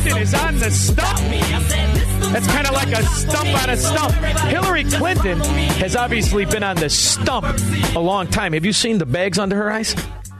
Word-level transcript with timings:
Clinton 0.00 0.22
is 0.22 0.34
on 0.34 0.58
the 0.58 0.70
stump. 0.70 1.18
That's 2.32 2.46
kind 2.46 2.66
of 2.66 2.72
like 2.72 2.88
a 2.88 3.02
stump 3.04 3.62
on 3.62 3.68
a 3.68 3.76
stump. 3.76 4.14
Hillary 4.48 4.84
Clinton 4.84 5.38
has 5.40 5.94
obviously 5.94 6.46
been 6.46 6.62
on 6.62 6.76
the 6.76 6.88
stump 6.88 7.44
a 7.94 7.98
long 7.98 8.26
time. 8.26 8.54
Have 8.54 8.64
you 8.64 8.72
seen 8.72 8.96
the 8.96 9.04
bags 9.04 9.38
under 9.38 9.56
her 9.56 9.70
eyes? 9.70 9.94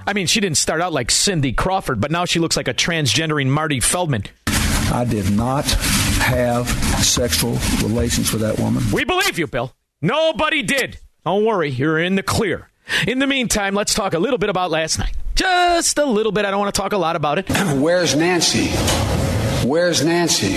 I 0.07 0.15
mean, 0.15 0.27
she 0.27 0.41
didn't 0.41 0.57
start 0.57 0.81
out 0.81 0.95
like 0.95 1.11
Cindy 1.11 1.53
Crawford, 1.53 2.01
but 2.01 2.11
now 2.11 2.25
she 2.25 2.39
looks 2.39 2.57
like 2.57 2.69
a 2.69 2.75
transgendering 2.75 3.49
Marty 3.49 3.81
Feldman. 3.81 4.25
I 4.47 5.05
did 5.05 5.31
not 5.31 5.67
have 5.67 6.67
sexual 7.05 7.59
relations 7.83 8.33
with 8.33 8.41
that 8.41 8.59
woman. 8.59 8.83
We 8.91 9.05
believe 9.05 9.39
you, 9.39 9.47
Bill. 9.47 9.75
Nobody 10.01 10.63
did. 10.63 10.99
Don't 11.27 11.45
worry, 11.45 11.69
you're 11.69 11.99
in 11.99 12.15
the 12.15 12.23
clear. 12.23 12.71
In 13.07 13.19
the 13.19 13.27
meantime, 13.27 13.75
let's 13.75 13.93
talk 13.93 14.15
a 14.15 14.19
little 14.19 14.39
bit 14.39 14.49
about 14.49 14.71
last 14.71 14.99
night. 14.99 15.15
Just 15.35 15.99
a 15.99 16.07
little 16.07 16.33
bit. 16.33 16.47
I 16.47 16.51
don't 16.51 16.61
want 16.61 16.75
to 16.75 16.81
talk 16.81 16.95
a 16.95 16.99
lot 16.99 17.15
about 17.15 17.39
it. 17.39 17.49
Where's 17.77 18.17
Nancy? 18.17 18.71
Where's 19.65 20.03
Nancy? 20.03 20.57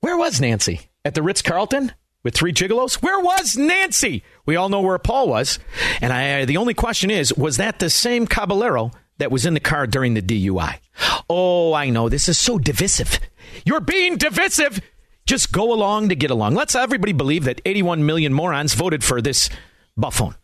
Where 0.00 0.16
was 0.16 0.40
Nancy? 0.40 0.80
At 1.04 1.14
the 1.14 1.22
Ritz 1.22 1.42
Carlton 1.42 1.90
with 2.22 2.34
three 2.34 2.52
gigolos? 2.52 3.02
Where 3.02 3.18
was 3.18 3.56
Nancy? 3.56 4.22
We 4.46 4.54
all 4.54 4.68
know 4.68 4.80
where 4.80 4.98
Paul 4.98 5.28
was. 5.28 5.58
And 6.00 6.12
I, 6.12 6.44
the 6.44 6.56
only 6.56 6.72
question 6.72 7.10
is, 7.10 7.36
was 7.36 7.56
that 7.56 7.80
the 7.80 7.90
same 7.90 8.28
Caballero 8.28 8.92
that 9.18 9.32
was 9.32 9.44
in 9.44 9.54
the 9.54 9.60
car 9.60 9.88
during 9.88 10.14
the 10.14 10.22
DUI? 10.22 10.78
Oh, 11.28 11.72
I 11.74 11.90
know. 11.90 12.08
This 12.08 12.28
is 12.28 12.38
so 12.38 12.58
divisive. 12.58 13.18
You're 13.64 13.80
being 13.80 14.18
divisive. 14.18 14.80
Just 15.26 15.50
go 15.50 15.72
along 15.72 16.10
to 16.10 16.14
get 16.14 16.30
along. 16.30 16.54
Let's 16.54 16.76
everybody 16.76 17.12
believe 17.12 17.44
that 17.44 17.60
81 17.64 18.06
million 18.06 18.32
morons 18.32 18.74
voted 18.74 19.02
for 19.02 19.20
this 19.20 19.50
buffoon. 19.96 20.36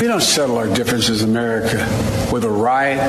We 0.00 0.06
don't 0.06 0.22
settle 0.22 0.56
our 0.56 0.72
differences 0.72 1.22
in 1.22 1.30
America 1.30 1.78
with 2.32 2.44
a 2.44 2.50
riot, 2.50 3.00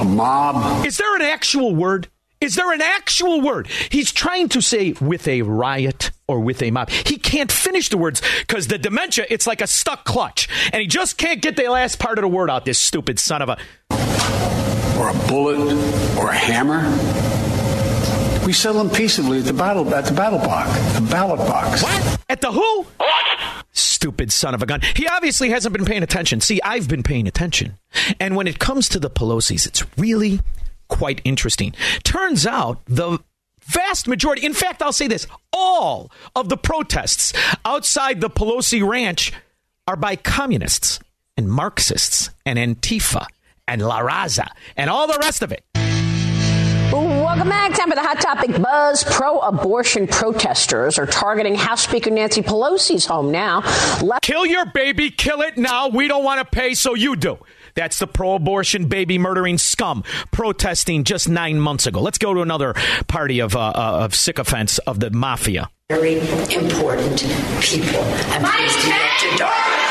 a 0.00 0.04
mob. 0.04 0.86
Is 0.86 0.96
there 0.96 1.14
an 1.16 1.22
actual 1.22 1.74
word? 1.74 2.08
Is 2.42 2.56
there 2.56 2.72
an 2.72 2.82
actual 2.82 3.40
word? 3.40 3.68
He's 3.88 4.10
trying 4.10 4.48
to 4.48 4.60
say 4.60 4.94
with 5.00 5.28
a 5.28 5.42
riot 5.42 6.10
or 6.26 6.40
with 6.40 6.60
a 6.60 6.72
mob. 6.72 6.90
He 6.90 7.16
can't 7.16 7.52
finish 7.52 7.88
the 7.88 7.96
words 7.96 8.20
because 8.40 8.66
the 8.66 8.78
dementia, 8.78 9.26
it's 9.30 9.46
like 9.46 9.60
a 9.60 9.68
stuck 9.68 10.04
clutch. 10.04 10.48
And 10.72 10.82
he 10.82 10.88
just 10.88 11.18
can't 11.18 11.40
get 11.40 11.56
the 11.56 11.68
last 11.68 12.00
part 12.00 12.18
of 12.18 12.22
the 12.22 12.28
word 12.28 12.50
out, 12.50 12.64
this 12.64 12.80
stupid 12.80 13.20
son 13.20 13.42
of 13.42 13.48
a. 13.48 13.58
or 14.98 15.10
a 15.10 15.28
bullet 15.28 15.72
or 16.18 16.30
a 16.30 16.34
hammer. 16.34 16.82
We 18.44 18.52
settle 18.52 18.82
them 18.82 18.92
peaceably 18.92 19.38
at 19.38 19.44
the 19.44 19.52
battle 19.52 19.94
at 19.94 20.06
the 20.06 20.12
battle 20.12 20.40
box, 20.40 20.98
the 20.98 21.00
ballot 21.02 21.38
box. 21.38 21.84
What? 21.84 22.20
At 22.28 22.40
the 22.40 22.50
who? 22.50 22.82
What? 22.96 23.64
Stupid 23.70 24.32
son 24.32 24.52
of 24.52 24.64
a 24.64 24.66
gun. 24.66 24.80
He 24.96 25.06
obviously 25.06 25.50
hasn't 25.50 25.72
been 25.72 25.84
paying 25.84 26.02
attention. 26.02 26.40
See, 26.40 26.60
I've 26.64 26.88
been 26.88 27.04
paying 27.04 27.28
attention. 27.28 27.78
And 28.18 28.34
when 28.34 28.48
it 28.48 28.58
comes 28.58 28.88
to 28.88 28.98
the 28.98 29.10
Pelosi's, 29.10 29.64
it's 29.64 29.84
really 29.96 30.40
quite 30.92 31.22
interesting. 31.24 31.72
Turns 32.04 32.46
out 32.46 32.82
the 32.86 33.18
vast 33.64 34.06
majority, 34.06 34.44
in 34.44 34.52
fact, 34.52 34.82
I'll 34.82 34.92
say 34.92 35.08
this 35.08 35.26
all 35.52 36.12
of 36.36 36.50
the 36.50 36.56
protests 36.58 37.32
outside 37.64 38.20
the 38.20 38.28
Pelosi 38.28 38.86
ranch 38.86 39.32
are 39.88 39.96
by 39.96 40.16
communists 40.16 41.00
and 41.36 41.48
Marxists 41.48 42.28
and 42.44 42.58
Antifa 42.58 43.26
and 43.66 43.80
La 43.80 44.00
Raza 44.00 44.48
and 44.76 44.90
all 44.90 45.06
the 45.06 45.18
rest 45.22 45.42
of 45.42 45.50
it. 45.50 45.64
Welcome 46.92 47.48
back. 47.48 47.72
Time 47.72 47.88
for 47.88 47.94
the 47.94 48.02
hot 48.02 48.20
topic 48.20 48.60
buzz. 48.60 49.02
Pro 49.04 49.38
abortion 49.38 50.06
protesters 50.06 50.98
are 50.98 51.06
targeting 51.06 51.54
House 51.54 51.84
Speaker 51.84 52.10
Nancy 52.10 52.42
Pelosi's 52.42 53.06
home 53.06 53.32
now. 53.32 53.62
Kill 54.20 54.44
your 54.44 54.66
baby, 54.66 55.10
kill 55.10 55.40
it 55.40 55.56
now. 55.56 55.88
We 55.88 56.06
don't 56.06 56.22
want 56.22 56.40
to 56.40 56.44
pay, 56.44 56.74
so 56.74 56.92
you 56.92 57.16
do. 57.16 57.38
That's 57.74 57.98
the 57.98 58.06
pro 58.06 58.34
abortion, 58.34 58.86
baby 58.88 59.18
murdering 59.18 59.58
scum 59.58 60.04
protesting 60.30 61.04
just 61.04 61.28
nine 61.28 61.60
months 61.60 61.86
ago. 61.86 62.00
Let's 62.00 62.18
go 62.18 62.34
to 62.34 62.40
another 62.42 62.74
party 63.08 63.40
of, 63.40 63.56
uh, 63.56 63.60
uh, 63.74 63.98
of 64.04 64.14
sycophants 64.14 64.78
of 64.78 65.00
the 65.00 65.10
mafia. 65.10 65.70
Very 65.88 66.20
important 66.20 67.20
people. 67.60 68.00
I'm 68.00 68.42
pleased 68.42 68.80
to 68.80 68.86
get 68.86 69.22
your 69.22 69.36
daughter. 69.38 69.82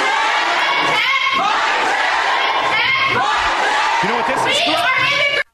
You 4.04 4.10
know 4.10 4.16
what 4.16 4.28
this 4.28 4.58
is? 4.58 4.68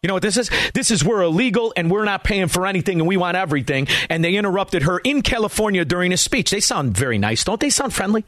You 0.04 0.08
know 0.08 0.14
what 0.14 0.24
this 0.24 0.38
is? 0.38 0.50
This 0.74 0.92
is 0.92 1.04
we're 1.04 1.24
illegal 1.24 1.74
and 1.76 1.92
we're 1.92 2.06
not 2.06 2.24
paying 2.24 2.48
for 2.48 2.66
anything 2.66 3.00
and 3.00 3.08
we 3.08 3.18
want 3.18 3.36
everything. 3.36 3.88
And 4.10 4.24
they 4.24 4.36
interrupted 4.36 4.84
her 4.84 5.00
in 5.00 5.22
California 5.22 5.84
during 5.84 6.14
a 6.14 6.18
speech. 6.18 6.52
They 6.52 6.62
sound 6.62 6.96
very 6.96 7.18
nice, 7.18 7.44
don't 7.44 7.60
they? 7.60 7.70
Sound 7.70 7.94
friendly? 7.94 8.24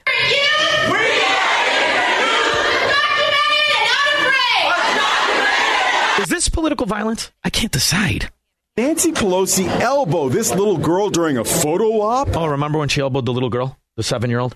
Is 6.19 6.27
this 6.27 6.48
political 6.59 6.85
violence? 6.85 7.31
I 7.43 7.49
can't 7.49 7.71
decide. 7.71 8.29
Nancy 8.75 9.11
Pelosi 9.13 9.67
elbow 9.79 10.27
this 10.29 10.49
little 10.51 10.77
girl 10.77 11.09
during 11.09 11.37
a 11.37 11.45
photo 11.45 12.01
op. 12.01 12.35
Oh, 12.35 12.47
remember 12.47 12.77
when 12.79 12.89
she 12.89 12.99
elbowed 13.01 13.25
the 13.25 13.31
little 13.33 13.49
girl, 13.49 13.77
the 13.95 14.03
seven-year-old? 14.03 14.55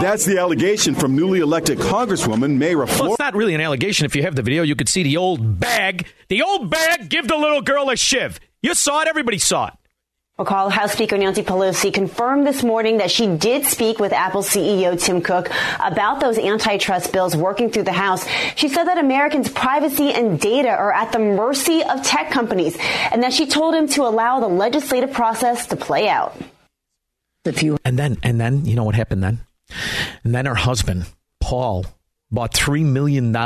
That's 0.00 0.24
the 0.24 0.38
allegation 0.38 0.94
from 0.94 1.16
newly 1.16 1.40
elected 1.40 1.78
Congresswoman 1.78 2.56
Mayra 2.58 2.78
Well, 2.78 2.86
Flores. 2.86 3.12
it's 3.12 3.18
not 3.18 3.34
really 3.34 3.54
an 3.54 3.60
allegation. 3.60 4.06
If 4.06 4.14
you 4.14 4.22
have 4.22 4.36
the 4.36 4.42
video, 4.42 4.62
you 4.62 4.76
could 4.76 4.88
see 4.88 5.02
the 5.02 5.16
old 5.16 5.58
bag. 5.58 6.06
The 6.28 6.42
old 6.42 6.70
bag 6.70 7.08
give 7.08 7.26
the 7.26 7.36
little 7.36 7.62
girl 7.62 7.90
a 7.90 7.96
shiv. 7.96 8.38
You 8.62 8.74
saw 8.74 9.02
it. 9.02 9.08
Everybody 9.08 9.38
saw 9.38 9.68
it. 9.68 9.74
Recall 10.40 10.70
House 10.70 10.92
Speaker 10.92 11.18
Nancy 11.18 11.42
Pelosi 11.42 11.92
confirmed 11.92 12.46
this 12.46 12.64
morning 12.64 12.96
that 12.96 13.10
she 13.10 13.26
did 13.26 13.66
speak 13.66 13.98
with 13.98 14.10
Apple 14.14 14.42
CEO 14.42 14.98
Tim 14.98 15.20
Cook 15.20 15.50
about 15.78 16.20
those 16.20 16.38
antitrust 16.38 17.12
bills 17.12 17.36
working 17.36 17.70
through 17.70 17.82
the 17.82 17.92
House. 17.92 18.26
She 18.56 18.70
said 18.70 18.84
that 18.84 18.96
Americans' 18.96 19.50
privacy 19.50 20.14
and 20.14 20.40
data 20.40 20.70
are 20.70 20.94
at 20.94 21.12
the 21.12 21.18
mercy 21.18 21.82
of 21.84 22.02
tech 22.02 22.30
companies 22.30 22.74
and 23.12 23.22
that 23.22 23.34
she 23.34 23.48
told 23.48 23.74
him 23.74 23.86
to 23.88 24.04
allow 24.04 24.40
the 24.40 24.48
legislative 24.48 25.12
process 25.12 25.66
to 25.66 25.76
play 25.76 26.08
out. 26.08 26.34
And 27.84 27.98
then, 27.98 28.16
and 28.22 28.40
then, 28.40 28.64
you 28.64 28.76
know 28.76 28.84
what 28.84 28.94
happened 28.94 29.22
then? 29.22 29.40
And 30.24 30.34
then 30.34 30.46
her 30.46 30.54
husband, 30.54 31.04
Paul, 31.40 31.84
bought 32.30 32.54
$3 32.54 32.82
million 32.82 33.36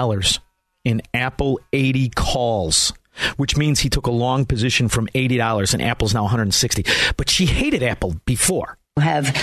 in 0.85 1.03
Apple 1.13 1.59
80 1.73 2.11
calls, 2.11 2.93
which 3.37 3.57
means 3.57 3.81
he 3.81 3.89
took 3.89 4.07
a 4.07 4.11
long 4.11 4.45
position 4.45 4.89
from 4.89 5.07
$80 5.15 5.75
and 5.75 5.83
Apple's 5.83 6.15
now 6.15 6.23
160. 6.23 6.85
But 7.17 7.29
she 7.31 7.47
hated 7.47 7.83
Apple 7.83 8.17
before. 8.25 8.79
have 9.01 9.37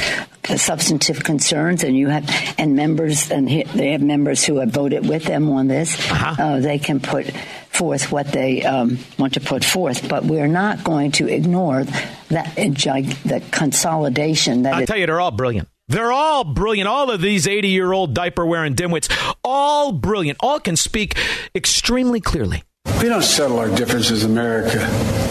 substantive 0.56 1.24
concerns 1.24 1.84
and 1.84 1.96
you 1.96 2.08
have 2.08 2.28
and 2.58 2.76
members 2.76 3.30
and 3.32 3.50
he- 3.50 3.64
they 3.64 3.92
have 3.92 4.02
members 4.02 4.44
who 4.44 4.58
have 4.60 4.70
voted 4.72 5.08
with 5.08 5.24
them 5.26 5.50
on 5.50 5.68
this 5.68 5.96
uh, 6.12 6.60
they 6.60 6.80
can 6.80 7.00
put 7.00 7.30
forth 7.70 8.12
what 8.12 8.28
they 8.32 8.64
um, 8.64 8.98
want 9.20 9.34
to 9.34 9.40
put 9.40 9.64
forth 9.64 10.08
but 10.10 10.24
we're 10.26 10.48
not 10.48 10.84
going 10.84 11.12
to 11.12 11.28
ignore 11.28 11.84
that 12.30 12.56
the 12.56 13.42
consolidation 13.52 14.64
that 14.64 14.74
I'll 14.74 14.86
tell 14.86 14.98
you, 14.98 15.06
they're 15.06 15.20
all 15.22 15.32
brilliant. 15.32 15.68
They're 15.88 16.12
all 16.12 16.44
brilliant. 16.46 16.88
All 16.88 17.12
of 17.12 17.20
these 17.22 17.48
80 17.48 17.68
year 17.68 17.92
old 17.92 18.14
diaper 18.14 18.46
wearing 18.46 18.76
dimwits, 18.76 19.10
all 19.44 19.92
brilliant. 19.92 20.38
All 20.42 20.60
can 20.60 20.76
speak 20.78 21.18
extremely 21.54 22.22
clearly. 22.22 22.64
We 23.02 23.10
don't 23.10 23.24
settle 23.24 23.58
our 23.58 23.70
differences 23.70 24.24
in 24.24 24.32
America 24.32 24.78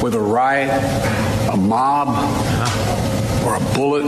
with 0.02 0.16
a 0.16 0.20
riot, 0.20 0.70
a 1.52 1.56
mob, 1.56 2.08
or 3.46 3.54
a 3.54 3.74
bullet, 3.74 4.04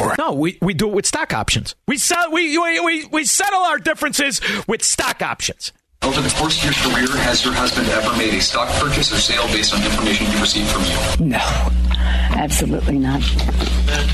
or 0.00 0.12
a 0.12 0.16
No, 0.18 0.32
we, 0.32 0.58
we 0.60 0.74
do 0.74 0.88
it 0.88 0.94
with 0.94 1.06
stock 1.06 1.32
options. 1.32 1.76
We, 1.86 1.98
sell, 1.98 2.32
we, 2.32 2.58
we, 2.58 2.80
we, 2.80 3.06
we 3.06 3.24
settle 3.24 3.60
our 3.60 3.78
differences 3.78 4.40
with 4.66 4.82
stock 4.82 5.22
options. 5.22 5.72
Over 6.02 6.20
the 6.20 6.30
course 6.30 6.58
of 6.58 6.64
your 6.64 6.72
career, 6.74 7.06
has 7.22 7.44
your 7.44 7.54
husband 7.54 7.88
ever 7.90 8.16
made 8.16 8.34
a 8.34 8.40
stock 8.40 8.68
purchase 8.80 9.12
or 9.12 9.18
sale 9.18 9.46
based 9.46 9.72
on 9.72 9.84
information 9.84 10.26
he 10.26 10.40
received 10.40 10.68
from 10.68 10.82
you? 10.82 11.26
No, 11.30 11.68
absolutely 12.36 12.98
not. 12.98 13.22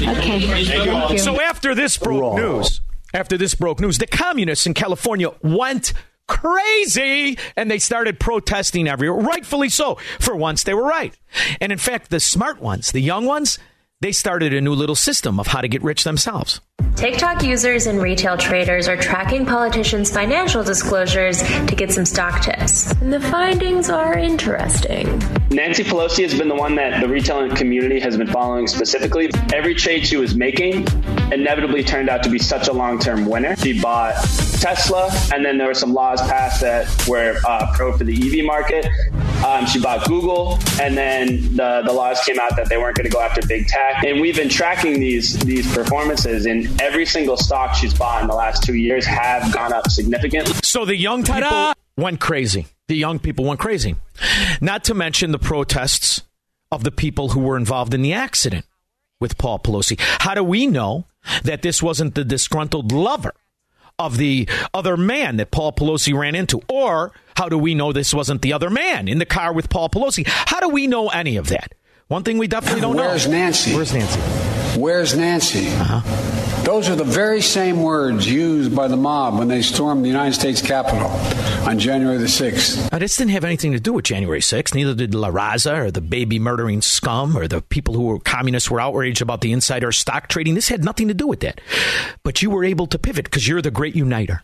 Okay. 0.03 0.65
Thank 0.65 1.11
you. 1.13 1.19
So 1.19 1.41
after 1.41 1.75
this 1.75 1.97
broke 1.97 2.37
news, 2.37 2.83
after 3.15 3.39
this 3.39 3.55
broke 3.55 3.81
news, 3.81 3.97
the 3.97 4.07
communists 4.07 4.67
in 4.67 4.75
California 4.75 5.31
went 5.43 5.93
crazy 6.29 7.39
and 7.57 7.71
they 7.71 7.79
started 7.79 8.21
protesting 8.21 8.89
everywhere. 8.89 9.23
Rightfully 9.23 9.69
so. 9.69 9.97
For 10.21 10.35
once, 10.37 10.63
they 10.63 10.75
were 10.75 10.85
right. 10.85 11.17
And 11.61 11.73
in 11.73 11.79
fact, 11.79 12.11
the 12.11 12.21
smart 12.21 12.61
ones, 12.61 12.93
the 12.93 13.01
young 13.01 13.25
ones, 13.25 13.59
they 14.01 14.13
started 14.13 14.53
a 14.53 14.61
new 14.61 14.75
little 14.75 14.97
system 14.97 15.39
of 15.39 15.49
how 15.49 15.61
to 15.61 15.69
get 15.69 15.83
rich 15.83 16.05
themselves. 16.05 16.61
TikTok 17.03 17.43
users 17.43 17.89
and 17.89 18.01
retail 18.01 18.37
traders 18.37 18.87
are 18.87 18.97
tracking 18.97 19.45
politicians' 19.45 20.09
financial 20.09 20.63
disclosures 20.63 21.43
to 21.43 21.75
get 21.75 21.91
some 21.91 22.05
stock 22.05 22.41
tips. 22.43 22.93
And 22.93 23.13
the 23.13 23.19
findings 23.19 23.91
are 23.91 24.17
interesting. 24.17 25.19
Nancy 25.51 25.83
Pelosi 25.83 26.23
has 26.23 26.39
been 26.39 26.47
the 26.47 26.55
one 26.55 26.77
that 26.77 27.01
the 27.01 27.09
retail 27.09 27.51
community 27.57 27.99
has 27.99 28.17
been 28.17 28.29
following 28.29 28.69
specifically. 28.69 29.31
Every 29.53 29.75
trade 29.75 30.07
she 30.07 30.17
was 30.17 30.37
making 30.37 30.87
inevitably 31.33 31.83
turned 31.83 32.09
out 32.09 32.23
to 32.23 32.31
be 32.31 32.39
such 32.39 32.69
a 32.69 32.73
long 32.73 33.01
term 33.01 33.27
winner. 33.27 33.57
She 33.57 33.81
bought 33.81 34.15
Tesla, 34.61 35.11
and 35.35 35.45
then 35.45 35.59
there 35.59 35.67
were 35.67 35.75
some 35.75 35.93
laws 35.93 36.21
passed 36.23 36.61
that 36.61 36.87
were 37.09 37.37
uh, 37.45 37.75
pro 37.75 37.97
for 37.97 38.05
the 38.05 38.15
EV 38.15 38.45
market. 38.45 38.87
Um, 39.45 39.67
she 39.67 39.81
bought 39.81 40.07
Google, 40.07 40.61
and 40.81 40.97
then 40.97 41.57
the, 41.57 41.83
the 41.85 41.93
laws 41.93 42.23
came 42.25 42.39
out 42.39 42.55
that 42.57 42.69
they 42.69 42.77
weren't 42.77 42.97
going 42.97 43.11
to 43.11 43.13
go 43.13 43.21
after 43.21 43.45
big 43.45 43.67
tech. 43.67 44.05
And 44.05 44.21
we've 44.21 44.37
been 44.37 44.49
tracking 44.49 45.01
these 45.01 45.37
these 45.41 45.73
performances, 45.75 46.47
and 46.47 46.62
every 46.81 47.07
single 47.07 47.37
stock 47.37 47.75
she's 47.75 47.95
bought 47.95 48.23
in 48.23 48.29
the 48.29 48.35
last 48.35 48.63
two 48.63 48.75
years 48.75 49.05
have 49.07 49.53
gone 49.53 49.73
up 49.73 49.89
significantly. 49.89 50.55
So 50.63 50.85
the 50.85 50.97
young 50.97 51.25
people 51.25 51.73
went 51.97 52.21
crazy. 52.21 52.67
The 52.89 52.97
young 52.97 53.19
people 53.19 53.45
went 53.45 53.61
crazy. 53.61 53.97
Not 54.61 54.85
to 54.85 54.95
mention 54.95 55.33
the 55.33 55.39
protests 55.39 56.23
of 56.71 56.85
the 56.85 56.91
people 56.91 57.31
who 57.31 57.41
were 57.41 57.57
involved 57.57 57.95
in 57.95 58.03
the 58.03 58.13
accident 58.13 58.67
with 59.21 59.39
Paul 59.39 59.59
Pelosi. 59.59 59.99
How 60.01 60.35
do 60.35 60.43
we 60.43 60.67
know 60.67 61.07
that 61.45 61.63
this 61.63 61.83
wasn't 61.83 62.15
the 62.15 62.25
disgruntled 62.25 62.93
lover 62.93 63.35
of 63.99 64.17
the 64.17 64.49
other 64.75 64.97
man 64.97 65.37
that 65.37 65.51
Paul 65.51 65.73
Pelosi 65.73 66.19
ran 66.19 66.35
into? 66.35 66.61
Or 66.69 67.13
how 67.37 67.49
do 67.49 67.57
we 67.57 67.75
know 67.75 67.93
this 67.93 68.13
wasn't 68.13 68.43
the 68.43 68.53
other 68.53 68.71
man 68.71 69.07
in 69.09 69.19
the 69.19 69.27
car 69.27 69.53
with 69.53 69.71
Paul 69.71 69.89
Pelosi? 69.89 70.25
How 70.27 70.61
do 70.61 70.69
we 70.69 70.87
know 70.87 71.09
any 71.09 71.37
of 71.37 71.49
that? 71.49 71.75
One 72.09 72.25
thing 72.25 72.37
we 72.39 72.47
definitely 72.47 72.81
don't 72.81 72.97
Where's 72.97 73.27
know. 73.27 73.33
Where's 73.33 73.65
Nancy? 73.65 73.75
Where's 73.75 73.95
Nancy? 73.95 74.21
Where's 74.81 75.17
Nancy? 75.17 75.69
Uh-huh. 75.69 76.42
Those 76.65 76.89
are 76.89 76.95
the 76.95 77.05
very 77.05 77.41
same 77.41 77.83
words 77.83 78.31
used 78.31 78.75
by 78.75 78.87
the 78.87 78.97
mob 78.97 79.37
when 79.37 79.49
they 79.49 79.63
stormed 79.63 80.05
the 80.05 80.09
United 80.09 80.35
States 80.35 80.63
Capitol 80.63 81.11
on 81.69 81.79
January 81.79 82.19
the 82.19 82.27
6th. 82.27 82.93
Now, 82.93 82.99
this 82.99 83.17
didn't 83.17 83.33
have 83.33 83.45
anything 83.45 83.73
to 83.73 83.81
do 83.81 83.93
with 83.93 84.05
January 84.05 84.39
6th. 84.39 84.73
Neither 84.73 84.95
did 84.95 85.13
La 85.13 85.31
Raza 85.31 85.77
or 85.77 85.91
the 85.91 86.01
baby 86.01 86.39
murdering 86.39 86.81
scum 86.81 87.37
or 87.37 87.49
the 87.49 87.63
people 87.63 87.95
who 87.95 88.05
were 88.05 88.21
communists 88.21 88.71
were 88.71 88.81
outraged 88.81 89.21
about 89.21 89.41
the 89.41 89.53
insider 89.53 89.91
stock 89.91 90.29
trading. 90.29 90.55
This 90.55 90.69
had 90.69 90.85
nothing 90.85 91.09
to 91.09 91.15
do 91.15 91.27
with 91.27 91.41
that. 91.41 91.61
But 92.23 92.43
you 92.43 92.51
were 92.51 92.65
able 92.65 92.87
to 92.87 92.99
pivot 92.99 93.25
because 93.25 93.49
you're 93.49 93.61
the 93.61 93.73
great 93.73 93.97
uniter. 93.97 94.43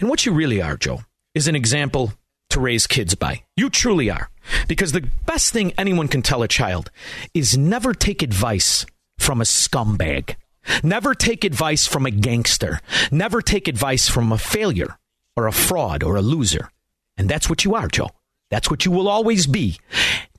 And 0.00 0.08
what 0.08 0.24
you 0.24 0.32
really 0.32 0.62
are, 0.62 0.78
Joe, 0.78 1.00
is 1.34 1.46
an 1.46 1.56
example 1.56 2.14
to 2.48 2.60
raise 2.60 2.86
kids 2.86 3.14
by. 3.14 3.42
You 3.56 3.68
truly 3.68 4.10
are. 4.10 4.30
Because 4.66 4.92
the 4.92 5.06
best 5.26 5.52
thing 5.52 5.72
anyone 5.76 6.08
can 6.08 6.22
tell 6.22 6.42
a 6.42 6.48
child 6.48 6.90
is 7.34 7.58
never 7.58 7.92
take 7.92 8.22
advice 8.22 8.86
from 9.18 9.42
a 9.42 9.44
scumbag. 9.44 10.36
Never 10.82 11.14
take 11.14 11.44
advice 11.44 11.86
from 11.86 12.06
a 12.06 12.10
gangster. 12.10 12.80
Never 13.10 13.42
take 13.42 13.68
advice 13.68 14.08
from 14.08 14.32
a 14.32 14.38
failure 14.38 14.98
or 15.36 15.46
a 15.46 15.52
fraud 15.52 16.02
or 16.02 16.16
a 16.16 16.22
loser. 16.22 16.70
And 17.16 17.28
that's 17.28 17.48
what 17.48 17.64
you 17.64 17.74
are, 17.74 17.88
Joe. 17.88 18.10
That's 18.50 18.70
what 18.70 18.84
you 18.84 18.90
will 18.90 19.08
always 19.08 19.46
be. 19.46 19.78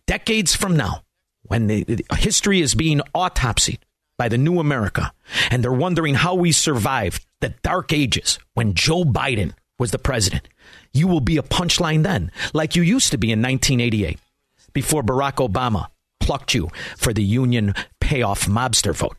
Decades 0.06 0.56
from 0.56 0.76
now, 0.76 1.04
when 1.44 1.68
the, 1.68 2.06
history 2.18 2.62
is 2.62 2.76
being 2.76 3.02
autopsied 3.16 3.80
by 4.18 4.28
the 4.30 4.38
new 4.38 4.60
America, 4.60 5.14
and 5.50 5.64
they're 5.64 5.72
wondering 5.72 6.16
how 6.16 6.36
we 6.36 6.52
survived 6.52 7.26
the 7.40 7.50
dark 7.64 7.92
ages 7.92 8.38
when 8.54 8.74
Joe 8.74 9.04
Biden 9.04 9.54
was 9.80 9.92
the 9.92 9.98
president, 9.98 10.48
you 10.94 11.08
will 11.08 11.22
be 11.22 11.38
a 11.38 11.44
punchline 11.44 12.04
then, 12.04 12.32
like 12.54 12.76
you 12.76 12.84
used 12.84 13.12
to 13.12 13.18
be 13.18 13.32
in 13.32 13.42
1988, 13.42 14.20
before 14.74 15.02
Barack 15.02 15.46
Obama 15.46 15.88
plucked 16.20 16.54
you 16.54 16.70
for 16.98 17.14
the 17.14 17.24
union 17.24 17.74
payoff 18.00 18.46
mobster 18.46 18.94
vote. 18.94 19.18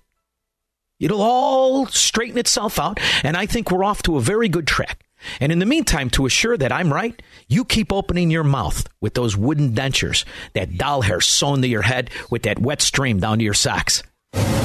It'll 1.03 1.21
all 1.21 1.87
straighten 1.87 2.39
itself 2.39 2.79
out, 2.79 3.01
and 3.25 3.37
I 3.37 3.45
think 3.45 3.71
we're 3.71 3.85
off 3.85 4.03
to 4.05 4.17
a 4.17 4.21
very 4.21 4.49
good 4.49 4.69
track. 4.69 5.05
And 5.41 5.51
in 5.51 5.59
the 5.59 5.67
meantime, 5.67 6.11
to 6.11 6.27
assure 6.27 6.57
that 6.57 6.73
I'm 6.73 6.93
right, 6.93 7.21
you 7.49 7.65
keep 7.65 7.93
opening 7.93 8.31
your 8.31 8.45
mouth 8.45 8.89
with 9.01 9.15
those 9.15 9.37
wooden 9.37 9.75
dentures, 9.75 10.25
that 10.55 10.79
doll 10.79 11.03
hair 11.03 11.21
sewn 11.21 11.61
to 11.63 11.69
your 11.69 11.83
head 11.83 12.11
with 12.31 12.43
that 12.45 12.61
wet 12.61 12.81
stream 12.81 13.19
down 13.19 13.39
to 13.39 13.45
your 13.45 13.55
socks. 13.55 14.03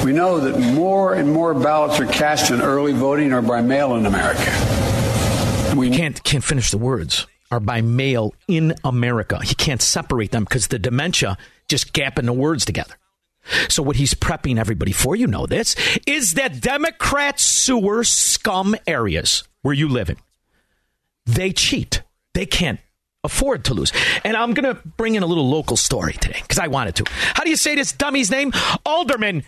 We 0.04 0.12
know 0.12 0.38
that 0.38 0.58
more 0.74 1.14
and 1.14 1.32
more 1.32 1.54
ballots 1.54 2.00
are 2.00 2.06
cast 2.06 2.50
in 2.50 2.62
early 2.62 2.92
voting 2.92 3.32
or 3.32 3.42
by 3.42 3.60
mail 3.60 3.96
in 3.96 4.06
America. 4.06 4.50
We 5.76 5.90
can't 5.90 6.22
can't 6.22 6.44
finish 6.44 6.70
the 6.70 6.78
words. 6.78 7.26
Are 7.50 7.60
by 7.60 7.80
mail 7.80 8.34
in 8.46 8.74
America. 8.84 9.40
He 9.42 9.54
can't 9.54 9.80
separate 9.80 10.32
them 10.32 10.44
because 10.44 10.68
the 10.68 10.78
dementia 10.78 11.36
just 11.66 11.92
gapping 11.94 12.26
the 12.26 12.32
words 12.32 12.64
together. 12.64 12.94
So 13.68 13.82
what 13.82 13.96
he's 13.96 14.14
prepping 14.14 14.58
everybody 14.58 14.92
for, 14.92 15.16
you 15.16 15.26
know 15.26 15.46
this, 15.46 15.76
is 16.06 16.34
that 16.34 16.60
Democrat 16.60 17.40
sewer 17.40 18.04
scum 18.04 18.76
areas 18.86 19.44
where 19.62 19.74
you 19.74 19.88
live 19.88 20.10
in, 20.10 20.16
they 21.26 21.52
cheat. 21.52 22.02
They 22.34 22.46
can't 22.46 22.80
afford 23.24 23.64
to 23.66 23.74
lose. 23.74 23.92
And 24.24 24.36
I'm 24.36 24.54
going 24.54 24.74
to 24.74 24.80
bring 24.86 25.14
in 25.14 25.22
a 25.22 25.26
little 25.26 25.48
local 25.48 25.76
story 25.76 26.12
today 26.14 26.38
because 26.42 26.58
I 26.58 26.68
wanted 26.68 26.96
to. 26.96 27.04
How 27.34 27.44
do 27.44 27.50
you 27.50 27.56
say 27.56 27.74
this 27.74 27.92
dummy's 27.92 28.30
name? 28.30 28.52
Alderman 28.86 29.44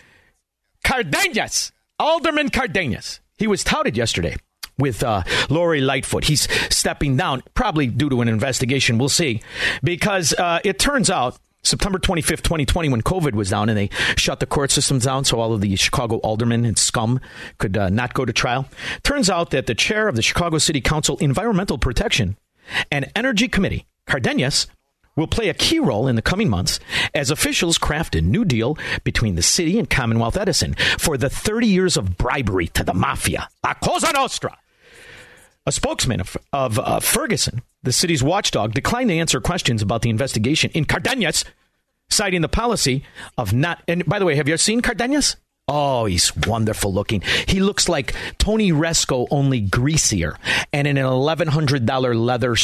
Cardenas. 0.85 1.73
Alderman 1.99 2.51
Cardenas. 2.51 3.21
He 3.39 3.47
was 3.47 3.65
touted 3.65 3.97
yesterday 3.97 4.37
with 4.79 5.03
uh, 5.03 5.23
Lori 5.49 5.81
Lightfoot. 5.81 6.25
He's 6.25 6.49
stepping 6.75 7.17
down, 7.17 7.43
probably 7.55 7.87
due 7.87 8.09
to 8.11 8.23
an 8.23 8.29
investigation. 8.29 8.99
We'll 8.99 9.09
see. 9.09 9.43
Because 9.83 10.33
uh, 10.35 10.61
it 10.65 10.79
turns 10.79 11.11
out 11.11 11.39
September 11.63 11.99
25th, 11.99 12.43
2020, 12.43 12.89
when 12.89 13.03
COVID 13.03 13.35
was 13.35 13.51
down 13.51 13.69
and 13.69 13.77
they 13.77 13.91
shut 14.17 14.41
the 14.41 14.47
court 14.47 14.71
systems 14.71 15.05
down 15.05 15.25
so 15.25 15.39
all 15.39 15.53
of 15.53 15.61
the 15.61 15.77
Chicago 15.77 16.17
aldermen 16.19 16.65
and 16.65 16.79
scum 16.79 17.21
could 17.59 17.77
uh, 17.77 17.89
not 17.91 18.15
go 18.15 18.25
to 18.25 18.33
trial. 18.33 18.67
Turns 19.03 19.29
out 19.29 19.51
that 19.51 19.67
the 19.67 19.75
chair 19.75 20.09
of 20.09 20.17
the 20.17 20.23
Chicago 20.23 20.59
City 20.59 20.81
Council 20.81 21.17
Environmental 21.19 21.79
Protection 21.79 22.37
and 22.91 23.11
Energy 23.15 23.49
Committee, 23.49 23.87
Cardenas, 24.07 24.67
will 25.17 25.27
play 25.27 25.49
a 25.49 25.55
key 25.55 25.79
role 25.79 26.07
in 26.07 26.17
the 26.17 26.23
coming 26.23 26.49
months 26.49 26.81
as 27.15 27.31
officials 27.31 27.79
craft 27.79 28.15
a 28.15 28.21
new 28.21 28.45
deal 28.45 28.79
between 29.05 29.35
the 29.35 29.43
city 29.43 29.79
and 29.79 29.91
Commonwealth 29.91 30.37
Edison 30.37 30.75
for 30.99 31.17
the 31.17 31.29
30 31.29 31.67
years 31.67 31.97
of 31.97 32.17
bribery 32.17 32.69
to 32.69 32.85
the 32.85 32.95
mafia. 32.95 33.49
La 33.65 33.75
Cosa 33.75 34.13
Nostra. 34.13 34.57
A 35.67 35.73
spokesman 35.73 36.21
of, 36.21 36.37
of 36.53 36.79
uh, 36.79 37.01
Ferguson, 37.01 37.63
the 37.83 37.93
city's 37.93 38.23
watchdog, 38.23 38.75
declined 38.75 39.11
to 39.11 39.17
answer 39.17 39.41
questions 39.41 39.83
about 39.83 40.03
the 40.03 40.11
investigation 40.11 40.71
in 40.75 40.85
Cardenas, 40.85 41.45
citing 42.09 42.43
the 42.43 42.49
policy 42.49 43.05
of 43.39 43.53
not. 43.53 43.83
And 43.89 44.05
by 44.07 44.19
the 44.19 44.25
way, 44.25 44.35
have 44.37 44.49
you 44.49 44.57
seen 44.57 44.81
Cardenas? 44.83 45.37
Oh, 45.69 46.07
he's 46.07 46.37
wonderful 46.37 46.93
looking. 46.93 47.23
He 47.47 47.61
looks 47.61 47.89
like 47.89 48.15
Tony 48.39 48.73
Rezko, 48.73 49.29
only 49.31 49.61
greasier, 49.61 50.37
and 50.73 50.89
in 50.89 50.99
an 50.99 51.05
$1,100 51.05 52.15
leather 52.17 52.55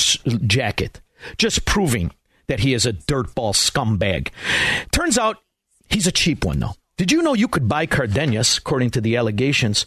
jacket, 0.47 1.01
just 1.39 1.65
proving 1.65 2.11
that 2.49 2.61
he 2.61 2.75
is 2.75 2.85
a 2.85 2.93
dirtball 2.93 3.55
scumbag. 3.55 4.31
Turns 4.91 5.19
out 5.19 5.39
he's 5.89 6.07
a 6.07 6.13
cheap 6.13 6.45
one, 6.45 6.59
though. 6.59 6.75
Did 6.97 7.13
you 7.13 7.23
know 7.23 7.35
you 7.35 7.47
could 7.47 7.69
buy 7.69 7.87
Cardenas, 7.87 8.59
according 8.59 8.91
to 8.91 9.01
the 9.01 9.17
allegations, 9.17 9.87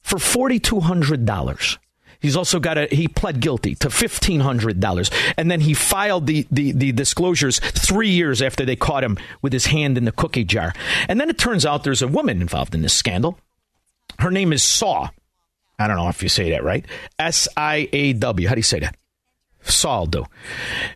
for 0.00 0.18
$4,200? 0.18 1.78
He's 2.20 2.36
also 2.36 2.60
got 2.60 2.78
a 2.78 2.86
he 2.86 3.08
pled 3.08 3.40
guilty 3.40 3.74
to 3.76 3.90
fifteen 3.90 4.40
hundred 4.40 4.80
dollars, 4.80 5.10
and 5.36 5.50
then 5.50 5.60
he 5.60 5.74
filed 5.74 6.26
the, 6.26 6.46
the 6.50 6.72
the 6.72 6.92
disclosures 6.92 7.58
three 7.58 8.10
years 8.10 8.42
after 8.42 8.64
they 8.64 8.76
caught 8.76 9.04
him 9.04 9.18
with 9.42 9.52
his 9.52 9.66
hand 9.66 9.98
in 9.98 10.04
the 10.04 10.12
cookie 10.12 10.44
jar. 10.44 10.72
And 11.08 11.20
then 11.20 11.30
it 11.30 11.38
turns 11.38 11.64
out 11.66 11.84
there's 11.84 12.02
a 12.02 12.08
woman 12.08 12.40
involved 12.40 12.74
in 12.74 12.82
this 12.82 12.94
scandal. 12.94 13.38
Her 14.18 14.30
name 14.30 14.52
is 14.52 14.62
Saw. 14.62 15.08
I 15.78 15.88
don't 15.88 15.96
know 15.96 16.08
if 16.08 16.22
you 16.22 16.28
say 16.28 16.50
that 16.50 16.62
right. 16.62 16.84
S 17.18 17.48
I 17.56 17.88
A 17.92 18.12
W. 18.12 18.48
How 18.48 18.54
do 18.54 18.58
you 18.58 18.62
say 18.62 18.78
that? 18.80 18.96
Saul 19.62 20.06
do. 20.06 20.24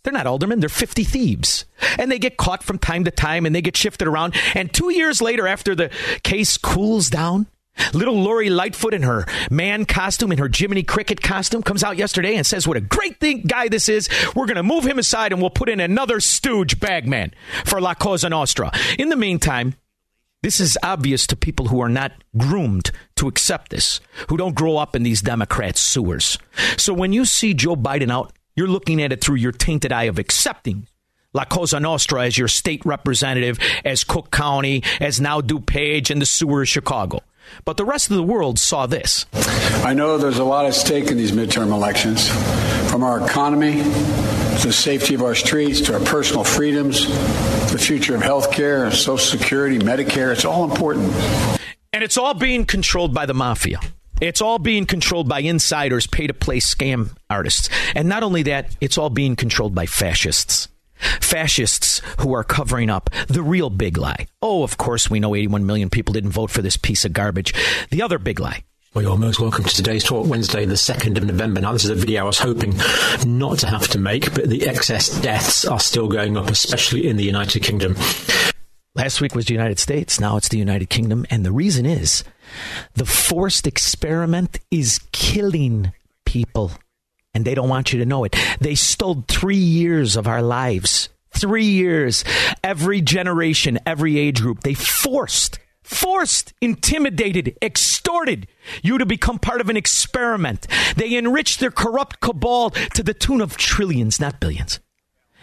They're 0.03 0.13
not 0.13 0.27
aldermen, 0.27 0.59
they're 0.59 0.69
50 0.69 1.05
thieves. 1.05 1.65
And 1.97 2.11
they 2.11 2.19
get 2.19 2.37
caught 2.37 2.63
from 2.63 2.77
time 2.77 3.05
to 3.05 3.11
time 3.11 3.45
and 3.45 3.55
they 3.55 3.61
get 3.61 3.77
shifted 3.77 4.07
around. 4.07 4.35
And 4.53 4.73
two 4.73 4.91
years 4.91 5.21
later, 5.21 5.47
after 5.47 5.75
the 5.75 5.89
case 6.23 6.57
cools 6.57 7.09
down, 7.09 7.47
little 7.93 8.21
Lori 8.21 8.49
Lightfoot 8.49 8.93
in 8.93 9.03
her 9.03 9.25
man 9.49 9.85
costume, 9.85 10.31
in 10.31 10.37
her 10.37 10.49
Jiminy 10.53 10.83
Cricket 10.83 11.21
costume, 11.21 11.63
comes 11.63 11.83
out 11.83 11.97
yesterday 11.97 12.35
and 12.35 12.45
says 12.45 12.67
what 12.67 12.77
a 12.77 12.81
great 12.81 13.19
thing 13.19 13.41
guy 13.41 13.67
this 13.67 13.89
is. 13.89 14.09
We're 14.35 14.45
going 14.45 14.57
to 14.57 14.63
move 14.63 14.85
him 14.85 14.99
aside 14.99 15.31
and 15.31 15.41
we'll 15.41 15.49
put 15.49 15.69
in 15.69 15.79
another 15.79 16.19
stooge 16.19 16.79
bagman 16.79 17.33
for 17.65 17.81
La 17.81 17.93
Cosa 17.93 18.29
Nostra. 18.29 18.71
In 18.97 19.09
the 19.09 19.15
meantime, 19.15 19.75
this 20.41 20.59
is 20.59 20.77
obvious 20.83 21.25
to 21.27 21.37
people 21.37 21.67
who 21.67 21.79
are 21.79 21.89
not 21.89 22.11
groomed 22.37 22.91
to 23.15 23.27
accept 23.27 23.71
this, 23.71 24.01
who 24.27 24.35
don't 24.35 24.55
grow 24.55 24.77
up 24.77 24.95
in 24.95 25.03
these 25.03 25.21
Democrat 25.21 25.77
sewers. 25.77 26.37
So 26.77 26.93
when 26.93 27.13
you 27.13 27.23
see 27.23 27.53
Joe 27.53 27.77
Biden 27.77 28.11
out, 28.11 28.33
you're 28.55 28.67
looking 28.67 29.01
at 29.01 29.13
it 29.13 29.21
through 29.21 29.37
your 29.37 29.53
tainted 29.53 29.91
eye 29.91 30.03
of 30.03 30.19
accepting 30.19 30.87
La 31.33 31.45
Cosa 31.45 31.79
Nostra 31.79 32.25
as 32.25 32.37
your 32.37 32.47
state 32.47 32.85
representative, 32.85 33.57
as 33.83 34.03
Cook 34.03 34.31
County, 34.31 34.83
as 34.99 35.19
now 35.19 35.41
DuPage 35.41 36.11
and 36.11 36.21
the 36.21 36.25
sewer 36.25 36.61
of 36.61 36.69
Chicago. 36.69 37.21
But 37.65 37.77
the 37.77 37.85
rest 37.85 38.09
of 38.09 38.17
the 38.17 38.23
world 38.23 38.59
saw 38.59 38.85
this. 38.85 39.25
I 39.83 39.93
know 39.93 40.17
there's 40.17 40.39
a 40.39 40.43
lot 40.43 40.65
at 40.65 40.73
stake 40.73 41.11
in 41.11 41.17
these 41.17 41.31
midterm 41.31 41.71
elections, 41.71 42.29
from 42.89 43.03
our 43.03 43.25
economy 43.25 43.83
to 43.83 44.67
the 44.67 44.73
safety 44.73 45.15
of 45.15 45.21
our 45.21 45.35
streets 45.35 45.81
to 45.81 45.93
our 45.93 45.99
personal 45.99 46.43
freedoms, 46.43 47.07
the 47.71 47.79
future 47.79 48.15
of 48.15 48.21
health 48.21 48.51
care, 48.51 48.91
Social 48.91 49.17
Security, 49.17 49.79
Medicare. 49.79 50.31
It's 50.31 50.45
all 50.45 50.63
important. 50.69 51.13
And 51.91 52.03
it's 52.03 52.17
all 52.17 52.33
being 52.33 52.65
controlled 52.65 53.13
by 53.13 53.25
the 53.25 53.33
mafia. 53.33 53.79
It's 54.21 54.41
all 54.41 54.59
being 54.59 54.85
controlled 54.85 55.27
by 55.27 55.39
insiders, 55.39 56.07
pay 56.07 56.27
to 56.27 56.33
play 56.33 56.59
scam 56.59 57.15
artists. 57.29 57.69
And 57.93 58.07
not 58.07 58.23
only 58.23 58.43
that, 58.43 58.75
it's 58.79 58.97
all 58.97 59.09
being 59.09 59.35
controlled 59.35 59.75
by 59.75 59.85
fascists. 59.85 60.69
Fascists 61.21 62.01
who 62.19 62.33
are 62.33 62.43
covering 62.43 62.89
up 62.89 63.09
the 63.27 63.41
real 63.41 63.69
big 63.69 63.97
lie. 63.97 64.27
Oh, 64.41 64.63
of 64.63 64.77
course, 64.77 65.09
we 65.09 65.19
know 65.19 65.35
81 65.35 65.65
million 65.65 65.89
people 65.89 66.13
didn't 66.13 66.31
vote 66.31 66.51
for 66.51 66.61
this 66.61 66.77
piece 66.77 67.05
of 67.05 67.13
garbage. 67.13 67.53
The 67.89 68.01
other 68.01 68.19
big 68.19 68.39
lie. 68.39 68.63
Well, 68.93 69.03
you're 69.03 69.17
most 69.17 69.39
welcome 69.39 69.63
to 69.63 69.75
today's 69.75 70.03
talk, 70.03 70.27
Wednesday, 70.27 70.65
the 70.65 70.75
2nd 70.75 71.17
of 71.17 71.23
November. 71.23 71.61
Now, 71.61 71.73
this 71.73 71.83
is 71.83 71.89
a 71.89 71.95
video 71.95 72.21
I 72.21 72.25
was 72.25 72.37
hoping 72.37 72.75
not 73.25 73.57
to 73.59 73.67
have 73.67 73.87
to 73.87 73.97
make, 73.97 74.35
but 74.35 74.49
the 74.49 74.67
excess 74.67 75.09
deaths 75.19 75.65
are 75.65 75.79
still 75.79 76.07
going 76.07 76.37
up, 76.37 76.47
especially 76.47 77.07
in 77.07 77.17
the 77.17 77.23
United 77.23 77.63
Kingdom. 77.63 77.95
Last 78.93 79.19
week 79.19 79.33
was 79.33 79.45
the 79.45 79.53
United 79.53 79.79
States. 79.79 80.19
Now 80.19 80.37
it's 80.37 80.49
the 80.49 80.59
United 80.59 80.91
Kingdom. 80.91 81.25
And 81.31 81.43
the 81.43 81.51
reason 81.51 81.87
is 81.87 82.23
the 82.93 83.05
forced 83.05 83.65
experiment 83.65 84.59
is 84.69 84.99
killing 85.11 85.91
people. 86.25 86.73
And 87.33 87.45
they 87.45 87.55
don't 87.55 87.69
want 87.69 87.93
you 87.93 87.99
to 87.99 88.05
know 88.05 88.23
it. 88.23 88.35
They 88.59 88.75
stole 88.75 89.23
three 89.27 89.55
years 89.55 90.15
of 90.15 90.27
our 90.27 90.41
lives. 90.41 91.09
Three 91.31 91.65
years. 91.65 92.23
Every 92.63 93.01
generation, 93.01 93.79
every 93.85 94.19
age 94.19 94.41
group. 94.41 94.61
They 94.61 94.75
forced, 94.75 95.59
forced, 95.81 96.53
intimidated, 96.61 97.57
extorted 97.61 98.47
you 98.83 98.99
to 98.99 99.05
become 99.05 99.39
part 99.39 99.61
of 99.61 99.69
an 99.69 99.77
experiment. 99.77 100.67
They 100.95 101.17
enriched 101.17 101.59
their 101.59 101.71
corrupt 101.71 102.19
cabal 102.19 102.69
to 102.69 103.01
the 103.01 103.15
tune 103.15 103.41
of 103.41 103.57
trillions, 103.57 104.19
not 104.19 104.39
billions. 104.39 104.79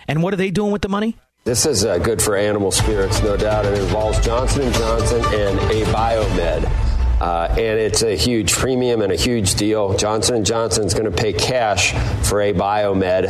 And 0.07 0.23
what 0.23 0.33
are 0.33 0.39
they 0.39 0.51
doing 0.51 0.73
with 0.73 0.83
the 0.83 0.89
money? 0.89 1.17
This 1.45 1.67
is 1.67 1.85
uh, 1.85 1.99
good 1.99 2.21
for 2.23 2.37
animal 2.37 2.71
spirits, 2.71 3.23
no 3.23 3.37
doubt. 3.37 3.65
It 3.65 3.79
involves 3.79 4.21
Johnson 4.21 4.73
& 4.73 4.75
Johnson 4.75 5.25
and 5.25 5.59
Abiomed. 5.59 6.90
Uh, 7.21 7.49
and 7.51 7.79
it's 7.79 8.03
a 8.03 8.17
huge 8.17 8.53
premium 8.53 9.03
and 9.03 9.13
a 9.13 9.17
huge 9.17 9.55
deal. 9.57 9.97
Johnson 9.97 10.45
& 10.45 10.47
Johnson 10.47 10.87
is 10.87 10.95
going 10.95 11.11
to 11.11 11.17
pay 11.17 11.33
cash 11.33 11.93
for 12.27 12.39
Abiomed. 12.39 13.27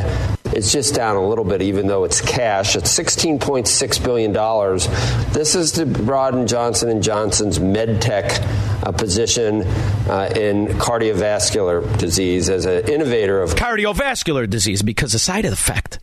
It's 0.52 0.72
just 0.72 0.94
down 0.94 1.16
a 1.16 1.26
little 1.26 1.44
bit, 1.44 1.62
even 1.62 1.86
though 1.86 2.04
it's 2.04 2.20
cash. 2.20 2.76
It's 2.76 2.96
$16.6 2.96 4.04
billion. 4.04 4.32
This 5.32 5.54
is 5.54 5.72
to 5.72 5.86
broaden 5.86 6.46
Johnson 6.46 7.02
& 7.02 7.02
Johnson's 7.02 7.58
med 7.60 8.00
tech 8.00 8.40
uh, 8.84 8.92
position 8.92 9.62
uh, 10.08 10.32
in 10.36 10.66
cardiovascular 10.78 11.98
disease 11.98 12.48
as 12.48 12.66
an 12.66 12.88
innovator 12.88 13.42
of 13.42 13.54
cardiovascular 13.54 14.48
disease 14.48 14.82
because 14.82 15.12
the 15.12 15.18
side 15.18 15.44
effect 15.44 15.98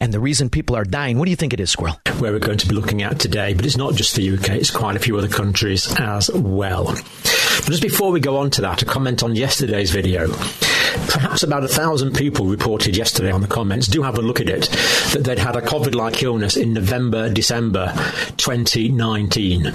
and 0.00 0.12
the 0.12 0.20
reason 0.20 0.48
people 0.50 0.76
are 0.76 0.84
dying. 0.84 1.18
What 1.18 1.24
do 1.24 1.30
you 1.30 1.36
think 1.36 1.52
it 1.52 1.60
is, 1.60 1.70
Squirrel? 1.70 2.00
Where 2.18 2.32
we're 2.32 2.38
going 2.38 2.58
to 2.58 2.68
be 2.68 2.74
looking 2.74 3.02
at 3.02 3.18
today, 3.18 3.54
but 3.54 3.66
it's 3.66 3.76
not 3.76 3.94
just 3.94 4.14
the 4.14 4.30
UK, 4.36 4.50
it's 4.50 4.70
quite 4.70 4.96
a 4.96 4.98
few 5.00 5.16
other 5.18 5.28
countries 5.28 5.92
as 5.98 6.30
well. 6.32 6.84
But 6.84 7.66
just 7.66 7.82
before 7.82 8.10
we 8.10 8.20
go 8.20 8.36
on 8.38 8.50
to 8.52 8.60
that, 8.62 8.82
a 8.82 8.84
comment 8.84 9.22
on 9.22 9.34
yesterday's 9.34 9.90
video. 9.90 10.28
Perhaps 11.08 11.42
about 11.42 11.64
a 11.64 11.68
thousand 11.68 12.14
people 12.14 12.46
reported 12.46 12.96
yesterday 12.96 13.30
on 13.30 13.40
the 13.40 13.46
comments. 13.46 13.86
Do 13.86 14.02
have 14.02 14.18
a 14.18 14.22
look 14.22 14.40
at 14.40 14.48
it 14.48 14.68
that 15.12 15.22
they'd 15.24 15.38
had 15.38 15.56
a 15.56 15.60
COVID 15.60 15.94
like 15.94 16.22
illness 16.22 16.56
in 16.56 16.72
November, 16.72 17.28
December 17.32 17.92
2019. 18.36 19.72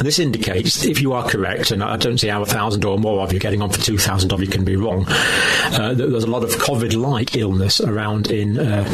This 0.00 0.18
indicates, 0.18 0.84
if 0.84 1.00
you 1.02 1.12
are 1.12 1.28
correct, 1.28 1.70
and 1.70 1.84
I 1.84 1.96
don't 1.96 2.18
see 2.18 2.28
how 2.28 2.42
a 2.42 2.46
thousand 2.46 2.84
or 2.84 2.98
more 2.98 3.20
of 3.20 3.32
you 3.32 3.38
getting 3.38 3.60
on 3.60 3.70
for 3.70 3.80
two 3.80 3.98
thousand 3.98 4.32
of 4.32 4.40
you 4.40 4.46
can 4.46 4.64
be 4.64 4.74
wrong, 4.74 5.04
uh, 5.08 5.92
there's 5.94 6.24
a 6.24 6.30
lot 6.30 6.44
of 6.44 6.50
COVID-like 6.50 7.36
illness 7.36 7.78
around 7.78 8.30
in 8.30 8.58
uh, 8.58 8.84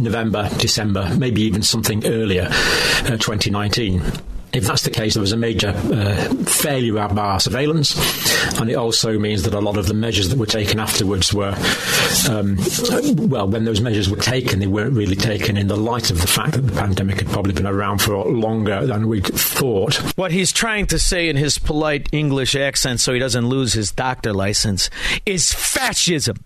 November, 0.00 0.48
December, 0.58 1.14
maybe 1.16 1.42
even 1.42 1.62
something 1.62 2.04
earlier, 2.06 2.48
uh, 2.50 3.16
2019 3.16 4.02
if 4.52 4.64
that's 4.64 4.82
the 4.82 4.90
case, 4.90 5.14
there 5.14 5.20
was 5.20 5.32
a 5.32 5.36
major 5.36 5.68
uh, 5.68 6.34
failure 6.44 6.98
of 6.98 7.18
our 7.18 7.38
surveillance, 7.38 7.94
and 8.58 8.70
it 8.70 8.74
also 8.74 9.18
means 9.18 9.42
that 9.42 9.52
a 9.52 9.60
lot 9.60 9.76
of 9.76 9.86
the 9.86 9.94
measures 9.94 10.30
that 10.30 10.38
were 10.38 10.46
taken 10.46 10.80
afterwards 10.80 11.34
were, 11.34 11.54
um, 12.30 12.56
well, 13.28 13.46
when 13.46 13.64
those 13.64 13.80
measures 13.80 14.08
were 14.08 14.16
taken, 14.16 14.58
they 14.58 14.66
weren't 14.66 14.94
really 14.94 15.16
taken 15.16 15.56
in 15.56 15.68
the 15.68 15.76
light 15.76 16.10
of 16.10 16.20
the 16.20 16.26
fact 16.26 16.52
that 16.52 16.62
the 16.62 16.72
pandemic 16.72 17.20
had 17.20 17.28
probably 17.28 17.52
been 17.52 17.66
around 17.66 17.98
for 17.98 18.16
longer 18.24 18.86
than 18.86 19.06
we'd 19.06 19.26
thought. 19.26 19.96
What 20.16 20.32
he's 20.32 20.52
trying 20.52 20.86
to 20.88 20.98
say 20.98 21.28
in 21.28 21.36
his 21.36 21.58
polite 21.58 22.08
English 22.12 22.56
accent, 22.56 23.00
so 23.00 23.12
he 23.12 23.18
doesn't 23.18 23.46
lose 23.46 23.74
his 23.74 23.92
doctor 23.92 24.32
license, 24.32 24.88
is 25.26 25.52
fascism. 25.52 26.36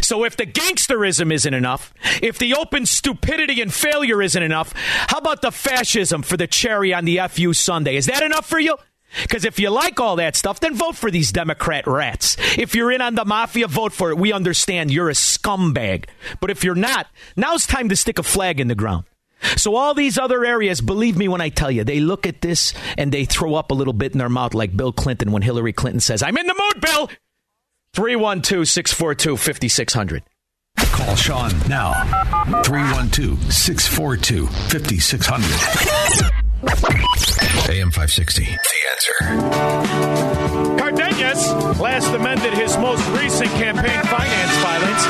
So 0.00 0.24
if 0.24 0.36
the 0.36 0.46
gangsterism 0.46 1.32
isn't 1.32 1.54
enough, 1.54 1.92
if 2.22 2.38
the 2.38 2.54
open 2.54 2.86
stupidity 2.86 3.60
and 3.60 3.72
failure 3.72 4.22
isn't 4.22 4.42
enough, 4.42 4.72
how 5.08 5.18
about 5.18 5.42
the 5.42 5.50
fascism 5.50 6.22
for 6.22 6.36
the 6.36 6.46
cherry 6.46 6.94
on 6.94 7.04
the 7.04 7.20
FU 7.28 7.52
Sunday? 7.52 7.96
Is 7.96 8.06
that 8.06 8.22
enough 8.22 8.46
for 8.46 8.58
you? 8.58 8.76
Because 9.22 9.44
if 9.44 9.60
you 9.60 9.70
like 9.70 10.00
all 10.00 10.16
that 10.16 10.36
stuff, 10.36 10.60
then 10.60 10.74
vote 10.74 10.96
for 10.96 11.10
these 11.10 11.32
Democrat 11.32 11.86
rats. 11.86 12.36
If 12.58 12.74
you're 12.74 12.90
in 12.90 13.00
on 13.00 13.14
the 13.14 13.24
mafia, 13.24 13.68
vote 13.68 13.92
for 13.92 14.10
it. 14.10 14.18
We 14.18 14.32
understand 14.32 14.90
you're 14.90 15.10
a 15.10 15.14
scumbag. 15.14 16.06
But 16.40 16.50
if 16.50 16.64
you're 16.64 16.74
not, 16.74 17.06
now's 17.36 17.66
time 17.66 17.88
to 17.90 17.96
stick 17.96 18.18
a 18.18 18.22
flag 18.22 18.60
in 18.60 18.68
the 18.68 18.74
ground. 18.74 19.04
So 19.56 19.76
all 19.76 19.94
these 19.94 20.18
other 20.18 20.44
areas, 20.44 20.80
believe 20.80 21.16
me 21.16 21.28
when 21.28 21.40
I 21.40 21.50
tell 21.50 21.70
you, 21.70 21.84
they 21.84 22.00
look 22.00 22.26
at 22.26 22.40
this 22.40 22.72
and 22.96 23.12
they 23.12 23.24
throw 23.24 23.54
up 23.54 23.70
a 23.70 23.74
little 23.74 23.92
bit 23.92 24.12
in 24.12 24.18
their 24.18 24.28
mouth 24.28 24.54
like 24.54 24.76
Bill 24.76 24.92
Clinton 24.92 25.32
when 25.32 25.42
Hillary 25.42 25.72
Clinton 25.72 26.00
says, 26.00 26.22
I'm 26.22 26.36
in 26.38 26.46
the 26.46 26.54
mood, 26.54 26.80
Bill. 26.80 27.10
312 27.94 28.68
642 28.68 29.36
5600. 29.36 30.22
Call 30.76 31.14
Shaun 31.14 31.52
now. 31.68 31.92
312 32.64 33.52
642 33.52 34.46
5600. 34.46 35.44
AM 37.70 37.92
560. 37.92 38.44
The 38.44 38.50
answer. 38.90 39.14
Cardenas 40.76 41.52
last 41.78 42.08
amended 42.08 42.54
his 42.54 42.76
most 42.78 43.06
recent 43.10 43.48
campaign 43.52 44.02
finance 44.02 44.56
filings 44.58 45.04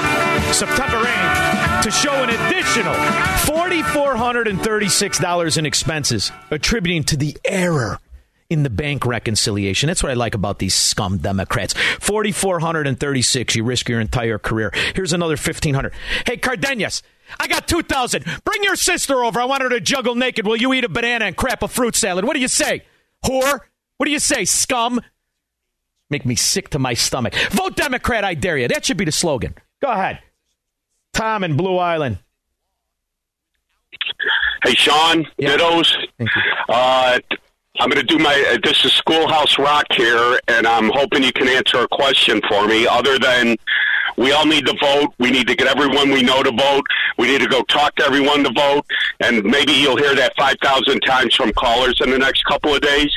September 0.55 0.99
8th 0.99 1.83
to 1.85 1.91
show 1.91 2.23
an 2.23 2.29
additional 2.29 2.93
$4,436 2.95 5.57
in 5.57 5.64
expenses, 5.64 6.31
attributing 6.50 7.05
to 7.05 7.17
the 7.17 7.35
error 7.47 7.99
in 8.50 8.62
the 8.62 8.70
bank 8.70 9.06
reconciliation. 9.06 9.86
That's 9.86 10.02
what 10.02 10.10
I 10.10 10.14
like 10.14 10.34
about 10.34 10.58
these 10.58 10.74
scum 10.74 11.18
Democrats. 11.18 11.74
4,436. 12.00 13.56
You 13.56 13.64
risk 13.64 13.88
your 13.88 14.00
entire 14.00 14.38
career. 14.38 14.70
Here's 14.94 15.12
another 15.12 15.32
1,500. 15.36 15.92
Hey, 16.26 16.36
Cardenas. 16.36 17.02
I 17.40 17.48
got 17.48 17.66
2,000. 17.66 18.24
Bring 18.44 18.62
your 18.62 18.76
sister 18.76 19.24
over. 19.24 19.40
I 19.40 19.46
want 19.46 19.62
her 19.62 19.70
to 19.70 19.80
juggle 19.80 20.14
naked 20.14 20.46
while 20.46 20.56
you 20.56 20.72
eat 20.74 20.84
a 20.84 20.88
banana 20.88 21.24
and 21.24 21.36
crap 21.36 21.62
a 21.62 21.68
fruit 21.68 21.96
salad. 21.96 22.24
What 22.24 22.34
do 22.34 22.40
you 22.40 22.48
say? 22.48 22.84
Whore? 23.24 23.60
What 23.96 24.06
do 24.06 24.12
you 24.12 24.18
say, 24.18 24.44
scum? 24.44 25.00
Make 26.10 26.26
me 26.26 26.34
sick 26.34 26.68
to 26.70 26.78
my 26.78 26.92
stomach. 26.94 27.34
Vote 27.50 27.76
Democrat, 27.76 28.24
I 28.24 28.34
dare 28.34 28.58
you. 28.58 28.68
That 28.68 28.84
should 28.84 28.98
be 28.98 29.06
the 29.06 29.12
slogan. 29.12 29.54
Go 29.80 29.88
ahead. 29.90 30.20
Tom 31.14 31.44
in 31.44 31.56
Blue 31.56 31.78
Island. 31.78 32.18
Hey, 34.64 34.74
Shaun, 34.74 35.26
Yeah. 35.38 35.56
Dittos. 35.56 35.94
Uh, 36.68 37.18
I'm 37.81 37.90
going 37.90 38.00
to 38.00 38.07
do 38.07 38.23
my. 38.23 38.33
Uh, 38.52 38.59
this 38.62 38.85
is 38.85 38.93
Schoolhouse 38.93 39.59
Rock 39.59 39.87
here, 39.97 40.38
and 40.47 40.64
I'm 40.64 40.90
hoping 40.90 41.25
you 41.25 41.33
can 41.33 41.49
answer 41.49 41.78
a 41.78 41.88
question 41.88 42.40
for 42.49 42.69
me. 42.69 42.87
Other 42.87 43.19
than, 43.19 43.57
we 44.16 44.31
all 44.31 44.47
need 44.47 44.64
to 44.66 44.76
vote. 44.81 45.12
We 45.19 45.33
need 45.33 45.49
to 45.49 45.57
get 45.57 45.66
everyone 45.66 46.12
we 46.12 46.23
know 46.23 46.45
to 46.45 46.52
vote. 46.52 46.87
We 47.19 47.26
need 47.26 47.40
to 47.40 47.49
go 47.49 47.62
talk 47.62 47.97
to 47.97 48.04
everyone 48.04 48.45
to 48.45 48.52
vote, 48.52 48.87
and 49.19 49.43
maybe 49.43 49.73
you'll 49.73 49.97
hear 49.97 50.14
that 50.14 50.37
5,000 50.37 51.00
times 51.00 51.35
from 51.35 51.52
callers 51.54 52.00
in 52.00 52.11
the 52.11 52.19
next 52.19 52.45
couple 52.45 52.73
of 52.73 52.81
days. 52.81 53.11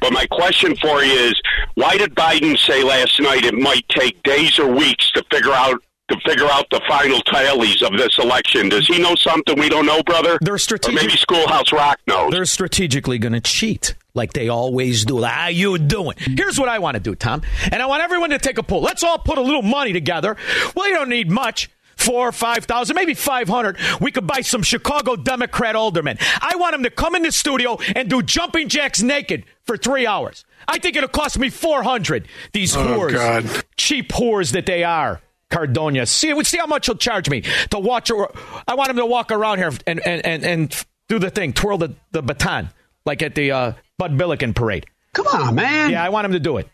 But 0.00 0.14
my 0.14 0.24
question 0.30 0.74
for 0.76 1.02
you 1.02 1.12
is, 1.12 1.34
why 1.74 1.98
did 1.98 2.14
Biden 2.14 2.56
say 2.56 2.82
last 2.82 3.20
night 3.20 3.44
it 3.44 3.54
might 3.54 3.86
take 3.90 4.22
days 4.22 4.58
or 4.58 4.66
weeks 4.66 5.10
to 5.12 5.22
figure 5.30 5.52
out 5.52 5.82
to 6.10 6.20
figure 6.28 6.46
out 6.50 6.66
the 6.70 6.80
final 6.86 7.20
tallies 7.22 7.82
of 7.82 7.92
this 7.92 8.18
election. 8.18 8.68
Does 8.68 8.86
he 8.86 8.98
know 8.98 9.14
something 9.14 9.58
we 9.58 9.68
don't 9.68 9.86
know, 9.86 10.02
brother? 10.02 10.38
They're 10.42 10.54
Or 10.54 10.58
strategic. 10.58 11.00
maybe 11.00 11.16
Schoolhouse 11.16 11.72
Rock 11.72 11.98
knows. 12.06 12.30
They're 12.32 12.44
strategically 12.44 13.18
going 13.18 13.32
to 13.32 13.40
cheat 13.40 13.94
like 14.14 14.32
they 14.32 14.48
always 14.48 15.04
do. 15.04 15.22
How 15.22 15.48
you 15.48 15.78
doing? 15.78 16.16
Here's 16.18 16.58
what 16.58 16.68
I 16.68 16.78
want 16.80 16.94
to 16.96 17.00
do, 17.00 17.14
Tom, 17.14 17.42
and 17.72 17.80
I 17.82 17.86
want 17.86 18.02
everyone 18.02 18.30
to 18.30 18.38
take 18.38 18.58
a 18.58 18.62
poll. 18.62 18.82
Let's 18.82 19.02
all 19.02 19.18
put 19.18 19.38
a 19.38 19.42
little 19.42 19.62
money 19.62 19.92
together. 19.92 20.36
Well, 20.74 20.88
you 20.88 20.94
don't 20.94 21.08
need 21.08 21.30
much. 21.30 21.70
Four, 21.96 22.32
five 22.32 22.64
thousand, 22.64 22.94
maybe 22.96 23.12
five 23.12 23.46
hundred. 23.46 23.76
We 24.00 24.10
could 24.10 24.26
buy 24.26 24.40
some 24.40 24.62
Chicago 24.62 25.16
Democrat 25.16 25.76
aldermen. 25.76 26.16
I 26.40 26.56
want 26.56 26.72
them 26.72 26.82
to 26.84 26.90
come 26.90 27.14
in 27.14 27.20
the 27.20 27.30
studio 27.30 27.76
and 27.94 28.08
do 28.08 28.22
jumping 28.22 28.68
jacks 28.70 29.02
naked 29.02 29.44
for 29.64 29.76
three 29.76 30.06
hours. 30.06 30.46
I 30.66 30.78
think 30.78 30.96
it'll 30.96 31.10
cost 31.10 31.38
me 31.38 31.50
four 31.50 31.82
hundred. 31.82 32.26
These 32.54 32.74
Oh, 32.74 32.80
whores, 32.86 33.12
God. 33.12 33.64
cheap 33.76 34.12
whores 34.12 34.52
that 34.52 34.64
they 34.64 34.82
are. 34.82 35.20
Cardonia. 35.50 36.06
See, 36.06 36.42
see 36.44 36.58
how 36.58 36.66
much 36.66 36.86
he'll 36.86 36.96
charge 36.96 37.28
me 37.28 37.42
to 37.70 37.78
watch. 37.78 38.10
I 38.10 38.74
want 38.74 38.90
him 38.90 38.96
to 38.96 39.06
walk 39.06 39.30
around 39.32 39.58
here 39.58 39.72
and 39.86 40.00
and 40.06 40.24
and, 40.24 40.44
and 40.44 40.84
do 41.08 41.18
the 41.18 41.30
thing, 41.30 41.52
twirl 41.52 41.78
the, 41.78 41.94
the 42.12 42.22
baton 42.22 42.70
like 43.04 43.22
at 43.22 43.34
the 43.34 43.50
uh, 43.50 43.72
Bud 43.98 44.16
Billiken 44.16 44.54
parade. 44.54 44.86
Come 45.12 45.26
on, 45.26 45.54
man. 45.54 45.90
Yeah, 45.90 46.04
I 46.04 46.08
want 46.10 46.24
him 46.24 46.32
to 46.32 46.40
do 46.40 46.58
it. 46.58 46.68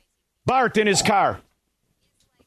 Bart 0.45 0.77
in 0.77 0.87
his 0.87 1.03
car. 1.03 1.41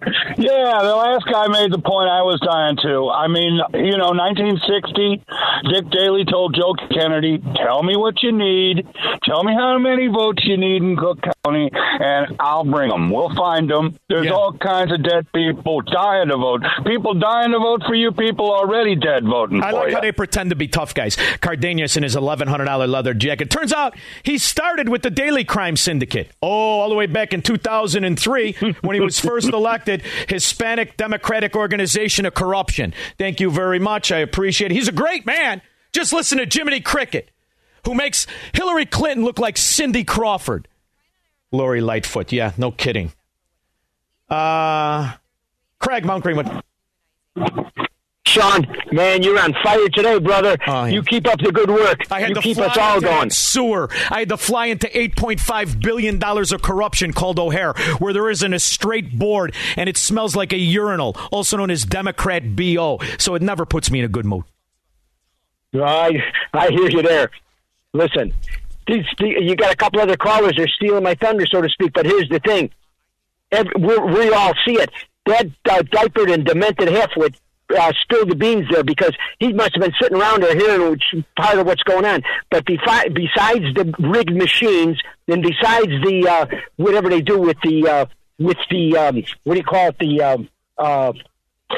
Yeah, 0.38 0.80
the 0.82 0.96
last 0.96 1.26
guy 1.26 1.48
made 1.48 1.74
the 1.74 1.80
point 1.84 2.08
I 2.10 2.22
was 2.22 2.40
dying 2.40 2.78
to. 2.84 3.10
I 3.12 3.28
mean, 3.28 3.60
you 3.74 3.98
know, 3.98 4.16
1960, 4.16 5.22
Dick 5.68 5.90
Daley 5.92 6.24
told 6.24 6.56
Joe 6.56 6.74
Kennedy, 6.94 7.44
"Tell 7.56 7.84
me 7.84 7.98
what 7.98 8.24
you 8.24 8.32
need. 8.32 8.88
Tell 9.24 9.44
me 9.44 9.54
how 9.54 9.78
many 9.78 10.08
votes 10.08 10.46
you 10.46 10.56
need 10.56 10.82
in 10.82 10.96
Cook 10.96 11.20
County, 11.44 11.70
and 11.74 12.38
I'll 12.40 12.64
bring 12.64 12.90
them. 12.90 13.10
We'll 13.10 13.36
find 13.36 13.70
them. 13.70 14.00
There's 14.08 14.32
all 14.32 14.54
kinds 14.54 14.94
of 14.94 15.04
dead 15.04 15.28
people 15.34 15.82
dying 15.82 16.30
to 16.30 16.38
vote. 16.38 16.64
People 16.86 17.16
dying 17.16 17.52
to 17.52 17.60
vote 17.60 17.84
for 17.86 17.96
you. 17.96 18.14
People 18.14 18.50
already 18.54 18.96
dead 18.96 19.26
voting 19.26 19.62
I 19.62 19.72
like 19.72 19.90
you. 19.90 19.96
how 19.96 20.02
they 20.02 20.14
pretend 20.14 20.52
to 20.52 20.56
be 20.56 20.70
tough 20.70 20.94
guys. 20.94 21.18
Cardenas 21.42 21.98
in 21.98 22.04
his 22.04 22.16
$1,100 22.16 22.88
leather 22.88 23.14
jacket. 23.14 23.50
Turns 23.50 23.74
out 23.74 23.96
he 24.24 24.38
started 24.38 24.88
with 24.88 25.02
the 25.02 25.10
Daley 25.10 25.44
Crime 25.44 25.76
Syndicate. 25.76 26.32
Oh, 26.42 26.48
all 26.80 26.90
the 26.90 26.96
way 26.96 27.08
back 27.08 27.34
in 27.34 27.42
2003 27.42 28.54
when 28.82 28.96
he 28.96 29.02
was 29.02 29.20
first 29.20 29.50
elected. 29.50 29.89
Hispanic 30.28 30.98
Democratic 30.98 31.56
Organization 31.56 32.26
of 32.26 32.34
Corruption. 32.34 32.94
Thank 33.18 33.40
you 33.40 33.52
very 33.52 33.80
much. 33.80 34.12
I 34.12 34.20
appreciate 34.20 34.72
it. 34.72 34.76
He's 34.76 34.88
a 34.88 34.94
great 34.94 35.26
man. 35.26 35.62
Just 35.92 36.14
listen 36.14 36.38
to 36.38 36.46
Jiminy 36.46 36.82
Cricket, 36.82 37.32
who 37.86 37.96
makes 37.96 38.28
Hillary 38.54 38.86
Clinton 38.86 39.26
look 39.26 39.40
like 39.40 39.58
Cindy 39.58 40.04
Crawford. 40.04 40.68
Lori 41.52 41.82
Lightfoot. 41.82 42.32
Yeah, 42.32 42.52
no 42.58 42.72
kidding. 42.72 43.12
Uh, 44.30 45.14
Craig 45.80 46.06
Mount 46.06 46.24
Greenwood. 46.24 46.62
Shaun, 48.30 48.68
man, 48.92 49.24
you're 49.24 49.40
on 49.40 49.54
fire 49.64 49.90
today, 49.90 50.20
brother. 50.20 50.56
You 50.90 51.02
keep 51.04 51.28
up 51.28 51.40
the 51.40 51.52
good 51.52 51.70
work. 51.70 52.00
I 52.12 52.20
had 52.20 52.30
you 52.30 52.36
to 52.36 52.42
keep 52.42 52.58
fly 52.58 52.68
us 52.68 52.78
all 52.78 53.02
going. 53.02 53.30
Sewer. 53.32 53.90
I 54.12 54.20
had 54.20 54.30
to 54.30 54.38
fly 54.38 54.68
into 54.68 54.88
$8.5 54.88 55.82
billion 55.82 56.24
of 56.24 56.62
corruption 56.62 57.12
called 57.12 57.40
O'Hare, 57.40 57.74
where 57.98 58.14
there 58.14 58.30
isn't 58.30 58.54
a 58.54 58.60
straight 58.60 59.18
board 59.18 59.56
and 59.76 59.90
it 59.90 59.98
smells 59.98 60.36
like 60.36 60.54
a 60.54 60.58
urinal, 60.58 61.18
also 61.32 61.58
known 61.58 61.72
as 61.72 61.86
Democrat 61.86 62.56
BO. 62.56 63.00
So 63.18 63.34
it 63.36 63.42
never 63.42 63.66
puts 63.66 63.90
me 63.90 64.00
in 64.00 64.06
a 64.06 64.10
good 64.10 64.26
mood. 64.26 64.44
I 65.74 66.12
I 66.54 66.70
hear 66.70 66.90
you 66.90 67.02
there. 67.02 67.30
Listen, 67.94 68.34
these, 68.88 69.06
you 69.20 69.56
got 69.56 69.72
a 69.72 69.76
couple 69.76 70.00
other 70.00 70.18
callers 70.18 70.56
that 70.56 70.64
are 70.64 70.68
stealing 70.68 71.04
my 71.04 71.16
thunder, 71.16 71.46
so 71.46 71.62
to 71.62 71.70
speak. 71.70 71.94
But 71.94 72.06
here's 72.06 72.30
the 72.30 72.40
thing: 72.40 72.72
Every, 73.52 73.72
we 73.78 73.98
we 74.00 74.34
all 74.34 74.54
see 74.66 74.80
it. 74.80 74.90
That 75.26 75.48
uh, 75.70 75.84
diapered 75.84 76.32
and 76.32 76.44
demented 76.44 76.88
halfwit 76.88 77.36
uh, 77.78 77.92
spilled 78.02 78.30
the 78.30 78.36
beans 78.36 78.66
there 78.72 78.84
because 78.84 79.14
he 79.40 79.54
must 79.54 79.72
have 79.74 79.82
been 79.82 79.94
sitting 80.02 80.18
around 80.18 80.44
there 80.44 80.56
hearing 80.56 80.92
which, 80.92 81.04
part 81.38 81.58
of 81.58 81.66
what's 81.66 81.84
going 81.84 82.06
on. 82.06 82.22
But 82.50 82.66
befi- 82.66 83.14
besides 83.14 83.66
the 83.76 83.94
rigged 84.00 84.36
machines, 84.36 85.00
and 85.28 85.44
besides 85.44 85.88
the 86.04 86.28
uh, 86.30 86.46
whatever 86.78 87.10
they 87.10 87.22
do 87.22 87.40
with 87.40 87.58
the 87.64 87.88
uh, 87.88 88.06
with 88.40 88.58
the 88.72 88.98
um, 88.98 89.24
what 89.44 89.54
do 89.56 89.60
you 89.60 89.64
call 89.64 89.90
it 89.90 90.00
the 90.00 90.22
um, 90.22 90.50
uh, 90.78 91.14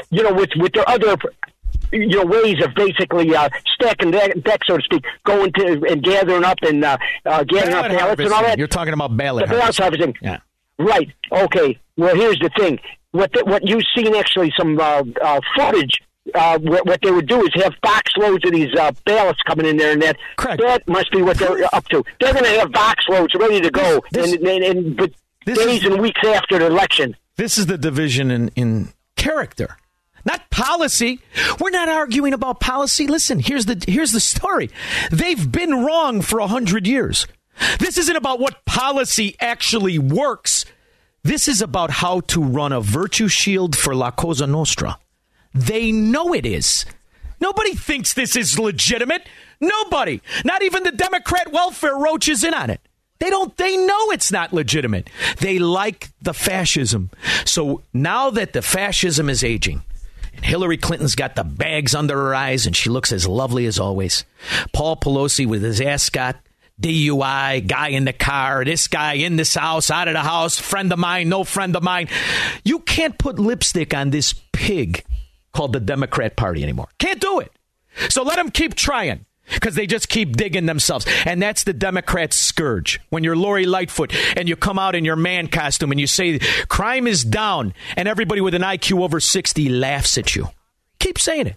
you 0.10 0.24
know 0.24 0.34
with 0.34 0.50
with 0.58 0.74
their 0.74 0.88
other 0.88 1.18
you 1.92 2.08
know 2.08 2.26
ways 2.26 2.64
of 2.64 2.74
basically 2.76 3.36
uh, 3.36 3.50
stacking 3.76 4.12
deck, 4.12 4.34
deck, 4.44 4.62
so 4.68 4.78
to 4.78 4.84
speak, 4.84 5.04
going 5.26 5.52
to 5.54 5.84
and 5.90 6.04
gathering 6.04 6.44
up 6.44 6.58
and 6.62 6.84
uh, 6.84 6.98
uh, 7.26 7.44
gathering 7.44 7.74
up 7.74 7.88
Ballot 7.88 7.98
ballots 8.00 8.22
and 8.22 8.34
all 8.34 8.44
that. 8.44 8.58
You're 8.58 8.68
talking 8.68 8.94
about 8.94 9.16
ballot 9.18 9.48
The 9.48 9.56
ballot 9.56 9.78
harvesting. 9.78 10.16
Yeah. 10.22 10.40
Right. 10.78 11.10
Okay. 11.32 11.80
Well, 11.98 12.16
here's 12.16 12.40
the 12.40 12.50
thing. 12.58 12.80
What 13.12 13.32
the, 13.34 13.44
what 13.46 13.68
you've 13.68 13.84
seen 13.96 14.16
actually 14.16 14.54
some 14.58 14.80
uh, 14.80 15.04
uh, 15.22 15.40
footage. 15.56 16.02
Uh, 16.36 16.58
what, 16.60 16.86
what 16.86 17.02
they 17.02 17.12
would 17.12 17.28
do 17.28 17.42
is 17.42 17.50
have 17.56 17.74
box 17.82 18.12
loads 18.16 18.46
of 18.46 18.52
these 18.52 18.74
uh, 18.80 18.92
ballots 19.06 19.40
coming 19.48 19.66
in 19.66 19.76
there, 19.76 19.92
and 19.92 20.02
that 20.02 20.18
that 20.38 20.88
must 20.88 21.12
be 21.12 21.22
what 21.22 21.38
they're 21.38 21.64
up 21.74 21.86
to. 21.90 22.04
They're 22.20 22.32
going 22.32 22.46
to 22.46 22.60
have 22.60 22.72
box 22.72 23.04
loads 23.10 23.34
ready 23.34 23.60
to 23.60 23.72
go, 23.72 24.02
and, 24.16 24.34
and, 24.36 24.64
and 24.64 24.98
but 24.98 25.12
days 25.46 25.84
and 25.84 26.00
weeks 26.00 26.22
after 26.24 26.60
the 26.60 26.68
election. 26.68 27.18
This 27.38 27.58
is 27.58 27.66
the 27.66 27.78
division 27.78 28.30
in, 28.30 28.50
in 28.50 28.90
character, 29.16 29.78
not 30.24 30.50
policy. 30.52 31.20
We're 31.60 31.72
not 31.72 31.90
arguing 31.90 32.34
about 32.34 32.60
policy. 32.60 33.08
Listen, 33.08 33.40
here's 33.40 33.66
the 33.66 33.84
here's 33.88 34.12
the 34.12 34.20
story. 34.20 34.70
They've 35.12 35.52
been 35.52 35.84
wrong 35.84 36.22
for 36.22 36.40
a 36.40 36.48
hundred 36.48 36.86
years. 36.88 37.26
This 37.80 37.98
isn't 37.98 38.16
about 38.16 38.40
what 38.40 38.64
policy 38.66 39.36
actually 39.40 39.98
works. 40.00 40.66
This 41.24 41.48
is 41.48 41.62
about 41.62 41.92
how 41.92 42.22
to 42.22 42.42
run 42.42 42.72
a 42.72 42.82
virtue 42.82 43.28
shield 43.28 43.78
for 43.78 43.94
La 43.94 44.12
Cosa 44.12 44.48
Nostra. 44.48 44.98
They 45.54 45.92
know 45.92 46.34
it 46.34 46.46
is. 46.46 46.86
Nobody 47.40 47.74
thinks 47.74 48.14
this 48.14 48.36
is 48.36 48.58
legitimate. 48.58 49.28
Nobody. 49.60 50.22
Not 50.46 50.64
even 50.64 50.84
the 50.84 50.92
Democrat 50.92 51.52
welfare 51.52 51.96
roach 51.96 52.28
is 52.28 52.44
in 52.44 52.54
on 52.54 52.70
it. 52.70 52.82
They 53.20 53.30
don't 53.30 53.56
they 53.56 53.78
know 53.78 54.12
it's 54.12 54.32
not 54.32 54.52
legitimate. 54.52 55.10
They 55.40 55.60
like 55.60 56.10
the 56.24 56.34
fascism. 56.34 57.12
So 57.46 57.84
now 57.94 58.32
that 58.32 58.54
the 58.54 58.64
fascism 58.64 59.30
is 59.30 59.44
aging, 59.44 59.84
and 60.36 60.44
Hillary 60.44 60.78
Clinton's 60.78 61.14
got 61.14 61.36
the 61.36 61.44
bags 61.44 61.94
under 61.94 62.16
her 62.16 62.34
eyes 62.34 62.66
and 62.66 62.76
she 62.76 62.90
looks 62.90 63.12
as 63.12 63.28
lovely 63.28 63.68
as 63.68 63.80
always. 63.80 64.26
Paul 64.74 64.96
Pelosi 64.96 65.46
with 65.46 65.62
his 65.62 65.80
ascot, 65.82 66.38
DUI, 66.82 67.68
guy 67.68 67.90
in 67.90 68.06
the 68.06 68.14
car, 68.14 68.66
this 68.66 68.88
guy 68.88 69.14
in 69.14 69.36
this 69.36 69.56
house, 69.56 69.92
out 69.92 70.08
of 70.08 70.14
the 70.14 70.22
house, 70.22 70.60
friend 70.60 70.92
of 70.92 71.00
mine, 71.00 71.30
no 71.30 71.44
friend 71.44 71.76
of 71.76 71.84
mine. 71.84 72.08
You 72.64 72.80
can't 72.80 73.18
put 73.18 73.40
lipstick 73.40 73.94
on 73.94 74.10
this 74.10 74.34
pig 74.52 75.04
called 75.54 75.74
the 75.74 75.80
Democrat 75.80 76.36
Party 76.36 76.64
anymore. 76.64 76.88
Can't 76.98 77.22
do 77.22 77.40
it. 77.40 77.52
So 78.10 78.24
let 78.24 78.38
them 78.38 78.50
keep 78.50 78.76
trying 78.76 79.26
because 79.54 79.76
they 79.76 79.86
just 79.86 80.10
keep 80.10 80.36
digging 80.36 80.66
themselves. 80.66 81.06
And 81.26 81.42
that's 81.42 81.64
the 81.64 81.74
Democrat 81.74 82.34
scourge. 82.34 83.00
When 83.10 83.24
you're 83.24 83.36
Lori 83.36 83.66
Lightfoot 83.66 84.14
and 84.38 84.48
you 84.48 84.56
come 84.56 84.80
out 84.80 84.96
in 84.96 85.06
your 85.06 85.16
man 85.16 85.48
costume 85.48 85.92
and 85.92 86.00
you 86.00 86.08
say 86.08 86.40
crime 86.68 87.08
is 87.08 87.24
down 87.24 87.74
and 87.96 88.08
everybody 88.08 88.42
with 88.42 88.54
an 88.54 88.62
IQ 88.62 89.02
over 89.02 89.20
60 89.20 89.70
laughs 89.70 90.18
at 90.18 90.36
you. 90.36 90.48
Keep 91.00 91.20
saying 91.20 91.48
it. 91.48 91.56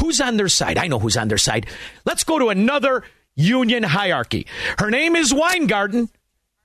Who's 0.00 0.20
on 0.20 0.36
their 0.38 0.48
side? 0.48 0.78
I 0.78 0.86
know 0.86 0.98
who's 0.98 1.16
on 1.16 1.28
their 1.28 1.38
side. 1.38 1.66
Let's 2.04 2.24
go 2.24 2.38
to 2.38 2.48
another 2.48 3.04
union 3.36 3.84
hierarchy. 3.84 4.46
Her 4.78 4.90
name 4.90 5.14
is 5.14 5.32
Weingarten. 5.32 6.08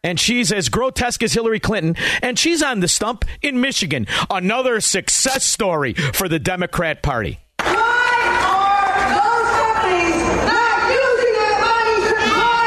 And 0.03 0.19
she's 0.19 0.51
as 0.51 0.67
grotesque 0.69 1.21
as 1.21 1.31
Hillary 1.33 1.59
Clinton, 1.59 1.95
and 2.23 2.39
she's 2.39 2.63
on 2.63 2.79
the 2.79 2.87
stump 2.87 3.23
in 3.43 3.61
Michigan. 3.61 4.07
Another 4.31 4.81
success 4.81 5.43
story 5.43 5.93
for 5.93 6.27
the 6.27 6.39
Democrat 6.39 7.03
Party. 7.03 7.39
Why 7.59 7.69
are 7.69 9.13
those 9.13 9.51
companies 9.61 10.25
not 10.47 10.89
using 10.89 11.33
their 11.37 11.59
money 11.61 12.01
to 12.09 12.17
my 12.33 12.65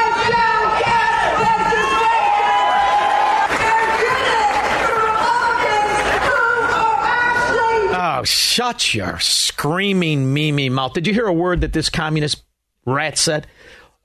dog? 7.91 8.21
Oh, 8.21 8.23
shut 8.23 8.93
your 8.93 9.19
screaming 9.19 10.33
mimi 10.33 10.69
mouth. 10.69 10.93
Did 10.93 11.05
you 11.05 11.13
hear 11.13 11.27
a 11.27 11.33
word 11.33 11.59
that 11.59 11.73
this 11.73 11.89
communist 11.89 12.43
rat 12.85 13.17
said? 13.17 13.45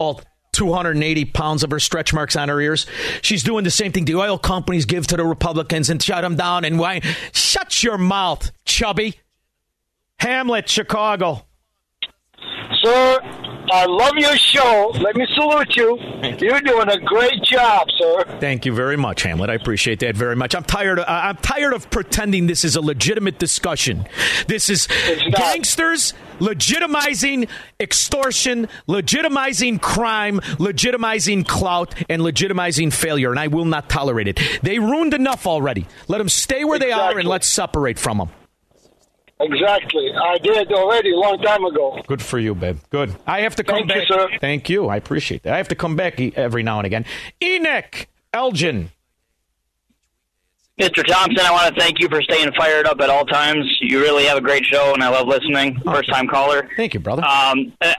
All 0.01 0.23
280 0.53 1.27
pounds 1.27 1.63
of 1.63 1.71
her 1.71 1.79
stretch 1.79 2.13
marks 2.15 2.35
on 2.35 2.49
her 2.49 2.59
ears. 2.61 2.87
She's 3.21 3.43
doing 3.43 3.65
the 3.65 3.71
same 3.71 3.93
thing 3.93 4.07
the 4.07 4.17
oil 4.17 4.39
companies 4.39 4.87
give 4.87 5.07
to 5.09 5.17
the 5.17 5.25
Republicans 5.25 5.91
and 5.91 6.03
shut 6.03 6.23
them 6.23 6.37
down 6.37 6.65
and 6.65 6.79
why? 6.79 7.01
Shut 7.33 7.83
your 7.85 7.99
mouth, 7.99 8.51
chubby. 8.65 9.21
Hamlet, 10.19 10.69
Chicago. 10.69 11.45
Sir, 12.83 13.21
I 13.73 13.87
love 13.87 14.17
your 14.17 14.37
show. 14.37 14.93
Let 15.01 15.17
me 15.17 15.27
salute 15.35 15.77
you. 15.77 15.99
You're 16.39 16.61
doing 16.61 16.89
a 16.89 16.99
great 16.99 17.43
job, 17.43 17.89
sir. 17.99 18.25
Thank 18.41 18.67
you 18.67 18.75
very 18.75 18.97
much, 18.97 19.23
Hamlet. 19.23 19.51
I 19.51 19.55
appreciate 19.55 20.01
that 20.01 20.17
very 20.17 20.37
much. 20.37 20.55
I'm 20.55 20.65
tired. 20.65 20.99
Of, 20.99 21.05
I'm 21.09 21.37
tired 21.37 21.73
of 21.73 21.91
pretending 21.91 22.47
this 22.47 22.65
is 22.65 22.77
a 22.77 22.81
legitimate 22.81 23.39
discussion. 23.39 24.07
This 24.47 24.69
is 24.69 24.89
gangsters 25.33 26.15
legitimizing 26.41 27.49
extortion, 27.79 28.67
legitimizing 28.89 29.81
crime, 29.81 30.41
legitimizing 30.59 31.47
clout, 31.47 31.95
and 32.09 32.23
legitimizing 32.23 32.93
failure, 32.93 33.31
and 33.31 33.39
I 33.39 33.49
will 33.49 33.67
not 33.67 33.89
tolerate 33.89 34.27
it. 34.27 34.41
They 34.63 34.79
ruined 34.79 35.15
enough 35.15 35.47
already. 35.47 35.87
Let 36.09 36.19
them 36.19 36.29
stay 36.29 36.65
where 36.65 36.79
they 36.79 36.93
are, 36.93 37.19
and 37.19 37.29
let's 37.29 37.47
separate 37.47 37.99
from 37.99 38.19
them. 38.19 38.31
Exactly. 39.41 40.13
I 40.13 40.39
did 40.39 40.71
already 40.73 41.13
a 41.13 41.17
long 41.17 41.39
time 41.41 41.65
ago. 41.65 42.01
Good 42.07 42.21
for 42.23 42.39
you, 42.39 42.55
babe. 42.55 42.79
Good. 42.91 43.17
I 43.27 43.41
have 43.41 43.57
to 43.57 43.65
come 43.65 43.87
Thank 43.89 43.91
you, 43.91 43.95
back. 44.17 44.31
sir. 44.31 44.39
Thank 44.41 44.69
you. 44.69 44.89
I 44.89 44.97
appreciate 44.97 45.43
that. 45.45 45.55
I 45.55 45.57
have 45.57 45.69
to 45.69 45.75
come 45.75 45.97
back 45.97 46.21
e- 46.21 46.33
every 46.37 46.63
now 46.63 46.79
and 46.79 46.87
again. 46.87 47.05
Enoch 47.43 48.07
Elgin. 48.35 48.91
Mr. 50.79 51.05
Thompson, 51.07 51.45
I 51.45 51.51
want 51.51 51.75
to 51.75 51.81
thank 51.81 52.01
you 52.01 52.09
for 52.09 52.23
staying 52.23 52.53
fired 52.53 52.87
up 52.87 53.01
at 53.01 53.11
all 53.11 53.27
times. 53.27 53.67
You 53.81 54.01
really 54.01 54.25
have 54.25 54.39
a 54.39 54.41
great 54.41 54.65
show, 54.65 54.95
and 54.95 55.03
I 55.03 55.09
love 55.11 55.27
listening. 55.27 55.79
First 55.81 56.09
time 56.09 56.27
caller. 56.27 56.69
Thank 56.77 56.95
you, 56.95 57.01
brother. 57.01 57.23
Um, 57.23 57.73
I, 57.83 57.95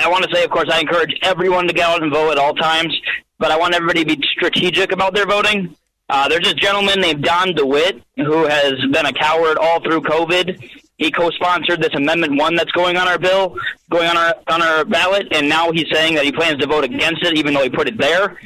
I 0.00 0.08
want 0.08 0.24
to 0.24 0.34
say, 0.34 0.42
of 0.42 0.50
course, 0.50 0.68
I 0.72 0.80
encourage 0.80 1.14
everyone 1.22 1.68
to 1.68 1.72
go 1.72 1.82
out 1.82 2.02
and 2.02 2.12
vote 2.12 2.32
at 2.32 2.38
all 2.38 2.54
times, 2.54 2.92
but 3.38 3.52
I 3.52 3.56
want 3.56 3.74
everybody 3.74 4.04
to 4.04 4.16
be 4.16 4.26
strategic 4.32 4.90
about 4.90 5.14
their 5.14 5.26
voting. 5.26 5.76
Uh, 6.08 6.26
there's 6.28 6.44
this 6.44 6.54
gentleman 6.54 7.00
named 7.00 7.22
Don 7.22 7.52
DeWitt 7.54 8.02
who 8.16 8.46
has 8.46 8.74
been 8.92 9.06
a 9.06 9.12
coward 9.12 9.58
all 9.58 9.80
through 9.80 10.00
COVID. 10.00 10.58
He 10.96 11.10
co-sponsored 11.10 11.80
this 11.80 11.94
Amendment 11.94 12.38
One 12.40 12.54
that's 12.54 12.72
going 12.72 12.96
on 12.96 13.06
our 13.06 13.18
bill, 13.18 13.56
going 13.90 14.08
on 14.08 14.16
our 14.16 14.34
on 14.48 14.62
our 14.62 14.84
ballot, 14.84 15.28
and 15.30 15.48
now 15.48 15.70
he's 15.70 15.86
saying 15.92 16.14
that 16.14 16.24
he 16.24 16.32
plans 16.32 16.58
to 16.60 16.66
vote 16.66 16.84
against 16.84 17.22
it, 17.24 17.36
even 17.36 17.54
though 17.54 17.62
he 17.62 17.70
put 17.70 17.88
it 17.88 17.98
there. 17.98 18.36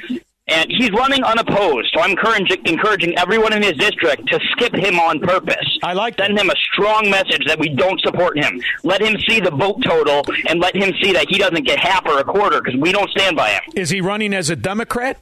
And 0.48 0.70
he's 0.70 0.90
running 0.90 1.22
unopposed, 1.22 1.88
so 1.94 2.00
I'm 2.00 2.10
encouraging, 2.10 2.66
encouraging 2.66 3.16
everyone 3.16 3.52
in 3.52 3.62
his 3.62 3.74
district 3.74 4.26
to 4.26 4.40
skip 4.50 4.74
him 4.74 4.98
on 4.98 5.20
purpose. 5.20 5.78
I 5.84 5.92
like 5.92 6.18
Send 6.18 6.36
him 6.36 6.50
a 6.50 6.54
strong 6.72 7.08
message 7.08 7.46
that 7.46 7.58
we 7.60 7.68
don't 7.68 7.98
support 8.00 8.36
him. 8.36 8.60
Let 8.82 9.00
him 9.00 9.16
see 9.28 9.38
the 9.38 9.52
vote 9.52 9.82
total, 9.84 10.22
and 10.48 10.60
let 10.60 10.74
him 10.74 10.92
see 11.00 11.12
that 11.12 11.26
he 11.30 11.38
doesn't 11.38 11.64
get 11.64 11.78
half 11.78 12.04
or 12.06 12.18
a 12.18 12.24
quarter 12.24 12.60
because 12.60 12.78
we 12.78 12.90
don't 12.92 13.08
stand 13.10 13.36
by 13.36 13.50
him. 13.50 13.62
Is 13.76 13.90
he 13.90 14.00
running 14.00 14.34
as 14.34 14.50
a 14.50 14.56
Democrat? 14.56 15.16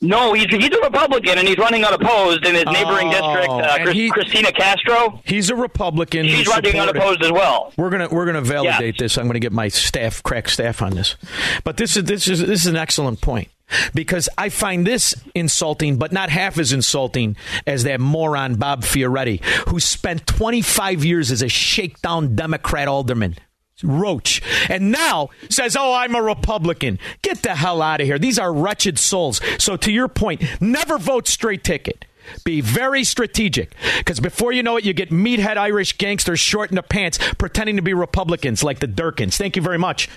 No, 0.00 0.32
he's 0.34 0.46
he's 0.46 0.70
a 0.74 0.80
Republican 0.82 1.38
and 1.38 1.48
he's 1.48 1.58
running 1.58 1.84
unopposed 1.84 2.44
in 2.46 2.54
his 2.54 2.64
neighboring 2.66 3.10
district, 3.10 3.48
uh, 3.48 3.76
Oh, 3.78 3.82
Chris, 3.82 3.94
he- 3.94 4.10
Cristina 4.10 4.52
Castro. 4.52 5.20
He's 5.24 5.48
a 5.50 5.56
Republican. 5.56 6.26
She's 6.26 6.46
running 6.46 6.78
unopposed 6.78 7.22
as 7.22 7.32
well. 7.32 7.72
We're 7.76 7.90
gonna 7.90 8.08
we're 8.10 8.26
gonna 8.26 8.42
validate 8.42 8.98
this. 8.98 9.16
I'm 9.16 9.26
gonna 9.26 9.38
get 9.40 9.52
my 9.52 9.68
staff, 9.68 10.22
crack 10.22 10.48
staff, 10.48 10.82
on 10.82 10.92
this. 10.94 11.16
But 11.64 11.76
this 11.78 11.96
is 11.96 12.04
this 12.04 12.28
is 12.28 12.40
this 12.40 12.60
is 12.60 12.66
an 12.66 12.76
excellent 12.76 13.20
point 13.20 13.48
because 13.94 14.28
I 14.38 14.48
find 14.50 14.86
this 14.86 15.14
insulting, 15.34 15.96
but 15.96 16.12
not 16.12 16.28
half 16.30 16.58
as 16.58 16.72
insulting 16.72 17.36
as 17.66 17.82
that 17.84 17.98
moron 18.00 18.54
Bob 18.56 18.82
Fioretti, 18.82 19.42
who 19.68 19.80
spent 19.80 20.26
25 20.26 21.04
years 21.04 21.30
as 21.32 21.42
a 21.42 21.48
shakedown 21.48 22.36
Democrat 22.36 22.86
alderman. 22.86 23.36
Roach, 23.82 24.42
and 24.68 24.90
now 24.90 25.28
says, 25.50 25.76
"Oh, 25.76 25.92
I'm 25.92 26.14
a 26.14 26.22
Republican." 26.22 26.98
Get 27.22 27.42
the 27.42 27.54
hell 27.54 27.82
out 27.82 28.00
of 28.00 28.06
here. 28.06 28.18
These 28.18 28.38
are 28.38 28.52
wretched 28.52 28.98
souls. 28.98 29.40
So, 29.58 29.76
to 29.76 29.92
your 29.92 30.08
point, 30.08 30.42
never 30.60 30.98
vote 30.98 31.28
straight 31.28 31.62
ticket. 31.62 32.04
Be 32.44 32.60
very 32.60 33.04
strategic, 33.04 33.74
because 33.98 34.18
before 34.18 34.52
you 34.52 34.62
know 34.62 34.76
it, 34.76 34.84
you 34.84 34.92
get 34.92 35.10
meathead 35.10 35.56
Irish 35.56 35.96
gangsters 35.98 36.40
short 36.40 36.70
in 36.70 36.76
the 36.76 36.82
pants 36.82 37.18
pretending 37.38 37.76
to 37.76 37.82
be 37.82 37.94
Republicans 37.94 38.64
like 38.64 38.80
the 38.80 38.88
Durkins. 38.88 39.36
Thank 39.36 39.56
you 39.56 39.62
very 39.62 39.78
much. 39.78 40.08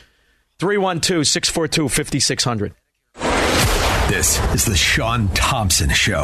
312 0.60 1.28
642 1.28 1.90
5600. 1.90 2.74
This 4.10 4.40
is 4.56 4.66
the 4.66 4.76
Shaun 4.76 5.28
Thompson 5.30 5.92
Show, 5.92 6.24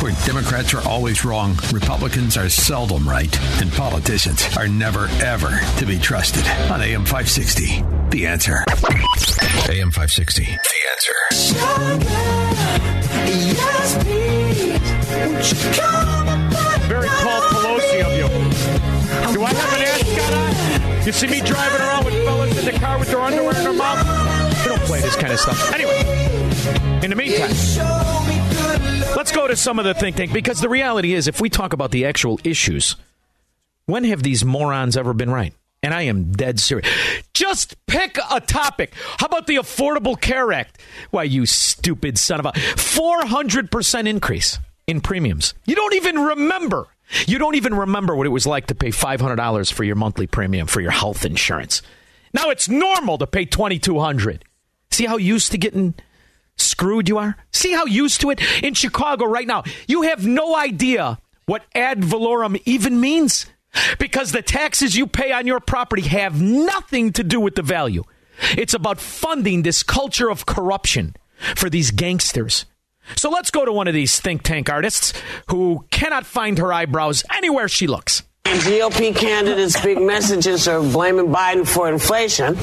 where 0.00 0.12
Democrats 0.26 0.74
are 0.74 0.82
always 0.88 1.24
wrong, 1.24 1.56
Republicans 1.72 2.36
are 2.36 2.48
seldom 2.48 3.08
right, 3.08 3.32
and 3.62 3.70
politicians 3.70 4.44
are 4.56 4.66
never, 4.66 5.06
ever 5.22 5.60
to 5.78 5.86
be 5.86 5.96
trusted. 5.96 6.44
On 6.72 6.82
AM 6.82 7.04
560, 7.04 7.84
The 8.10 8.26
Answer. 8.26 8.64
AM 9.70 9.92
560, 9.92 10.42
The 10.42 10.80
Answer. 10.90 11.14
Very 16.88 17.08
Paul 17.08 17.40
Pelosi 17.42 18.02
of 18.02 18.12
you. 18.18 18.26
Do 19.32 19.44
I 19.44 19.54
have 19.54 19.72
an 19.72 19.82
ascot 19.86 20.32
on? 20.34 21.06
You 21.06 21.12
see 21.12 21.28
me 21.28 21.40
driving 21.42 21.80
around 21.80 22.04
with 22.06 22.24
fellas 22.24 22.58
in 22.58 22.64
the 22.64 22.72
car 22.80 22.98
with 22.98 23.08
their 23.08 23.20
underwear 23.20 23.56
in 23.56 23.62
their 23.62 23.72
mouth? 23.72 24.39
Play 24.90 25.02
this 25.02 25.14
kind 25.14 25.32
of 25.32 25.38
stuff. 25.38 25.72
Anyway, 25.72 26.00
in 27.04 27.10
the 27.10 27.14
meantime, 27.16 27.50
let's 29.16 29.30
go 29.30 29.46
to 29.46 29.54
some 29.54 29.78
of 29.78 29.84
the 29.84 29.94
think 29.94 30.16
tank 30.16 30.32
because 30.32 30.60
the 30.60 30.68
reality 30.68 31.14
is, 31.14 31.28
if 31.28 31.40
we 31.40 31.48
talk 31.48 31.72
about 31.72 31.92
the 31.92 32.06
actual 32.06 32.40
issues, 32.42 32.96
when 33.86 34.02
have 34.02 34.24
these 34.24 34.44
morons 34.44 34.96
ever 34.96 35.14
been 35.14 35.30
right? 35.30 35.54
And 35.84 35.94
I 35.94 36.02
am 36.02 36.32
dead 36.32 36.58
serious. 36.58 36.88
Just 37.34 37.76
pick 37.86 38.18
a 38.32 38.40
topic. 38.40 38.92
How 39.18 39.26
about 39.26 39.46
the 39.46 39.58
Affordable 39.58 40.20
Care 40.20 40.52
Act? 40.52 40.80
Why, 41.12 41.22
you 41.22 41.46
stupid 41.46 42.18
son 42.18 42.40
of 42.40 42.46
a 42.46 42.52
400% 42.52 44.08
increase 44.08 44.58
in 44.88 45.00
premiums. 45.00 45.54
You 45.66 45.76
don't 45.76 45.94
even 45.94 46.18
remember. 46.18 46.88
You 47.28 47.38
don't 47.38 47.54
even 47.54 47.74
remember 47.74 48.16
what 48.16 48.26
it 48.26 48.30
was 48.30 48.44
like 48.44 48.66
to 48.66 48.74
pay 48.74 48.88
$500 48.88 49.72
for 49.72 49.84
your 49.84 49.94
monthly 49.94 50.26
premium 50.26 50.66
for 50.66 50.80
your 50.80 50.90
health 50.90 51.24
insurance. 51.24 51.80
Now 52.34 52.50
it's 52.50 52.68
normal 52.68 53.18
to 53.18 53.28
pay 53.28 53.44
2200 53.44 54.44
See 54.90 55.06
how 55.06 55.16
used 55.16 55.52
to 55.52 55.58
getting 55.58 55.94
screwed 56.56 57.08
you 57.08 57.18
are? 57.18 57.36
See 57.52 57.72
how 57.72 57.86
used 57.86 58.20
to 58.22 58.30
it? 58.30 58.40
In 58.62 58.74
Chicago 58.74 59.24
right 59.26 59.46
now, 59.46 59.64
you 59.88 60.02
have 60.02 60.26
no 60.26 60.56
idea 60.56 61.18
what 61.46 61.64
ad 61.74 62.02
valorem 62.02 62.60
even 62.64 63.00
means 63.00 63.46
because 63.98 64.32
the 64.32 64.42
taxes 64.42 64.96
you 64.96 65.06
pay 65.06 65.32
on 65.32 65.46
your 65.46 65.60
property 65.60 66.02
have 66.02 66.40
nothing 66.40 67.12
to 67.12 67.22
do 67.22 67.40
with 67.40 67.54
the 67.54 67.62
value. 67.62 68.04
It's 68.56 68.74
about 68.74 69.00
funding 69.00 69.62
this 69.62 69.82
culture 69.82 70.30
of 70.30 70.46
corruption 70.46 71.14
for 71.56 71.70
these 71.70 71.90
gangsters. 71.90 72.66
So 73.16 73.30
let's 73.30 73.50
go 73.50 73.64
to 73.64 73.72
one 73.72 73.88
of 73.88 73.94
these 73.94 74.20
think 74.20 74.42
tank 74.42 74.70
artists 74.70 75.12
who 75.48 75.84
cannot 75.90 76.26
find 76.26 76.58
her 76.58 76.72
eyebrows 76.72 77.24
anywhere 77.32 77.68
she 77.68 77.86
looks. 77.86 78.22
GOP 78.60 79.14
candidates' 79.16 79.80
big 79.80 80.00
messages 80.00 80.68
are 80.68 80.80
blaming 80.80 81.26
Biden 81.26 81.66
for 81.66 81.88
inflation, 81.88 82.56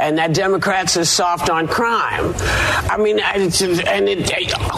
and 0.00 0.18
that 0.18 0.34
Democrats 0.34 0.96
are 0.96 1.04
soft 1.04 1.48
on 1.48 1.68
crime. 1.68 2.34
I 2.90 2.96
mean, 2.98 3.20
and 3.20 3.52
it, 4.08 4.30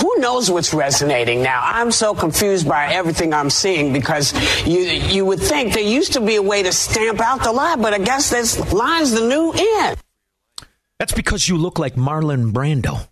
who 0.02 0.18
knows 0.18 0.50
what's 0.50 0.74
resonating 0.74 1.42
now? 1.42 1.60
I'm 1.62 1.90
so 1.90 2.14
confused 2.14 2.68
by 2.68 2.92
everything 2.92 3.32
I'm 3.32 3.50
seeing 3.50 3.92
because 3.92 4.34
you 4.66 4.80
you 4.80 5.24
would 5.24 5.40
think 5.40 5.72
there 5.74 5.82
used 5.82 6.12
to 6.14 6.20
be 6.20 6.36
a 6.36 6.42
way 6.42 6.62
to 6.62 6.72
stamp 6.72 7.20
out 7.20 7.42
the 7.42 7.52
lie, 7.52 7.76
but 7.76 7.94
I 7.94 7.98
guess 7.98 8.30
this 8.30 8.72
line's 8.72 9.12
the 9.12 9.26
new 9.26 9.52
end. 9.56 9.98
That's 10.98 11.12
because 11.12 11.48
you 11.48 11.56
look 11.56 11.78
like 11.78 11.94
Marlon 11.94 12.52
Brando 12.52 13.08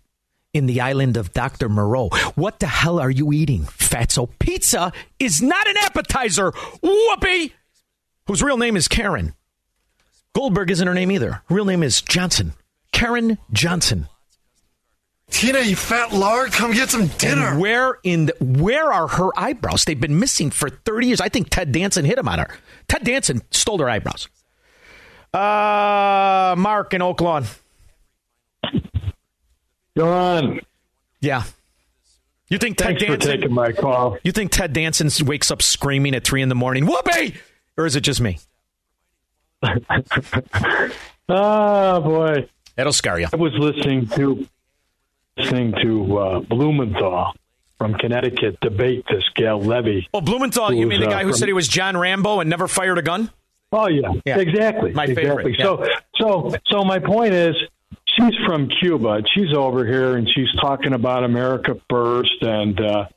in 0.55 0.67
the 0.67 0.79
island 0.79 1.17
of 1.17 1.33
Dr. 1.33 1.67
Moreau. 1.67 2.07
What 2.35 2.59
the 2.59 2.67
hell 2.67 2.97
are 2.97 3.11
you 3.11 3.33
eating, 3.33 3.63
fatso? 3.63 4.29
Pizza 4.39 4.93
is 5.19 5.41
not 5.41 5.67
an 5.67 5.75
appetizer. 5.81 6.53
Whoopee! 6.81 7.53
Whose 8.27 8.41
real 8.41 8.57
name 8.57 8.77
is 8.77 8.87
Karen. 8.87 9.33
Goldberg 10.33 10.71
isn't 10.71 10.87
her 10.87 10.93
name 10.93 11.11
either. 11.11 11.41
Her 11.47 11.55
real 11.55 11.65
name 11.65 11.83
is 11.83 12.01
Johnson. 12.01 12.53
Karen 12.93 13.37
Johnson. 13.51 14.07
Tina, 15.29 15.59
you 15.59 15.75
fat 15.75 16.13
lard, 16.13 16.53
come 16.53 16.71
get 16.71 16.89
some 16.89 17.07
dinner. 17.07 17.49
And 17.49 17.59
where 17.59 17.97
in 18.03 18.27
the, 18.27 18.35
where 18.39 18.93
are 18.93 19.07
her 19.07 19.31
eyebrows? 19.37 19.83
They've 19.83 19.99
been 19.99 20.19
missing 20.19 20.51
for 20.51 20.69
30 20.69 21.07
years. 21.07 21.21
I 21.21 21.27
think 21.27 21.49
Ted 21.49 21.73
Danson 21.73 22.05
hit 22.05 22.17
him 22.17 22.29
on 22.29 22.39
her. 22.39 22.47
Ted 22.87 23.03
Danson 23.03 23.41
stole 23.51 23.79
her 23.79 23.89
eyebrows. 23.89 24.29
Uh, 25.33 26.55
Mark 26.57 26.93
in 26.93 27.01
Oak 27.01 27.19
Lawn. 27.19 27.45
John. 29.97 30.59
Yeah. 31.21 31.43
You 32.49 32.57
think 32.59 32.77
Ted 32.77 32.99
Thanks 32.99 33.25
for 33.25 33.31
taking 33.31 33.51
my 33.53 33.71
call. 33.71 34.17
You 34.23 34.31
think 34.31 34.51
Ted 34.51 34.71
Danson 34.73 35.09
wakes 35.25 35.49
up 35.49 35.61
screaming 35.61 36.13
at 36.13 36.23
three 36.23 36.41
in 36.43 36.49
the 36.49 36.55
morning, 36.55 36.85
"Whoopee!" 36.85 37.35
Or 37.77 37.85
is 37.87 37.95
it 37.95 38.01
just 38.01 38.21
me? 38.21 38.37
Oh 39.63 40.91
boy, 42.01 42.47
that'll 42.75 42.93
scar 42.93 43.19
you. 43.19 43.27
I 43.31 43.35
was 43.35 43.53
listening 43.55 44.07
to 44.09 44.47
listening 45.37 45.73
to 45.81 46.17
uh, 46.17 46.39
Blumenthal 46.41 47.33
from 47.79 47.95
Connecticut 47.95 48.59
debate 48.61 49.05
this 49.09 49.23
gal 49.35 49.59
Levy. 49.59 50.07
Oh, 50.13 50.21
Blumenthal, 50.21 50.71
you 50.73 50.85
mean 50.87 51.01
the 51.01 51.07
guy 51.07 51.21
uh, 51.21 51.23
who 51.23 51.29
from- 51.31 51.37
said 51.39 51.47
he 51.47 51.53
was 51.53 51.67
John 51.67 51.97
Rambo 51.97 52.39
and 52.41 52.49
never 52.49 52.67
fired 52.67 52.97
a 52.97 53.01
gun? 53.01 53.31
Oh 53.71 53.87
yeah, 53.87 54.11
Yeah. 54.23 54.37
exactly. 54.37 54.93
My 54.93 55.05
exactly. 55.05 55.55
favorite, 55.55 55.59
yeah. 55.59 55.65
So 55.65 55.87
so 56.17 56.55
so 56.67 56.83
my 56.83 56.99
point 56.99 57.33
is 57.33 57.55
she's 58.15 58.35
from 58.45 58.69
Cuba. 58.69 59.23
She's 59.33 59.53
over 59.53 59.85
here 59.85 60.15
and 60.15 60.27
she's 60.29 60.51
talking 60.59 60.93
about 60.93 61.23
America 61.23 61.79
first 61.89 62.41
and 62.41 62.79
uh 62.79 63.07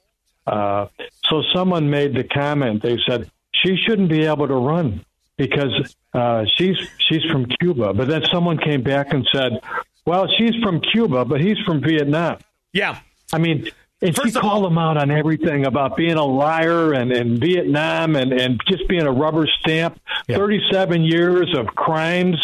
uh 0.47 0.89
so 1.29 1.43
someone 1.55 1.91
made 1.91 2.15
the 2.15 2.25
comment 2.25 2.83
they 2.83 2.99
said 3.07 3.31
she 3.53 3.77
shouldn't 3.77 4.09
be 4.09 4.25
able 4.25 4.49
to 4.49 4.55
run 4.55 5.05
because 5.37 5.95
uh 6.15 6.45
she's 6.57 6.77
she's 6.99 7.25
from 7.31 7.47
Cuba. 7.61 7.93
But 7.93 8.09
then 8.09 8.23
someone 8.33 8.59
came 8.59 8.83
back 8.83 9.13
and 9.13 9.27
said, 9.33 9.61
"Well, 10.05 10.27
she's 10.39 10.55
from 10.63 10.81
Cuba, 10.81 11.25
but 11.25 11.41
he's 11.41 11.59
from 11.67 11.81
Vietnam." 11.83 12.39
Yeah. 12.73 12.99
I 13.33 13.39
mean, 13.39 13.69
and 14.01 14.17
she 14.17 14.31
called 14.31 14.65
him 14.65 14.79
out 14.79 14.97
on 14.97 15.11
everything 15.11 15.67
about 15.67 15.97
being 15.97 16.15
a 16.15 16.25
liar 16.25 16.93
and, 16.93 17.11
and 17.11 17.39
Vietnam 17.41 18.15
and, 18.15 18.33
and 18.33 18.61
just 18.69 18.87
being 18.89 19.03
a 19.03 19.13
rubber 19.13 19.47
stamp. 19.61 20.01
37 20.29 21.03
years 21.05 21.53
of 21.57 21.67
crimes. 21.75 22.37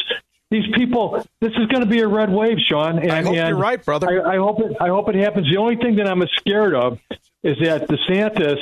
These 0.51 0.67
people, 0.75 1.27
this 1.41 1.53
is 1.53 1.67
going 1.67 1.81
to 1.81 1.87
be 1.87 2.01
a 2.01 2.09
red 2.09 2.31
wave, 2.31 2.59
Shaun. 2.69 2.99
And, 2.99 3.11
I 3.11 3.23
hope 3.23 3.35
and 3.35 3.49
you're 3.49 3.57
right, 3.57 3.85
brother. 3.85 4.27
I, 4.27 4.35
I 4.35 4.37
hope 4.37 4.61
it. 4.61 4.77
I 4.81 4.89
hope 4.89 5.09
it 5.09 5.17
happens. 5.17 5.51
The 5.51 5.57
only 5.57 5.77
thing 5.77 5.97
that 5.97 6.07
I'm 6.07 6.23
scared 6.39 6.75
of 6.75 6.99
is 7.43 7.57
that 7.63 7.89
DeSantis 7.89 8.59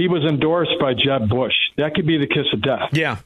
he 0.00 0.08
was 0.08 0.24
endorsed 0.24 0.72
by 0.80 0.94
Jeb 0.94 1.28
Bush. 1.28 1.52
That 1.76 1.94
could 1.94 2.06
be 2.06 2.16
the 2.16 2.26
kiss 2.26 2.46
of 2.54 2.62
death. 2.62 2.88
Yeah. 2.92 3.18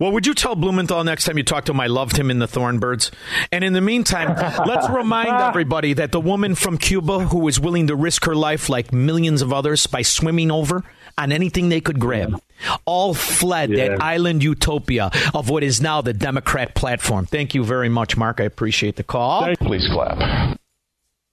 Well, 0.00 0.10
would 0.10 0.26
you 0.26 0.34
tell 0.34 0.56
Blumenthal 0.56 1.04
next 1.04 1.24
time 1.24 1.38
you 1.38 1.44
talk 1.44 1.64
to 1.66 1.72
him 1.72 1.78
I 1.78 1.86
loved 1.86 2.16
him 2.16 2.28
in 2.28 2.40
the 2.40 2.48
Thornbirds? 2.48 3.12
And 3.52 3.62
in 3.62 3.72
the 3.72 3.80
meantime, 3.80 4.34
let's 4.66 4.88
remind 4.90 5.28
everybody 5.28 5.92
that 5.92 6.10
the 6.10 6.20
woman 6.20 6.56
from 6.56 6.76
Cuba 6.76 7.20
who 7.20 7.38
was 7.38 7.60
willing 7.60 7.86
to 7.86 7.94
risk 7.94 8.24
her 8.24 8.34
life 8.34 8.68
like 8.68 8.92
millions 8.92 9.42
of 9.42 9.52
others 9.52 9.86
by 9.86 10.02
swimming 10.02 10.50
over 10.50 10.82
on 11.18 11.32
anything 11.32 11.68
they 11.68 11.80
could 11.80 11.98
grab, 11.98 12.40
all 12.86 13.12
fled 13.12 13.70
Yeah. 13.70 13.88
that 13.88 14.02
island 14.02 14.42
utopia 14.42 15.10
of 15.34 15.50
what 15.50 15.62
is 15.62 15.80
now 15.80 16.00
the 16.00 16.12
Democrat 16.12 16.74
platform. 16.74 17.26
Thank 17.26 17.54
you 17.54 17.64
very 17.64 17.88
much, 17.88 18.16
Mark. 18.16 18.40
I 18.40 18.44
appreciate 18.44 18.96
the 18.96 19.02
call. 19.02 19.54
Please 19.56 19.86
clap. 19.92 20.58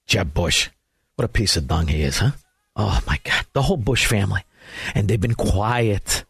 Jeb 0.08 0.34
Bush. 0.34 0.70
What 1.16 1.26
a 1.26 1.30
piece 1.30 1.56
of 1.56 1.68
dung 1.68 1.88
he 1.88 2.02
is, 2.02 2.18
huh? 2.18 2.32
Oh 2.76 3.00
my 3.08 3.20
God. 3.24 3.46
The 3.54 3.62
whole 3.62 3.78
Bush 3.78 4.06
family. 4.06 4.42
And 4.94 5.08
they've 5.08 5.22
been 5.22 5.36
quiet. 5.36 6.26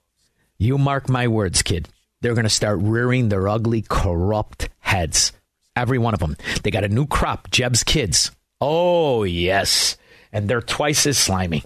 You 0.58 0.78
mark 0.78 1.10
my 1.10 1.28
words, 1.28 1.62
kid. 1.64 1.90
They're 2.22 2.36
going 2.36 2.44
to 2.46 2.50
start 2.50 2.80
rearing 2.82 3.30
their 3.30 3.48
ugly, 3.48 3.84
corrupt 3.88 4.70
heads. 4.80 5.32
Every 5.76 5.98
one 5.98 6.14
of 6.14 6.20
them. 6.20 6.38
They 6.64 6.72
got 6.72 6.84
a 6.84 6.90
new 6.90 7.06
crop, 7.08 7.50
Jeb's 7.52 7.84
kids. 7.84 8.32
Oh, 8.62 9.24
yes. 9.24 9.98
And 10.32 10.48
they're 10.50 10.62
twice 10.62 11.06
as 11.08 11.18
slimy. 11.18 11.64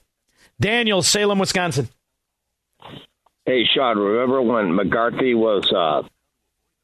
Daniel, 0.59 1.01
Salem, 1.01 1.39
Wisconsin. 1.39 1.89
Hey, 3.45 3.63
Shaun, 3.73 3.97
remember 3.97 4.41
when 4.41 4.75
McCarthy 4.75 5.33
was 5.33 5.71
uh, 5.75 6.07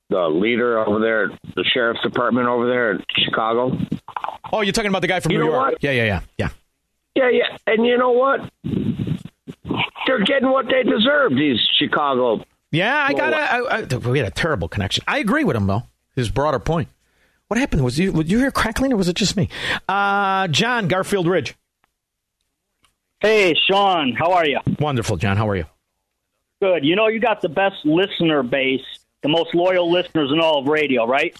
the 0.10 0.28
leader 0.30 0.80
over 0.80 1.00
there, 1.00 1.30
the 1.56 1.64
sheriff's 1.64 2.02
department 2.02 2.48
over 2.48 2.68
there 2.68 2.92
in 2.94 3.04
Chicago? 3.18 3.78
Oh, 4.52 4.62
you're 4.62 4.74
talking 4.74 4.90
about 4.90 5.02
the 5.02 5.08
guy 5.08 5.20
from 5.20 5.34
You 5.34 5.40
New 5.40 5.46
York? 5.46 5.72
what? 5.74 5.84
Yeah, 5.84 5.92
yeah, 5.92 6.06
yeah. 6.06 6.22
Yeah. 6.38 6.50
Yeah, 7.16 7.30
yeah. 7.30 7.58
And 7.68 7.86
you 7.86 7.98
know 7.98 8.12
what? 8.12 8.50
They're 10.08 10.24
getting 10.24 10.50
what 10.52 10.66
they 10.68 10.84
deserve, 10.84 11.32
these 11.36 11.60
Chicago. 11.78 12.44
Yeah, 12.72 13.06
I 13.08 13.14
got. 13.14 13.34
I, 13.34 13.60
I, 13.60 13.98
we 14.10 14.20
had 14.20 14.28
a 14.28 14.32
terrible 14.32 14.68
connection. 14.68 15.04
I 15.08 15.20
agree 15.20 15.44
with 15.44 15.56
him 15.56 15.66
though. 15.68 15.84
His 16.16 16.30
broader 16.30 16.60
point. 16.60 16.90
What 17.48 17.58
happened? 17.60 17.84
Was 17.84 17.98
you? 17.98 18.12
Would 18.12 18.30
you 18.30 18.40
hear 18.40 18.52
crackling, 18.52 18.92
or 18.92 18.98
was 18.98 19.08
it 19.08 19.16
just 19.16 19.38
me? 19.38 19.50
Uh, 19.88 20.48
John 20.50 20.88
Garfield 20.88 21.28
Ridge. 21.28 21.56
Hey, 23.26 23.56
Shaun, 23.68 24.14
how 24.14 24.34
are 24.34 24.46
you? 24.46 24.60
Wonderful, 24.80 25.18
John. 25.18 25.36
How 25.36 25.50
are 25.50 25.56
you? 25.56 25.66
Good. 26.62 26.86
You 26.86 26.96
know, 26.96 27.08
you 27.08 27.20
got 27.20 27.42
the 27.42 27.50
best 27.50 27.84
listener 27.84 28.44
base, 28.44 28.86
the 29.24 29.30
most 29.30 29.56
loyal 29.56 29.92
listeners 29.92 30.30
in 30.32 30.40
all 30.40 30.60
of 30.60 30.68
radio, 30.68 31.08
right? 31.08 31.36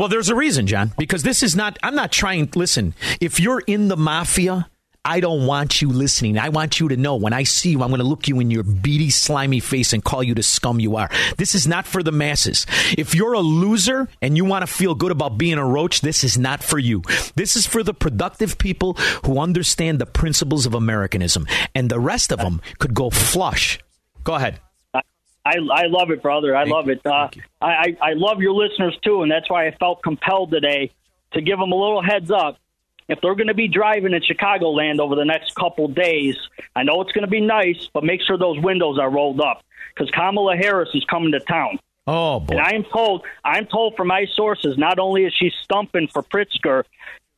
Well, 0.00 0.08
there's 0.08 0.30
a 0.30 0.34
reason, 0.34 0.66
John, 0.66 0.90
because 0.98 1.22
this 1.22 1.44
is 1.44 1.54
not. 1.54 1.78
I'm 1.80 1.94
not 1.94 2.10
trying. 2.10 2.50
Listen, 2.56 2.92
if 3.20 3.38
you're 3.38 3.62
in 3.68 3.86
the 3.86 3.96
mafia. 3.96 4.68
I 5.08 5.20
don't 5.20 5.46
want 5.46 5.80
you 5.80 5.88
listening. 5.88 6.36
I 6.36 6.50
want 6.50 6.80
you 6.80 6.88
to 6.88 6.96
know 6.98 7.16
when 7.16 7.32
I 7.32 7.44
see 7.44 7.70
you, 7.70 7.82
I'm 7.82 7.88
going 7.88 8.00
to 8.00 8.04
look 8.04 8.28
you 8.28 8.40
in 8.40 8.50
your 8.50 8.62
beady, 8.62 9.08
slimy 9.08 9.58
face 9.58 9.94
and 9.94 10.04
call 10.04 10.22
you 10.22 10.34
the 10.34 10.42
scum 10.42 10.80
you 10.80 10.96
are. 10.96 11.08
This 11.38 11.54
is 11.54 11.66
not 11.66 11.86
for 11.86 12.02
the 12.02 12.12
masses. 12.12 12.66
If 12.98 13.14
you're 13.14 13.32
a 13.32 13.40
loser 13.40 14.06
and 14.20 14.36
you 14.36 14.44
want 14.44 14.66
to 14.66 14.70
feel 14.70 14.94
good 14.94 15.10
about 15.10 15.38
being 15.38 15.56
a 15.56 15.64
roach, 15.64 16.02
this 16.02 16.24
is 16.24 16.36
not 16.36 16.62
for 16.62 16.78
you. 16.78 17.00
This 17.36 17.56
is 17.56 17.66
for 17.66 17.82
the 17.82 17.94
productive 17.94 18.58
people 18.58 18.98
who 19.24 19.38
understand 19.38 19.98
the 19.98 20.04
principles 20.04 20.66
of 20.66 20.74
Americanism. 20.74 21.46
And 21.74 21.88
the 21.88 21.98
rest 21.98 22.30
of 22.30 22.40
them 22.40 22.60
could 22.78 22.92
go 22.92 23.08
flush. 23.08 23.78
Go 24.24 24.34
ahead. 24.34 24.60
I, 24.92 25.00
I 25.46 25.86
love 25.86 26.10
it, 26.10 26.20
brother. 26.20 26.54
I 26.54 26.64
love 26.64 26.90
it. 26.90 27.00
Uh, 27.06 27.30
I, 27.62 27.96
I 28.02 28.12
love 28.12 28.42
your 28.42 28.52
listeners 28.52 28.94
too, 29.02 29.22
and 29.22 29.32
that's 29.32 29.48
why 29.48 29.68
I 29.68 29.70
felt 29.70 30.02
compelled 30.02 30.50
today 30.50 30.92
to 31.32 31.40
give 31.40 31.58
them 31.58 31.72
a 31.72 31.76
little 31.76 32.02
heads 32.02 32.30
up. 32.30 32.58
If 33.08 33.20
they're 33.22 33.34
going 33.34 33.48
to 33.48 33.54
be 33.54 33.68
driving 33.68 34.12
in 34.12 34.20
Chicagoland 34.22 34.98
over 35.00 35.14
the 35.14 35.24
next 35.24 35.54
couple 35.54 35.88
days, 35.88 36.36
I 36.76 36.82
know 36.82 37.00
it's 37.00 37.12
going 37.12 37.24
to 37.24 37.30
be 37.30 37.40
nice, 37.40 37.88
but 37.94 38.04
make 38.04 38.20
sure 38.22 38.36
those 38.36 38.58
windows 38.60 38.98
are 38.98 39.10
rolled 39.10 39.40
up 39.40 39.62
because 39.94 40.10
Kamala 40.10 40.56
Harris 40.56 40.90
is 40.94 41.04
coming 41.04 41.32
to 41.32 41.40
town. 41.40 41.78
Oh 42.06 42.40
boy! 42.40 42.56
And 42.56 42.60
I 42.60 42.70
am 42.72 42.84
told, 42.84 43.24
I'm 43.44 43.66
told 43.66 43.94
from 43.96 44.08
my 44.08 44.26
sources, 44.34 44.76
not 44.78 44.98
only 44.98 45.24
is 45.24 45.34
she 45.34 45.50
stumping 45.62 46.08
for 46.08 46.22
Pritzker, 46.22 46.84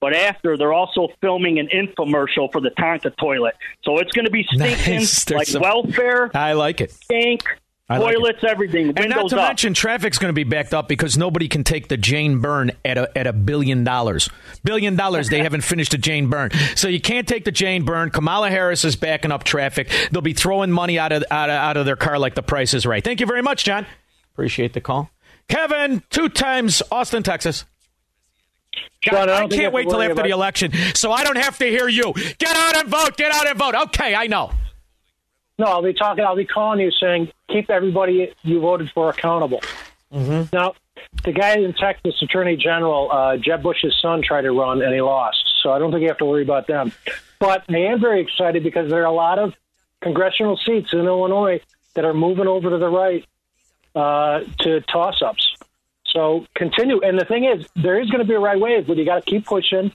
but 0.00 0.14
after 0.14 0.56
they're 0.56 0.72
also 0.72 1.08
filming 1.20 1.58
an 1.58 1.68
infomercial 1.68 2.50
for 2.52 2.60
the 2.60 2.70
Tonka 2.70 3.16
toilet. 3.16 3.54
So 3.82 3.98
it's 3.98 4.12
going 4.12 4.24
to 4.26 4.30
be 4.30 4.44
stinking 4.44 4.94
Nice. 4.96 5.30
Like 5.30 5.46
some- 5.48 5.62
welfare, 5.62 6.30
I 6.34 6.52
like 6.54 6.80
it. 6.80 6.90
stink, 6.92 7.42
I 7.90 7.98
like 7.98 8.14
toilets, 8.14 8.44
everything. 8.46 8.96
And 8.96 9.10
not 9.10 9.28
to 9.30 9.40
up. 9.40 9.48
mention, 9.48 9.74
traffic's 9.74 10.16
going 10.16 10.28
to 10.28 10.32
be 10.32 10.44
backed 10.44 10.72
up 10.72 10.86
because 10.86 11.18
nobody 11.18 11.48
can 11.48 11.64
take 11.64 11.88
the 11.88 11.96
Jane 11.96 12.38
Byrne 12.38 12.70
at 12.84 12.96
a 12.96 13.18
at 13.18 13.26
a 13.26 13.32
billion 13.32 13.82
dollars. 13.82 14.30
Billion 14.62 14.94
dollars, 14.94 15.28
they 15.28 15.42
haven't 15.42 15.62
finished 15.62 15.90
the 15.90 15.98
Jane 15.98 16.30
Byrne, 16.30 16.52
so 16.76 16.86
you 16.86 17.00
can't 17.00 17.26
take 17.26 17.44
the 17.44 17.50
Jane 17.50 17.84
Byrne. 17.84 18.10
Kamala 18.10 18.48
Harris 18.48 18.84
is 18.84 18.94
backing 18.94 19.32
up 19.32 19.42
traffic. 19.42 19.90
They'll 20.12 20.22
be 20.22 20.34
throwing 20.34 20.70
money 20.70 21.00
out 21.00 21.10
of 21.10 21.24
out 21.32 21.50
of, 21.50 21.56
out 21.56 21.76
of 21.76 21.84
their 21.84 21.96
car 21.96 22.16
like 22.20 22.36
the 22.36 22.44
price 22.44 22.74
is 22.74 22.86
right. 22.86 23.02
Thank 23.02 23.18
you 23.18 23.26
very 23.26 23.42
much, 23.42 23.64
John. 23.64 23.86
Appreciate 24.34 24.72
the 24.72 24.80
call, 24.80 25.10
Kevin. 25.48 26.04
Two 26.10 26.28
times 26.28 26.82
Austin, 26.92 27.24
Texas. 27.24 27.64
Shaun, 29.00 29.28
I 29.28 29.42
I 29.42 29.48
can't 29.48 29.72
wait 29.72 29.88
till 29.88 30.00
after 30.00 30.22
the 30.22 30.30
election, 30.30 30.72
so 30.94 31.10
I 31.10 31.24
don't 31.24 31.38
have 31.38 31.58
to 31.58 31.64
hear 31.64 31.88
you. 31.88 32.12
Get 32.38 32.54
out 32.54 32.76
and 32.76 32.88
vote. 32.88 33.16
Get 33.16 33.32
out 33.32 33.48
and 33.48 33.58
vote. 33.58 33.74
Okay, 33.74 34.14
I 34.14 34.28
know. 34.28 34.52
No, 35.60 35.66
I'll 35.66 35.82
be 35.82 35.92
talking. 35.92 36.24
I'll 36.24 36.36
be 36.36 36.46
calling 36.46 36.80
you 36.80 36.90
saying 36.90 37.30
keep 37.50 37.68
everybody 37.68 38.32
you 38.42 38.60
voted 38.60 38.90
for 38.92 39.10
accountable. 39.10 39.60
Mm-hmm. 40.10 40.56
Now, 40.56 40.72
the 41.22 41.32
guy 41.32 41.58
in 41.58 41.74
Texas, 41.74 42.14
Attorney 42.22 42.56
General 42.56 43.12
uh, 43.12 43.36
Jeb 43.36 43.62
Bush's 43.62 43.94
son, 44.00 44.22
tried 44.22 44.42
to 44.42 44.52
run 44.52 44.80
and 44.80 44.94
he 44.94 45.02
lost. 45.02 45.44
So 45.62 45.70
I 45.70 45.78
don't 45.78 45.90
think 45.90 46.00
you 46.00 46.08
have 46.08 46.16
to 46.16 46.24
worry 46.24 46.42
about 46.42 46.66
them. 46.66 46.92
But 47.38 47.64
I 47.68 47.76
am 47.76 48.00
very 48.00 48.22
excited 48.22 48.62
because 48.62 48.88
there 48.88 49.02
are 49.02 49.04
a 49.04 49.12
lot 49.12 49.38
of 49.38 49.52
congressional 50.00 50.56
seats 50.56 50.94
in 50.94 51.00
Illinois 51.00 51.60
that 51.92 52.06
are 52.06 52.14
moving 52.14 52.46
over 52.46 52.70
to 52.70 52.78
the 52.78 52.88
right 52.88 53.26
uh, 53.94 54.40
to 54.60 54.80
toss-ups. 54.80 55.56
So 56.06 56.46
continue. 56.54 57.02
And 57.02 57.20
the 57.20 57.26
thing 57.26 57.44
is, 57.44 57.66
there 57.76 58.00
is 58.00 58.08
going 58.08 58.20
to 58.20 58.26
be 58.26 58.32
a 58.34 58.40
right 58.40 58.58
wave, 58.58 58.86
but 58.86 58.96
you 58.96 59.04
got 59.04 59.26
to 59.26 59.30
keep 59.30 59.44
pushing 59.44 59.92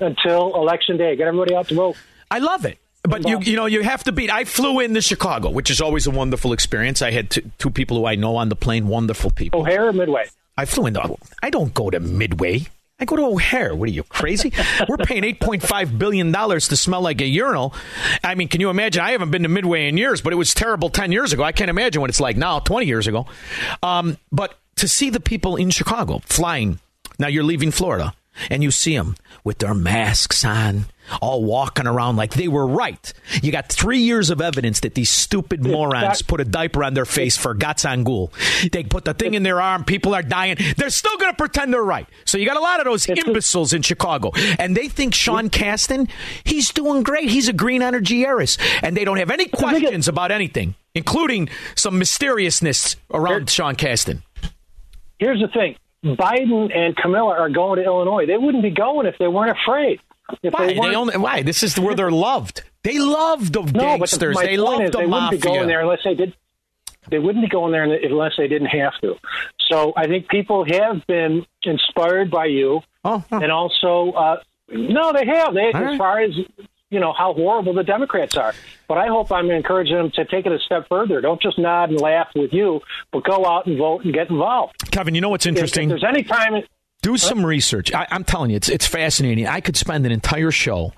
until 0.00 0.54
election 0.54 0.98
day. 0.98 1.16
Get 1.16 1.26
everybody 1.26 1.56
out 1.56 1.66
to 1.68 1.74
vote. 1.74 1.96
I 2.30 2.38
love 2.38 2.64
it. 2.64 2.78
But 3.10 3.28
you, 3.28 3.40
you 3.40 3.56
know, 3.56 3.66
you 3.66 3.82
have 3.82 4.04
to 4.04 4.12
beat. 4.12 4.30
I 4.30 4.44
flew 4.44 4.80
into 4.80 5.00
Chicago, 5.00 5.50
which 5.50 5.70
is 5.70 5.80
always 5.80 6.06
a 6.06 6.10
wonderful 6.10 6.52
experience. 6.52 7.02
I 7.02 7.10
had 7.10 7.30
two, 7.30 7.50
two 7.58 7.70
people 7.70 7.98
who 7.98 8.06
I 8.06 8.14
know 8.14 8.36
on 8.36 8.48
the 8.48 8.56
plane, 8.56 8.88
wonderful 8.88 9.30
people. 9.30 9.60
O'Hare 9.60 9.88
or 9.88 9.92
Midway? 9.92 10.26
I 10.56 10.64
flew 10.64 10.86
in. 10.86 10.96
into. 10.96 11.16
I 11.42 11.50
don't 11.50 11.74
go 11.74 11.90
to 11.90 12.00
Midway. 12.00 12.66
I 12.98 13.06
go 13.06 13.16
to 13.16 13.22
O'Hare. 13.22 13.74
What 13.74 13.88
are 13.88 13.92
you 13.92 14.02
crazy? 14.02 14.52
We're 14.86 14.98
paying 14.98 15.24
eight 15.24 15.40
point 15.40 15.62
five 15.62 15.98
billion 15.98 16.32
dollars 16.32 16.68
to 16.68 16.76
smell 16.76 17.00
like 17.00 17.20
a 17.22 17.26
urinal. 17.26 17.74
I 18.22 18.34
mean, 18.34 18.48
can 18.48 18.60
you 18.60 18.68
imagine? 18.68 19.02
I 19.02 19.12
haven't 19.12 19.30
been 19.30 19.42
to 19.44 19.48
Midway 19.48 19.88
in 19.88 19.96
years, 19.96 20.20
but 20.20 20.32
it 20.34 20.36
was 20.36 20.52
terrible 20.52 20.90
ten 20.90 21.10
years 21.10 21.32
ago. 21.32 21.42
I 21.42 21.52
can't 21.52 21.70
imagine 21.70 22.02
what 22.02 22.10
it's 22.10 22.20
like 22.20 22.36
now, 22.36 22.58
twenty 22.60 22.86
years 22.86 23.06
ago. 23.06 23.26
Um, 23.82 24.18
but 24.30 24.58
to 24.76 24.86
see 24.86 25.10
the 25.10 25.20
people 25.20 25.56
in 25.56 25.70
Chicago 25.70 26.20
flying. 26.26 26.78
Now 27.18 27.28
you're 27.28 27.44
leaving 27.44 27.70
Florida, 27.70 28.14
and 28.48 28.62
you 28.62 28.70
see 28.70 28.96
them 28.96 29.16
with 29.44 29.58
their 29.58 29.74
masks 29.74 30.44
on, 30.44 30.86
all 31.20 31.42
walking 31.42 31.86
around 31.86 32.16
like 32.16 32.34
they 32.34 32.46
were 32.46 32.66
right. 32.66 33.12
You 33.42 33.50
got 33.50 33.68
three 33.68 33.98
years 33.98 34.30
of 34.30 34.40
evidence 34.40 34.80
that 34.80 34.94
these 34.94 35.10
stupid 35.10 35.64
morons 35.64 36.22
put 36.22 36.40
a 36.40 36.44
diaper 36.44 36.84
on 36.84 36.94
their 36.94 37.04
face 37.04 37.36
for 37.36 37.54
Gatsangul. 37.54 38.30
They 38.70 38.84
put 38.84 39.04
the 39.04 39.14
thing 39.14 39.34
in 39.34 39.42
their 39.42 39.60
arm. 39.60 39.84
People 39.84 40.14
are 40.14 40.22
dying. 40.22 40.56
They're 40.76 40.90
still 40.90 41.16
going 41.18 41.32
to 41.32 41.36
pretend 41.36 41.72
they're 41.72 41.82
right. 41.82 42.06
So 42.24 42.38
you 42.38 42.46
got 42.46 42.56
a 42.56 42.60
lot 42.60 42.80
of 42.80 42.84
those 42.84 43.08
imbeciles 43.08 43.72
in 43.72 43.82
Chicago, 43.82 44.30
and 44.58 44.76
they 44.76 44.88
think 44.88 45.14
Sean 45.14 45.50
Casten, 45.50 46.08
he's 46.44 46.70
doing 46.70 47.02
great. 47.02 47.28
He's 47.30 47.48
a 47.48 47.52
green 47.52 47.82
energy 47.82 48.24
heiress, 48.24 48.56
and 48.82 48.96
they 48.96 49.04
don't 49.04 49.18
have 49.18 49.30
any 49.30 49.46
questions 49.46 50.06
about 50.06 50.30
anything, 50.30 50.74
including 50.94 51.48
some 51.74 51.98
mysteriousness 51.98 52.96
around 53.12 53.50
Sean 53.50 53.74
Casten. 53.74 54.22
Here's 55.18 55.40
the 55.40 55.48
thing: 55.48 55.76
Biden 56.04 56.74
and 56.74 56.96
Camilla 56.96 57.38
are 57.38 57.50
going 57.50 57.78
to 57.78 57.84
Illinois. 57.84 58.26
They 58.26 58.38
wouldn't 58.38 58.62
be 58.62 58.70
going 58.70 59.06
if 59.06 59.16
they 59.18 59.28
weren't 59.28 59.56
afraid. 59.58 60.00
If 60.42 60.52
Why? 60.52 60.66
they 60.66 60.74
They 60.74 60.80
weren't, 60.80 60.96
only, 60.96 61.16
why? 61.18 61.42
This 61.42 61.62
is 61.62 61.78
where 61.78 61.94
they're 61.94 62.10
loved. 62.10 62.62
They 62.82 62.98
love 62.98 63.52
the 63.52 63.60
no, 63.60 63.98
but 63.98 64.10
the, 64.10 64.18
gangsters. 64.18 64.36
they 64.38 64.56
love 64.56 64.80
is 64.82 64.90
the 64.92 64.98
they 64.98 65.06
wouldn't 65.06 65.30
be 65.32 65.38
going 65.38 65.66
there 65.66 65.80
unless 65.80 66.00
they 66.04 66.14
did. 66.14 66.34
They 67.10 67.18
wouldn't 67.18 67.44
be 67.44 67.48
going 67.48 67.72
there 67.72 67.84
unless 67.84 68.32
they 68.36 68.48
didn't 68.48 68.68
have 68.68 68.92
to. 69.02 69.16
So 69.70 69.92
I 69.96 70.06
think 70.06 70.28
people 70.28 70.64
have 70.64 71.06
been 71.06 71.46
inspired 71.62 72.30
by 72.30 72.46
you, 72.46 72.80
oh, 73.04 73.24
and 73.30 73.50
also 73.50 74.12
uh, 74.12 74.36
no, 74.68 75.12
they 75.12 75.26
have. 75.26 75.52
They 75.54 75.72
All 75.72 75.76
as 75.76 75.82
right. 75.82 75.98
far 75.98 76.20
as 76.20 76.30
you 76.90 76.98
know 77.00 77.12
how 77.12 77.32
horrible 77.32 77.72
the 77.72 77.84
Democrats 77.84 78.36
are. 78.36 78.52
But 78.88 78.98
I 78.98 79.06
hope 79.06 79.32
I'm 79.32 79.50
encouraging 79.50 79.96
them 79.96 80.10
to 80.14 80.24
take 80.24 80.46
it 80.46 80.52
a 80.52 80.58
step 80.58 80.86
further. 80.88 81.20
Don't 81.20 81.40
just 81.40 81.58
nod 81.58 81.90
and 81.90 82.00
laugh 82.00 82.28
with 82.34 82.52
you, 82.52 82.80
but 83.12 83.24
go 83.24 83.46
out 83.46 83.66
and 83.66 83.78
vote 83.78 84.04
and 84.04 84.12
get 84.12 84.28
involved. 84.28 84.74
Kevin, 84.90 85.14
you 85.14 85.20
know 85.20 85.28
what's 85.28 85.46
interesting? 85.46 85.90
If, 85.90 86.00
there's 86.00 86.04
any 86.04 86.24
time. 86.24 86.62
Do 87.02 87.16
some 87.16 87.46
research. 87.46 87.94
I, 87.94 88.06
I'm 88.10 88.24
telling 88.24 88.50
you, 88.50 88.56
it's 88.56 88.68
it's 88.68 88.86
fascinating. 88.86 89.46
I 89.46 89.60
could 89.60 89.76
spend 89.76 90.04
an 90.04 90.12
entire 90.12 90.50
show 90.50 90.92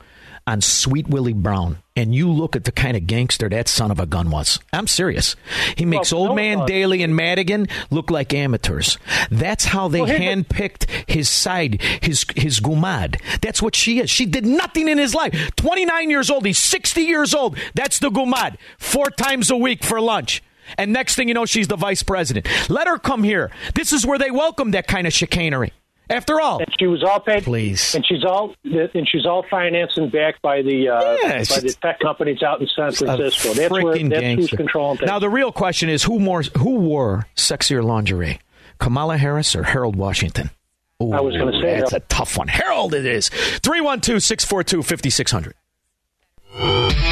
on 0.46 0.60
Sweet 0.60 1.08
Willie 1.08 1.32
Brown 1.32 1.81
and 1.94 2.14
you 2.14 2.30
look 2.30 2.56
at 2.56 2.64
the 2.64 2.72
kind 2.72 2.96
of 2.96 3.06
gangster 3.06 3.48
that 3.48 3.68
son 3.68 3.90
of 3.90 4.00
a 4.00 4.06
gun 4.06 4.30
was. 4.30 4.58
I'm 4.72 4.86
serious. 4.86 5.36
He 5.76 5.84
makes 5.84 6.12
Well, 6.12 6.20
Old 6.22 6.28
no, 6.30 6.34
Man 6.36 6.60
uh, 6.60 6.66
Daley 6.66 7.02
and 7.02 7.14
Madigan 7.14 7.66
look 7.90 8.10
like 8.10 8.32
amateurs. 8.32 8.98
That's 9.30 9.66
how 9.66 9.88
they 9.88 10.00
Well, 10.00 10.08
the- 10.08 10.14
handpicked 10.24 10.88
his 11.08 11.28
side, 11.28 11.80
his 12.02 12.24
his 12.36 12.60
gumad. 12.60 13.20
That's 13.42 13.60
what 13.60 13.74
she 13.76 14.00
is. 14.00 14.10
She 14.10 14.24
did 14.26 14.46
nothing 14.46 14.88
in 14.88 14.98
his 14.98 15.14
life. 15.14 15.32
29 15.56 16.10
years 16.10 16.30
old. 16.30 16.46
He's 16.46 16.58
60 16.58 17.02
years 17.02 17.34
old. 17.34 17.56
That's 17.74 17.98
the 17.98 18.10
gumad. 18.10 18.56
Four 18.78 19.10
times 19.10 19.50
a 19.50 19.56
week 19.56 19.84
for 19.84 20.00
lunch. 20.00 20.42
And 20.78 20.92
next 20.92 21.16
thing 21.16 21.28
you 21.28 21.34
know, 21.34 21.44
she's 21.44 21.68
the 21.68 21.76
vice 21.76 22.02
president. 22.02 22.48
Let 22.70 22.86
her 22.86 22.98
come 22.98 23.22
here. 23.24 23.50
This 23.74 23.92
is 23.92 24.06
where 24.06 24.18
they 24.18 24.30
welcome 24.30 24.70
that 24.70 24.86
kind 24.86 25.06
of 25.06 25.12
chicanery. 25.12 25.72
After 26.12 26.40
all, 26.40 26.58
And 26.58 26.68
she 26.78 26.86
was 26.86 27.02
all 27.02 27.20
paid. 27.20 27.44
Please. 27.44 27.94
And 27.94 28.04
she's 28.06 28.24
all 28.24 28.54
and 28.64 29.08
she's 29.08 29.24
all 29.26 29.44
financed 29.50 29.96
and 29.98 30.10
backed 30.12 30.40
by 30.42 30.62
the 30.62 30.88
uh, 30.88 31.16
Yeah, 31.22 31.38
by 31.38 31.60
the 31.60 31.76
tech 31.80 31.98
companies 32.00 32.42
out 32.42 32.60
in 32.60 32.66
San 32.68 32.92
Francisco. 32.92 33.16
That's 33.16 33.44
where 33.44 33.54
freaking 33.68 34.10
that's 34.10 34.24
who's 34.24 34.50
controlling 34.50 34.98
things. 34.98 35.08
Now 35.08 35.18
the 35.18 35.30
real 35.30 35.52
question 35.52 35.88
is 35.88 36.02
who 36.02 36.18
more 36.20 36.42
who 36.58 36.74
wore 36.76 37.26
sexier 37.34 37.82
lingerie, 37.82 38.38
Kamala 38.78 39.16
Harris 39.16 39.56
or 39.56 39.62
Harold 39.62 39.96
Washington? 39.96 40.50
Ooh, 41.02 41.12
I 41.12 41.20
was 41.20 41.36
gonna 41.36 41.52
say 41.60 41.78
that's 41.80 41.90
Harold. 41.90 41.94
a 41.94 42.00
tough 42.08 42.38
one. 42.38 42.48
Harold, 42.48 42.94
it 42.94 43.06
is 43.06 43.30
312-642-5600. 43.30 45.52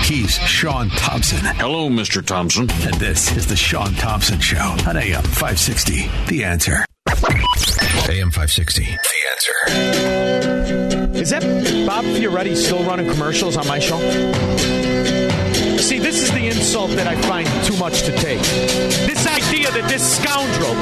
He's 0.05 0.33
Shaun 0.35 0.91
Thompson. 0.91 1.39
Hello, 1.41 1.89
Mr. 1.89 2.25
Thompson. 2.25 2.69
And 2.71 2.95
this 2.97 3.35
is 3.37 3.47
the 3.47 3.57
Shaun 3.57 3.95
Thompson 3.95 4.39
Show 4.41 4.77
on 4.87 4.97
AM 4.97 5.23
560. 5.23 6.09
The 6.29 6.45
answer. 6.45 6.85
AM 8.11 8.31
560. 8.31 8.85
The 8.85 8.99
answer. 9.31 9.55
Is 11.17 11.31
that 11.31 11.43
Bob 11.87 12.05
Fioretti 12.05 12.57
still 12.57 12.83
running 12.85 13.09
commercials 13.09 13.57
on 13.57 13.67
my 13.69 13.79
show? 13.79 13.99
See, 15.79 15.99
this 15.99 16.23
is 16.23 16.31
the 16.33 16.47
insult 16.47 16.91
that 16.93 17.07
I 17.07 17.15
find 17.23 17.47
too 17.65 17.77
much 17.77 18.03
to 18.03 18.13
take. 18.13 18.41
This 19.07 19.27
idea 19.27 19.71
that 19.71 19.89
this 19.89 20.17
scoundrel 20.17 20.75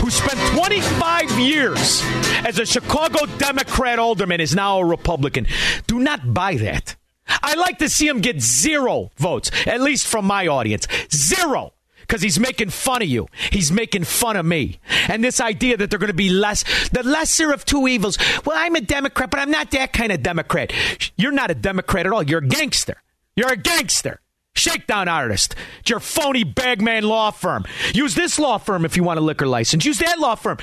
who 0.00 0.10
spent 0.10 0.38
25 0.58 1.38
years 1.38 2.02
as 2.46 2.58
a 2.58 2.66
Chicago 2.66 3.26
Democrat 3.38 3.98
alderman 3.98 4.40
is 4.40 4.54
now 4.54 4.78
a 4.78 4.84
Republican. 4.84 5.46
Do 5.86 6.00
not 6.00 6.34
buy 6.34 6.56
that. 6.56 6.96
I 7.26 7.54
like 7.54 7.78
to 7.78 7.88
see 7.88 8.06
him 8.06 8.20
get 8.20 8.42
zero 8.42 9.10
votes, 9.16 9.50
at 9.66 9.80
least 9.80 10.06
from 10.06 10.26
my 10.26 10.48
audience. 10.48 10.86
Zero. 11.10 11.73
Because 12.06 12.22
he's 12.22 12.38
making 12.38 12.70
fun 12.70 13.02
of 13.02 13.08
you. 13.08 13.26
He's 13.50 13.72
making 13.72 14.04
fun 14.04 14.36
of 14.36 14.44
me. 14.44 14.78
And 15.08 15.24
this 15.24 15.40
idea 15.40 15.76
that 15.76 15.90
they're 15.90 15.98
going 15.98 16.08
to 16.08 16.14
be 16.14 16.28
less, 16.28 16.62
the 16.90 17.02
lesser 17.02 17.52
of 17.52 17.64
two 17.64 17.88
evils. 17.88 18.18
Well, 18.44 18.56
I'm 18.58 18.76
a 18.76 18.80
Democrat, 18.80 19.30
but 19.30 19.40
I'm 19.40 19.50
not 19.50 19.70
that 19.70 19.92
kind 19.92 20.12
of 20.12 20.22
Democrat. 20.22 20.72
You're 21.16 21.32
not 21.32 21.50
a 21.50 21.54
Democrat 21.54 22.06
at 22.06 22.12
all. 22.12 22.22
You're 22.22 22.40
a 22.40 22.46
gangster. 22.46 23.02
You're 23.36 23.52
a 23.52 23.56
gangster. 23.56 24.20
Shakedown 24.56 25.08
artist. 25.08 25.56
It's 25.80 25.90
your 25.90 26.00
phony 26.00 26.44
bagman 26.44 27.04
law 27.04 27.32
firm. 27.32 27.64
Use 27.92 28.14
this 28.14 28.38
law 28.38 28.58
firm 28.58 28.84
if 28.84 28.96
you 28.96 29.02
want 29.02 29.18
a 29.18 29.22
liquor 29.22 29.46
license. 29.46 29.84
Use 29.84 29.98
that 29.98 30.18
law 30.18 30.36
firm. 30.36 30.58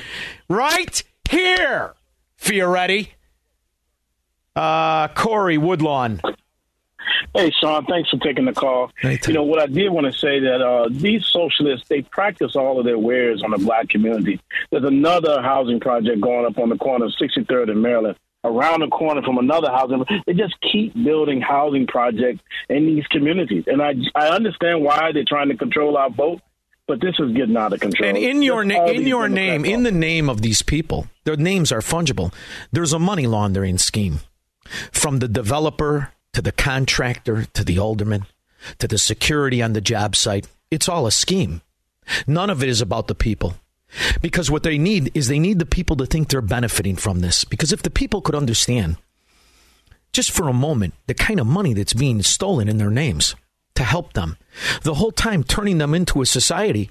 Right 0.47 1.03
here, 1.29 1.93
Fioretti. 2.39 3.09
Uh, 4.55 5.07
Corey 5.09 5.57
Woodlawn. 5.57 6.21
Hey, 7.35 7.51
Shaun, 7.59 7.85
thanks 7.85 8.09
for 8.09 8.17
taking 8.17 8.45
the 8.45 8.53
call. 8.53 8.91
You 9.31 9.33
know, 9.35 9.43
what 9.43 9.59
I 9.59 9.67
did 9.67 9.89
want 9.89 10.07
to 10.07 10.13
say 10.13 10.39
that 10.39 10.61
uh, 10.61 10.87
these 10.91 11.25
socialists, 11.25 11.87
they 11.87 12.01
practice 12.01 12.55
all 12.55 12.79
of 12.79 12.85
their 12.85 12.97
wares 12.97 13.43
on 13.43 13.51
the 13.51 13.57
black 13.57 13.89
community. 13.89 14.39
There's 14.71 14.83
another 14.83 15.41
housing 15.41 15.79
project 15.79 16.21
going 16.21 16.45
up 16.45 16.57
on 16.57 16.69
the 16.69 16.77
corner 16.77 17.05
of 17.05 17.13
63rd 17.13 17.71
and 17.71 17.81
Maryland. 17.81 18.17
Around 18.43 18.79
the 18.79 18.87
corner 18.87 19.21
from 19.21 19.37
another 19.37 19.69
housing, 19.69 20.03
they 20.25 20.33
just 20.33 20.55
keep 20.61 20.95
building 21.03 21.41
housing 21.41 21.85
projects 21.85 22.41
in 22.69 22.87
these 22.87 23.05
communities, 23.07 23.65
and 23.67 23.83
I 23.83 23.93
I 24.15 24.29
understand 24.29 24.83
why 24.83 25.11
they're 25.11 25.23
trying 25.27 25.49
to 25.49 25.55
control 25.55 25.95
our 25.95 26.09
vote, 26.09 26.41
but 26.87 26.99
this 27.01 27.13
is 27.19 27.33
getting 27.33 27.55
out 27.55 27.71
of 27.71 27.81
control. 27.81 28.09
And 28.09 28.17
in 28.17 28.41
your 28.41 28.63
na- 28.63 28.85
in 28.87 29.05
your 29.05 29.29
name, 29.29 29.63
in 29.63 29.83
the 29.83 29.91
name 29.91 30.27
of 30.27 30.41
these 30.41 30.63
people, 30.63 31.05
their 31.23 31.37
names 31.37 31.71
are 31.71 31.81
fungible. 31.81 32.33
There's 32.71 32.93
a 32.93 32.97
money 32.99 33.27
laundering 33.27 33.77
scheme 33.77 34.21
from 34.91 35.19
the 35.19 35.27
developer 35.27 36.11
to 36.33 36.41
the 36.41 36.51
contractor 36.51 37.45
to 37.45 37.63
the 37.63 37.79
alderman 37.79 38.25
to 38.79 38.87
the 38.87 38.97
security 38.97 39.61
on 39.61 39.73
the 39.73 39.81
job 39.81 40.15
site. 40.15 40.47
It's 40.69 40.89
all 40.89 41.07
a 41.07 41.11
scheme. 41.11 41.61
None 42.27 42.49
of 42.49 42.63
it 42.63 42.69
is 42.69 42.81
about 42.81 43.07
the 43.07 43.15
people. 43.15 43.55
Because 44.21 44.49
what 44.49 44.63
they 44.63 44.77
need 44.77 45.11
is 45.13 45.27
they 45.27 45.39
need 45.39 45.59
the 45.59 45.65
people 45.65 45.97
to 45.97 46.05
think 46.05 46.29
they're 46.29 46.41
benefiting 46.41 46.95
from 46.95 47.19
this. 47.19 47.43
Because 47.43 47.73
if 47.73 47.83
the 47.83 47.89
people 47.89 48.21
could 48.21 48.35
understand, 48.35 48.95
just 50.13 50.31
for 50.31 50.47
a 50.47 50.53
moment, 50.53 50.93
the 51.07 51.13
kind 51.13 51.39
of 51.39 51.47
money 51.47 51.73
that's 51.73 51.93
being 51.93 52.21
stolen 52.21 52.69
in 52.69 52.77
their 52.77 52.89
names 52.89 53.35
to 53.75 53.83
help 53.83 54.13
them, 54.13 54.37
the 54.83 54.93
whole 54.93 55.11
time 55.11 55.43
turning 55.43 55.77
them 55.77 55.93
into 55.93 56.21
a 56.21 56.25
society 56.25 56.89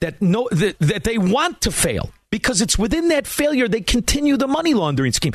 that 0.00 0.20
no 0.20 0.48
that, 0.50 0.78
that 0.78 1.04
they 1.04 1.16
want 1.16 1.60
to 1.62 1.70
fail 1.70 2.10
because 2.30 2.60
it's 2.60 2.78
within 2.78 3.08
that 3.08 3.26
failure 3.26 3.68
they 3.68 3.80
continue 3.80 4.36
the 4.36 4.48
money 4.48 4.74
laundering 4.74 5.12
scheme. 5.12 5.32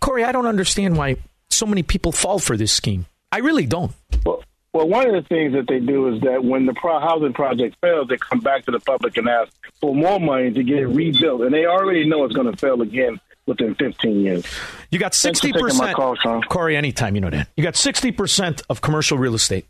Corey, 0.00 0.24
I 0.24 0.32
don't 0.32 0.46
understand 0.46 0.96
why 0.96 1.16
so 1.50 1.66
many 1.66 1.82
people 1.82 2.12
fall 2.12 2.38
for 2.38 2.56
this 2.56 2.72
scheme. 2.72 3.06
I 3.32 3.38
really 3.38 3.66
don't. 3.66 3.92
Well, 4.24 4.42
well, 4.72 4.88
one 4.88 5.06
of 5.08 5.12
the 5.12 5.28
things 5.28 5.52
that 5.54 5.66
they 5.68 5.80
do 5.80 6.14
is 6.14 6.20
that 6.22 6.44
when 6.44 6.66
the 6.66 6.74
pro- 6.74 7.00
housing 7.00 7.32
project 7.32 7.76
fails, 7.80 8.08
they 8.08 8.16
come 8.16 8.40
back 8.40 8.64
to 8.66 8.70
the 8.70 8.78
public 8.80 9.16
and 9.16 9.28
ask 9.28 9.52
for 9.80 9.94
more 9.94 10.20
money 10.20 10.52
to 10.52 10.62
get 10.62 10.78
it 10.78 10.86
rebuilt, 10.86 11.42
and 11.42 11.52
they 11.52 11.66
already 11.66 12.08
know 12.08 12.24
it's 12.24 12.34
going 12.34 12.50
to 12.50 12.56
fail 12.56 12.80
again 12.80 13.20
within 13.46 13.74
15 13.74 14.20
years. 14.20 14.46
You 14.90 14.98
got 14.98 15.12
sixty 15.14 15.48
taking 15.48 15.62
my 15.62 15.68
percent. 15.70 15.96
call, 15.96 16.14
Shaun. 16.14 16.42
Corey, 16.42 16.76
anytime 16.76 17.14
you 17.16 17.20
know 17.20 17.30
that. 17.30 17.48
You 17.56 17.64
got 17.64 17.74
sixty 17.76 18.12
percent 18.12 18.62
of 18.70 18.80
commercial 18.80 19.18
real 19.18 19.34
estate. 19.34 19.66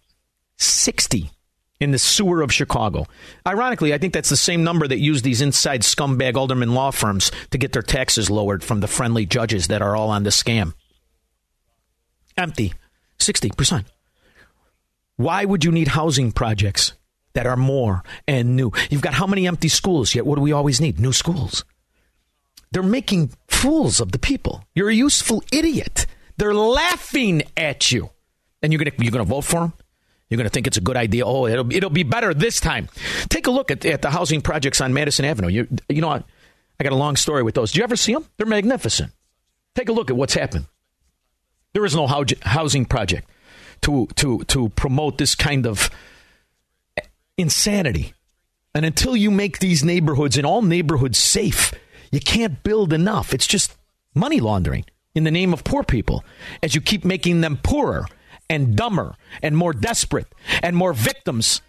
Sixty 0.59 1.31
in 1.81 1.93
the 1.93 1.99
sewer 1.99 2.43
of 2.43 2.53
Chicago. 2.53 3.07
Ironically, 3.47 3.95
I 3.95 3.99
think 3.99 4.13
that's 4.13 4.29
the 4.29 4.37
same 4.37 4.63
number 4.63 4.87
that 4.87 4.99
use 4.99 5.23
these 5.23 5.41
inside 5.41 5.81
scumbag 5.81 6.37
alderman 6.37 6.75
law 6.75 6.91
firms 6.91 7.33
to 7.53 7.59
get 7.59 7.73
their 7.73 7.81
taxes 7.83 8.29
lowered 8.29 8.63
from 8.63 8.81
the 8.81 8.87
friendly 8.87 9.25
judges 9.25 9.69
that 9.69 9.81
are 9.81 9.97
all 9.97 10.11
on 10.11 10.23
the 10.25 10.31
scam. 10.31 10.75
Empty. 12.41 12.75
Sixty 13.19 13.51
percent. 13.51 13.87
Why 15.17 15.45
would 15.45 15.65
you 15.65 15.71
need 15.71 15.89
housing 15.89 16.33
projects 16.33 16.95
that 17.35 17.47
are 17.47 17.57
more 17.57 18.03
and 18.27 18.57
new? 18.57 18.73
You've 18.89 19.03
got 19.03 19.15
how 19.15 19.27
many 19.27 19.47
empty 19.47 19.69
schools 19.69 20.15
yet? 20.15 20.25
What 20.25 20.37
do 20.37 20.41
we 20.41 20.53
always 20.53 20.81
need? 20.81 20.99
New 20.99 21.13
schools. 21.13 21.65
They're 22.73 22.83
making 22.83 23.33
fools 23.49 24.01
of 24.01 24.13
the 24.13 24.19
people. 24.19 24.65
You're 24.75 24.89
a 24.89 24.95
useful 24.95 25.43
idiot. 25.53 26.07
They're 26.39 26.55
laughing 26.55 27.43
at 27.57 27.93
you. 27.93 28.11
And 28.63 28.73
you're 28.73 28.79
gonna 28.79 28.93
you're 28.99 29.13
gonna 29.13 29.25
vote 29.25 29.43
for 29.43 29.61
them? 29.61 29.73
You're 30.29 30.39
gonna 30.39 30.49
think 30.49 30.67
it's 30.67 30.79
a 30.79 30.81
good 30.81 30.97
idea. 30.97 31.27
Oh, 31.27 31.47
it'll 31.47 31.71
it'll 31.73 31.91
be 31.91 32.05
better 32.05 32.33
this 32.33 32.61
time. 32.61 32.89
Take 33.29 33.47
a 33.47 33.51
look 33.51 33.71
at, 33.71 33.85
at 33.85 34.01
the 34.01 34.11
housing 34.11 34.41
projects 34.41 34.81
on 34.81 34.95
Madison 34.95 35.25
Avenue. 35.25 35.49
You 35.49 35.69
you 35.89 36.01
know 36.01 36.09
what? 36.09 36.25
I 36.79 36.85
got 36.85 36.93
a 36.93 36.97
long 36.97 37.17
story 37.17 37.43
with 37.43 37.55
those. 37.55 37.73
Do 37.73 37.79
you 37.79 37.85
ever 37.85 37.97
see 37.97 38.15
them? 38.15 38.25
They're 38.39 38.47
magnificent. 38.47 39.13
Take 39.75 39.91
a 39.91 39.93
look 39.93 40.09
at 40.09 40.17
what's 40.17 40.33
happened. 40.35 40.67
There 41.73 41.85
is 41.85 41.95
no 41.95 42.07
housing 42.07 42.85
project 42.85 43.29
to 43.83 44.07
to 44.17 44.45
to 44.45 44.69
promote 44.71 45.19
this 45.19 45.35
kind 45.35 45.67
of 45.67 45.91
insanity. 47.39 48.13
And 48.75 48.85
until 48.85 49.17
you 49.17 49.31
make 49.31 49.59
these 49.59 49.85
neighborhoods 49.85 50.37
and 50.37 50.47
all 50.47 50.63
neighborhoods 50.63 51.19
safe, 51.19 51.73
you 52.13 52.21
can't 52.21 52.63
build 52.63 52.93
enough. 52.93 53.35
It's 53.35 53.47
just 53.47 53.77
money 54.15 54.41
laundering 54.41 54.85
in 55.15 55.25
the 55.25 55.31
name 55.31 55.53
of 55.53 55.65
poor 55.65 55.83
people 55.83 56.25
as 56.63 56.75
you 56.75 56.81
keep 56.81 57.05
making 57.05 57.41
them 57.41 57.59
poorer 57.63 58.07
and 58.49 58.77
dumber 58.77 59.15
and 59.43 59.57
more 59.57 59.73
desperate 59.73 60.27
and 60.63 60.77
more 60.77 60.93
victims 60.93 61.63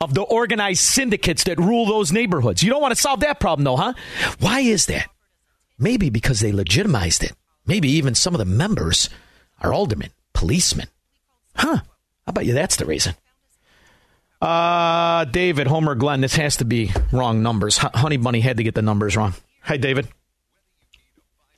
of 0.00 0.14
the 0.14 0.22
organized 0.22 0.82
syndicates 0.82 1.44
that 1.44 1.58
rule 1.58 1.86
those 1.86 2.12
neighborhoods. 2.12 2.62
You 2.62 2.70
don't 2.70 2.82
want 2.82 2.94
to 2.94 3.00
solve 3.00 3.20
that 3.20 3.40
problem, 3.40 3.64
though, 3.64 3.76
huh? 3.76 3.94
Why 4.38 4.60
is 4.60 4.86
that? 4.86 5.08
Maybe 5.78 6.10
because 6.10 6.40
they 6.40 6.52
legitimized 6.52 7.24
it. 7.24 7.32
Maybe 7.66 7.88
even 7.92 8.14
some 8.14 8.34
of 8.34 8.38
the 8.38 8.44
members 8.44 9.08
are 9.62 9.72
aldermen, 9.72 10.10
policemen. 10.32 10.88
Huh. 11.54 11.76
How 11.76 11.82
about 12.26 12.46
you? 12.46 12.52
That's 12.52 12.76
the 12.76 12.84
reason. 12.86 13.14
Uh, 14.40 15.24
David, 15.24 15.66
Homer, 15.66 15.94
Glenn, 15.94 16.20
this 16.20 16.36
has 16.36 16.56
to 16.58 16.64
be 16.64 16.90
wrong 17.12 17.42
numbers. 17.42 17.78
H- 17.82 17.90
Honey 17.94 18.18
Bunny 18.18 18.40
had 18.40 18.58
to 18.58 18.62
get 18.62 18.74
the 18.74 18.82
numbers 18.82 19.16
wrong. 19.16 19.34
Hi, 19.62 19.76
David. 19.76 20.08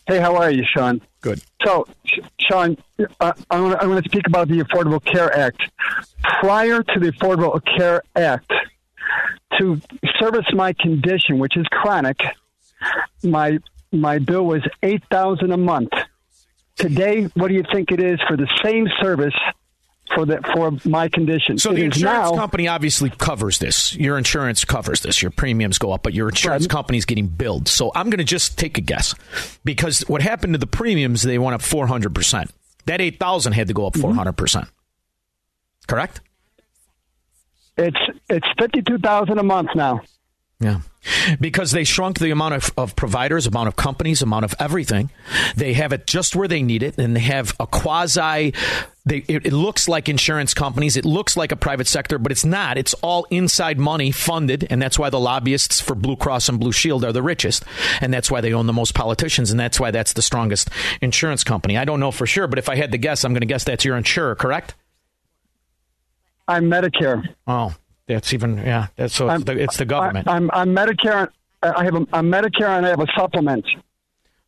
Hey, 0.07 0.21
how 0.21 0.37
are 0.37 0.51
you, 0.51 0.65
Shaun? 0.65 1.03
Good. 1.21 1.43
So, 1.65 1.87
Shaun, 2.39 2.79
uh, 3.21 3.33
I'm 3.51 3.71
going 3.73 4.03
to 4.03 4.09
speak 4.09 4.27
about 4.27 4.49
the 4.49 4.61
Affordable 4.61 5.05
Care 5.05 5.37
Act. 5.37 5.61
Prior 6.41 6.83
to 6.83 7.01
the 7.01 7.13
Affordable 7.13 7.61
Care 7.77 8.03
Act, 8.17 8.51
to 9.59 9.81
service 10.19 10.47
my 10.55 10.73
condition, 10.75 11.39
which 11.39 11.57
is 11.57 11.67
chronic, 11.71 12.21
my 13.23 13.59
my 13.93 14.19
bill 14.19 14.45
was 14.45 14.63
eight 14.83 15.03
thousand 15.11 15.51
a 15.53 15.57
month. 15.57 15.93
Today, 16.79 17.25
what 17.35 17.49
do 17.49 17.55
you 17.55 17.65
think 17.73 17.91
it 17.93 18.01
is 18.01 18.21
for 18.29 18.37
the 18.37 18.49
same 18.65 18.87
service 19.01 19.35
for 20.15 20.25
the 20.25 20.39
for 20.55 20.73
my 20.89 21.09
condition? 21.09 21.59
So 21.59 21.73
It 21.73 21.75
the 21.77 21.85
insurance 21.85 22.31
now- 22.31 22.37
company 22.37 22.69
obviously 22.69 23.11
covers 23.11 23.59
this. 23.59 23.95
Your 23.97 24.17
insurance 24.17 24.65
covers 24.65 25.01
this. 25.01 25.21
Your 25.21 25.31
premiums 25.31 25.79
go 25.79 25.93
up, 25.93 26.03
but 26.03 26.15
your 26.15 26.29
insurance 26.29 26.67
company's 26.67 27.05
getting 27.05 27.27
billed. 27.27 27.69
So 27.69 27.91
I'm 27.95 28.07
going 28.11 28.19
to 28.19 28.25
just 28.25 28.57
take 28.59 28.79
a 28.79 28.81
guess 28.81 29.15
because 29.65 30.01
what 30.09 30.23
happened 30.23 30.55
to 30.55 30.59
the 30.59 30.67
premiums? 30.67 31.23
They 31.23 31.39
went 31.39 31.55
up 31.55 31.63
400 31.63 32.15
percent 32.15 32.51
That 32.87 33.01
8,000 33.01 33.53
had 33.53 33.67
to 33.69 33.75
go 33.75 33.87
up 33.87 33.95
400%. 33.95 34.35
Mm-hmm. 34.35 34.69
Correct? 35.89 36.21
It's 37.77 37.97
it's 38.29 38.47
fifty 38.59 38.83
two 38.83 38.99
thousand 38.99 39.39
a 39.39 39.43
month 39.45 39.71
now. 39.77 40.01
Yeah. 40.61 40.81
Because 41.41 41.71
they 41.71 41.85
shrunk 41.85 42.19
the 42.19 42.31
amount 42.31 42.55
of, 42.55 42.73
of 42.77 42.97
providers, 42.97 43.47
amount 43.47 43.69
of 43.69 43.77
companies, 43.77 44.23
amount 44.23 44.45
of 44.45 44.55
everything. 44.59 45.11
They 45.55 45.73
have 45.75 45.93
it 45.93 46.07
just 46.07 46.35
where 46.35 46.49
they 46.49 46.63
need 46.63 46.83
it, 46.83 46.99
and 46.99 47.15
they 47.15 47.21
have 47.21 47.55
a 47.61 47.67
quasi. 47.67 48.53
They, 49.07 49.19
it, 49.29 49.47
it 49.47 49.53
looks 49.53 49.89
like 49.89 50.09
insurance 50.09 50.55
companies. 50.55 50.97
It 50.97 51.05
looks 51.05 51.37
like 51.37 51.53
a 51.53 51.57
private 51.57 51.87
sector, 51.87 52.19
but 52.19 52.33
it's 52.33 52.45
not. 52.45 52.77
It's 52.77 52.93
all 52.95 53.25
inside 53.31 53.79
money 53.79 54.11
funded, 54.11 54.67
and 54.69 54.83
that's 54.83 54.99
why 54.99 55.11
the 55.11 55.21
lobbyists 55.21 55.81
for 55.81 55.95
Blue 55.95 56.17
Cross 56.17 56.49
and 56.49 56.59
Blue 56.59 56.73
Shield 56.73 57.05
are 57.05 57.13
the 57.13 57.23
richest, 57.23 57.65
and 58.01 58.13
that's 58.13 58.31
why 58.31 58.41
they 58.41 58.53
own 58.53 58.67
the 58.67 58.73
most 58.73 58.95
politicians, 58.95 59.53
and 59.53 59.61
that's 59.61 59.79
why 59.79 59.93
that's 59.93 60.13
the 60.15 60.23
strongest 60.23 60.71
insurance 61.01 61.45
company. 61.45 61.79
I 61.79 61.85
don't 61.85 62.01
know 62.01 62.11
for 62.11 62.27
sure, 62.27 62.49
but 62.49 62.59
if 62.59 62.69
I 62.69 62.75
had 62.75 62.91
to 62.93 62.99
guess, 62.99 63.25
I'm 63.25 63.33
going 63.33 63.43
to 63.43 63.47
guess 63.47 63.63
that's 63.63 63.85
your 63.85 63.97
insurer, 63.97 64.35
correct? 64.35 64.75
I'm 66.49 66.65
Medicare. 66.65 67.23
Oh, 67.47 67.75
that's 68.09 68.33
even 68.33 68.59
yeah. 68.59 68.89
That's 68.97 69.15
so 69.15 69.29
it's, 69.31 69.45
the, 69.45 69.53
it's 69.53 69.77
the 69.77 69.85
government. 69.85 70.27
I, 70.27 70.37
am 70.37 70.51
I'm 70.53 70.75
Medicare. 70.75 71.29
I 71.63 71.85
have 71.85 71.95
a, 71.95 72.07
I'm 72.13 72.31
Medicare 72.31 72.77
and 72.77 72.87
I 72.87 72.91
have 72.91 73.01
a 73.01 73.07
supplement. 73.17 73.65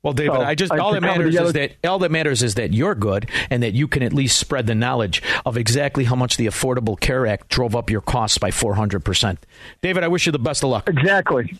Well, 0.03 0.15
David, 0.15 0.37
So, 0.37 0.41
I 0.41 0.55
just 0.55 0.73
I 0.73 0.79
all 0.79 0.93
that 0.93 1.03
matters 1.03 1.37
is 1.37 1.53
that 1.53 1.73
all 1.85 1.99
that 1.99 2.11
matters 2.11 2.43
is 2.43 2.55
that 2.55 2.73
you're 2.73 2.95
good 2.95 3.29
and 3.51 3.63
that 3.63 3.75
you 3.75 3.87
can 3.87 4.03
at 4.03 4.15
least 4.15 4.39
spread 4.39 4.67
the 4.67 4.75
knowledge 4.75 5.23
of 5.45 5.59
exactly 5.59 6.05
how 6.05 6.15
much 6.17 6.39
the 6.39 6.47
Affordable 6.47 6.99
Care 6.99 7.27
Act 7.27 7.49
drove 7.51 7.77
up 7.77 7.91
your 7.91 8.01
costs 8.01 8.39
by 8.39 8.51
400 8.51 9.05
percent. 9.05 9.45
David, 9.83 10.03
I 10.03 10.09
wish 10.09 10.25
you 10.25 10.33
the 10.33 10.39
best 10.39 10.63
of 10.65 10.71
luck. 10.71 10.89
Exactly. 10.89 11.53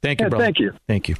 Thank 0.00 0.20
you, 0.20 0.24
Yeah, 0.24 0.30
brother. 0.30 0.44
thank 0.44 0.58
you. 0.58 0.72
Thank 0.88 1.08
you. 1.08 1.14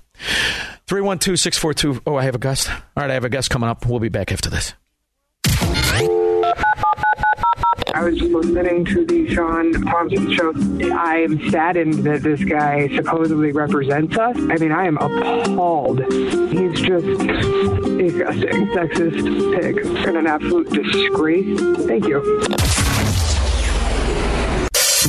312-642. 0.89 2.01
Oh, 2.07 2.17
I 2.17 2.25
have 2.25 2.35
a 2.35 2.39
guest. 2.39 2.69
All 2.69 2.79
right, 2.97 3.11
I 3.11 3.15
have 3.15 3.25
a 3.25 3.29
guest 3.29 3.49
coming 3.49 3.69
up. 3.69 3.87
We'll 3.87 4.01
be 4.01 4.09
back 4.09 4.33
after 4.33 4.51
this. 4.51 4.75
I 8.03 8.07
was 8.07 8.21
listening 8.21 8.85
to 8.87 9.07
the 9.07 9.33
Shaun 9.33 9.73
Thompson 9.85 10.35
show. 10.35 10.53
I'm 10.93 11.39
saddened 11.51 12.03
that 12.03 12.25
this 12.25 12.43
guy 12.43 12.89
supposedly 12.97 13.53
represents 13.53 14.19
us. 14.19 14.37
I 14.37 14.57
mean, 14.57 14.73
I 14.73 14.87
am 14.87 14.97
appalled. 14.97 16.01
He's 16.01 16.81
just 16.81 17.07
disgusting, 17.07 18.67
sexist 18.75 19.55
pig, 19.55 19.87
and 19.87 20.17
an 20.17 20.27
absolute 20.27 20.69
disgrace. 20.71 21.61
Thank 21.87 22.09
you. 22.09 22.72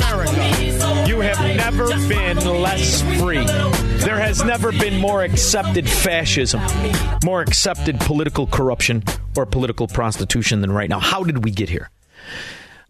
America, 0.00 1.08
you 1.08 1.20
have 1.20 1.56
never 1.56 1.86
been 2.08 2.38
less 2.38 3.02
free. 3.20 3.44
There 4.04 4.18
has 4.18 4.44
never 4.44 4.72
been 4.72 5.00
more 5.00 5.22
accepted 5.22 5.88
fascism, 5.88 6.60
more 7.24 7.40
accepted 7.40 8.00
political 8.00 8.46
corruption, 8.46 9.02
or 9.36 9.46
political 9.46 9.86
prostitution 9.86 10.60
than 10.60 10.72
right 10.72 10.88
now. 10.88 10.98
How 11.00 11.22
did 11.24 11.44
we 11.44 11.50
get 11.50 11.68
here? 11.68 11.90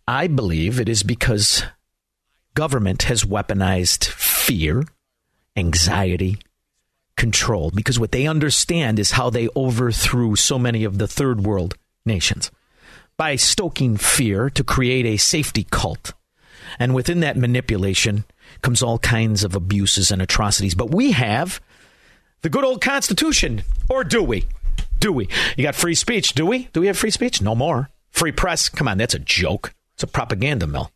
I 0.07 0.27
believe 0.27 0.81
it 0.81 0.89
is 0.89 1.03
because 1.03 1.63
government 2.55 3.05
has 3.05 3.25
weaponized 3.25 4.05
fear, 4.07 4.85
anxiety, 5.57 6.39
control, 7.17 7.71
because 7.75 7.99
what 7.99 8.13
they 8.13 8.27
understand 8.27 8.99
is 8.99 9.13
how 9.13 9.31
they 9.31 9.49
overthrew 9.57 10.37
so 10.37 10.59
many 10.59 10.85
of 10.85 10.99
the 10.99 11.09
third 11.09 11.45
world 11.45 11.77
nations 12.05 12.51
by 13.17 13.37
stoking 13.37 13.97
fear 13.97 14.51
to 14.51 14.65
create 14.65 15.07
a 15.07 15.17
safety 15.17 15.67
cult. 15.71 16.13
And 16.79 16.95
within 16.95 17.21
that 17.21 17.37
manipulation 17.37 18.25
comes 18.63 18.83
all 18.83 18.99
kinds 18.99 19.45
of 19.45 19.55
abuses 19.55 20.11
and 20.11 20.21
atrocities. 20.21 20.75
But 20.75 20.95
we 20.95 21.13
have 21.13 21.61
the 22.43 22.51
good 22.51 22.65
old 22.65 22.81
Constitution, 22.81 23.63
or 23.89 24.05
do 24.05 24.23
we? 24.23 24.45
Do 24.99 25.13
we? 25.13 25.29
You 25.57 25.65
got 25.65 25.75
free 25.75 25.95
speech, 25.95 26.35
do 26.35 26.47
we? 26.47 26.69
Do 26.73 26.81
we 26.81 26.87
have 26.89 26.99
free 26.99 27.11
speech? 27.11 27.41
No 27.43 27.55
more. 27.55 27.91
Free 28.11 28.33
press? 28.33 28.69
Come 28.69 28.89
on, 28.89 28.99
that's 28.99 29.15
a 29.15 29.19
joke. 29.19 29.75
It's 29.95 30.03
a 30.03 30.07
propaganda 30.07 30.67
mill. 30.67 30.91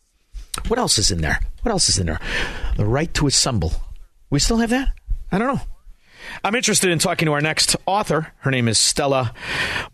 What 0.66 0.79
else 0.79 0.99
is 0.99 1.11
in 1.11 1.20
there? 1.20 1.41
What 1.62 1.72
else 1.72 1.89
is 1.89 1.99
in 1.99 2.07
there? 2.07 2.20
The 2.76 2.85
right 2.85 3.12
to 3.14 3.26
assemble. 3.26 3.72
We 4.31 4.39
still 4.39 4.59
have 4.59 4.70
that? 4.70 4.89
I 5.31 5.39
don't 5.39 5.55
know. 5.55 5.61
I'm 6.45 6.55
interested 6.55 6.91
in 6.91 6.99
talking 6.99 7.27
to 7.27 7.33
our 7.33 7.41
next 7.41 7.77
author. 7.87 8.33
Her 8.39 8.51
name 8.51 8.69
is 8.69 8.79
Stella 8.79 9.35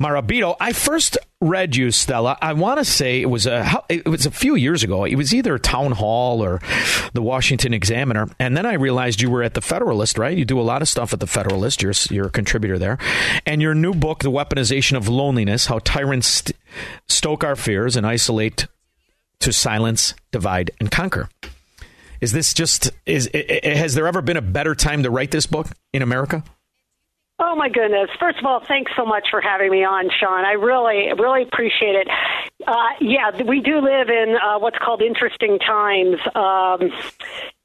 Morabito. 0.01 0.57
I 0.61 0.73
first 0.73 1.19
read 1.41 1.77
you, 1.77 1.91
Stella. 1.91 2.39
I 2.41 2.53
want 2.55 2.79
to 2.79 2.85
say 2.85 3.21
it 3.21 3.31
was 3.31 3.47
a 3.47 3.83
it 3.89 4.07
was 4.07 4.27
a 4.27 4.31
few 4.31 4.55
years 4.55 4.83
ago. 4.83 5.05
It 5.05 5.17
was 5.17 5.35
either 5.35 5.59
Town 5.59 5.93
Hall 5.93 6.43
or 6.43 6.61
the 7.13 7.23
Washington 7.23 7.75
Examiner, 7.75 8.29
and 8.39 8.57
then 8.57 8.67
I 8.67 8.75
realized 8.75 9.21
you 9.21 9.31
were 9.31 9.43
at 9.43 9.55
the 9.55 9.61
Federalist. 9.61 10.19
Right? 10.19 10.37
You 10.37 10.45
do 10.45 10.61
a 10.61 10.63
lot 10.63 10.83
of 10.83 10.89
stuff 10.89 11.13
at 11.13 11.21
the 11.21 11.27
Federalist. 11.27 11.83
You're 11.83 11.93
you're 12.11 12.27
a 12.27 12.31
contributor 12.31 12.79
there, 12.79 12.99
and 13.47 13.61
your 13.61 13.75
new 13.75 13.95
book, 13.95 14.21
"The 14.21 14.31
Weaponization 14.31 14.97
of 14.97 15.09
Loneliness: 15.09 15.67
How 15.67 15.81
Tyrants 15.81 16.29
St- 16.29 16.57
Stoke 17.09 17.45
Our 17.45 17.57
Fears 17.57 17.97
and 17.97 18.07
Isolate 18.07 18.67
to 19.41 19.53
Silence, 19.53 20.15
Divide, 20.33 20.71
and 20.81 20.91
Conquer." 20.91 21.29
Is 22.25 22.33
this 22.33 22.55
just 22.55 22.91
is 23.05 23.29
has 23.63 23.95
there 23.95 24.07
ever 24.07 24.23
been 24.23 24.39
a 24.39 24.43
better 24.43 24.75
time 24.75 25.03
to 25.03 25.11
write 25.11 25.31
this 25.31 25.45
book 25.45 25.67
in 25.93 26.01
America? 26.01 26.43
Oh 27.39 27.55
my 27.55 27.69
goodness! 27.69 28.09
First 28.19 28.39
of 28.39 28.47
all, 28.47 28.61
thanks 28.67 28.93
so 28.97 29.05
much 29.05 29.27
for 29.31 29.43
having 29.43 29.71
me 29.71 29.85
on, 29.85 30.09
Shaun. 30.09 30.43
I 30.43 30.53
really, 30.53 31.13
really 31.21 31.43
appreciate 31.43 31.97
it. 31.97 32.09
Uh, 32.67 32.73
yeah, 33.03 33.43
we 33.43 33.61
do 33.61 33.79
live 33.79 34.09
in 34.09 34.37
uh, 34.43 34.59
what's 34.59 34.79
called 34.79 35.03
interesting 35.03 35.59
times. 35.59 36.17
Um, 36.35 36.91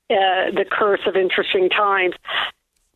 uh, 0.10 0.52
the 0.52 0.66
curse 0.70 1.08
of 1.08 1.16
interesting 1.16 1.70
times. 1.70 2.16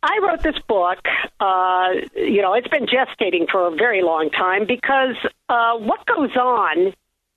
I 0.01 0.20
wrote 0.22 0.43
this 0.43 0.59
book. 0.68 0.99
Uh, 1.39 1.91
you 2.14 2.41
know, 2.41 2.55
it's 2.55 2.68
been 2.68 2.88
gestating 2.88 3.49
for 3.49 3.68
a 3.68 3.72
very 3.72 4.03
long 4.03 4.32
time 4.32 4.68
because 4.68 5.16
uh, 5.47 5.78
what 5.78 6.05
goes 6.07 6.36
on 6.36 6.93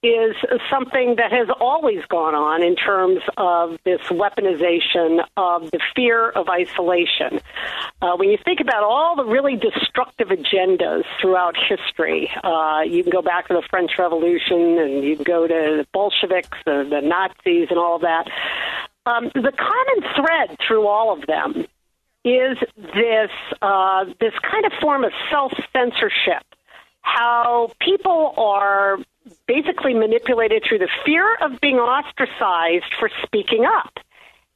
is 0.06 0.36
something 0.70 1.16
that 1.16 1.32
has 1.32 1.48
always 1.60 2.04
gone 2.08 2.34
on 2.34 2.62
in 2.62 2.76
terms 2.76 3.20
of 3.36 3.78
this 3.84 4.00
weaponization 4.10 5.20
of 5.36 5.70
the 5.70 5.80
fear 5.94 6.30
of 6.30 6.48
isolation. 6.48 7.40
Uh, 8.00 8.16
when 8.16 8.30
you 8.30 8.38
think 8.44 8.60
about 8.60 8.82
all 8.82 9.16
the 9.16 9.24
really 9.24 9.56
destructive 9.56 10.28
agendas 10.28 11.02
throughout 11.20 11.56
history, 11.56 12.30
uh, 12.44 12.80
you 12.86 13.02
can 13.02 13.10
go 13.10 13.22
back 13.22 13.48
to 13.48 13.54
the 13.54 13.62
French 13.68 13.92
Revolution 13.98 14.78
and 14.78 15.04
you 15.04 15.16
can 15.16 15.24
go 15.24 15.46
to 15.46 15.82
the 15.82 15.86
Bolsheviks, 15.92 16.58
the, 16.64 16.86
the 16.88 17.00
Nazis, 17.00 17.68
and 17.70 17.78
all 17.78 17.98
that. 17.98 18.28
Um, 19.06 19.30
the 19.34 19.52
common 19.52 20.14
thread 20.16 20.56
through 20.66 20.86
all 20.86 21.12
of 21.12 21.26
them 21.26 21.66
is 22.24 22.58
this 22.74 23.30
uh, 23.62 24.04
this 24.20 24.32
kind 24.42 24.66
of 24.66 24.72
form 24.80 25.04
of 25.04 25.12
self 25.30 25.52
censorship. 25.72 26.42
How 27.02 27.70
people 27.80 28.34
are 28.36 28.98
basically 29.46 29.94
manipulated 29.94 30.62
through 30.68 30.78
the 30.78 30.88
fear 31.04 31.36
of 31.40 31.60
being 31.60 31.76
ostracized 31.76 32.92
for 32.98 33.10
speaking 33.24 33.64
up. 33.64 33.92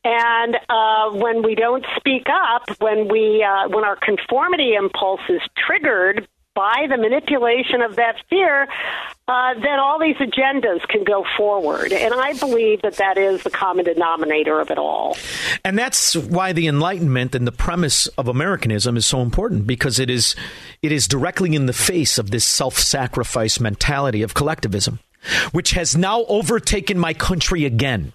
And 0.03 0.57
uh, 0.69 1.11
when 1.11 1.43
we 1.43 1.55
don't 1.55 1.85
speak 1.97 2.27
up, 2.31 2.63
when 2.81 3.09
we 3.09 3.45
uh, 3.45 3.69
when 3.69 3.85
our 3.85 3.97
conformity 3.97 4.75
impulse 4.75 5.21
is 5.29 5.43
triggered 5.57 6.27
by 6.55 6.87
the 6.89 6.97
manipulation 6.97 7.81
of 7.81 7.97
that 7.97 8.17
fear, 8.29 8.69
uh, 9.29 9.55
then 9.55 9.79
all 9.79 9.99
these 10.01 10.17
agendas 10.17 10.87
can 10.89 11.05
go 11.05 11.25
forward. 11.37 11.93
And 11.93 12.13
I 12.13 12.33
believe 12.35 12.83
that 12.83 12.97
that 12.97 13.17
is 13.17 13.43
the 13.45 13.51
common 13.51 13.85
denominator 13.85 14.61
of 14.61 14.71
it 14.71 14.79
all. 14.79 15.17
And 15.65 15.79
that's 15.79 16.17
why 16.17 16.53
the 16.53 16.67
Enlightenment 16.67 17.35
and 17.35 17.47
the 17.47 17.53
premise 17.53 18.09
of 18.09 18.27
Americanism 18.27 18.97
is 18.97 19.07
so 19.07 19.21
important 19.21 19.67
because 19.67 19.99
it 19.99 20.11
is 20.11 20.35
it 20.83 20.91
is 20.91 21.07
directly 21.07 21.55
in 21.55 21.67
the 21.67 21.73
face 21.73 22.19
of 22.19 22.31
this 22.31 22.45
self-sacrifice 22.45 23.61
mentality 23.61 24.23
of 24.23 24.35
collectivism, 24.35 24.99
which 25.53 25.71
has 25.73 25.97
now 25.97 26.25
overtaken 26.25 26.99
my 26.99 27.15
country 27.15 27.65
again, 27.65 28.13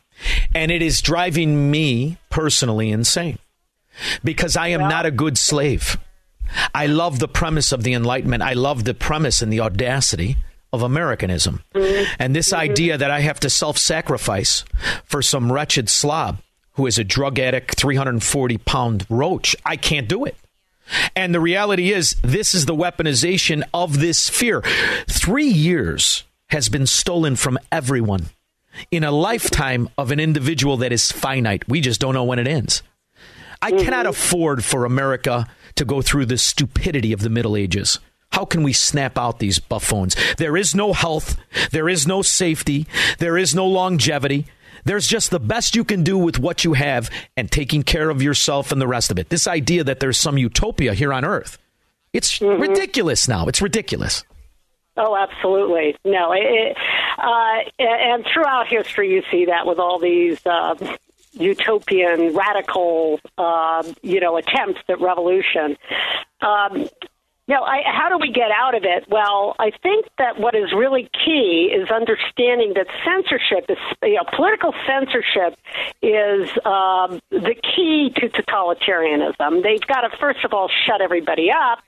and 0.54 0.72
it 0.72 0.82
is 0.82 1.02
driving 1.02 1.72
me 1.72 2.18
personally 2.30 2.92
insane 2.92 3.40
because 4.24 4.58
I 4.58 4.70
am 4.70 4.82
not 4.82 5.06
a 5.06 5.12
good 5.12 5.38
slave. 5.38 5.98
I 6.74 6.88
love 6.88 7.20
the 7.20 7.28
premise 7.28 7.72
of 7.72 7.84
the 7.84 7.94
Enlightenment. 7.94 8.44
I 8.44 8.54
love 8.54 8.84
the 8.84 8.94
premise 8.94 9.42
and 9.42 9.52
the 9.52 9.62
audacity 9.62 10.38
of 10.72 10.82
Americanism. 10.82 11.64
And 12.20 12.36
this 12.36 12.54
idea 12.54 12.98
that 12.98 13.12
I 13.12 13.22
have 13.22 13.40
to 13.42 13.50
self 13.50 13.78
sacrifice 13.78 14.66
for 15.06 15.22
some 15.22 15.52
wretched 15.52 15.90
slob 15.90 16.40
who 16.74 16.86
is 16.86 17.00
a 17.00 17.04
drug 17.04 17.40
addict, 17.40 17.76
340 17.80 18.58
pound 18.60 19.06
roach. 19.10 19.56
I 19.66 19.78
can't 19.78 20.10
do 20.10 20.26
it. 20.26 20.36
And 21.16 21.34
the 21.34 21.40
reality 21.40 21.92
is, 21.92 22.16
this 22.22 22.54
is 22.54 22.66
the 22.66 22.76
weaponization 22.76 23.64
of 23.74 24.00
this 24.00 24.30
fear. 24.30 24.62
Three 25.10 25.48
years 25.48 26.24
has 26.50 26.70
been 26.70 26.86
stolen 26.86 27.36
from 27.36 27.58
everyone 27.72 28.28
in 28.92 29.04
a 29.04 29.12
lifetime 29.12 29.90
of 29.98 30.12
an 30.12 30.20
individual 30.20 30.78
that 30.78 30.92
is 30.92 31.12
finite. 31.12 31.68
We 31.68 31.82
just 31.82 32.02
don't 32.02 32.14
know 32.14 32.24
when 32.24 32.40
it 32.40 32.48
ends. 32.48 32.84
I 33.62 33.72
mm-hmm. 33.72 33.84
cannot 33.84 34.06
afford 34.06 34.64
for 34.64 34.86
America 34.86 35.48
to 35.76 35.86
go 35.86 36.02
through 36.02 36.26
the 36.26 36.38
stupidity 36.38 37.14
of 37.14 37.22
the 37.22 37.30
Middle 37.30 37.56
Ages. 37.56 38.00
How 38.32 38.46
can 38.46 38.64
we 38.64 38.74
snap 38.74 39.18
out 39.18 39.40
these 39.40 39.60
buffoons? 39.60 40.16
There 40.38 40.58
is 40.58 40.76
no 40.76 40.94
health, 40.94 41.38
there 41.72 41.88
is 41.88 42.06
no 42.06 42.22
safety, 42.22 42.88
there 43.20 43.38
is 43.38 43.56
no 43.56 43.66
longevity. 43.66 44.46
There's 44.84 45.08
just 45.08 45.32
the 45.32 45.40
best 45.40 45.76
you 45.76 45.84
can 45.84 46.04
do 46.04 46.18
with 46.18 46.38
what 46.38 46.64
you 46.64 46.74
have 46.74 47.10
and 47.36 47.52
taking 47.52 47.82
care 47.82 48.10
of 48.10 48.22
yourself 48.22 48.72
and 48.72 48.80
the 48.80 48.88
rest 48.88 49.10
of 49.10 49.18
it. 49.18 49.30
This 49.30 49.48
idea 49.48 49.84
that 49.84 50.00
there's 50.00 50.18
some 50.18 50.38
utopia 50.38 50.94
here 50.94 51.12
on 51.12 51.26
earth, 51.26 51.58
it's 52.14 52.40
mm-hmm. 52.40 52.62
ridiculous 52.62 53.28
now. 53.28 53.48
It's 53.48 53.62
ridiculous. 53.62 54.24
Oh, 54.98 55.16
absolutely. 55.16 55.96
No, 56.06 56.32
it, 56.34 56.78
uh, 57.18 57.58
and 57.80 58.26
throughout 58.32 58.68
history, 58.68 59.12
you 59.12 59.24
see 59.30 59.46
that 59.46 59.66
with 59.66 59.80
all 59.80 60.00
these 60.00 60.40
uh, 60.46 60.76
utopian, 61.36 62.34
radical, 62.36 63.20
uh, 63.38 63.84
you 64.02 64.20
know, 64.20 64.38
attempts 64.38 64.82
at 64.90 65.00
revolution. 65.00 65.78
Um, 66.42 66.88
no, 67.48 67.62
I, 67.62 67.84
how 67.86 68.10
do 68.10 68.18
we 68.18 68.32
get 68.32 68.50
out 68.50 68.74
of 68.74 68.84
it? 68.86 69.06
Well, 69.08 69.56
I 69.60 69.70
think 69.84 70.08
that 70.18 70.40
what 70.40 70.56
is 70.56 70.74
really 70.74 71.10
key 71.14 71.72
is 71.72 71.92
understanding 71.92 72.74
that 72.74 72.88
censorship 73.06 73.70
is, 73.70 73.78
you 74.02 74.16
know, 74.16 74.24
political 74.36 74.74
censorship 74.88 75.56
is 76.02 76.50
um, 76.66 77.20
the 77.30 77.54
key 77.54 78.12
to 78.16 78.30
totalitarianism. 78.30 79.62
They've 79.62 79.86
got 79.86 80.02
to, 80.02 80.18
first 80.18 80.44
of 80.44 80.54
all, 80.54 80.72
shut 80.88 81.02
everybody 81.02 81.52
up. 81.52 81.84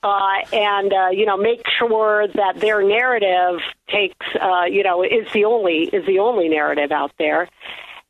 Uh, 0.00 0.46
and 0.52 0.92
uh, 0.92 1.08
you 1.10 1.26
know 1.26 1.36
make 1.36 1.62
sure 1.76 2.28
that 2.28 2.60
their 2.60 2.84
narrative 2.84 3.60
takes 3.88 4.24
uh, 4.40 4.62
you 4.62 4.84
know 4.84 5.02
is 5.02 5.26
the 5.34 5.44
only 5.44 5.90
is 5.92 6.06
the 6.06 6.20
only 6.20 6.48
narrative 6.48 6.92
out 6.92 7.10
there, 7.18 7.48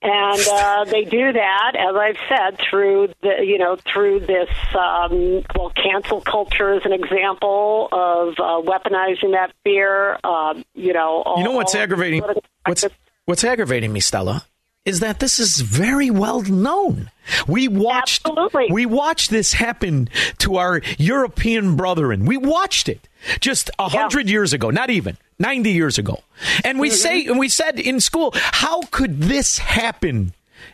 and 0.01 0.41
uh, 0.49 0.85
they 0.85 1.05
do 1.05 1.33
that, 1.33 1.73
as 1.77 1.97
I've 1.97 2.17
said, 2.29 2.61
through 2.71 3.09
the 3.21 3.45
you 3.45 3.59
know 3.59 3.77
through 3.77 4.21
this 4.21 4.49
um, 4.75 5.43
well, 5.57 5.71
cancel 5.71 6.21
culture 6.21 6.75
is 6.75 6.83
an 6.85 6.93
example 6.93 7.89
of 7.91 8.35
uh, 8.39 8.63
weaponizing 8.63 9.33
that 9.33 9.53
fear. 9.65 10.19
Uh, 10.23 10.55
you 10.75 10.93
know, 10.93 11.23
all, 11.27 11.39
you 11.39 11.45
know 11.45 11.53
what's 11.53 11.75
aggravating? 11.75 12.23
What's 12.65 12.85
what's 13.25 13.43
aggravating 13.43 13.93
me, 13.93 13.99
Stella, 13.99 14.45
is 14.89 15.01
that 15.01 15.20
this 15.20 15.39
is 15.39 15.61
very 15.61 16.11
well 16.11 16.43
known. 16.43 17.11
We 17.47 17.68
watched 17.68 18.26
Absolutely. 18.26 18.68
we 18.70 18.86
watched 18.86 19.30
this 19.30 19.53
happen 19.53 20.09
to 20.39 20.57
our 20.57 20.80
European 20.99 21.76
brethren. 21.76 22.24
We 22.24 22.36
watched 22.36 22.89
it 22.89 23.09
just 23.41 23.70
a 23.78 23.89
hundred 23.89 24.26
yeah. 24.26 24.32
years 24.32 24.53
ago, 24.53 24.70
not 24.70 24.91
even. 24.91 25.16
90 25.39 25.70
years 25.70 25.99
ago. 25.99 26.22
And 26.64 26.80
we 26.80 26.89
mm-hmm. 26.89 26.97
say, 26.97 27.26
and 27.26 27.39
we 27.39 27.49
said 27.49 27.78
in 27.78 28.01
school, 28.01 28.32
how 28.34 28.82
could 28.91 29.20
this 29.20 29.59
happen? 29.59 30.32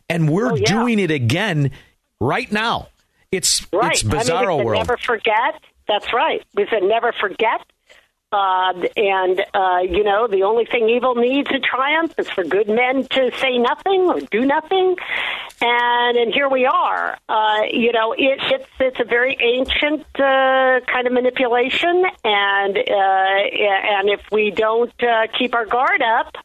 And 0.08 0.30
we're 0.30 0.52
oh, 0.52 0.56
yeah. 0.56 0.66
doing 0.66 0.98
it 0.98 1.10
again 1.10 1.70
right 2.20 2.50
now. 2.50 2.88
It's 3.30 3.66
right. 3.72 3.92
it's 3.92 4.02
bizarro 4.02 4.54
I 4.54 4.56
mean, 4.56 4.64
world. 4.64 4.86
Never 4.86 4.96
forget. 4.96 5.60
That's 5.88 6.12
right. 6.12 6.42
We 6.54 6.66
said 6.70 6.82
never 6.82 7.12
forget. 7.12 7.60
Uh, 8.34 8.72
and 8.96 9.44
uh, 9.54 9.78
you 9.88 10.02
know, 10.02 10.26
the 10.26 10.42
only 10.42 10.64
thing 10.64 10.88
evil 10.88 11.14
needs 11.14 11.48
to 11.48 11.60
triumph 11.60 12.12
is 12.18 12.28
for 12.28 12.42
good 12.42 12.68
men 12.68 13.06
to 13.06 13.30
say 13.38 13.58
nothing 13.58 14.00
or 14.10 14.20
do 14.20 14.44
nothing 14.44 14.96
and 15.60 16.16
and 16.16 16.34
here 16.34 16.48
we 16.48 16.66
are. 16.66 17.18
Uh, 17.28 17.62
you 17.70 17.92
know, 17.92 18.12
it, 18.12 18.38
it's 18.42 18.68
it's 18.80 19.00
a 19.00 19.04
very 19.04 19.36
ancient 19.40 20.02
uh, 20.18 20.80
kind 20.86 21.06
of 21.06 21.12
manipulation, 21.12 22.04
and 22.24 22.76
uh, 22.76 22.80
and 22.80 24.08
if 24.10 24.20
we 24.30 24.50
don't 24.50 24.92
uh, 25.02 25.26
keep 25.38 25.54
our 25.54 25.66
guard 25.66 26.02
up. 26.02 26.36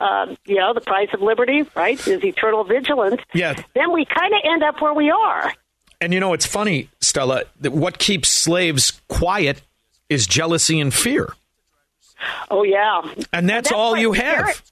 Uh, 0.00 0.34
you 0.46 0.56
know, 0.56 0.74
the 0.74 0.80
price 0.80 1.08
of 1.14 1.22
liberty, 1.22 1.62
right, 1.76 2.08
is 2.08 2.24
eternal 2.24 2.64
vigilance. 2.64 3.20
Yeah. 3.34 3.54
Then 3.72 3.92
we 3.92 4.04
kind 4.04 4.34
of 4.34 4.40
end 4.42 4.64
up 4.64 4.82
where 4.82 4.92
we 4.92 5.10
are. 5.12 5.52
And 6.00 6.12
you 6.12 6.18
know, 6.18 6.32
it's 6.32 6.44
funny, 6.44 6.88
Stella, 7.00 7.44
that 7.60 7.70
what 7.70 8.00
keeps 8.00 8.28
slaves 8.28 9.00
quiet 9.06 9.62
is 10.12 10.26
jealousy 10.26 10.80
and 10.80 10.92
fear. 10.92 11.32
Oh, 12.50 12.62
yeah. 12.62 13.02
And 13.32 13.48
that's, 13.48 13.68
that's 13.68 13.72
all 13.72 13.96
you 13.96 14.12
have. 14.12 14.62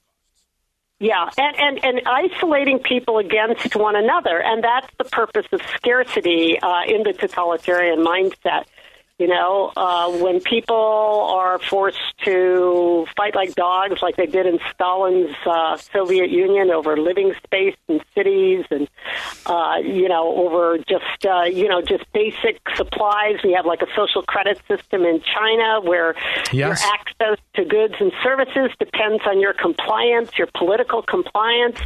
Yeah, 0.99 1.29
and, 1.35 1.57
and, 1.57 1.83
and 1.83 2.01
isolating 2.07 2.77
people 2.77 3.17
against 3.17 3.75
one 3.75 3.95
another. 3.95 4.39
And 4.39 4.63
that's 4.63 4.87
the 4.99 5.03
purpose 5.05 5.47
of 5.51 5.59
scarcity 5.75 6.59
uh, 6.61 6.83
in 6.87 7.01
the 7.01 7.13
totalitarian 7.13 8.05
mindset. 8.05 8.65
You 9.21 9.27
know, 9.27 9.71
uh, 9.77 10.09
when 10.17 10.39
people 10.39 10.75
are 10.75 11.59
forced 11.59 12.17
to 12.25 13.05
fight 13.15 13.35
like 13.35 13.53
dogs, 13.53 14.01
like 14.01 14.15
they 14.15 14.25
did 14.25 14.47
in 14.47 14.57
Stalin's 14.73 15.35
uh, 15.45 15.77
Soviet 15.77 16.31
Union 16.31 16.71
over 16.71 16.97
living 16.97 17.35
space 17.43 17.75
in 17.87 18.01
cities, 18.15 18.65
and 18.71 18.89
uh, 19.45 19.75
you 19.83 20.09
know, 20.09 20.35
over 20.37 20.79
just 20.79 21.23
uh, 21.23 21.43
you 21.43 21.67
know 21.67 21.83
just 21.83 22.03
basic 22.13 22.61
supplies. 22.73 23.35
We 23.43 23.53
have 23.53 23.67
like 23.67 23.83
a 23.83 23.95
social 23.95 24.23
credit 24.23 24.59
system 24.67 25.03
in 25.03 25.21
China 25.21 25.81
where 25.81 26.15
yes. 26.51 26.53
your 26.53 26.71
access 26.71 27.45
to 27.53 27.63
goods 27.63 27.93
and 27.99 28.11
services 28.23 28.71
depends 28.79 29.21
on 29.27 29.39
your 29.39 29.53
compliance, 29.53 30.35
your 30.35 30.49
political 30.57 31.03
compliance. 31.03 31.77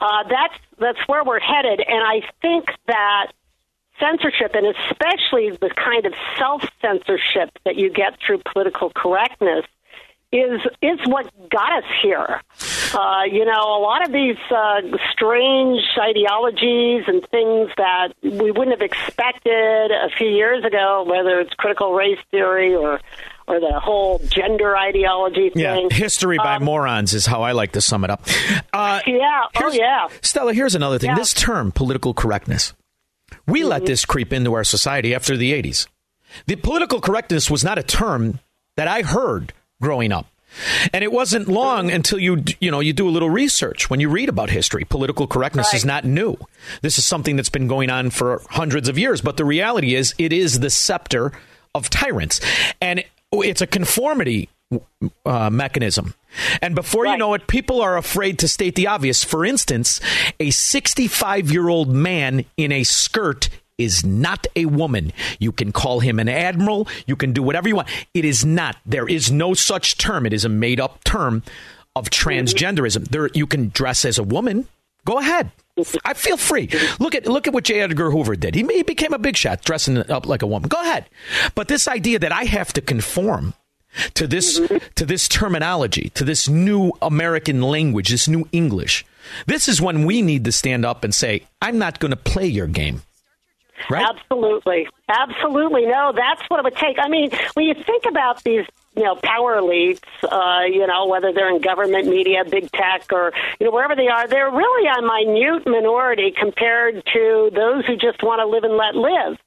Uh, 0.00 0.24
that's 0.28 0.54
that's 0.80 1.06
where 1.06 1.22
we're 1.22 1.38
headed, 1.38 1.78
and 1.78 2.02
I 2.02 2.28
think 2.40 2.70
that 2.88 3.30
censorship, 3.98 4.54
and 4.54 4.66
especially 4.66 5.50
the 5.50 5.70
kind 5.70 6.06
of 6.06 6.14
self 6.38 6.62
censorship 6.80 7.50
that 7.64 7.76
you 7.76 7.90
get 7.90 8.18
through 8.24 8.42
political 8.52 8.90
correctness, 8.90 9.64
is 10.32 10.60
is 10.80 10.98
what 11.06 11.30
got 11.50 11.78
us 11.78 11.90
here. 12.02 12.40
Uh, 12.94 13.22
you 13.30 13.44
know, 13.44 13.78
a 13.78 13.80
lot 13.80 14.04
of 14.04 14.12
these 14.12 14.36
uh, 14.50 14.80
strange 15.12 15.80
ideologies 15.98 17.04
and 17.06 17.26
things 17.28 17.70
that 17.76 18.08
we 18.22 18.50
wouldn't 18.50 18.70
have 18.70 18.82
expected 18.82 19.90
a 19.90 20.08
few 20.16 20.28
years 20.28 20.64
ago, 20.64 21.04
whether 21.06 21.40
it's 21.40 21.54
critical 21.54 21.92
race 21.92 22.18
theory 22.30 22.74
or 22.74 23.00
or 23.48 23.60
the 23.60 23.78
whole 23.78 24.20
gender 24.28 24.76
ideology 24.76 25.50
thing. 25.50 25.62
Yeah, 25.62 25.88
history 25.90 26.38
by 26.38 26.56
um, 26.56 26.64
morons 26.64 27.12
is 27.12 27.26
how 27.26 27.42
I 27.42 27.52
like 27.52 27.72
to 27.72 27.80
sum 27.80 28.04
it 28.04 28.10
up. 28.10 28.24
Uh, 28.72 29.00
yeah. 29.06 29.42
Oh, 29.60 29.70
yeah. 29.70 30.08
Stella, 30.22 30.54
here's 30.54 30.74
another 30.74 30.98
thing. 30.98 31.10
Yeah. 31.10 31.16
This 31.16 31.34
term, 31.34 31.72
political 31.72 32.14
correctness. 32.14 32.72
We 33.46 33.60
mm-hmm. 33.60 33.68
let 33.68 33.86
this 33.86 34.04
creep 34.04 34.32
into 34.32 34.54
our 34.54 34.64
society 34.64 35.14
after 35.14 35.36
the 35.36 35.52
80s. 35.52 35.86
The 36.46 36.56
political 36.56 37.00
correctness 37.00 37.50
was 37.50 37.64
not 37.64 37.78
a 37.78 37.82
term 37.82 38.40
that 38.76 38.88
I 38.88 39.02
heard 39.02 39.52
growing 39.80 40.12
up. 40.12 40.26
And 40.92 41.02
it 41.02 41.12
wasn't 41.12 41.48
long 41.48 41.90
until 41.90 42.18
you 42.18 42.44
you 42.60 42.70
know 42.70 42.80
you 42.80 42.92
do 42.92 43.08
a 43.08 43.10
little 43.10 43.30
research 43.30 43.88
when 43.88 44.00
you 44.00 44.10
read 44.10 44.28
about 44.28 44.50
history. 44.50 44.84
Political 44.84 45.26
correctness 45.28 45.68
right. 45.68 45.74
is 45.74 45.84
not 45.84 46.04
new. 46.04 46.36
This 46.82 46.98
is 46.98 47.06
something 47.06 47.36
that's 47.36 47.48
been 47.48 47.68
going 47.68 47.88
on 47.88 48.10
for 48.10 48.42
hundreds 48.50 48.88
of 48.88 48.98
years, 48.98 49.22
but 49.22 49.38
the 49.38 49.46
reality 49.46 49.94
is 49.94 50.14
it 50.18 50.32
is 50.32 50.60
the 50.60 50.68
scepter 50.68 51.32
of 51.74 51.88
tyrants. 51.88 52.40
And 52.82 53.02
it's 53.32 53.62
a 53.62 53.66
conformity 53.66 54.50
uh, 55.26 55.50
mechanism. 55.50 56.14
And 56.60 56.74
before 56.74 57.04
right. 57.04 57.12
you 57.12 57.18
know 57.18 57.34
it, 57.34 57.46
people 57.46 57.80
are 57.80 57.96
afraid 57.96 58.38
to 58.40 58.48
state 58.48 58.74
the 58.74 58.86
obvious. 58.86 59.24
For 59.24 59.44
instance, 59.44 60.00
a 60.40 60.50
65 60.50 61.50
year 61.50 61.68
old 61.68 61.88
man 61.88 62.44
in 62.56 62.72
a 62.72 62.84
skirt 62.84 63.48
is 63.78 64.04
not 64.04 64.46
a 64.54 64.66
woman. 64.66 65.12
You 65.38 65.52
can 65.52 65.72
call 65.72 66.00
him 66.00 66.18
an 66.18 66.28
admiral. 66.28 66.88
You 67.06 67.16
can 67.16 67.32
do 67.32 67.42
whatever 67.42 67.68
you 67.68 67.76
want. 67.76 67.88
It 68.14 68.24
is 68.24 68.44
not. 68.44 68.76
There 68.86 69.08
is 69.08 69.30
no 69.30 69.54
such 69.54 69.98
term. 69.98 70.26
It 70.26 70.32
is 70.32 70.44
a 70.44 70.48
made 70.48 70.80
up 70.80 71.02
term 71.04 71.42
of 71.96 72.10
transgenderism. 72.10 73.08
There, 73.08 73.28
you 73.34 73.46
can 73.46 73.68
dress 73.68 74.04
as 74.04 74.18
a 74.18 74.22
woman. 74.22 74.68
Go 75.04 75.18
ahead. 75.18 75.50
I 76.04 76.14
feel 76.14 76.36
free. 76.36 76.68
Look 77.00 77.14
at 77.14 77.26
look 77.26 77.46
at 77.46 77.54
what 77.54 77.64
J. 77.64 77.80
Edgar 77.80 78.10
Hoover 78.10 78.36
did. 78.36 78.54
He, 78.54 78.62
he 78.62 78.82
became 78.82 79.14
a 79.14 79.18
big 79.18 79.36
shot, 79.36 79.62
dressing 79.62 79.98
up 80.10 80.26
like 80.26 80.42
a 80.42 80.46
woman. 80.46 80.68
Go 80.68 80.80
ahead. 80.80 81.06
But 81.54 81.68
this 81.68 81.88
idea 81.88 82.18
that 82.18 82.30
I 82.30 82.44
have 82.44 82.74
to 82.74 82.82
conform 82.82 83.54
to 84.14 84.26
this 84.26 84.58
mm-hmm. 84.58 84.78
to 84.94 85.04
this 85.04 85.28
terminology, 85.28 86.10
to 86.10 86.24
this 86.24 86.48
new 86.48 86.92
American 87.00 87.62
language, 87.62 88.08
this 88.10 88.28
new 88.28 88.48
English. 88.52 89.04
This 89.46 89.68
is 89.68 89.80
when 89.80 90.04
we 90.04 90.22
need 90.22 90.44
to 90.44 90.52
stand 90.52 90.84
up 90.84 91.04
and 91.04 91.14
say, 91.14 91.42
"I'm 91.60 91.78
not 91.78 91.98
going 91.98 92.10
to 92.10 92.16
play 92.16 92.46
your 92.46 92.66
game." 92.66 93.02
Right? 93.90 94.06
Absolutely, 94.08 94.88
absolutely. 95.08 95.86
No, 95.86 96.12
that's 96.14 96.42
what 96.48 96.60
it 96.60 96.64
would 96.64 96.76
take. 96.76 96.98
I 97.00 97.08
mean, 97.08 97.30
when 97.54 97.66
you 97.66 97.74
think 97.74 98.04
about 98.06 98.42
these 98.44 98.64
you 98.96 99.04
know, 99.04 99.16
power 99.16 99.56
elites, 99.56 100.02
uh, 100.22 100.64
you 100.64 100.86
know, 100.86 101.06
whether 101.06 101.32
they're 101.32 101.48
in 101.48 101.60
government, 101.60 102.06
media, 102.06 102.44
big 102.44 102.70
tech, 102.72 103.06
or, 103.10 103.32
you 103.58 103.66
know, 103.66 103.72
wherever 103.72 103.96
they 103.96 104.08
are, 104.08 104.28
they're 104.28 104.50
really 104.50 104.86
a 104.86 105.00
minute 105.00 105.66
minority 105.66 106.32
compared 106.36 107.02
to 107.06 107.50
those 107.54 107.86
who 107.86 107.96
just 107.96 108.22
want 108.22 108.40
to 108.40 108.46
live 108.46 108.64
and 108.64 108.76
let 108.76 108.94
live. 108.94 109.38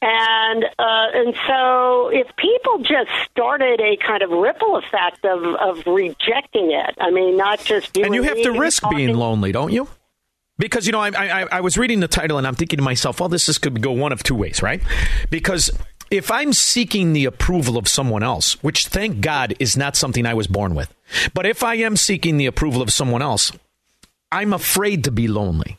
And 0.00 0.64
uh, 0.64 1.06
and 1.14 1.34
so 1.46 2.08
if 2.08 2.28
people 2.36 2.78
just 2.78 3.10
started 3.30 3.80
a 3.80 3.96
kind 3.96 4.22
of 4.22 4.30
ripple 4.30 4.76
effect 4.76 5.24
of, 5.24 5.42
of 5.56 5.86
rejecting 5.86 6.70
it, 6.70 6.94
I 6.98 7.10
mean, 7.10 7.36
not 7.36 7.64
just 7.64 7.96
you 7.96 8.04
and 8.04 8.14
you 8.14 8.22
have 8.22 8.40
to 8.42 8.52
risk 8.52 8.82
talking. 8.82 8.98
being 8.98 9.16
lonely, 9.16 9.52
don't 9.52 9.72
you? 9.72 9.88
Because 10.58 10.86
you 10.86 10.92
know, 10.92 11.00
I, 11.00 11.10
I, 11.10 11.46
I 11.52 11.60
was 11.60 11.78
reading 11.78 12.00
the 12.00 12.08
title 12.08 12.38
and 12.38 12.46
I'm 12.46 12.54
thinking 12.54 12.78
to 12.78 12.82
myself, 12.82 13.20
well, 13.20 13.28
this 13.28 13.48
is 13.48 13.58
could 13.58 13.80
go 13.80 13.92
one 13.92 14.12
of 14.12 14.22
two 14.22 14.34
ways, 14.34 14.62
right? 14.62 14.82
Because 15.30 15.70
if 16.10 16.30
I'm 16.30 16.52
seeking 16.52 17.12
the 17.12 17.26
approval 17.26 17.76
of 17.76 17.86
someone 17.86 18.22
else, 18.22 18.62
which 18.62 18.86
thank 18.86 19.20
God 19.20 19.54
is 19.58 19.76
not 19.76 19.96
something 19.96 20.26
I 20.26 20.34
was 20.34 20.46
born 20.46 20.74
with, 20.74 20.92
but 21.34 21.46
if 21.46 21.62
I 21.62 21.74
am 21.74 21.96
seeking 21.96 22.36
the 22.36 22.46
approval 22.46 22.82
of 22.82 22.92
someone 22.92 23.22
else, 23.22 23.52
I'm 24.32 24.52
afraid 24.52 25.04
to 25.04 25.10
be 25.10 25.28
lonely. 25.28 25.78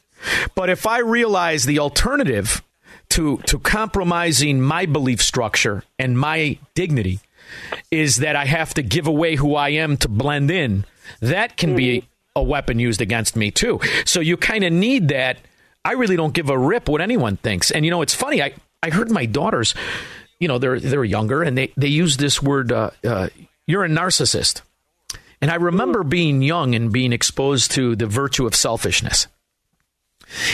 But 0.55 0.69
if 0.69 0.85
I 0.85 0.99
realize 0.99 1.65
the 1.65 1.79
alternative 1.79 2.61
to 3.11 3.37
to 3.45 3.59
compromising 3.59 4.61
my 4.61 4.85
belief 4.85 5.21
structure 5.21 5.83
and 5.97 6.17
my 6.17 6.57
dignity 6.75 7.19
is 7.91 8.17
that 8.17 8.35
I 8.35 8.45
have 8.45 8.73
to 8.75 8.83
give 8.83 9.07
away 9.07 9.35
who 9.35 9.55
I 9.55 9.69
am 9.69 9.97
to 9.97 10.07
blend 10.07 10.51
in, 10.51 10.85
that 11.19 11.57
can 11.57 11.75
be 11.75 12.03
a 12.35 12.43
weapon 12.43 12.77
used 12.79 13.01
against 13.01 13.35
me 13.35 13.49
too. 13.51 13.79
So 14.05 14.19
you 14.19 14.37
kind 14.37 14.63
of 14.63 14.71
need 14.71 15.07
that. 15.07 15.39
I 15.83 15.93
really 15.93 16.15
don't 16.15 16.33
give 16.33 16.49
a 16.49 16.57
rip 16.57 16.87
what 16.87 17.01
anyone 17.01 17.37
thinks. 17.37 17.71
And 17.71 17.85
you 17.85 17.91
know, 17.91 18.01
it's 18.01 18.13
funny. 18.13 18.41
I 18.43 18.53
I 18.83 18.91
heard 18.91 19.09
my 19.09 19.25
daughters, 19.25 19.73
you 20.39 20.47
know, 20.47 20.59
they're 20.59 20.79
they're 20.79 21.03
younger, 21.03 21.41
and 21.41 21.57
they 21.57 21.73
they 21.75 21.87
use 21.87 22.17
this 22.17 22.41
word. 22.41 22.71
Uh, 22.71 22.91
uh, 23.03 23.29
You're 23.65 23.85
a 23.85 23.89
narcissist. 23.89 24.61
And 25.41 25.49
I 25.49 25.55
remember 25.55 26.03
being 26.03 26.41
young 26.41 26.75
and 26.75 26.91
being 26.91 27.13
exposed 27.13 27.71
to 27.71 27.95
the 27.95 28.07
virtue 28.07 28.45
of 28.45 28.53
selfishness. 28.55 29.27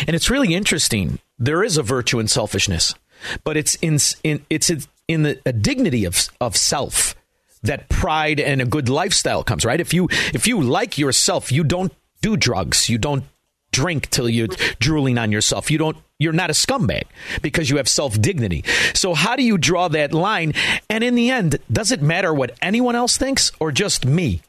And 0.08 0.16
it's 0.16 0.30
really 0.30 0.53
interesting. 0.53 1.20
There 1.38 1.64
is 1.64 1.78
a 1.78 1.84
virtue 1.84 2.20
in 2.20 2.28
selfishness, 2.28 2.96
but 3.44 3.58
it's 3.58 3.76
in, 3.76 3.98
in 4.24 4.46
it's 4.50 4.72
in 5.08 5.24
the 5.24 5.40
a 5.46 5.54
dignity 5.54 6.06
of 6.06 6.28
of 6.40 6.56
self 6.56 7.16
that 7.64 7.90
pride 7.90 8.40
and 8.40 8.62
a 8.62 8.66
good 8.66 8.90
lifestyle 8.90 9.44
comes. 9.44 9.66
Right? 9.66 9.80
If 9.80 9.94
you 9.94 10.08
if 10.34 10.48
you 10.48 10.62
like 10.62 10.98
yourself, 10.98 11.52
you 11.52 11.64
don't 11.64 11.94
do 12.22 12.38
drugs. 12.38 12.90
You 12.90 12.98
don't 12.98 13.24
drink 13.72 14.10
till 14.10 14.30
you're 14.30 14.48
drooling 14.80 15.18
on 15.18 15.32
yourself. 15.32 15.70
You 15.70 15.78
don't. 15.78 15.98
You're 16.18 16.32
not 16.32 16.50
a 16.50 16.54
scumbag 16.54 17.04
because 17.42 17.70
you 17.70 17.76
have 17.76 17.90
self 17.90 18.20
dignity. 18.22 18.64
So 18.94 19.14
how 19.14 19.36
do 19.36 19.44
you 19.44 19.58
draw 19.58 19.90
that 19.90 20.14
line? 20.14 20.54
And 20.90 21.04
in 21.04 21.16
the 21.16 21.30
end, 21.30 21.60
does 21.70 21.92
it 21.92 22.02
matter 22.02 22.34
what 22.34 22.58
anyone 22.62 22.96
else 22.96 23.18
thinks 23.18 23.52
or 23.60 23.74
just 23.74 24.06
me? 24.06 24.42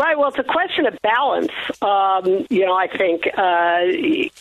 Right. 0.00 0.18
Well, 0.18 0.28
it's 0.28 0.38
a 0.38 0.42
question 0.42 0.86
of 0.86 0.98
balance. 1.02 1.52
Um, 1.82 2.46
you 2.48 2.64
know, 2.64 2.72
I 2.72 2.86
think 2.88 3.28
uh, 3.36 3.80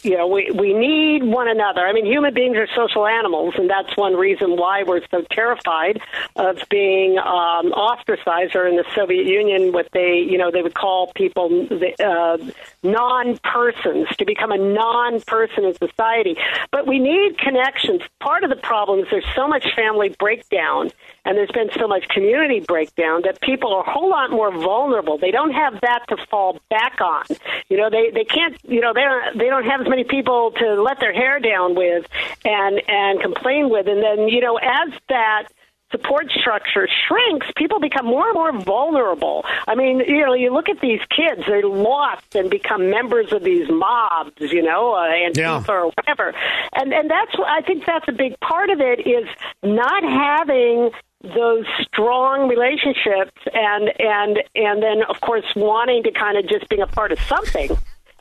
you 0.03 0.15
know 0.15 0.25
we 0.25 0.49
we 0.51 0.73
need 0.73 1.25
one 1.25 1.49
another. 1.49 1.81
I 1.85 1.91
mean, 1.91 2.05
human 2.05 2.33
beings 2.33 2.55
are 2.55 2.67
social 2.73 3.05
animals, 3.05 3.55
and 3.57 3.69
that's 3.69 3.97
one 3.97 4.15
reason 4.15 4.55
why 4.55 4.83
we're 4.83 5.01
so 5.11 5.21
terrified 5.29 5.99
of 6.37 6.59
being 6.69 7.17
um, 7.17 7.73
ostracized. 7.73 8.55
Or 8.55 8.67
in 8.67 8.77
the 8.77 8.85
Soviet 8.95 9.25
Union, 9.25 9.73
what 9.73 9.89
they 9.91 10.25
you 10.25 10.37
know 10.37 10.49
they 10.49 10.61
would 10.61 10.75
call 10.75 11.11
people 11.13 11.67
uh, 11.99 12.37
non-persons 12.81 14.07
to 14.15 14.23
become 14.23 14.53
a 14.53 14.57
non-person 14.57 15.65
in 15.65 15.73
society. 15.75 16.37
But 16.71 16.87
we 16.87 16.99
need 16.99 17.37
connections. 17.37 18.01
Part 18.21 18.45
of 18.45 18.49
the 18.49 18.55
problem 18.55 18.99
is 18.99 19.07
there's 19.11 19.27
so 19.35 19.45
much 19.45 19.65
family 19.75 20.15
breakdown 20.17 20.91
and 21.25 21.37
there's 21.37 21.51
been 21.51 21.69
so 21.77 21.87
much 21.87 22.07
community 22.09 22.59
breakdown 22.59 23.21
that 23.23 23.41
people 23.41 23.73
are 23.73 23.81
a 23.81 23.91
whole 23.91 24.09
lot 24.09 24.31
more 24.31 24.51
vulnerable. 24.51 25.17
They 25.17 25.31
don't 25.31 25.51
have 25.51 25.79
that 25.81 26.05
to 26.09 26.17
fall 26.29 26.59
back 26.69 26.99
on. 27.01 27.25
You 27.69 27.77
know, 27.77 27.89
they 27.89 28.11
they 28.11 28.25
can't. 28.25 28.57
You 28.63 28.81
know, 28.81 28.93
they 28.93 29.01
don't 29.01 29.37
they 29.37 29.45
don't 29.45 29.65
have 29.65 29.81
as 29.81 29.87
many 29.87 30.03
people 30.03 30.51
to 30.51 30.81
let 30.81 30.99
their 30.99 31.13
hair 31.13 31.39
down 31.39 31.75
with 31.75 32.05
and 32.45 32.81
and 32.87 33.21
complain 33.21 33.69
with. 33.69 33.87
And 33.87 34.01
then 34.01 34.27
you 34.27 34.41
know, 34.41 34.57
as 34.57 34.93
that 35.09 35.47
support 35.91 36.29
structure 36.31 36.87
shrinks, 37.07 37.47
people 37.55 37.79
become 37.79 38.05
more 38.05 38.27
and 38.27 38.35
more 38.35 38.61
vulnerable. 38.61 39.43
I 39.67 39.75
mean, 39.75 39.99
you 39.99 40.25
know, 40.25 40.33
you 40.33 40.53
look 40.53 40.69
at 40.69 40.79
these 40.81 40.99
kids, 41.09 41.41
they're 41.47 41.65
lost 41.65 42.35
and 42.35 42.49
become 42.49 42.89
members 42.89 43.33
of 43.33 43.43
these 43.43 43.67
mobs, 43.69 44.39
you 44.39 44.61
know, 44.61 44.93
uh, 44.93 45.09
Antifa 45.09 45.67
yeah. 45.67 45.73
or 45.73 45.91
whatever. 45.91 46.33
And, 46.73 46.93
and 46.93 47.09
that's, 47.09 47.31
I 47.43 47.61
think 47.61 47.85
that's 47.85 48.07
a 48.07 48.11
big 48.11 48.39
part 48.39 48.69
of 48.69 48.79
it 48.79 49.07
is 49.07 49.27
not 49.63 50.03
having 50.03 50.91
those 51.21 51.65
strong 51.81 52.47
relationships 52.47 53.35
and 53.53 53.91
and 53.99 54.39
and 54.55 54.81
then 54.81 55.03
of 55.09 55.19
course 55.21 55.45
wanting 55.55 56.03
to 56.03 56.11
kind 56.11 56.37
of 56.37 56.47
just 56.47 56.69
being 56.69 56.81
a 56.81 56.87
part 56.87 57.11
of 57.11 57.19
something. 57.21 57.71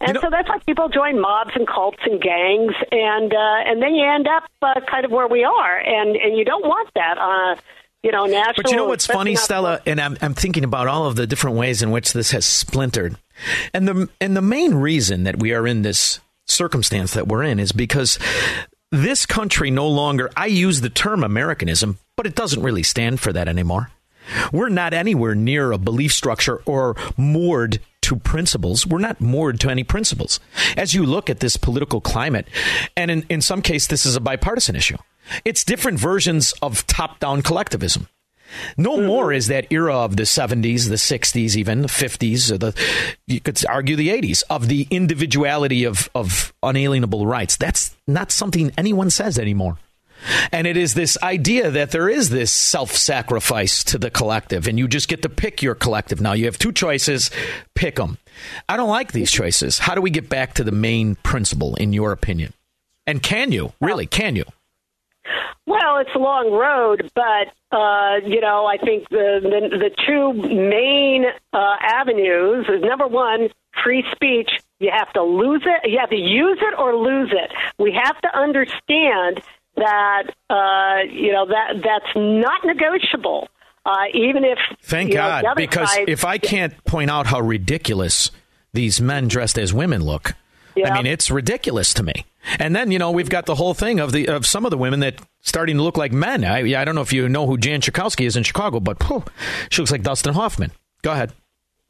And 0.00 0.08
you 0.08 0.14
know, 0.14 0.20
so 0.20 0.30
that's 0.30 0.48
why 0.48 0.58
people 0.60 0.88
join 0.88 1.20
mobs 1.20 1.52
and 1.54 1.66
cults 1.66 1.98
and 2.04 2.20
gangs 2.20 2.74
and 2.90 3.32
uh 3.32 3.70
and 3.70 3.82
then 3.82 3.94
you 3.94 4.04
end 4.04 4.26
up 4.26 4.44
uh, 4.62 4.80
kind 4.88 5.04
of 5.04 5.10
where 5.10 5.28
we 5.28 5.44
are. 5.44 5.78
And 5.78 6.16
and 6.16 6.36
you 6.36 6.44
don't 6.44 6.64
want 6.64 6.90
that 6.94 7.18
uh 7.18 7.60
you 8.02 8.10
know 8.10 8.26
national 8.26 8.54
but 8.56 8.70
you 8.70 8.76
know 8.76 8.86
what's 8.86 9.06
funny 9.06 9.36
stella? 9.36 9.80
and 9.86 10.00
I'm, 10.00 10.16
I'm 10.20 10.34
thinking 10.34 10.64
about 10.64 10.86
all 10.86 11.06
of 11.06 11.16
the 11.16 11.26
different 11.26 11.56
ways 11.56 11.82
in 11.82 11.90
which 11.90 12.12
this 12.12 12.32
has 12.32 12.44
splintered. 12.44 13.16
And 13.72 13.86
the 13.86 14.08
and 14.20 14.36
the 14.36 14.42
main 14.42 14.74
reason 14.74 15.22
that 15.24 15.38
we 15.38 15.52
are 15.52 15.66
in 15.66 15.82
this 15.82 16.20
circumstance 16.46 17.14
that 17.14 17.28
we're 17.28 17.44
in 17.44 17.60
is 17.60 17.72
because 17.72 18.18
this 18.90 19.26
country 19.26 19.70
no 19.70 19.86
longer, 19.86 20.30
I 20.36 20.46
use 20.46 20.80
the 20.80 20.88
term 20.88 21.22
Americanism, 21.22 21.98
but 22.18 22.26
it 22.26 22.34
doesn't 22.34 22.64
really 22.64 22.82
stand 22.82 23.20
for 23.20 23.32
that 23.32 23.46
anymore. 23.46 23.92
We're 24.52 24.70
not 24.70 24.92
anywhere 24.92 25.36
near 25.36 25.70
a 25.70 25.78
belief 25.78 26.12
structure 26.12 26.60
or 26.66 26.96
moored 27.16 27.78
to 28.02 28.16
principles. 28.16 28.84
We're 28.84 28.98
not 28.98 29.20
moored 29.20 29.60
to 29.60 29.70
any 29.70 29.84
principles. 29.84 30.40
As 30.76 30.94
you 30.94 31.06
look 31.06 31.30
at 31.30 31.38
this 31.38 31.56
political 31.56 32.00
climate, 32.00 32.48
and 32.96 33.08
in, 33.08 33.26
in 33.28 33.40
some 33.40 33.62
case, 33.62 33.86
this 33.86 34.04
is 34.04 34.16
a 34.16 34.20
bipartisan 34.20 34.74
issue, 34.74 34.96
it's 35.44 35.62
different 35.62 36.00
versions 36.00 36.52
of 36.60 36.84
top 36.88 37.20
down 37.20 37.40
collectivism. 37.40 38.08
No 38.76 38.96
mm-hmm. 38.96 39.06
more 39.06 39.32
is 39.32 39.46
that 39.46 39.70
era 39.70 39.94
of 39.94 40.16
the 40.16 40.24
70s, 40.24 40.88
the 40.88 40.96
60s, 40.96 41.54
even 41.54 41.82
the 41.82 41.88
50s, 41.88 42.50
or 42.50 42.58
the 42.58 42.74
you 43.28 43.38
could 43.38 43.64
argue 43.66 43.94
the 43.94 44.08
80s 44.08 44.42
of 44.50 44.66
the 44.66 44.88
individuality 44.90 45.84
of, 45.84 46.10
of 46.16 46.52
unalienable 46.64 47.28
rights. 47.28 47.56
That's 47.56 47.94
not 48.08 48.32
something 48.32 48.72
anyone 48.76 49.10
says 49.10 49.38
anymore. 49.38 49.78
And 50.52 50.66
it 50.66 50.76
is 50.76 50.94
this 50.94 51.16
idea 51.22 51.70
that 51.70 51.90
there 51.90 52.08
is 52.08 52.30
this 52.30 52.50
self 52.50 52.92
sacrifice 52.92 53.84
to 53.84 53.98
the 53.98 54.10
collective, 54.10 54.66
and 54.66 54.78
you 54.78 54.88
just 54.88 55.08
get 55.08 55.22
to 55.22 55.28
pick 55.28 55.62
your 55.62 55.74
collective. 55.74 56.20
Now, 56.20 56.32
you 56.32 56.46
have 56.46 56.58
two 56.58 56.72
choices, 56.72 57.30
pick 57.74 57.96
them. 57.96 58.18
I 58.68 58.76
don't 58.76 58.88
like 58.88 59.12
these 59.12 59.30
choices. 59.30 59.78
How 59.78 59.94
do 59.94 60.00
we 60.00 60.10
get 60.10 60.28
back 60.28 60.54
to 60.54 60.64
the 60.64 60.72
main 60.72 61.16
principle, 61.16 61.74
in 61.76 61.92
your 61.92 62.12
opinion? 62.12 62.52
And 63.06 63.22
can 63.22 63.52
you? 63.52 63.72
Really, 63.80 64.06
can 64.06 64.36
you? 64.36 64.44
Well, 65.66 65.98
it's 65.98 66.14
a 66.14 66.18
long 66.18 66.50
road, 66.50 67.10
but 67.14 67.76
uh, 67.76 68.20
you 68.26 68.40
know, 68.40 68.64
I 68.64 68.78
think 68.78 69.08
the 69.10 69.40
the, 69.42 69.78
the 69.78 69.90
two 70.06 70.32
main 70.32 71.26
uh, 71.52 71.76
avenues 71.80 72.66
is 72.68 72.82
number 72.82 73.06
one, 73.06 73.48
free 73.84 74.02
speech. 74.12 74.50
You 74.80 74.90
have 74.94 75.12
to 75.12 75.22
lose 75.22 75.62
it. 75.66 75.90
You 75.90 75.98
have 75.98 76.10
to 76.10 76.16
use 76.16 76.58
it 76.60 76.78
or 76.78 76.96
lose 76.96 77.32
it. 77.32 77.52
We 77.78 77.92
have 77.92 78.18
to 78.22 78.38
understand 78.38 79.42
that 79.78 80.24
uh, 80.50 81.02
you 81.10 81.32
know 81.32 81.46
that 81.46 81.74
that's 81.82 82.14
not 82.16 82.64
negotiable. 82.64 83.48
Uh, 83.86 84.04
even 84.12 84.44
if 84.44 84.58
thank 84.82 85.12
God, 85.12 85.44
know, 85.44 85.54
because 85.54 85.90
side, 85.90 86.08
if 86.08 86.24
I 86.24 86.38
can't 86.38 86.84
point 86.84 87.10
out 87.10 87.26
how 87.26 87.40
ridiculous 87.40 88.30
these 88.72 89.00
men 89.00 89.28
dressed 89.28 89.58
as 89.58 89.72
women 89.72 90.04
look, 90.04 90.34
I 90.76 90.94
mean, 90.94 91.06
it's 91.06 91.30
ridiculous 91.30 91.94
to 91.94 92.02
me. 92.02 92.26
And 92.58 92.74
then 92.74 92.90
you 92.90 92.98
know 92.98 93.10
we've 93.10 93.28
got 93.28 93.46
the 93.46 93.54
whole 93.54 93.74
thing 93.74 94.00
of 94.00 94.12
the 94.12 94.28
of 94.28 94.46
some 94.46 94.64
of 94.64 94.70
the 94.70 94.78
women 94.78 95.00
that 95.00 95.16
starting 95.40 95.76
to 95.76 95.82
look 95.82 95.96
like 95.96 96.12
men. 96.12 96.44
I, 96.44 96.80
I 96.80 96.84
don't 96.84 96.94
know 96.94 97.00
if 97.00 97.12
you 97.12 97.28
know 97.28 97.46
who 97.46 97.58
Jan 97.58 97.80
Schakowsky 97.80 98.26
is 98.26 98.36
in 98.36 98.42
Chicago, 98.42 98.80
but 98.80 99.02
whew, 99.08 99.24
she 99.70 99.82
looks 99.82 99.92
like 99.92 100.02
Dustin 100.02 100.34
Hoffman. 100.34 100.72
Go 101.02 101.12
ahead. 101.12 101.32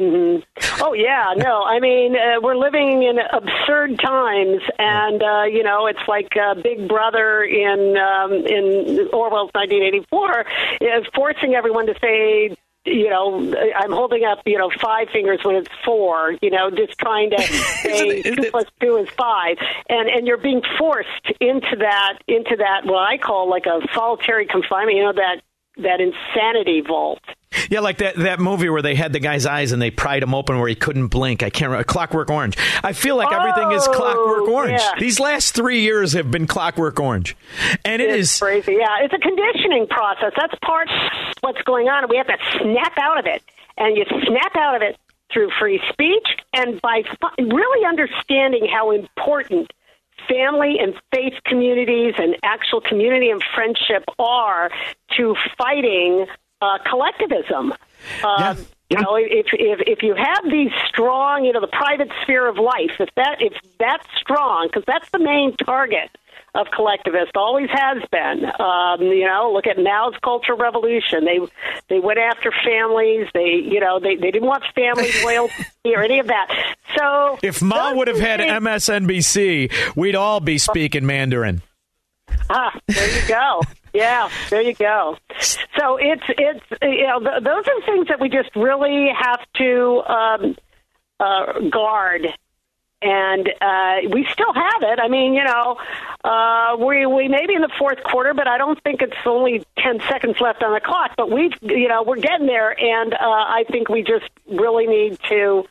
Mm-hmm. 0.00 0.44
Oh 0.80 0.92
yeah, 0.92 1.34
no. 1.36 1.64
I 1.64 1.80
mean, 1.80 2.14
uh, 2.14 2.40
we're 2.40 2.56
living 2.56 3.02
in 3.02 3.18
absurd 3.18 3.98
times, 3.98 4.62
and 4.78 5.20
uh, 5.20 5.42
you 5.42 5.64
know, 5.64 5.86
it's 5.86 6.06
like 6.06 6.36
uh, 6.36 6.54
Big 6.54 6.86
Brother 6.86 7.42
in 7.42 7.96
um, 7.96 8.32
in 8.32 9.08
Orwell's 9.12 9.50
1984 9.54 10.44
is 10.80 11.06
forcing 11.14 11.54
everyone 11.54 11.86
to 11.86 11.94
say 12.00 12.56
you 12.84 13.10
know, 13.10 13.54
I'm 13.76 13.92
holding 13.92 14.24
up, 14.24 14.40
you 14.46 14.58
know, 14.58 14.70
five 14.80 15.08
fingers 15.10 15.40
when 15.42 15.56
it's 15.56 15.68
four, 15.84 16.36
you 16.40 16.50
know, 16.50 16.70
just 16.70 16.98
trying 16.98 17.30
to 17.30 17.42
say 17.42 18.22
two 18.22 18.50
plus 18.50 18.66
two 18.80 18.96
is 18.96 19.08
five. 19.10 19.58
And, 19.88 20.08
and 20.08 20.26
you're 20.26 20.38
being 20.38 20.62
forced 20.78 21.32
into 21.40 21.76
that, 21.80 22.18
into 22.26 22.56
that, 22.56 22.86
what 22.86 23.02
I 23.02 23.18
call 23.18 23.50
like 23.50 23.66
a 23.66 23.80
solitary 23.94 24.46
confinement, 24.46 24.96
you 24.96 25.04
know, 25.04 25.12
that, 25.12 25.42
that 25.78 26.00
insanity 26.00 26.80
vault. 26.80 27.20
Yeah, 27.70 27.80
like 27.80 27.98
that, 27.98 28.16
that 28.16 28.40
movie 28.40 28.70
where 28.70 28.80
they 28.80 28.94
had 28.94 29.12
the 29.12 29.20
guy's 29.20 29.44
eyes 29.44 29.72
and 29.72 29.82
they 29.82 29.90
pried 29.90 30.22
him 30.22 30.34
open 30.34 30.58
where 30.58 30.68
he 30.68 30.74
couldn't 30.74 31.08
blink. 31.08 31.42
I 31.42 31.50
can't 31.50 31.70
remember. 31.70 31.84
Clockwork 31.84 32.30
Orange. 32.30 32.56
I 32.82 32.94
feel 32.94 33.16
like 33.16 33.28
oh, 33.30 33.38
everything 33.38 33.72
is 33.72 33.86
oh, 33.86 33.92
Clockwork 33.92 34.48
oh, 34.48 34.54
Orange. 34.54 34.80
Yeah. 34.80 34.92
These 34.98 35.20
last 35.20 35.54
three 35.54 35.80
years 35.80 36.14
have 36.14 36.30
been 36.30 36.46
Clockwork 36.46 36.98
Orange. 36.98 37.36
And 37.84 38.00
it 38.00 38.08
it's 38.08 38.32
is 38.32 38.38
crazy. 38.38 38.72
Yeah, 38.72 39.02
it's 39.02 39.12
a 39.12 39.18
conditioning 39.18 39.86
process. 39.86 40.32
That's 40.36 40.54
part 40.64 40.88
of 40.88 41.34
what's 41.40 41.60
going 41.62 41.88
on. 41.88 42.08
We 42.08 42.16
have 42.16 42.28
to 42.28 42.38
snap 42.58 42.94
out 42.98 43.18
of 43.18 43.26
it. 43.26 43.42
And 43.76 43.96
you 43.96 44.04
snap 44.26 44.56
out 44.56 44.76
of 44.76 44.82
it 44.82 44.96
through 45.32 45.50
free 45.58 45.80
speech 45.92 46.26
and 46.54 46.80
by 46.80 47.02
really 47.38 47.86
understanding 47.86 48.66
how 48.72 48.90
important 48.92 49.70
family 50.26 50.78
and 50.80 50.94
faith 51.12 51.34
communities 51.44 52.14
and 52.18 52.36
actual 52.42 52.80
community 52.80 53.30
and 53.30 53.42
friendship 53.54 54.04
are 54.18 54.70
to 55.16 55.36
fighting 55.56 56.26
uh, 56.60 56.78
collectivism. 56.88 57.72
Uh, 58.22 58.38
yeah. 58.38 58.54
You 58.90 58.96
know, 59.02 59.16
if 59.16 59.46
if 59.52 59.80
if 59.86 60.02
you 60.02 60.14
have 60.14 60.50
these 60.50 60.70
strong, 60.88 61.44
you 61.44 61.52
know, 61.52 61.60
the 61.60 61.66
private 61.66 62.08
sphere 62.22 62.48
of 62.48 62.56
life, 62.56 62.92
if 62.98 63.10
that 63.16 63.36
if 63.40 63.52
that's 63.78 64.06
strong, 64.18 64.68
because 64.68 64.84
that's 64.86 65.10
the 65.10 65.18
main 65.18 65.54
target 65.56 66.10
of 66.54 66.68
collectivists, 66.74 67.32
always 67.34 67.68
has 67.70 68.02
been. 68.10 68.46
Um, 68.58 69.02
you 69.02 69.26
know, 69.26 69.50
look 69.52 69.66
at 69.66 69.76
Mao's 69.76 70.14
Cultural 70.24 70.56
Revolution. 70.56 71.26
They 71.26 71.38
they 71.90 72.00
went 72.00 72.18
after 72.18 72.50
families. 72.64 73.28
They 73.34 73.60
you 73.62 73.78
know 73.78 74.00
they 74.00 74.16
they 74.16 74.30
didn't 74.30 74.48
want 74.48 74.64
family 74.74 75.10
loyalty 75.22 75.52
or 75.94 76.02
any 76.02 76.18
of 76.20 76.28
that. 76.28 76.74
So 76.96 77.38
If 77.42 77.60
Mao 77.60 77.94
would 77.94 78.08
have 78.08 78.18
had 78.18 78.40
MSNBC, 78.40 79.96
we'd 79.96 80.14
all 80.16 80.40
be 80.40 80.56
speaking 80.56 81.04
Mandarin. 81.04 81.60
Ah, 82.48 82.78
there 82.86 83.22
you 83.22 83.28
go. 83.28 83.60
Yeah, 83.98 84.28
there 84.48 84.62
you 84.62 84.74
go. 84.74 85.16
So 85.40 85.96
it's 85.96 86.22
it's 86.28 86.64
you 86.82 87.06
know 87.08 87.18
th- 87.18 87.42
those 87.42 87.64
are 87.66 87.82
things 87.84 88.06
that 88.06 88.20
we 88.20 88.28
just 88.28 88.54
really 88.54 89.08
have 89.12 89.40
to 89.54 90.02
um, 90.06 90.56
uh, 91.18 91.58
guard, 91.68 92.28
and 93.02 93.48
uh, 93.60 94.08
we 94.12 94.24
still 94.30 94.52
have 94.52 94.82
it. 94.82 95.00
I 95.02 95.08
mean, 95.08 95.34
you 95.34 95.42
know, 95.42 95.78
uh, 96.22 96.76
we 96.78 97.06
we 97.06 97.26
may 97.26 97.46
be 97.46 97.54
in 97.54 97.60
the 97.60 97.72
fourth 97.76 98.00
quarter, 98.04 98.34
but 98.34 98.46
I 98.46 98.56
don't 98.56 98.80
think 98.84 99.02
it's 99.02 99.16
only 99.26 99.64
ten 99.76 99.98
seconds 100.08 100.36
left 100.40 100.62
on 100.62 100.72
the 100.72 100.80
clock. 100.80 101.14
But 101.16 101.32
we, 101.32 101.52
you 101.62 101.88
know, 101.88 102.04
we're 102.04 102.20
getting 102.20 102.46
there, 102.46 102.78
and 102.78 103.12
uh, 103.14 103.18
I 103.20 103.64
think 103.68 103.88
we 103.88 104.02
just 104.02 104.30
really 104.48 104.86
need 104.86 105.18
to 105.28 105.64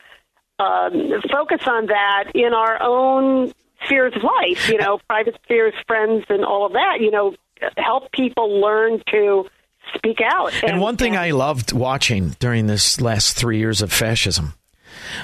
um, 0.58 1.22
focus 1.32 1.62
on 1.66 1.86
that 1.86 2.32
in 2.34 2.52
our 2.52 2.82
own 2.82 3.54
spheres 3.84 4.12
of 4.14 4.22
life, 4.22 4.68
you 4.68 4.76
know, 4.76 5.00
private 5.08 5.38
spheres, 5.44 5.72
friends, 5.86 6.26
and 6.28 6.44
all 6.44 6.66
of 6.66 6.72
that, 6.72 6.98
you 7.00 7.10
know, 7.10 7.34
help 7.76 8.10
people 8.12 8.60
learn 8.60 9.02
to 9.10 9.46
speak 9.94 10.18
out. 10.22 10.52
And 10.62 10.80
one 10.80 10.96
thing 10.96 11.16
I 11.16 11.30
loved 11.30 11.72
watching 11.72 12.36
during 12.40 12.66
this 12.66 13.00
last 13.00 13.36
three 13.36 13.58
years 13.58 13.80
of 13.82 13.92
fascism 13.92 14.54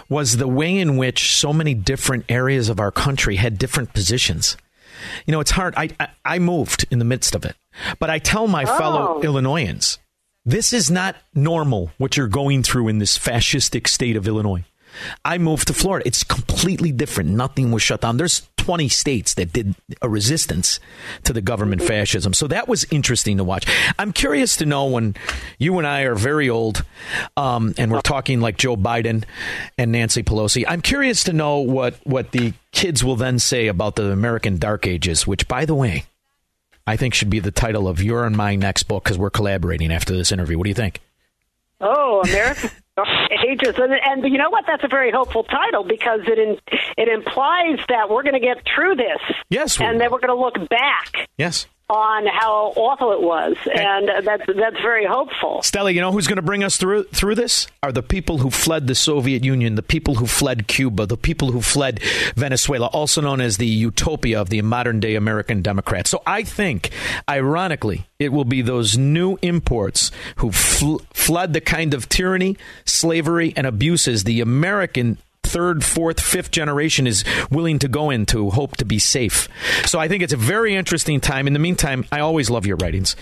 was 0.09 0.37
the 0.37 0.49
way 0.49 0.79
in 0.79 0.97
which 0.97 1.35
so 1.35 1.53
many 1.53 1.75
different 1.75 2.25
areas 2.29 2.69
of 2.69 2.81
our 2.81 2.91
country 2.91 3.37
had 3.37 3.59
different 3.59 3.93
positions. 3.93 4.57
You 5.27 5.33
know, 5.33 5.41
it's 5.41 5.51
hard. 5.51 5.75
I, 5.77 5.91
I, 6.01 6.09
I 6.25 6.39
moved 6.39 6.87
in 6.91 6.99
the 6.99 7.05
midst 7.05 7.35
of 7.35 7.45
it, 7.45 7.57
but 7.99 8.09
I 8.09 8.19
tell 8.19 8.47
my 8.47 8.65
fellow 8.65 9.17
Oh. 9.19 9.23
Illinoisans, 9.23 9.99
this 10.47 10.73
is 10.73 10.91
not 10.91 11.17
normal 11.35 11.91
what 11.99 12.17
you're 12.17 12.29
going 12.29 12.63
through 12.63 12.89
in 12.89 12.99
this 12.99 13.19
fascistic 13.19 13.87
state 13.89 14.17
of 14.17 14.27
Illinois. 14.27 14.65
I 15.25 15.39
moved 15.39 15.69
to 15.69 15.75
Florida. 15.75 16.07
It's 16.07 16.25
completely 16.25 16.93
different. 16.93 17.31
Nothing 17.31 17.71
was 17.71 17.83
shut 17.83 18.03
down. 18.03 18.17
There's 18.17 18.49
20 18.65 18.89
states 18.89 19.35
that 19.35 19.53
did 19.53 19.75
a 20.01 20.09
resistance 20.09 20.81
to 21.25 21.33
the 21.33 21.43
government 21.43 21.83
fascism. 21.83 22.33
So 22.33 22.47
that 22.47 22.67
was 22.67 22.85
interesting 22.91 23.37
to 23.37 23.45
watch. 23.45 23.67
I'm 23.99 24.13
curious 24.13 24.57
to 24.57 24.67
know 24.67 24.87
when 24.87 25.15
you 25.59 25.77
and 25.79 25.87
I 25.87 26.03
are 26.03 26.15
very 26.15 26.49
old 26.49 26.85
um, 27.37 27.75
and 27.77 27.93
we're 27.93 28.01
talking 28.01 28.41
like 28.41 28.57
Joe 28.57 28.77
Biden 28.77 29.25
and 29.77 29.93
Nancy 29.93 30.23
Pelosi. 30.23 30.65
I'm 30.67 30.81
curious 30.81 31.25
to 31.25 31.33
know 31.35 31.59
what, 31.59 31.97
what 32.05 32.31
the 32.31 32.55
kids 32.73 33.05
will 33.05 33.17
then 33.17 33.39
say 33.39 33.67
about 33.67 33.97
the 33.97 34.11
American 34.11 34.57
Dark 34.57 34.87
Ages, 34.87 35.27
which, 35.27 35.47
by 35.47 35.67
the 35.67 35.75
way, 35.75 36.05
I 36.87 36.97
think 36.97 37.13
should 37.13 37.31
be 37.31 37.41
the 37.41 37.51
title 37.51 37.87
of 37.87 38.03
your 38.03 38.25
and 38.25 38.37
my 38.37 38.57
next 38.57 38.85
book 38.85 39.05
because 39.05 39.19
we're 39.19 39.31
collaborating 39.31 39.93
after 39.93 40.17
this 40.17 40.33
interview. 40.33 40.57
What 40.59 40.65
do 40.65 40.71
you 40.71 40.75
think? 40.75 41.01
Oh, 41.81 42.23
American 42.25 42.71
ages, 43.49 43.75
and, 43.77 43.93
and 43.93 44.33
you 44.33 44.39
know 44.39 44.51
what? 44.51 44.65
That's 44.67 44.85
a 44.85 44.89
very 44.89 45.11
hopeful 45.11 45.45
title 45.45 45.85
because 45.85 46.21
it 46.27 46.39
in, 46.39 46.57
it 46.97 47.09
implies 47.09 47.79
that 47.89 48.09
we're 48.09 48.23
going 48.23 48.35
to 48.35 48.41
get 48.41 48.63
through 48.75 48.97
this. 48.97 49.37
Yes, 49.51 49.81
and 49.81 50.01
then 50.01 50.11
we're 50.11 50.21
going 50.21 50.35
to 50.35 50.41
look 50.41 50.69
back 50.69 51.29
Yes. 51.37 51.67
On 51.91 52.27
how 52.27 52.73
awful 52.77 53.13
it 53.13 53.21
was, 53.21 53.57
and 53.73 54.27
that's 54.27 54.45
that's 54.47 54.81
very 54.81 55.05
hopeful. 55.05 55.63
Stella, 55.63 55.91
you 55.91 56.01
know 56.01 56.13
who's 56.13 56.27
going 56.27 56.37
to 56.37 56.43
bring 56.43 56.65
us 56.65 56.77
through 56.77 57.05
through 57.05 57.35
this? 57.35 57.67
Are 57.83 57.93
the 57.93 58.03
people 58.03 58.39
who 58.39 58.51
fled 58.51 58.87
the 58.87 58.95
Soviet 58.95 59.45
Union, 59.45 59.75
the 59.75 59.83
people 59.83 60.15
who 60.17 60.27
fled 60.27 60.67
Cuba, 60.67 61.07
the 61.07 61.17
people 61.17 61.53
who 61.53 61.61
fled 61.61 62.03
Venezuela, 62.37 62.87
also 62.87 63.21
known 63.21 63.41
as 63.41 63.59
the 63.59 63.67
utopia 63.67 64.41
of 64.41 64.49
the 64.49 64.63
modern 64.63 65.01
day 65.01 65.15
American 65.15 65.63
Democrats. 65.63 66.11
So 66.11 66.23
I 66.27 66.43
think, 66.43 66.91
ironically, 67.29 68.07
it 68.19 68.33
will 68.33 68.45
be 68.45 68.63
those 68.63 68.97
new 68.97 69.39
imports 69.43 70.11
who 70.37 70.51
fl- 70.53 70.99
fled 71.13 71.53
the 71.53 71.61
kind 71.61 71.95
of 71.95 72.09
tyranny, 72.09 72.57
slavery, 72.85 73.53
and 73.57 73.67
abuses 73.67 74.25
the 74.25 74.41
American 74.41 75.19
third, 75.45 75.85
fourth, 75.85 76.21
fifth 76.21 76.51
generation 76.51 77.07
is 77.07 77.25
willing 77.51 77.79
to 77.81 77.89
go 77.89 78.11
into 78.11 78.51
hope 78.51 78.77
to 78.79 78.85
be 78.85 78.99
safe. 78.99 79.49
So 79.87 79.99
I 79.99 80.09
think 80.09 80.23
it's 80.23 80.33
a 80.33 80.37
very 80.37 80.75
interesting 80.75 81.21
time. 81.21 81.47
In 81.47 81.53
the 81.53 81.59
meantime, 81.59 82.05
I 82.11 82.21
always 82.21 82.51
love 82.51 82.67
your 82.67 82.77
writings. 82.79 83.17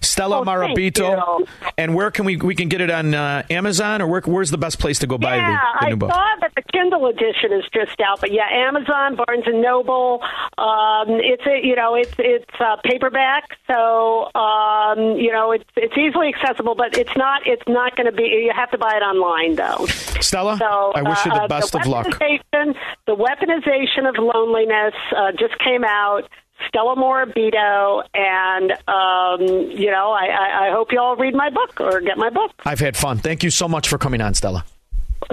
Stella 0.00 0.40
Oh, 0.40 0.44
Morabito. 0.44 1.46
And 1.76 1.94
where 1.94 2.10
can 2.10 2.24
we 2.24 2.36
we 2.36 2.54
can 2.54 2.68
get 2.68 2.80
it 2.80 2.90
on 2.90 3.14
uh, 3.14 3.42
Amazon 3.50 4.00
or 4.02 4.06
where, 4.08 4.20
where's 4.22 4.50
the 4.50 4.58
best 4.58 4.78
place 4.78 4.98
to 5.00 5.06
go 5.06 5.18
buy 5.18 5.36
Yeah, 5.36 5.50
the, 5.50 5.78
the 5.80 5.86
I 5.86 5.90
new 5.90 5.96
book? 5.96 6.10
saw 6.12 6.26
that 6.40 6.52
the 6.54 6.62
Kindle 6.72 7.06
edition 7.06 7.52
is 7.52 7.64
just 7.72 8.00
out, 8.00 8.20
but 8.20 8.32
yeah, 8.32 8.46
Amazon, 8.50 9.16
Barnes 9.16 9.44
and 9.46 9.60
Noble. 9.62 10.20
Um, 10.58 11.06
it's 11.20 11.44
a 11.46 11.66
you 11.66 11.74
know 11.76 11.94
it's 11.94 12.12
it's 12.18 12.44
uh, 12.60 12.76
paperback, 12.84 13.56
so 13.66 14.30
um, 14.34 15.16
you 15.18 15.32
know 15.32 15.52
it's 15.52 15.64
it's 15.76 15.96
easily 15.96 16.28
accessible, 16.34 16.74
but 16.74 16.96
it's 16.96 17.16
not 17.16 17.42
it's 17.46 17.62
not 17.68 17.96
going 17.96 18.06
to 18.06 18.12
be. 18.12 18.22
You 18.24 18.52
have 18.54 18.70
to 18.70 18.78
buy 18.78 18.96
it 18.96 19.02
online 19.02 19.56
though. 19.56 19.86
Stella, 20.20 20.56
So, 20.58 20.92
I 20.94 21.02
wish 21.02 21.24
you 21.24 21.32
the 21.32 21.42
uh, 21.42 21.48
best 21.72 21.74
of 21.74 21.86
luck. 21.86 22.06
weaponization- 22.06 22.74
The 23.06 23.16
weaponization 23.16 24.08
of 24.08 24.16
loneliness 24.18 24.94
uh, 25.16 25.32
just 25.32 25.58
came 25.58 25.84
out. 25.84 26.22
Stella 26.68 26.94
Morabito, 26.96 28.04
and 28.14 28.70
um, 28.88 29.70
you 29.76 29.90
know, 29.90 30.12
I, 30.12 30.26
I, 30.26 30.68
I 30.68 30.70
hope 30.72 30.92
you 30.92 31.00
all 31.00 31.16
read 31.16 31.34
my 31.34 31.50
book 31.50 31.80
or 31.80 32.00
get 32.00 32.16
my 32.16 32.30
book. 32.30 32.52
I've 32.64 32.78
had 32.78 32.96
fun. 32.96 33.18
Thank 33.18 33.42
you 33.42 33.50
so 33.50 33.66
much 33.68 33.88
for 33.88 33.98
coming 33.98 34.20
on, 34.20 34.34
Stella. 34.34 34.64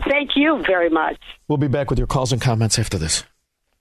Thank 0.10 0.32
you 0.36 0.64
very 0.66 0.90
much. 0.90 1.18
We'll 1.48 1.58
be 1.60 1.68
back 1.68 1.90
with 1.92 2.00
your 2.00 2.08
calls 2.08 2.32
and 2.32 2.42
comments 2.42 2.80
after 2.80 2.98
this. 2.98 3.24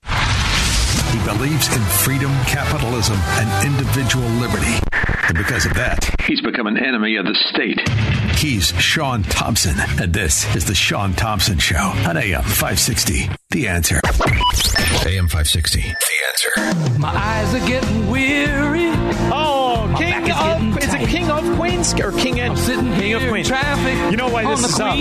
He 0.05 1.19
believes 1.25 1.75
in 1.75 1.83
freedom, 1.83 2.31
capitalism, 2.45 3.17
and 3.19 3.67
individual 3.67 4.29
liberty. 4.39 4.79
And 5.31 5.39
because 5.39 5.65
of 5.65 5.75
that, 5.75 6.21
he's 6.27 6.41
become 6.41 6.67
an 6.67 6.77
enemy 6.77 7.15
of 7.15 7.25
the 7.25 7.37
state. 7.53 7.79
He's 8.37 8.73
Shaun 8.83 9.23
Thompson, 9.23 9.77
and 10.03 10.13
this 10.13 10.45
is 10.57 10.65
The 10.65 10.75
Shaun 10.75 11.13
Thompson 11.13 11.57
Show 11.57 11.77
on 11.77 12.17
AM 12.17 12.43
560. 12.43 13.31
The 13.51 13.69
answer. 13.69 14.01
AM 15.07 15.29
560. 15.29 15.83
The 15.83 15.95
answer. 16.27 16.99
My 16.99 17.15
eyes 17.15 17.55
are 17.55 17.65
getting 17.65 18.11
weary. 18.11 18.91
Oh, 19.33 19.95
King 19.97 20.33
of 20.33 20.79
is 20.83 20.93
it 20.93 21.09
King 21.09 21.31
of 21.31 21.45
Queens 21.57 21.95
or 22.01 22.11
King 22.11 22.41
and 22.41 22.59
King 22.99 23.15
of 23.15 23.23
Queens? 23.29 23.47
Traffic 23.47 24.11
You 24.11 24.17
know 24.17 24.31
why 24.31 24.45
this 24.45 24.65
is 24.65 24.81
up? 24.81 24.97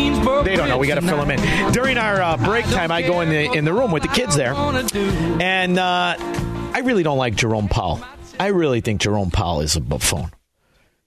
They 0.46 0.56
don't 0.56 0.70
know. 0.70 0.78
We 0.78 0.86
got 0.86 1.02
to 1.02 1.02
fill 1.02 1.18
them 1.18 1.32
in. 1.32 1.72
During 1.72 1.98
our 1.98 2.22
uh, 2.22 2.38
break 2.38 2.66
time, 2.66 2.92
I 2.92 3.02
go 3.02 3.22
in 3.22 3.30
the 3.30 3.52
in 3.58 3.66
the 3.66 3.74
room 3.74 3.92
with 3.92 4.04
the 4.04 4.10
kids 4.10 4.36
there, 4.36 4.54
and 4.54 5.80
uh, 5.80 6.16
I 6.20 6.82
really 6.84 7.02
don't 7.02 7.18
like 7.18 7.34
Jerome 7.34 7.68
Powell. 7.68 8.06
I 8.40 8.48
really 8.48 8.82
think 8.82 9.02
Jerome 9.02 9.32
Powell 9.32 9.62
is 9.62 9.76
a 9.76 9.82
buffoon. 9.82 10.32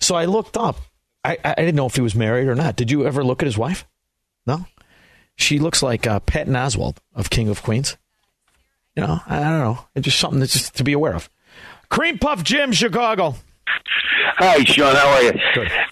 So 0.01 0.15
I 0.15 0.27
looked 0.27 0.57
up. 0.57 0.77
I, 1.25 1.39
I 1.45 1.55
didn't 1.55 1.77
know 1.77 1.87
if 1.87 1.95
he 1.95 2.01
was 2.03 2.15
married 2.15 2.49
or 2.49 2.55
not. 2.55 2.77
Did 2.77 2.91
you 2.91 3.07
ever 3.07 3.25
look 3.25 3.43
at 3.43 3.47
his 3.47 3.57
wife? 3.57 3.87
No. 4.47 4.67
She 5.37 5.59
looks 5.59 5.83
like 5.83 6.07
uh, 6.07 6.21
Patton 6.21 6.55
Oswalt 6.55 6.99
of 7.15 7.31
King 7.31 7.49
of 7.49 7.63
Queens. 7.63 7.97
You 8.97 9.05
know, 9.05 9.21
I, 9.27 9.39
I 9.39 9.51
don't 9.51 9.61
know. 9.61 9.79
It's 9.95 10.05
just 10.05 10.19
something 10.19 10.41
that's 10.41 10.53
just 10.53 10.77
to 10.77 10.85
be 10.85 10.93
aware 10.93 11.15
of. 11.15 11.31
Cream 11.89 12.19
Puff 12.19 12.43
Jim, 12.43 12.73
Chicago. 12.73 13.37
Hi, 14.37 14.65
Shaun. 14.65 14.95
How 14.95 15.09
are 15.09 15.23
you? 15.23 15.33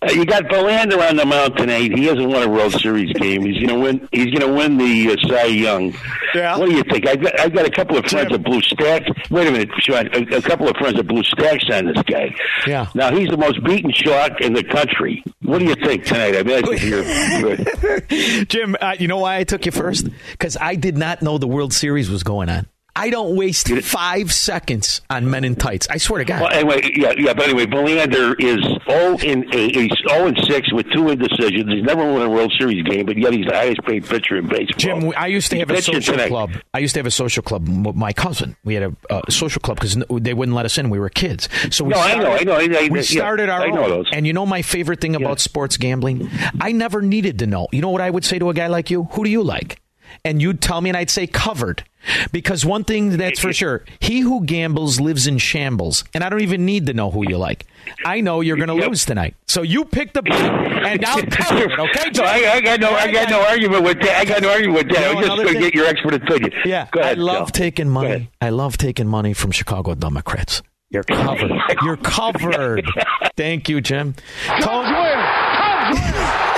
Uh, 0.02 0.12
you 0.12 0.24
got 0.24 0.44
Verlander 0.44 1.08
on 1.08 1.16
the 1.16 1.24
mound 1.24 1.56
tonight. 1.56 1.92
He 1.96 2.04
hasn't 2.04 2.26
won 2.28 2.42
a 2.42 2.48
World 2.48 2.72
Series 2.72 3.12
game. 3.14 3.42
He's 3.42 3.62
going 3.64 3.68
to 3.68 3.78
win. 3.78 4.08
He's 4.12 4.32
to 4.34 4.48
win 4.48 4.76
the 4.78 5.10
uh, 5.12 5.28
Cy 5.28 5.44
Young. 5.46 5.94
Yeah. 6.34 6.56
What 6.56 6.68
do 6.68 6.74
you 6.74 6.82
think? 6.84 7.06
I've 7.06 7.22
got, 7.22 7.38
I've 7.38 7.52
got 7.52 7.66
a 7.66 7.70
couple 7.70 7.96
of 7.96 8.06
friends 8.06 8.30
that 8.30 8.42
Blue 8.42 8.60
stacks. 8.62 9.08
Wait 9.30 9.46
a 9.46 9.52
minute, 9.52 9.70
Shaun. 9.80 10.08
A, 10.14 10.36
a 10.36 10.42
couple 10.42 10.68
of 10.68 10.76
friends 10.76 10.96
that 10.96 11.06
Blue 11.06 11.22
stacks 11.22 11.64
on 11.72 11.86
this 11.86 12.02
guy. 12.04 12.34
Yeah. 12.66 12.86
Now 12.94 13.14
he's 13.14 13.28
the 13.28 13.36
most 13.36 13.62
beaten 13.64 13.92
shark 13.92 14.40
in 14.40 14.52
the 14.54 14.64
country. 14.64 15.22
What 15.42 15.58
do 15.58 15.66
you 15.66 15.74
think 15.74 16.04
tonight? 16.04 16.36
I 16.36 16.42
mean, 16.42 16.64
you're, 18.08 18.44
Jim, 18.46 18.76
uh, 18.80 18.96
you 18.98 19.08
know 19.08 19.18
why 19.18 19.36
I 19.36 19.44
took 19.44 19.66
you 19.66 19.72
first? 19.72 20.08
Because 20.32 20.56
I 20.60 20.74
did 20.76 20.96
not 20.96 21.22
know 21.22 21.38
the 21.38 21.48
World 21.48 21.72
Series 21.72 22.10
was 22.10 22.22
going 22.22 22.48
on. 22.48 22.66
I 22.96 23.10
don't 23.10 23.36
waste 23.36 23.68
five 23.68 24.32
seconds 24.32 25.00
on 25.08 25.30
men 25.30 25.44
in 25.44 25.54
tights. 25.56 25.86
I 25.90 25.96
swear 25.98 26.18
to 26.18 26.24
God. 26.24 26.40
Well, 26.42 26.50
anyway, 26.52 26.90
yeah, 26.94 27.12
yeah. 27.16 27.32
But 27.34 27.44
anyway, 27.44 27.66
Verlander 27.66 28.34
is 28.38 28.58
zero 28.88 29.16
in 29.18 29.46
eight. 29.54 29.76
He's 29.76 29.90
zero 30.08 30.26
in 30.26 30.36
six 30.48 30.72
with 30.72 30.86
two 30.92 31.08
indecisions. 31.08 31.70
He's 31.72 31.84
never 31.84 32.04
won 32.04 32.22
a 32.22 32.28
World 32.28 32.52
Series 32.58 32.82
game, 32.84 33.06
but 33.06 33.16
yet 33.16 33.32
he's 33.32 33.46
the 33.46 33.54
highest 33.54 33.82
paid 33.84 34.04
pitcher 34.04 34.36
in 34.36 34.48
baseball. 34.48 34.76
Jim, 34.78 35.12
I 35.16 35.28
used 35.28 35.50
to 35.50 35.58
have 35.58 35.70
a 35.70 35.80
social 35.80 36.14
tonight. 36.14 36.28
club. 36.28 36.50
I 36.74 36.78
used 36.80 36.94
to 36.94 37.00
have 37.00 37.06
a 37.06 37.10
social 37.10 37.42
club 37.42 37.66
my 37.68 38.12
cousin. 38.12 38.56
We 38.64 38.74
had 38.74 38.82
a 38.82 38.96
uh, 39.08 39.22
social 39.30 39.60
club 39.60 39.78
because 39.78 39.96
they 40.10 40.34
wouldn't 40.34 40.56
let 40.56 40.66
us 40.66 40.76
in. 40.78 40.90
We 40.90 40.98
were 40.98 41.08
kids. 41.10 41.48
So 41.70 41.84
we 41.84 41.90
No, 41.90 42.00
I 42.00 42.14
know, 42.16 42.32
I 42.32 42.42
know, 42.44 42.52
I- 42.54 42.84
I- 42.84 42.88
we 42.90 42.98
yeah, 42.98 43.02
started 43.02 43.48
our 43.48 43.62
I 43.62 43.70
know 43.70 43.84
own. 43.84 43.90
those. 43.90 44.06
And 44.12 44.26
you 44.26 44.32
know 44.32 44.46
my 44.46 44.62
favorite 44.62 45.00
thing 45.00 45.14
about 45.16 45.40
sports 45.40 45.76
gambling? 45.76 46.28
I 46.60 46.72
never 46.72 47.02
needed 47.02 47.38
to 47.40 47.46
know. 47.46 47.68
You 47.72 47.80
know 47.82 47.90
what 47.90 48.00
I 48.00 48.10
would 48.10 48.24
say 48.24 48.38
to 48.38 48.50
a 48.50 48.54
guy 48.54 48.66
like 48.66 48.90
you? 48.90 49.04
Who 49.12 49.24
do 49.24 49.30
you 49.30 49.42
like? 49.42 49.80
And 50.24 50.40
you'd 50.42 50.60
tell 50.60 50.80
me, 50.80 50.90
and 50.90 50.96
I'd 50.96 51.10
say 51.10 51.26
covered. 51.26 51.84
Because 52.32 52.64
one 52.64 52.84
thing 52.84 53.18
that's 53.18 53.38
for 53.40 53.52
sure, 53.52 53.84
he 53.98 54.20
who 54.20 54.42
gambles 54.46 54.98
lives 55.00 55.26
in 55.26 55.36
shambles. 55.36 56.02
And 56.14 56.24
I 56.24 56.30
don't 56.30 56.40
even 56.40 56.64
need 56.64 56.86
to 56.86 56.94
know 56.94 57.10
who 57.10 57.28
you 57.28 57.36
like. 57.36 57.66
I 58.06 58.22
know 58.22 58.40
you're 58.40 58.56
going 58.56 58.68
to 58.68 58.86
lose 58.88 59.04
tonight. 59.04 59.34
So 59.48 59.60
you 59.60 59.84
pick 59.84 60.14
the 60.14 60.22
and 60.24 61.04
I'll 61.04 61.22
cover 61.22 61.58
it, 61.62 61.78
okay? 61.78 62.10
No, 62.16 62.24
I, 62.24 62.52
I 62.54 62.60
got 62.62 62.80
no, 62.80 62.90
I 62.92 63.12
got 63.12 63.28
no 63.28 63.42
argument 63.44 63.84
with 63.84 64.00
that. 64.00 64.16
I 64.18 64.24
got 64.24 64.40
no 64.40 64.50
argument 64.50 64.78
with 64.78 64.88
that. 64.96 65.04
I 65.04 65.14
was 65.14 65.26
just 65.26 65.36
going 65.42 65.54
to 65.54 65.60
get 65.60 65.74
your 65.74 65.86
expert 65.86 66.14
opinion. 66.14 66.52
Yeah, 66.64 66.88
Go 66.90 67.00
ahead, 67.00 67.18
I 67.18 67.20
love 67.20 67.52
Joe. 67.52 67.58
taking 67.64 67.88
money. 67.90 68.30
I 68.40 68.48
love 68.48 68.78
taking 68.78 69.06
money 69.06 69.34
from 69.34 69.50
Chicago 69.50 69.94
Democrats. 69.94 70.62
You're 70.88 71.02
covered. 71.04 71.50
You're 71.84 71.96
covered. 71.98 72.84
Thank 73.36 73.68
you, 73.68 73.80
Jim. 73.82 74.14
Tony- 74.46 74.64
Cubs 74.64 74.88
win! 74.90 75.18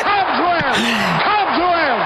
Cubs 0.02 0.38
win! 0.38 0.62
Cubs 1.22 1.58
win! 1.58 1.98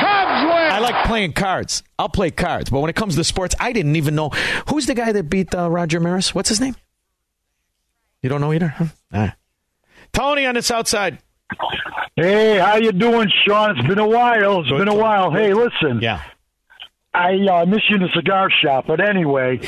Cubs 0.00 0.44
win! 0.44 0.70
I 0.72 0.78
like 0.82 0.89
playing 1.06 1.32
cards. 1.32 1.82
I'll 1.98 2.08
play 2.08 2.30
cards, 2.30 2.70
but 2.70 2.80
when 2.80 2.90
it 2.90 2.96
comes 2.96 3.16
to 3.16 3.24
sports, 3.24 3.54
I 3.60 3.72
didn't 3.72 3.96
even 3.96 4.14
know 4.14 4.30
who's 4.68 4.86
the 4.86 4.94
guy 4.94 5.12
that 5.12 5.24
beat 5.24 5.54
uh, 5.54 5.70
Roger 5.70 6.00
Maris. 6.00 6.34
What's 6.34 6.48
his 6.48 6.60
name? 6.60 6.76
You 8.22 8.28
don't 8.28 8.40
know 8.40 8.52
either, 8.52 8.68
huh? 8.68 8.86
Right. 9.12 9.32
Tony 10.12 10.46
on 10.46 10.54
the 10.54 10.62
south 10.62 10.88
side. 10.88 11.18
Hey, 12.16 12.58
how 12.58 12.76
you 12.76 12.92
doing, 12.92 13.30
Shaun? 13.46 13.78
It's 13.78 13.88
been 13.88 13.98
a 13.98 14.06
while. 14.06 14.60
It's 14.60 14.70
been 14.70 14.88
a 14.88 14.94
while. 14.94 15.30
Hey, 15.30 15.54
listen. 15.54 16.00
Yeah. 16.00 16.22
I 17.12 17.34
uh, 17.50 17.66
miss 17.66 17.82
you 17.88 17.96
in 17.96 18.02
the 18.02 18.08
cigar 18.14 18.50
shop, 18.62 18.86
but 18.86 19.00
anyway. 19.00 19.60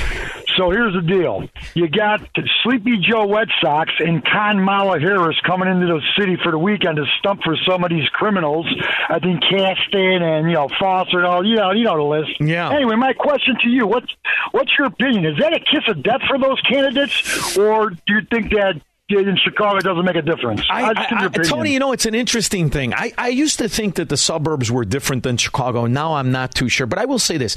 So 0.56 0.70
here's 0.70 0.94
the 0.94 1.02
deal: 1.02 1.48
you 1.74 1.88
got 1.88 2.20
Sleepy 2.62 2.98
Joe 2.98 3.32
Red 3.32 3.48
Sox 3.60 3.90
and 3.98 4.24
Con 4.24 4.60
Mala 4.60 5.00
Harris 5.00 5.36
coming 5.44 5.68
into 5.68 5.86
the 5.86 6.00
city 6.18 6.36
for 6.42 6.52
the 6.52 6.58
weekend 6.58 6.96
to 6.96 7.04
stump 7.18 7.42
for 7.42 7.56
some 7.66 7.82
of 7.82 7.90
these 7.90 8.08
criminals. 8.10 8.66
I 9.08 9.18
think 9.18 9.42
Casten 9.42 10.22
and 10.22 10.48
you 10.48 10.54
know 10.54 10.68
Foster 10.78 11.18
and 11.18 11.26
all. 11.26 11.44
You 11.44 11.56
know, 11.56 11.72
you 11.72 11.84
know 11.84 11.96
the 11.96 12.02
list. 12.02 12.40
Yeah. 12.40 12.72
Anyway, 12.72 12.96
my 12.96 13.12
question 13.12 13.56
to 13.62 13.68
you: 13.68 13.86
what's 13.86 14.12
what's 14.52 14.70
your 14.78 14.86
opinion? 14.86 15.26
Is 15.26 15.38
that 15.38 15.52
a 15.52 15.58
kiss 15.58 15.88
of 15.88 16.02
death 16.02 16.22
for 16.28 16.38
those 16.38 16.60
candidates, 16.60 17.56
or 17.56 17.90
do 17.90 17.96
you 18.06 18.20
think 18.30 18.50
that? 18.50 18.80
In 19.08 19.36
Chicago, 19.36 19.76
it 19.76 19.84
doesn't 19.84 20.04
make 20.04 20.16
a 20.16 20.22
difference. 20.22 20.62
I, 20.70 20.92
need 20.92 21.38
I. 21.38 21.42
Tony, 21.42 21.72
you 21.72 21.78
know, 21.78 21.92
it's 21.92 22.06
an 22.06 22.14
interesting 22.14 22.70
thing. 22.70 22.94
I, 22.94 23.12
I 23.18 23.28
used 23.28 23.58
to 23.58 23.68
think 23.68 23.96
that 23.96 24.08
the 24.08 24.16
suburbs 24.16 24.70
were 24.70 24.86
different 24.86 25.22
than 25.22 25.36
Chicago. 25.36 25.86
Now 25.86 26.14
I'm 26.14 26.32
not 26.32 26.54
too 26.54 26.70
sure. 26.70 26.86
But 26.86 26.98
I 26.98 27.04
will 27.04 27.18
say 27.18 27.36
this 27.36 27.56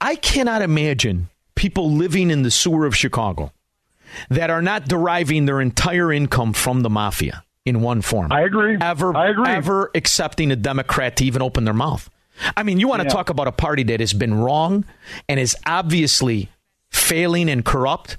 I 0.00 0.16
cannot 0.16 0.62
imagine 0.62 1.28
people 1.56 1.90
living 1.90 2.30
in 2.30 2.42
the 2.42 2.50
sewer 2.50 2.86
of 2.86 2.96
Chicago 2.96 3.52
that 4.30 4.48
are 4.48 4.62
not 4.62 4.86
deriving 4.86 5.44
their 5.44 5.60
entire 5.60 6.12
income 6.12 6.52
from 6.52 6.80
the 6.80 6.90
mafia 6.90 7.44
in 7.64 7.80
one 7.80 8.02
form. 8.02 8.32
I 8.32 8.42
agree. 8.42 8.76
Ever, 8.80 9.16
I 9.16 9.28
agree. 9.28 9.48
ever 9.48 9.90
accepting 9.94 10.50
a 10.52 10.56
Democrat 10.56 11.16
to 11.16 11.24
even 11.24 11.42
open 11.42 11.64
their 11.64 11.74
mouth. 11.74 12.08
I 12.56 12.62
mean, 12.62 12.80
you 12.80 12.88
want 12.88 13.02
to 13.02 13.08
talk 13.08 13.30
about 13.30 13.46
a 13.46 13.52
party 13.52 13.84
that 13.84 14.00
has 14.00 14.12
been 14.12 14.34
wrong 14.34 14.84
and 15.28 15.38
is 15.38 15.56
obviously 15.66 16.50
failing 16.90 17.48
and 17.48 17.64
corrupt. 17.64 18.16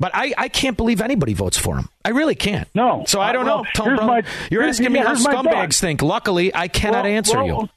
But 0.00 0.12
I, 0.14 0.32
I 0.38 0.48
can't 0.48 0.76
believe 0.76 1.00
anybody 1.00 1.34
votes 1.34 1.58
for 1.58 1.76
him. 1.76 1.88
I 2.04 2.10
really 2.10 2.36
can't. 2.36 2.68
No. 2.74 3.04
So 3.08 3.20
I 3.20 3.32
don't 3.32 3.44
Well, 3.46 3.64
know. 3.76 3.84
Here's 3.84 4.00
my- 4.00 4.22
You're 4.50 4.62
here's- 4.62 4.76
asking 4.78 4.92
me 4.92 5.00
yeah, 5.00 5.06
how 5.06 5.14
scumbags 5.14 5.80
think. 5.80 6.02
Luckily, 6.02 6.54
I 6.54 6.68
cannot 6.68 7.04
Well, 7.04 7.12
answer 7.12 7.36
well, 7.38 7.46
you. 7.46 7.68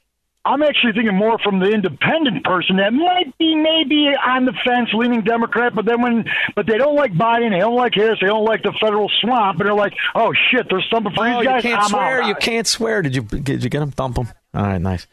I'm 0.44 0.64
actually 0.64 0.94
thinking 0.94 1.16
more 1.16 1.38
from 1.44 1.60
the 1.60 1.68
independent 1.70 2.44
person 2.44 2.78
that 2.78 2.92
might 2.94 3.32
be 3.38 3.56
maybe 3.56 4.08
on 4.26 4.46
the 4.46 4.54
fence, 4.66 4.90
leaning 4.92 5.22
Democrat, 5.22 5.74
but 5.76 5.86
then 5.86 6.02
when 6.02 6.26
but 6.56 6.66
they 6.66 6.80
don't 6.80 6.96
like 6.96 7.14
Biden, 7.14 7.52
they 7.52 7.60
don't 7.60 7.76
like 7.76 7.94
Harris, 7.94 8.18
they 8.20 8.26
don't 8.26 8.44
like 8.44 8.64
the 8.64 8.74
federal 8.82 9.08
swamp, 9.22 9.60
and 9.60 9.68
they're 9.68 9.76
like, 9.76 9.94
oh 10.16 10.34
shit, 10.50 10.66
there's 10.68 10.88
something 10.92 11.14
for 11.14 11.28
Oh, 11.28 11.42
these 11.42 11.44
you 11.48 11.62
can't 11.62 11.84
I'm 11.84 11.90
swear. 11.90 12.22
out. 12.24 12.28
You 12.28 12.34
can't 12.34 12.66
swear. 12.66 13.04
Did 13.04 13.16
you? 13.16 13.22
Did 13.22 13.64
you 13.64 13.70
get 13.70 13.84
him? 13.84 13.92
Thump 13.92 14.18
him. 14.18 14.30
All 14.56 14.64
right, 14.64 14.82
nice. 14.82 15.06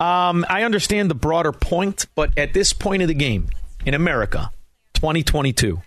Um, 0.00 0.44
I 0.50 0.64
understand 0.64 1.10
the 1.10 1.14
broader 1.14 1.52
point, 1.52 2.04
but 2.14 2.36
at 2.38 2.52
this 2.52 2.74
point 2.74 3.00
of 3.00 3.08
the 3.08 3.14
game 3.14 3.48
in 3.86 3.94
America, 3.94 4.50
2022, 4.92 5.80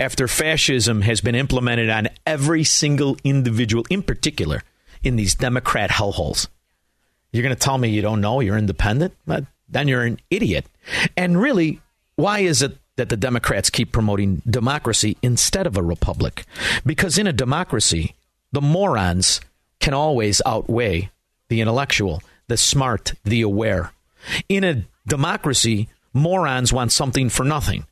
after 0.00 0.28
fascism 0.28 1.02
has 1.02 1.20
been 1.20 1.34
implemented 1.34 1.90
on 1.90 2.08
every 2.26 2.64
single 2.64 3.16
individual, 3.24 3.84
in 3.90 4.02
particular 4.02 4.62
in 5.02 5.16
these 5.16 5.34
Democrat 5.34 5.90
hellholes, 5.90 6.48
you're 7.32 7.42
going 7.42 7.54
to 7.54 7.60
tell 7.60 7.78
me 7.78 7.88
you 7.88 8.02
don't 8.02 8.20
know 8.20 8.40
you're 8.40 8.56
independent? 8.56 9.14
Then 9.68 9.88
you're 9.88 10.04
an 10.04 10.18
idiot. 10.30 10.66
And 11.16 11.40
really, 11.40 11.80
why 12.16 12.40
is 12.40 12.62
it 12.62 12.78
that 12.96 13.10
the 13.10 13.16
Democrats 13.16 13.70
keep 13.70 13.92
promoting 13.92 14.42
democracy 14.48 15.16
instead 15.22 15.66
of 15.66 15.76
a 15.76 15.82
republic? 15.82 16.44
Because 16.86 17.18
in 17.18 17.26
a 17.26 17.32
democracy, 17.32 18.14
the 18.50 18.62
morons 18.62 19.40
can 19.78 19.94
always 19.94 20.40
outweigh 20.46 21.10
the 21.48 21.60
intellectual, 21.60 22.22
the 22.46 22.56
smart, 22.56 23.12
the 23.24 23.42
aware. 23.42 23.92
In 24.48 24.64
a 24.64 24.84
democracy, 25.06 25.88
morons 26.12 26.72
want 26.72 26.92
something 26.92 27.28
for 27.28 27.44
nothing, 27.44 27.86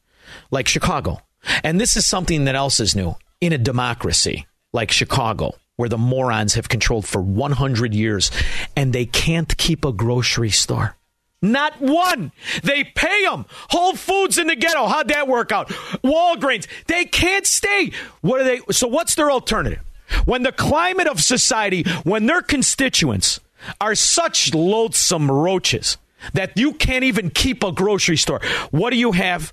like 0.51 0.67
Chicago. 0.67 1.21
And 1.63 1.81
this 1.81 1.97
is 1.97 2.07
something 2.07 2.45
that 2.45 2.55
else 2.55 2.81
is 2.81 2.97
new. 2.97 3.17
In 3.41 3.53
a 3.53 3.59
democracy, 3.59 4.47
like 4.73 4.91
Chicago, 4.91 5.55
where 5.77 5.89
the 5.89 5.99
morons 5.99 6.55
have 6.55 6.69
controlled 6.69 7.07
for 7.07 7.21
100 7.21 7.95
years 7.95 8.31
and 8.75 8.93
they 8.93 9.07
can't 9.07 9.57
keep 9.57 9.85
a 9.85 9.93
grocery 9.93 10.51
store. 10.51 10.97
Not 11.43 11.81
one. 11.81 12.33
They 12.63 12.83
pay 12.83 13.25
them. 13.25 13.45
Whole 13.71 13.95
Foods 13.95 14.39
in 14.39 14.47
the 14.47 14.57
ghetto. 14.57 14.87
How'd 14.87 15.09
that 15.09 15.29
work 15.29 15.53
out? 15.53 15.69
Walgreens. 16.03 16.67
They 16.87 17.05
can't 17.05 17.47
stay. 17.47 17.93
What 18.23 18.41
are 18.41 18.45
they? 18.45 18.61
So 18.73 18.89
what's 18.89 19.15
their 19.15 19.31
alternative? 19.31 19.81
When 20.25 20.43
the 20.43 20.53
climate 20.53 21.07
of 21.07 21.21
society, 21.21 21.85
when 22.05 22.27
their 22.27 22.43
constituents 22.43 23.41
are 23.81 23.95
such 23.95 24.55
loathsome 24.55 25.31
roaches 25.31 25.99
that 26.33 26.57
you 26.57 26.73
can't 26.73 27.05
even 27.05 27.31
keep 27.31 27.63
a 27.63 27.73
grocery 27.73 28.17
store, 28.17 28.41
what 28.71 28.91
do 28.91 28.97
you 28.97 29.13
have 29.13 29.53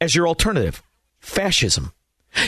as 0.00 0.14
your 0.14 0.28
alternative? 0.28 0.82
Fascism. 1.24 1.92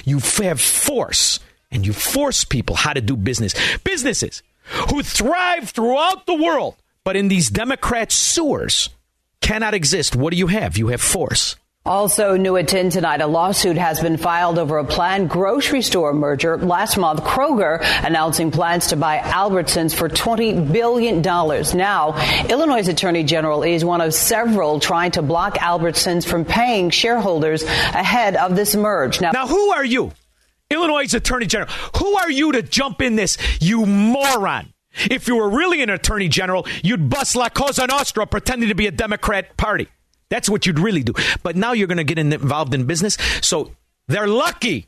You 0.04 0.20
have 0.42 0.60
force 0.60 1.40
and 1.70 1.86
you 1.86 1.92
force 1.92 2.44
people 2.44 2.76
how 2.76 2.92
to 2.92 3.00
do 3.00 3.16
business. 3.16 3.54
Businesses 3.78 4.42
who 4.90 5.02
thrive 5.02 5.70
throughout 5.70 6.26
the 6.26 6.34
world, 6.34 6.76
but 7.04 7.16
in 7.16 7.28
these 7.28 7.50
Democrat 7.50 8.12
sewers 8.12 8.90
cannot 9.40 9.74
exist. 9.74 10.16
What 10.16 10.32
do 10.32 10.36
you 10.36 10.48
have? 10.48 10.76
You 10.76 10.88
have 10.88 11.00
force. 11.00 11.56
Also 11.86 12.36
new 12.36 12.56
at 12.56 12.66
10 12.66 12.90
tonight, 12.90 13.20
a 13.20 13.26
lawsuit 13.28 13.76
has 13.76 14.00
been 14.00 14.16
filed 14.16 14.58
over 14.58 14.78
a 14.78 14.84
planned 14.84 15.30
grocery 15.30 15.82
store 15.82 16.12
merger. 16.12 16.58
Last 16.58 16.96
month, 16.96 17.22
Kroger 17.22 17.78
announcing 18.04 18.50
plans 18.50 18.88
to 18.88 18.96
buy 18.96 19.18
Albertsons 19.18 19.94
for 19.94 20.08
$20 20.08 20.72
billion. 20.72 21.22
Now, 21.22 22.16
Illinois 22.48 22.88
Attorney 22.88 23.22
General 23.22 23.62
is 23.62 23.84
one 23.84 24.00
of 24.00 24.12
several 24.14 24.80
trying 24.80 25.12
to 25.12 25.22
block 25.22 25.58
Albertsons 25.58 26.26
from 26.26 26.44
paying 26.44 26.90
shareholders 26.90 27.62
ahead 27.62 28.34
of 28.34 28.56
this 28.56 28.74
merge. 28.74 29.20
Now, 29.20 29.30
Now, 29.30 29.46
who 29.46 29.70
are 29.70 29.84
you? 29.84 30.10
Illinois 30.68 31.14
Attorney 31.14 31.46
General. 31.46 31.70
Who 31.98 32.16
are 32.16 32.30
you 32.30 32.50
to 32.52 32.62
jump 32.62 33.00
in 33.00 33.14
this, 33.14 33.38
you 33.60 33.86
moron? 33.86 34.72
If 35.08 35.28
you 35.28 35.36
were 35.36 35.50
really 35.50 35.82
an 35.82 35.90
Attorney 35.90 36.28
General, 36.28 36.66
you'd 36.82 37.08
bust 37.08 37.36
La 37.36 37.48
Cosa 37.48 37.86
Nostra 37.86 38.26
pretending 38.26 38.70
to 38.70 38.74
be 38.74 38.88
a 38.88 38.90
Democrat 38.90 39.56
party. 39.56 39.86
That's 40.28 40.48
what 40.48 40.66
you'd 40.66 40.78
really 40.78 41.02
do. 41.02 41.14
But 41.42 41.56
now 41.56 41.72
you're 41.72 41.86
going 41.86 41.98
to 41.98 42.04
get 42.04 42.18
in- 42.18 42.32
involved 42.32 42.74
in 42.74 42.86
business. 42.86 43.16
So 43.42 43.72
they're 44.08 44.26
lucky, 44.28 44.86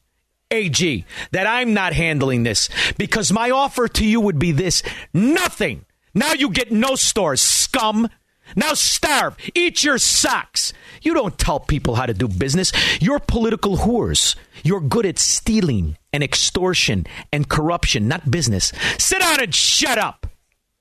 AG, 0.51 1.05
that 1.33 1.47
I'm 1.47 1.75
not 1.75 1.93
handling 1.93 2.43
this 2.43 2.69
because 2.97 3.33
my 3.33 3.51
offer 3.51 3.89
to 3.89 4.05
you 4.05 4.21
would 4.21 4.39
be 4.39 4.53
this 4.53 4.83
nothing. 5.13 5.85
Now 6.15 6.33
you 6.33 6.51
get 6.51 6.73
no 6.73 6.95
stores, 6.97 7.41
scum. 7.41 8.09
Now 8.57 8.73
starve. 8.75 9.37
Eat 9.55 9.85
your 9.85 9.99
socks. 9.99 10.73
You 11.03 11.13
don't 11.13 11.39
tell 11.39 11.61
people 11.61 11.97
how 11.97 12.07
to 12.07 12.15
do 12.15 12.27
business. 12.29 12.73
You're 13.01 13.19
political 13.19 13.77
whores. 13.77 14.37
You're 14.65 14.81
good 14.81 15.05
at 15.05 15.19
stealing 15.19 15.99
and 16.13 16.23
extortion 16.23 17.07
and 17.31 17.49
corruption, 17.49 18.09
not 18.09 18.31
business. 18.31 18.73
Sit 18.99 19.21
down 19.21 19.43
and 19.43 19.55
shut 19.55 19.99
up. 19.99 20.27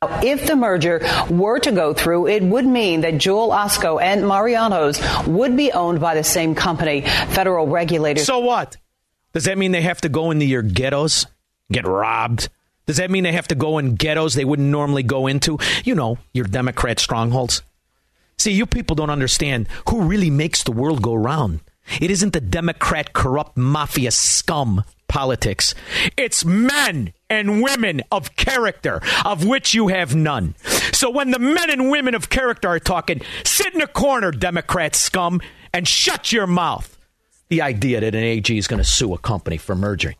If 0.03 0.45
the 0.45 0.55
merger 0.55 1.01
were 1.27 1.57
to 1.57 1.71
go 1.71 1.91
through, 1.91 2.27
it 2.27 2.43
would 2.43 2.67
mean 2.67 3.01
that 3.01 3.17
Jewel 3.17 3.49
Osco 3.49 3.99
and 3.99 4.27
Mariano's 4.27 5.01
would 5.25 5.57
be 5.57 5.71
owned 5.71 5.99
by 5.99 6.13
the 6.13 6.23
same 6.23 6.53
company. 6.53 7.01
Federal 7.01 7.65
regulators. 7.65 8.27
So 8.27 8.37
what? 8.37 8.77
Does 9.33 9.45
that 9.45 9.57
mean 9.57 9.71
they 9.71 9.81
have 9.81 10.01
to 10.01 10.09
go 10.09 10.29
into 10.29 10.45
your 10.45 10.61
ghettos, 10.61 11.25
get 11.71 11.87
robbed? 11.87 12.49
Does 12.85 12.97
that 12.97 13.09
mean 13.09 13.23
they 13.23 13.31
have 13.31 13.47
to 13.47 13.55
go 13.55 13.79
in 13.79 13.95
ghettos 13.95 14.35
they 14.35 14.45
wouldn't 14.45 14.67
normally 14.67 15.01
go 15.01 15.25
into? 15.25 15.57
You 15.83 15.95
know, 15.95 16.19
your 16.31 16.45
Democrat 16.45 16.99
strongholds. 16.99 17.63
See, 18.37 18.51
you 18.51 18.67
people 18.67 18.95
don't 18.95 19.09
understand 19.09 19.67
who 19.89 20.03
really 20.03 20.29
makes 20.29 20.61
the 20.61 20.71
world 20.71 21.01
go 21.01 21.15
round. 21.15 21.61
It 21.99 22.11
isn't 22.11 22.33
the 22.33 22.41
Democrat 22.41 23.13
corrupt 23.13 23.57
mafia 23.57 24.11
scum 24.11 24.83
politics. 25.07 25.73
It's 26.15 26.45
men 26.45 27.13
and 27.29 27.61
women 27.61 28.01
of 28.11 28.35
character, 28.35 29.01
of 29.25 29.45
which 29.45 29.73
you 29.73 29.87
have 29.87 30.15
none. 30.15 30.55
So 30.93 31.09
when 31.09 31.31
the 31.31 31.39
men 31.39 31.69
and 31.69 31.89
women 31.89 32.15
of 32.15 32.29
character 32.29 32.67
are 32.69 32.79
talking, 32.79 33.21
sit 33.43 33.73
in 33.73 33.81
a 33.81 33.87
corner, 33.87 34.31
Democrat 34.31 34.95
scum, 34.95 35.41
and 35.73 35.87
shut 35.87 36.31
your 36.31 36.47
mouth. 36.47 36.97
The 37.49 37.61
idea 37.61 38.01
that 38.01 38.15
an 38.15 38.23
AG 38.23 38.57
is 38.57 38.67
going 38.67 38.81
to 38.81 38.89
sue 38.89 39.13
a 39.13 39.17
company 39.17 39.57
for 39.57 39.75
merging. 39.75 40.15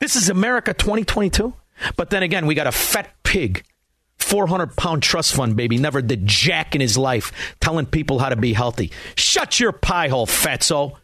This 0.00 0.16
is 0.16 0.28
America 0.28 0.72
2022. 0.74 1.52
But 1.96 2.10
then 2.10 2.22
again, 2.22 2.46
we 2.46 2.54
got 2.54 2.66
a 2.66 2.72
fat 2.72 3.10
pig 3.22 3.64
400 4.18 4.76
pound 4.76 5.02
trust 5.02 5.34
fund 5.34 5.56
baby 5.56 5.78
never 5.78 6.02
did 6.02 6.26
jack 6.26 6.74
in 6.74 6.80
his 6.80 6.98
life 6.98 7.54
telling 7.60 7.86
people 7.86 8.18
how 8.18 8.28
to 8.28 8.36
be 8.36 8.52
healthy. 8.52 8.90
Shut 9.14 9.60
your 9.60 9.72
pie 9.72 10.08
hole, 10.08 10.26
fatso. 10.26 10.96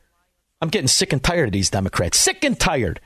I'm 0.62 0.68
getting 0.68 0.86
sick 0.86 1.12
and 1.12 1.22
tired 1.22 1.48
of 1.48 1.52
these 1.52 1.70
Democrats. 1.70 2.16
Sick 2.16 2.44
and 2.44 2.58
tired. 2.58 3.00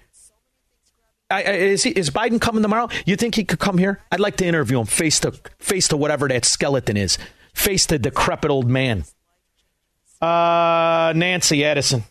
I, 1.30 1.42
I, 1.42 1.50
is, 1.52 1.82
he, 1.82 1.90
is 1.90 2.10
Biden 2.10 2.38
coming 2.38 2.62
tomorrow? 2.62 2.88
You 3.06 3.16
think 3.16 3.34
he 3.34 3.44
could 3.44 3.58
come 3.58 3.78
here? 3.78 4.02
I'd 4.12 4.20
like 4.20 4.36
to 4.36 4.46
interview 4.46 4.78
him 4.78 4.84
face 4.84 5.18
to 5.20 5.32
face 5.58 5.88
to 5.88 5.96
whatever 5.96 6.28
that 6.28 6.44
skeleton 6.44 6.98
is, 6.98 7.16
face 7.54 7.86
to 7.86 7.98
decrepit 7.98 8.50
old 8.50 8.68
man. 8.68 9.04
Uh, 10.20 11.14
Nancy 11.16 11.64
Addison. 11.64 12.04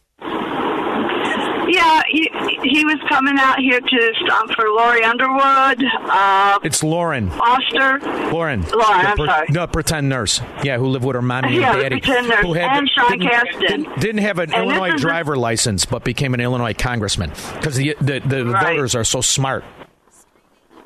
Yeah, 1.86 2.02
he, 2.08 2.30
he 2.64 2.86
was 2.86 2.98
coming 3.10 3.36
out 3.38 3.60
here 3.60 3.80
to 3.80 4.14
stomp 4.26 4.52
for 4.56 4.66
Lori 4.70 5.04
Underwood. 5.04 5.84
Uh, 6.10 6.60
It's 6.64 6.84
Lauren. 6.84 7.30
Foster. 7.30 8.00
Lauren. 8.32 8.62
Lauren, 8.64 9.06
I'm 9.06 9.16
pre- 9.18 9.28
sorry. 9.28 9.48
No, 9.52 9.68
pretend 9.68 10.10
nurse. 10.10 10.42
Yeah, 10.64 10.78
who 10.78 10.88
lived 10.88 11.06
with 11.06 11.16
her 11.16 11.22
mommy 11.22 11.60
Yeah, 11.60 11.74
and 11.74 11.82
daddy. 11.82 12.00
pretend 12.02 12.30
nurse. 12.30 12.42
Who 12.46 12.56
And 12.56 12.90
Sean 12.90 13.12
didn't, 13.20 13.28
Casten. 13.32 14.00
Didn't, 14.00 14.22
have 14.22 14.40
an 14.40 14.54
And 14.54 14.72
Illinois 14.72 14.98
driver 14.98 15.36
license, 15.38 15.86
but 15.86 16.04
became 16.04 16.34
an 16.34 16.40
Illinois 16.40 16.74
congressman 16.74 17.30
because 17.56 17.76
the 17.76 17.96
the, 18.02 18.20
the 18.22 18.46
Right. 18.46 18.64
voters 18.76 18.96
are 18.96 19.04
so 19.04 19.22
smart. 19.22 19.64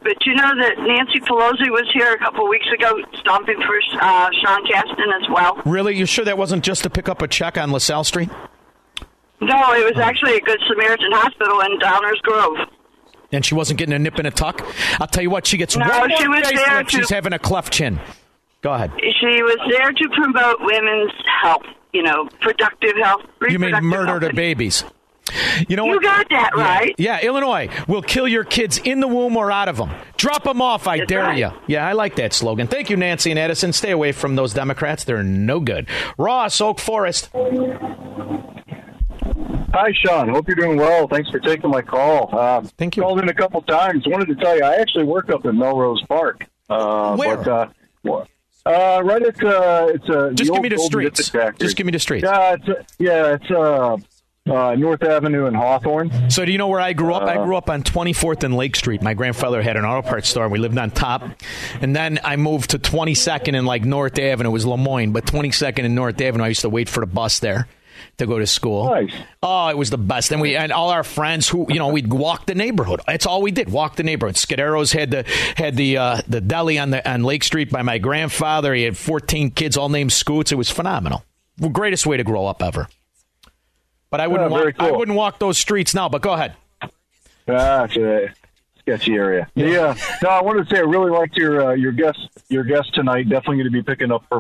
But 0.02 0.26
you 0.26 0.34
know 0.36 0.52
that 0.62 0.76
Nancy 0.80 1.20
Pelosi 1.20 1.70
was 1.70 1.90
here 1.94 2.14
a 2.14 2.18
couple 2.18 2.44
of 2.46 2.50
weeks 2.50 2.68
ago 2.74 3.00
stomping 3.20 3.58
for 3.62 3.78
uh, 4.02 4.30
Sean 4.42 4.66
Casten 4.66 5.22
as 5.22 5.30
well. 5.30 5.62
Really, 5.66 5.96
you 5.98 6.06
sure 6.06 6.24
that 6.26 6.38
wasn't 6.38 6.64
just 6.64 6.84
to 6.84 6.90
pick 6.90 7.10
up 7.10 7.22
a 7.22 7.28
check 7.28 7.58
on 7.58 7.72
LaSalle 7.72 8.06
Street? 8.06 8.30
No, 9.42 9.74
it 9.74 9.86
was 9.86 9.98
actually 10.02 10.36
a 10.38 10.42
Good 10.42 10.60
Samaritan 10.68 11.12
Hospital 11.14 11.62
in 11.62 11.80
Downers 11.80 12.22
Grove. 12.24 12.58
And 13.32 13.46
she 13.46 13.54
wasn't 13.56 13.78
getting 13.78 13.94
a 13.94 14.00
nip 14.00 14.16
and 14.18 14.28
a 14.28 14.32
tuck. 14.32 14.66
I'll 15.00 15.08
tell 15.08 15.24
you 15.24 15.30
what, 15.30 15.46
she 15.48 15.58
gets 15.58 15.78
No, 15.78 15.88
one 15.88 16.12
she 16.18 16.28
was 16.28 16.50
there 16.52 16.84
to- 16.84 16.90
She's 16.90 17.10
having 17.10 17.32
a 17.34 17.40
cleft 17.40 17.72
chin. 17.72 18.00
Go 18.62 18.74
ahead. 18.74 18.92
She 19.00 19.42
was 19.44 19.58
there 19.70 19.92
to 19.92 20.10
promote 20.10 20.58
women's 20.60 21.12
health, 21.42 21.64
you 21.94 22.04
know, 22.04 22.28
productive 22.42 22.96
health. 23.02 23.22
You 23.48 23.60
mean 23.60 23.72
murder 23.84 24.08
health. 24.20 24.22
to 24.22 24.34
babies? 24.34 24.84
You 25.68 25.76
know 25.76 25.86
You 25.86 25.92
what? 25.94 26.02
got 26.04 26.28
that 26.32 26.52
Yeah. 26.58 26.64
right. 26.64 26.96
Yeah, 26.98 27.20
Illinois 27.22 27.70
will 27.88 28.02
kill 28.02 28.28
your 28.28 28.44
kids 28.44 28.80
in 28.80 29.00
the 29.00 29.08
womb 29.08 29.38
or 29.38 29.52
out 29.52 29.70
of 29.70 29.78
them. 29.78 29.92
Drop 30.18 30.44
them 30.44 30.60
off, 30.60 30.88
I 30.88 31.06
dare 31.06 31.22
right. 31.22 31.38
you. 31.38 31.52
Yeah, 31.68 31.88
I 31.88 31.92
like 31.94 32.16
that 32.16 32.34
slogan. 32.34 32.66
Thank 32.68 32.90
you, 32.90 32.98
Nancy 32.98 33.30
and 33.30 33.40
Edison. 33.40 33.72
Stay 33.72 33.92
away 33.92 34.12
from 34.12 34.36
those 34.36 34.54
Democrats. 34.56 35.04
They're 35.04 35.22
no 35.24 35.60
good. 35.60 35.88
Ross, 36.18 36.60
Oak 36.60 36.80
Forest. 36.80 37.30
Hi, 39.74 39.92
Shaun. 39.94 40.30
Hope 40.30 40.48
you're 40.48 40.56
doing 40.56 40.78
well. 40.78 41.08
Thanks 41.08 41.30
for 41.30 41.40
taking 41.40 41.70
my 41.70 41.82
call. 41.82 42.30
Uh, 42.32 42.62
Thank 42.78 42.98
you. 42.98 43.04
Called 43.04 43.20
in 43.20 43.30
a 43.30 43.34
couple 43.34 43.62
times. 43.62 44.04
Wanted 44.08 44.28
to 44.30 44.36
tell 44.36 44.56
you, 44.58 44.64
I 44.64 44.76
actually 44.76 45.06
work 45.06 45.30
up 45.30 45.46
in 45.46 45.58
Melrose 45.58 46.04
Park. 46.08 46.46
Uh, 46.70 47.16
Where? 47.16 47.38
But, 47.38 47.48
uh, 47.48 48.26
uh, 48.66 49.02
right 49.04 49.22
at 49.22 49.44
uh, 49.44 49.88
it's 49.90 50.10
a 50.10 50.32
Just 50.34 50.52
give 50.52 50.62
me 50.62 50.70
the 50.70 50.78
streets. 50.80 51.32
Just 51.60 51.76
give 51.78 51.86
me 51.86 51.92
the 51.92 52.00
streets. 52.00 52.24
Yeah, 52.24 52.54
it's 52.54 52.68
uh, 52.70 52.84
yeah, 53.00 53.34
it's 53.36 53.50
uh, 53.52 53.98
uh, 54.52 54.76
North 54.76 55.02
Avenue 55.04 55.46
in 55.46 55.54
Hawthorne. 55.54 56.30
So 56.30 56.46
do 56.46 56.52
you 56.52 56.58
know 56.58 56.68
where 56.68 56.80
I 56.82 56.94
grew 56.94 57.14
up? 57.14 57.24
I 57.24 57.38
Uh, 57.38 57.46
grew 57.46 57.56
up 57.56 57.70
on 57.70 57.84
24th 57.84 58.44
and 58.44 58.56
Lake 58.56 58.76
Street. 58.76 59.02
My 59.02 59.14
grandfather 59.14 59.62
had 59.62 59.78
an 59.78 59.86
auto 59.86 60.08
parts 60.08 60.30
store. 60.30 60.50
We 60.50 60.60
lived 60.60 60.78
on 60.78 60.92
top. 60.92 61.24
And 61.82 61.96
then 61.96 62.20
I 62.24 62.36
moved 62.36 62.72
to 62.72 62.80
22nd 62.80 63.56
and 63.58 63.66
like 63.66 63.86
North 63.86 64.20
Avenue. 64.20 64.50
It 64.50 64.54
was 64.54 64.66
Lemoyne, 64.66 65.12
but 65.14 65.26
22nd 65.26 65.86
and 65.86 65.96
North 65.96 66.20
Avenue. 66.20 66.44
I 66.44 66.48
used 66.50 66.62
to 66.62 66.70
wait 66.70 66.90
for 66.90 67.00
the 67.00 67.08
bus 67.08 67.40
there 67.40 67.68
to 68.18 68.26
go 68.26 68.40
to 68.40 68.48
school. 68.48 68.86
Nice. 68.90 69.14
Oh, 69.44 69.68
it 69.70 69.78
was 69.78 69.90
the 69.90 69.98
best. 69.98 70.32
And 70.32 70.42
we 70.42 70.56
and 70.56 70.72
all 70.72 70.90
our 70.90 71.04
friends 71.04 71.48
who, 71.48 71.66
you 71.70 71.80
know, 71.80 71.90
we'd 71.90 72.12
walk 72.12 72.46
the 72.46 72.56
neighborhood. 72.56 73.02
That's 73.08 73.26
all 73.26 73.42
we 73.42 73.52
did. 73.52 73.70
Walk 73.70 73.96
the 73.96 74.04
neighborhood. 74.04 74.36
Scuderos 74.36 74.94
had 74.94 75.12
the 75.12 75.24
had 75.56 75.76
the 75.76 75.98
uh, 75.98 76.22
the 76.28 76.42
deli 76.42 76.78
on 76.80 76.90
the 76.92 77.10
on 77.10 77.24
Lake 77.24 77.44
Street 77.44 77.70
by 77.72 77.82
my 77.82 77.98
grandfather. 77.98 78.74
He 78.74 78.84
had 78.84 78.98
14 78.98 79.52
kids 79.52 79.78
all 79.78 79.90
named 79.90 80.12
Scoots. 80.12 80.52
It 80.52 80.56
was 80.56 80.70
phenomenal. 80.70 81.24
The 81.58 81.70
greatest 81.70 82.06
way 82.06 82.18
to 82.18 82.24
grow 82.24 82.46
up 82.46 82.62
ever. 82.64 82.88
But 84.10 84.22
I 84.22 84.28
wouldn't 84.28 84.52
Oh, 84.52 84.66
walk, 84.66 84.76
I 84.80 84.92
wouldn't 84.92 85.16
walk 85.18 85.40
those 85.40 85.58
streets 85.58 85.94
now, 85.94 86.10
but 86.10 86.22
go 86.22 86.34
ahead. 86.34 86.54
Ah, 87.48 87.88
sketchy 88.80 89.14
area. 89.14 89.48
Yeah. 89.56 89.96
No, 90.24 90.30
I 90.30 90.42
wanted 90.42 90.68
to 90.68 90.76
say 90.76 90.80
I 90.80 90.84
really 90.84 91.12
liked 91.12 91.36
your 91.38 91.70
uh, 91.70 91.74
your 91.74 91.92
guest 91.92 92.18
your 92.48 92.64
guest 92.64 92.94
tonight. 92.94 93.30
Definitely 93.30 93.58
going 93.58 93.66
to 93.66 93.72
be 93.72 93.84
picking 93.84 94.12
up 94.12 94.24
her 94.32 94.40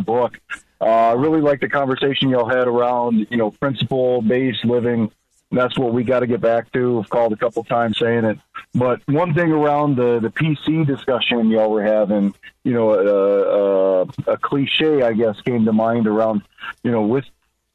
Uh, 0.81 1.09
I 1.09 1.13
really 1.13 1.41
like 1.41 1.59
the 1.59 1.69
conversation 1.69 2.29
y'all 2.29 2.49
had 2.49 2.67
around 2.67 3.27
you 3.29 3.37
know 3.37 3.51
principle 3.51 4.21
based 4.21 4.63
living. 4.65 5.11
That's 5.51 5.77
what 5.79 5.93
we 5.93 6.03
got 6.03 6.19
to 6.19 6.27
get 6.27 6.41
back 6.41 6.71
to. 6.73 6.99
I've 6.99 7.09
called 7.09 7.33
a 7.33 7.35
couple 7.35 7.63
times 7.63 7.97
saying 7.97 8.23
it. 8.23 8.37
But 8.75 9.01
one 9.07 9.33
thing 9.33 9.51
around 9.51 9.95
the 9.95 10.19
the 10.19 10.29
PC 10.29 10.85
discussion 10.85 11.49
y'all 11.49 11.71
were 11.71 11.83
having, 11.83 12.35
you 12.63 12.73
know, 12.73 12.91
uh, 12.91 14.05
uh, 14.27 14.33
a 14.33 14.37
cliche 14.37 15.01
I 15.01 15.13
guess 15.13 15.41
came 15.41 15.65
to 15.65 15.73
mind 15.73 16.07
around, 16.07 16.43
you 16.83 16.91
know, 16.91 17.01
with 17.01 17.25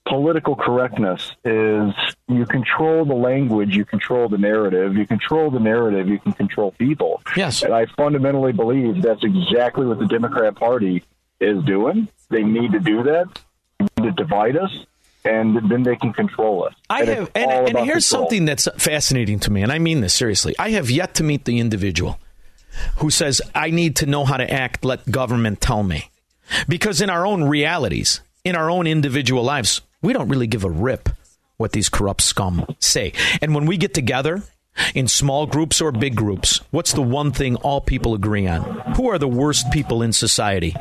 political 0.06 0.54
correctness 0.54 1.32
is 1.44 1.94
you 2.28 2.46
control 2.46 3.04
the 3.04 3.14
language, 3.14 3.74
you 3.74 3.84
control 3.84 4.28
the 4.28 4.38
narrative, 4.38 4.96
you 4.96 5.06
control 5.06 5.50
the 5.50 5.60
narrative, 5.60 6.08
you 6.08 6.18
can 6.18 6.32
control 6.32 6.72
people. 6.72 7.22
Yes. 7.36 7.62
And 7.62 7.72
I 7.74 7.86
fundamentally 7.86 8.52
believe 8.52 9.02
that's 9.02 9.24
exactly 9.24 9.86
what 9.86 9.98
the 9.98 10.06
Democrat 10.06 10.54
Party 10.56 11.02
is 11.40 11.62
doing. 11.64 12.08
They 12.30 12.42
need 12.42 12.72
to 12.72 12.80
do 12.80 13.02
that. 13.04 13.26
To 13.98 14.10
divide 14.12 14.56
us, 14.56 14.70
and 15.24 15.70
then 15.70 15.82
they 15.82 15.96
can 15.96 16.12
control 16.12 16.64
us. 16.64 16.74
I 16.88 17.00
And 17.00 17.08
have, 17.10 17.30
and, 17.34 17.50
and 17.50 17.78
here's 17.78 18.08
control. 18.08 18.24
something 18.28 18.44
that's 18.44 18.68
fascinating 18.76 19.40
to 19.40 19.50
me, 19.50 19.62
and 19.62 19.72
I 19.72 19.78
mean 19.78 20.00
this 20.00 20.14
seriously. 20.14 20.54
I 20.58 20.70
have 20.70 20.90
yet 20.90 21.14
to 21.16 21.24
meet 21.24 21.44
the 21.44 21.58
individual 21.58 22.18
who 22.98 23.10
says, 23.10 23.42
I 23.54 23.70
need 23.70 23.96
to 23.96 24.06
know 24.06 24.24
how 24.24 24.36
to 24.36 24.50
act, 24.50 24.84
let 24.84 25.10
government 25.10 25.60
tell 25.60 25.82
me. 25.82 26.10
Because 26.68 27.00
in 27.00 27.10
our 27.10 27.26
own 27.26 27.44
realities, 27.44 28.20
in 28.44 28.56
our 28.56 28.70
own 28.70 28.86
individual 28.86 29.42
lives, 29.42 29.80
we 30.02 30.12
don't 30.12 30.28
really 30.28 30.46
give 30.46 30.64
a 30.64 30.70
rip 30.70 31.08
what 31.56 31.72
these 31.72 31.88
corrupt 31.88 32.22
scum 32.22 32.64
say. 32.78 33.12
And 33.42 33.54
when 33.54 33.66
we 33.66 33.76
get 33.76 33.94
together 33.94 34.42
in 34.94 35.08
small 35.08 35.46
groups 35.46 35.80
or 35.80 35.92
big 35.92 36.14
groups, 36.14 36.60
what's 36.70 36.92
the 36.92 37.02
one 37.02 37.32
thing 37.32 37.56
all 37.56 37.80
people 37.80 38.14
agree 38.14 38.46
on? 38.46 38.62
Who 38.96 39.08
are 39.10 39.18
the 39.18 39.28
worst 39.28 39.70
people 39.70 40.02
in 40.02 40.12
society? 40.12 40.74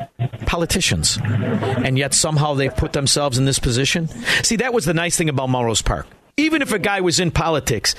Politicians. 0.45 1.19
And 1.23 1.97
yet 1.97 2.13
somehow 2.13 2.53
they've 2.53 2.75
put 2.75 2.93
themselves 2.93 3.37
in 3.37 3.45
this 3.45 3.59
position. 3.59 4.07
See, 4.43 4.57
that 4.57 4.73
was 4.73 4.85
the 4.85 4.93
nice 4.93 5.17
thing 5.17 5.29
about 5.29 5.49
Melrose 5.49 5.81
Park. 5.81 6.07
Even 6.37 6.61
if 6.61 6.71
a 6.71 6.79
guy 6.79 7.01
was 7.01 7.19
in 7.19 7.31
politics, 7.31 7.95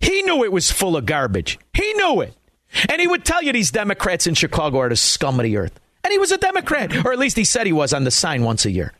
he 0.00 0.22
knew 0.22 0.44
it 0.44 0.52
was 0.52 0.70
full 0.70 0.96
of 0.96 1.06
garbage. 1.06 1.58
He 1.72 1.92
knew 1.94 2.20
it. 2.20 2.34
And 2.88 3.00
he 3.00 3.06
would 3.06 3.24
tell 3.24 3.42
you 3.42 3.52
these 3.52 3.70
Democrats 3.70 4.26
in 4.26 4.34
Chicago 4.34 4.78
are 4.78 4.88
the 4.88 4.96
scum 4.96 5.38
of 5.38 5.44
the 5.44 5.56
earth. 5.56 5.78
And 6.04 6.12
he 6.12 6.18
was 6.18 6.32
a 6.32 6.38
Democrat, 6.38 7.04
or 7.04 7.12
at 7.12 7.18
least 7.18 7.36
he 7.36 7.44
said 7.44 7.66
he 7.66 7.72
was 7.72 7.92
on 7.92 8.04
the 8.04 8.10
sign 8.10 8.42
once 8.42 8.64
a 8.64 8.70
year. 8.70 8.92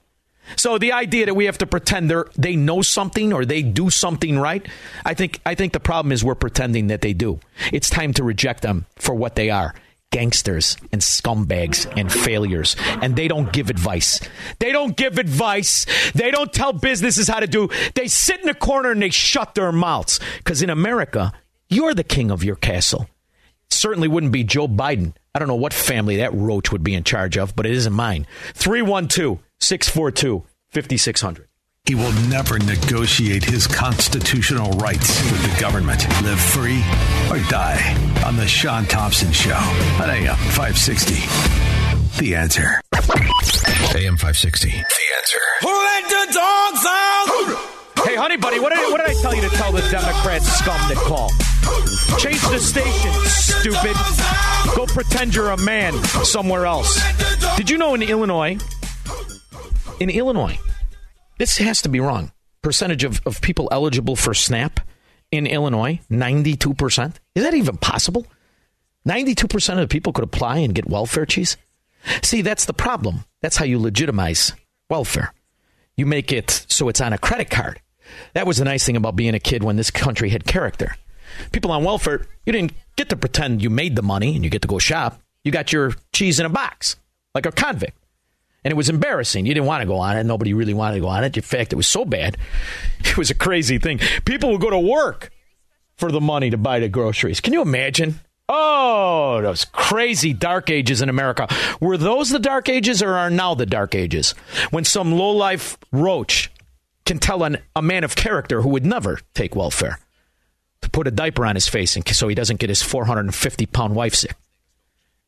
So 0.55 0.78
the 0.78 0.92
idea 0.92 1.26
that 1.26 1.34
we 1.34 1.47
have 1.47 1.59
to 1.59 1.66
pretend 1.66 2.11
they 2.11 2.22
they 2.36 2.57
know 2.57 2.82
something 2.82 3.32
or 3.32 3.44
they 3.44 3.62
do 3.62 3.90
something 3.90 4.38
right, 4.38 4.66
I 5.05 5.14
think 5.14 5.40
I 5.44 5.55
think 5.55 5.72
the 5.72 5.80
problem 5.80 6.12
is 6.12 6.22
we're 6.22 6.36
pretending 6.36 6.86
that 6.88 7.01
they 7.01 7.12
do. 7.12 7.40
It's 7.72 7.90
time 7.90 8.12
to 8.14 8.24
reject 8.24 8.62
them 8.62 8.86
for 8.97 9.14
what 9.14 9.34
they 9.34 9.51
are. 9.51 9.74
Gangsters 10.12 10.76
and 10.92 11.03
scumbags 11.03 11.92
and 11.97 12.11
failures. 12.11 12.76
And 13.03 13.16
they 13.16 13.26
don't 13.26 13.53
give 13.53 13.68
advice. 13.70 14.20
They 14.61 14.70
don't 14.70 14.97
give 14.97 15.18
advice. 15.18 15.84
They 16.14 16.30
don't 16.30 16.53
tell 16.53 16.72
businesses 16.72 17.26
how 17.28 17.40
to 17.40 17.49
do. 17.49 17.68
They 17.94 18.07
sit 18.07 18.40
in 18.40 18.49
a 18.49 18.55
corner 18.55 18.92
and 18.92 19.03
they 19.03 19.11
shut 19.11 19.57
their 19.57 19.72
mouths. 19.72 20.20
Because 20.38 20.62
in 20.62 20.70
America, 20.70 21.32
you're 21.68 21.92
the 21.92 22.05
king 22.05 22.30
of 22.30 22.44
your 22.44 22.57
castle 22.57 23.09
certainly 23.68 24.09
wouldn't 24.09 24.32
be 24.32 24.44
Joe 24.44 24.68
Biden. 24.68 25.14
I 25.34 25.38
don't 25.38 25.49
know 25.49 25.55
what 25.55 25.74
family 25.74 26.16
that 26.16 26.32
roach 26.34 26.72
would 26.72 26.82
be 26.82 26.94
in 26.94 27.05
charge 27.05 27.36
of, 27.36 27.55
but 27.55 27.66
it 27.66 27.72
isn't 27.72 27.92
mine. 27.92 28.26
312 28.55 29.38
642 29.61 30.45
5600. 30.71 31.49
He 31.87 31.95
will 31.95 32.13
never 32.29 32.59
negotiate 32.59 33.45
his 33.45 33.69
constitutional 33.69 34.73
rights 34.73 35.23
with 35.31 35.41
the 35.43 35.61
government. 35.61 36.03
Live 36.25 36.41
free 36.41 36.83
or 37.31 37.39
die 37.49 37.79
on 38.27 38.37
the 38.37 38.47
Shaun 38.47 38.87
Thompson 38.87 39.31
Show 39.31 39.55
on 39.55 40.11
AM 40.11 40.35
560. 40.35 41.15
The 42.19 42.35
answer. 42.35 42.81
AM 43.95 44.17
560. 44.17 44.69
The 44.69 44.75
answer. 44.75 45.39
Who 45.61 45.69
let 45.69 46.05
the 46.09 46.33
dogs 46.35 46.87
out? 46.89 47.73
Hey, 48.05 48.17
honey, 48.17 48.37
buddy, 48.37 48.59
what 48.59 48.75
did, 48.75 48.91
what 48.91 48.99
did 48.99 49.17
I 49.17 49.21
tell 49.21 49.35
you 49.35 49.43
to 49.43 49.49
tell 49.51 49.71
the 49.71 49.83
Democrat 49.83 50.43
scum 50.43 50.81
that 50.89 50.97
call? 50.97 51.31
Change 52.19 52.41
the 52.43 52.59
station, 52.59 53.13
stupid. 53.27 53.97
Go 54.77 54.87
pretend 54.87 55.35
you're 55.35 55.51
a 55.51 55.57
man 55.57 55.95
somewhere 56.25 56.67
else. 56.67 57.01
Did 57.57 57.71
you 57.71 57.79
know 57.79 57.95
in 57.95 58.03
Illinois, 58.03 58.59
in 60.01 60.11
Illinois, 60.11 60.59
this 61.39 61.59
has 61.59 61.83
to 61.83 61.89
be 61.89 62.01
wrong. 62.01 62.33
Percentage 62.62 63.05
of, 63.05 63.21
of 63.27 63.41
people 63.41 63.69
eligible 63.71 64.17
for 64.17 64.35
SNAP 64.35 64.81
in 65.31 65.47
Illinois, 65.47 66.01
92%. 66.11 67.14
Is 67.35 67.45
that 67.45 67.55
even 67.55 67.77
possible? 67.77 68.27
92% 69.07 69.73
of 69.73 69.79
the 69.79 69.89
people 69.89 70.12
could 70.12 70.25
apply 70.25 70.59
and 70.59 70.75
get 70.75 70.89
welfare 70.89 71.27
cheese? 71.27 71.57
See, 72.23 72.43
that's 72.43 72.64
the 72.64 72.73
problem. 72.73 73.25
That's 73.43 73.57
how 73.57 73.64
you 73.64 73.79
legitimize 73.79 74.53
welfare. 74.91 75.33
You 75.97 76.07
make 76.07 76.33
it 76.33 76.64
so 76.69 76.89
it's 76.89 77.01
on 77.01 77.12
a 77.12 77.19
credit 77.19 77.51
card. 77.51 77.81
That 78.35 78.47
was 78.47 78.59
the 78.59 78.64
nice 78.64 78.85
thing 78.85 78.97
about 78.97 79.17
being 79.17 79.35
a 79.35 79.41
kid 79.41 79.64
when 79.64 79.77
this 79.77 79.91
country 79.91 80.31
had 80.31 80.45
character. 80.45 80.97
People 81.53 81.71
on 81.71 81.85
welfare, 81.85 82.27
you 82.45 82.53
didn't 82.53 82.73
get 82.97 83.09
to 83.09 83.17
pretend 83.17 83.62
you 83.62 83.71
made 83.71 83.97
the 83.97 84.03
money 84.03 84.35
and 84.35 84.45
you 84.45 84.51
get 84.51 84.62
to 84.62 84.69
go 84.69 84.79
shop. 84.79 85.21
You 85.45 85.53
got 85.53 85.73
your 85.73 85.93
cheese 86.12 86.41
in 86.41 86.47
a 86.47 86.51
box, 86.51 86.97
like 87.35 87.47
a 87.47 87.53
convict. 87.53 87.97
And 88.67 88.73
it 88.73 88.77
was 88.77 88.89
embarrassing. 88.89 89.47
You 89.47 89.55
didn't 89.55 89.69
want 89.69 89.83
to 89.83 89.87
go 89.87 89.99
on 89.99 90.17
it. 90.17 90.25
Nobody 90.25 90.53
really 90.53 90.75
wanted 90.75 90.97
to 90.97 91.01
go 91.01 91.07
on 91.07 91.23
it. 91.23 91.37
In 91.37 91.43
fact, 91.45 91.73
it 91.73 91.77
was 91.77 91.87
so 91.87 92.05
bad. 92.05 92.37
It 92.99 93.17
was 93.17 93.31
a 93.31 93.35
crazy 93.35 93.79
thing. 93.79 94.01
People 94.25 94.51
would 94.51 94.61
go 94.61 94.71
to 94.71 94.79
work 94.81 95.31
for 95.97 96.11
the 96.11 96.21
money 96.21 96.51
to 96.51 96.57
buy 96.57 96.81
the 96.81 96.89
groceries. 96.89 97.41
Can 97.41 97.53
you 97.53 97.62
imagine? 97.62 98.19
Oh, 98.49 99.41
those 99.41 99.64
crazy 99.67 100.33
dark 100.33 100.69
ages 100.69 101.01
in 101.01 101.09
America. 101.09 101.47
Were 101.79 101.97
those 101.97 102.31
the 102.31 102.41
dark 102.41 102.69
ages 102.69 103.05
or 103.05 103.14
are 103.14 103.31
now 103.31 103.55
the 103.55 103.67
dark 103.67 103.95
ages? 103.95 104.33
When 104.71 104.83
some 104.83 105.12
lowlife 105.12 105.79
roach 105.93 106.51
can 107.05 107.21
tell 107.21 107.45
an, 107.45 107.59
a 107.77 107.83
man 107.83 108.03
of 108.03 108.17
character 108.17 108.62
who 108.62 108.71
would 108.71 108.85
never 108.85 109.21
take 109.33 109.55
welfare 109.55 110.01
to 110.83 110.91
put 110.91 111.07
a 111.07 111.12
diaper 111.12 111.47
on 111.47 111.55
his 111.55 111.69
face 111.69 111.97
so 112.12 112.27
he 112.27 112.35
doesn't 112.35 112.59
get 112.59 112.69
his 112.69 112.83
450 112.83 113.67
pound 113.67 113.95
wife 113.95 114.17
sick. 114.17 114.35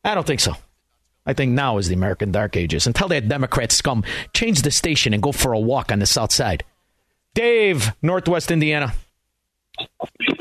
I 0.03 0.17
don't 0.17 0.27
think 0.27 0.41
so. 0.41 0.57
I 1.27 1.35
think 1.35 1.53
now 1.53 1.79
is 1.79 1.89
the 1.89 1.95
American 1.95 2.33
Dark 2.33 2.57
Ages. 2.57 2.87
Until 2.87 3.09
that 3.09 3.29
Democrat 3.29 3.71
scum 3.71 4.05
change 4.33 4.63
the 4.63 4.71
station 4.71 5.13
and 5.13 5.23
go 5.23 5.33
for 5.33 5.53
a 5.53 5.59
walk 5.59 5.93
on 5.93 5.99
the 5.99 6.07
South 6.07 6.33
Side. 6.33 6.65
Dave, 7.35 7.93
Northwest 8.03 8.51
Indiana. 8.51 8.93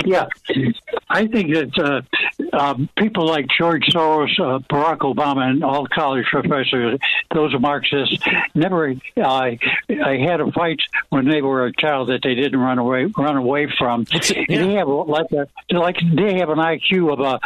Yeah, 0.06 0.28
I 1.10 1.28
think 1.28 1.54
that 1.54 1.78
uh, 1.78 2.02
um, 2.58 2.90
people 2.98 3.26
like 3.26 3.48
George 3.58 3.84
Soros, 3.92 4.40
uh, 4.40 4.60
Barack 4.70 5.00
Obama, 5.00 5.50
and 5.50 5.64
all 5.64 5.88
college 5.88 6.26
professors, 6.26 7.00
those 7.34 7.54
are 7.54 7.60
Marxists, 7.60 8.18
never 8.56 8.94
uh, 9.18 9.22
I 9.24 10.18
had 10.18 10.42
a 10.42 10.52
fight 10.52 10.80
when 11.10 11.28
they 11.28 11.42
were 11.42 11.66
a 11.66 11.74
child 11.74 12.10
that 12.10 12.22
they 12.24 12.36
didn't 12.36 12.60
run 12.60 12.80
away 12.80 13.06
run 13.18 13.38
away 13.38 13.68
from. 13.78 14.06
Yeah. 14.38 14.46
They 14.48 14.74
have 14.74 14.88
like 14.88 15.32
a 15.32 15.48
like 15.74 15.98
they 16.14 16.38
have 16.40 16.50
an 16.50 16.58
IQ 16.58 17.14
of 17.14 17.20
a 17.20 17.40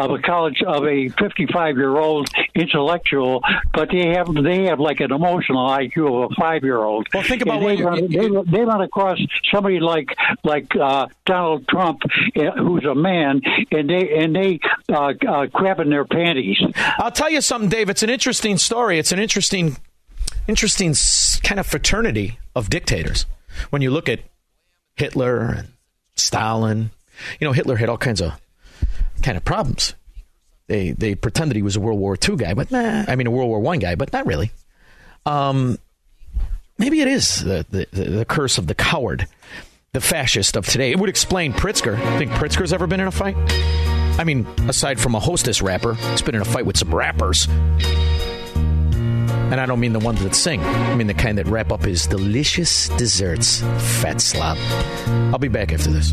of 0.00 0.10
a 0.10 0.18
college 0.18 0.62
of 0.62 0.84
a 0.86 1.08
55 1.08 1.76
year 1.76 1.96
old 1.96 2.28
intellectual, 2.54 3.42
but 3.72 3.90
they 3.90 4.08
have 4.10 4.32
they 4.34 4.64
have 4.64 4.80
like 4.80 5.00
an 5.00 5.12
emotional 5.12 5.68
IQ 5.68 6.24
of 6.24 6.32
a 6.32 6.34
five 6.34 6.62
year 6.62 6.78
old. 6.78 7.06
Well, 7.12 7.22
think 7.22 7.42
about 7.42 7.60
they, 7.60 7.82
run, 7.82 8.10
they, 8.10 8.28
they 8.28 8.64
run 8.64 8.80
across 8.82 9.18
somebody 9.52 9.80
like 9.80 10.14
like 10.44 10.74
uh, 10.76 11.06
Donald 11.24 11.66
Trump, 11.68 12.02
uh, 12.36 12.50
who's 12.52 12.84
a 12.84 12.94
man, 12.94 13.40
and 13.70 13.88
they 13.88 14.18
and 14.18 14.34
they 14.34 14.55
uh, 14.88 15.12
uh, 15.26 15.46
crap 15.52 15.80
in 15.80 15.90
their 15.90 16.04
panties. 16.04 16.58
I'll 16.98 17.10
tell 17.10 17.30
you 17.30 17.40
something, 17.40 17.68
Dave. 17.68 17.88
It's 17.88 18.02
an 18.02 18.10
interesting 18.10 18.58
story. 18.58 18.98
It's 18.98 19.12
an 19.12 19.18
interesting, 19.18 19.76
interesting 20.46 20.94
kind 21.42 21.60
of 21.60 21.66
fraternity 21.66 22.38
of 22.54 22.70
dictators. 22.70 23.26
When 23.70 23.82
you 23.82 23.90
look 23.90 24.08
at 24.08 24.20
Hitler 24.96 25.40
and 25.40 25.68
Stalin, 26.16 26.90
you 27.40 27.46
know 27.46 27.52
Hitler 27.52 27.76
had 27.76 27.88
all 27.88 27.98
kinds 27.98 28.20
of 28.20 28.38
kind 29.22 29.36
of 29.36 29.44
problems. 29.44 29.94
They 30.66 30.90
they 30.92 31.14
pretended 31.14 31.56
he 31.56 31.62
was 31.62 31.76
a 31.76 31.80
World 31.80 31.98
War 31.98 32.16
II 32.16 32.36
guy, 32.36 32.54
but 32.54 32.70
nah, 32.70 33.04
I 33.08 33.16
mean 33.16 33.26
a 33.26 33.30
World 33.30 33.48
War 33.48 33.60
One 33.60 33.78
guy, 33.78 33.94
but 33.94 34.12
not 34.12 34.26
really. 34.26 34.50
Um, 35.24 35.78
maybe 36.78 37.00
it 37.00 37.08
is 37.08 37.42
the, 37.42 37.66
the 37.70 37.86
the 37.92 38.24
curse 38.24 38.58
of 38.58 38.66
the 38.66 38.74
coward 38.74 39.26
the 39.96 40.00
fascist 40.02 40.56
of 40.56 40.66
today. 40.66 40.90
It 40.90 40.98
would 40.98 41.08
explain 41.08 41.54
Pritzker. 41.54 41.96
Think 42.18 42.30
Pritzker's 42.32 42.74
ever 42.74 42.86
been 42.86 43.00
in 43.00 43.06
a 43.06 43.10
fight? 43.10 43.34
I 44.18 44.24
mean, 44.24 44.46
aside 44.68 44.98
from 44.98 45.14
a 45.14 45.20
hostess 45.20 45.60
wrapper, 45.60 45.94
he's 45.94 46.22
been 46.22 46.34
in 46.34 46.40
a 46.40 46.44
fight 46.46 46.64
with 46.64 46.76
some 46.76 46.94
rappers. 46.94 47.46
And 49.46 49.60
I 49.60 49.66
don't 49.66 49.78
mean 49.78 49.92
the 49.92 50.00
ones 50.00 50.22
that 50.24 50.34
sing. 50.34 50.60
I 50.60 50.94
mean 50.94 51.06
the 51.06 51.14
kind 51.14 51.38
that 51.38 51.46
wrap 51.46 51.70
up 51.70 51.82
his 51.82 52.06
delicious 52.06 52.88
desserts. 52.90 53.60
Fat 54.00 54.20
slob. 54.20 54.58
I'll 55.32 55.38
be 55.38 55.48
back 55.48 55.72
after 55.72 55.90
this. 55.90 56.12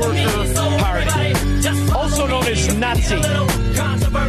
Worker 0.00 0.54
Party, 0.78 1.92
also 1.92 2.26
known 2.26 2.44
as 2.46 2.74
Nazi. 2.74 3.20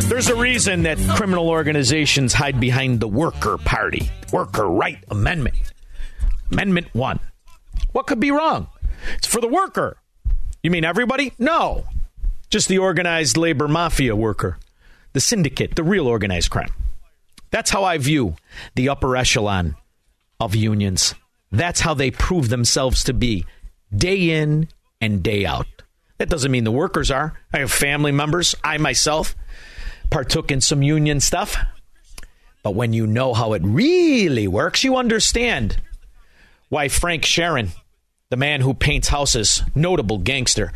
There's 0.08 0.28
a 0.28 0.36
reason 0.36 0.84
that 0.84 0.98
criminal 1.16 1.50
organizations 1.50 2.34
hide 2.34 2.60
behind 2.60 3.00
the 3.00 3.08
Worker 3.08 3.58
Party, 3.58 4.12
Worker 4.34 4.68
Right 4.68 5.04
Amendment. 5.10 5.56
Amendment 6.52 6.88
1. 6.94 7.20
What 7.94 8.08
could 8.08 8.20
be 8.20 8.32
wrong? 8.32 8.68
It's 9.16 9.28
for 9.28 9.40
the 9.40 9.48
worker. 9.48 9.98
You 10.62 10.72
mean 10.72 10.84
everybody? 10.84 11.34
No. 11.40 11.86
Just 12.50 12.68
the 12.68 12.78
organized 12.80 13.38
labor 13.38 13.68
mafia 13.68 14.16
worker, 14.16 14.58
the 15.14 15.22
syndicate, 15.22 15.76
the 15.76 15.84
real 15.84 16.08
organized 16.08 16.50
crime. 16.50 16.74
That's 17.50 17.70
how 17.70 17.86
I 17.86 17.98
view 17.98 18.36
the 18.76 18.90
upper 18.90 19.16
echelon 19.16 19.78
of 20.40 20.54
unions. 20.54 21.16
That's 21.52 21.80
how 21.80 21.94
they 21.94 22.12
prove 22.12 22.50
themselves 22.50 23.06
to 23.06 23.14
be 23.14 23.46
day 23.96 24.42
in 24.42 24.68
and 25.02 25.24
day 25.24 25.46
out. 25.46 25.68
That 26.20 26.30
doesn't 26.30 26.52
mean 26.52 26.64
the 26.64 26.72
workers 26.72 27.10
are. 27.10 27.34
I 27.52 27.60
have 27.60 27.72
family 27.72 28.12
members. 28.12 28.56
I 28.64 28.78
myself 28.78 29.36
partook 30.12 30.52
in 30.52 30.62
some 30.62 30.84
union 30.84 31.20
stuff. 31.20 31.58
But 32.64 32.76
when 32.76 32.94
you 32.94 33.08
know 33.08 33.34
how 33.34 33.54
it 33.54 33.64
really 33.66 34.48
works, 34.48 34.84
you 34.84 34.98
understand 34.98 35.78
why 36.70 36.90
Frank 36.90 37.24
Sheeran, 37.24 37.70
the 38.30 38.38
man 38.38 38.62
who 38.62 38.76
paints 38.76 39.08
houses, 39.08 39.64
notable 39.74 40.20
gangster, 40.20 40.72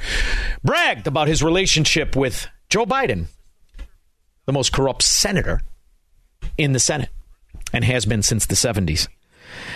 bragged 0.64 1.06
about 1.06 1.28
his 1.28 1.44
relationship 1.44 2.16
with 2.16 2.48
Joe 2.70 2.86
Biden, 2.86 3.28
the 4.46 4.54
most 4.54 4.74
corrupt 4.74 5.04
senator 5.04 5.62
in 6.58 6.74
the 6.74 6.80
Senate 6.80 7.10
and 7.72 7.84
has 7.84 8.06
been 8.06 8.24
since 8.24 8.46
the 8.46 8.56
70s. 8.56 9.08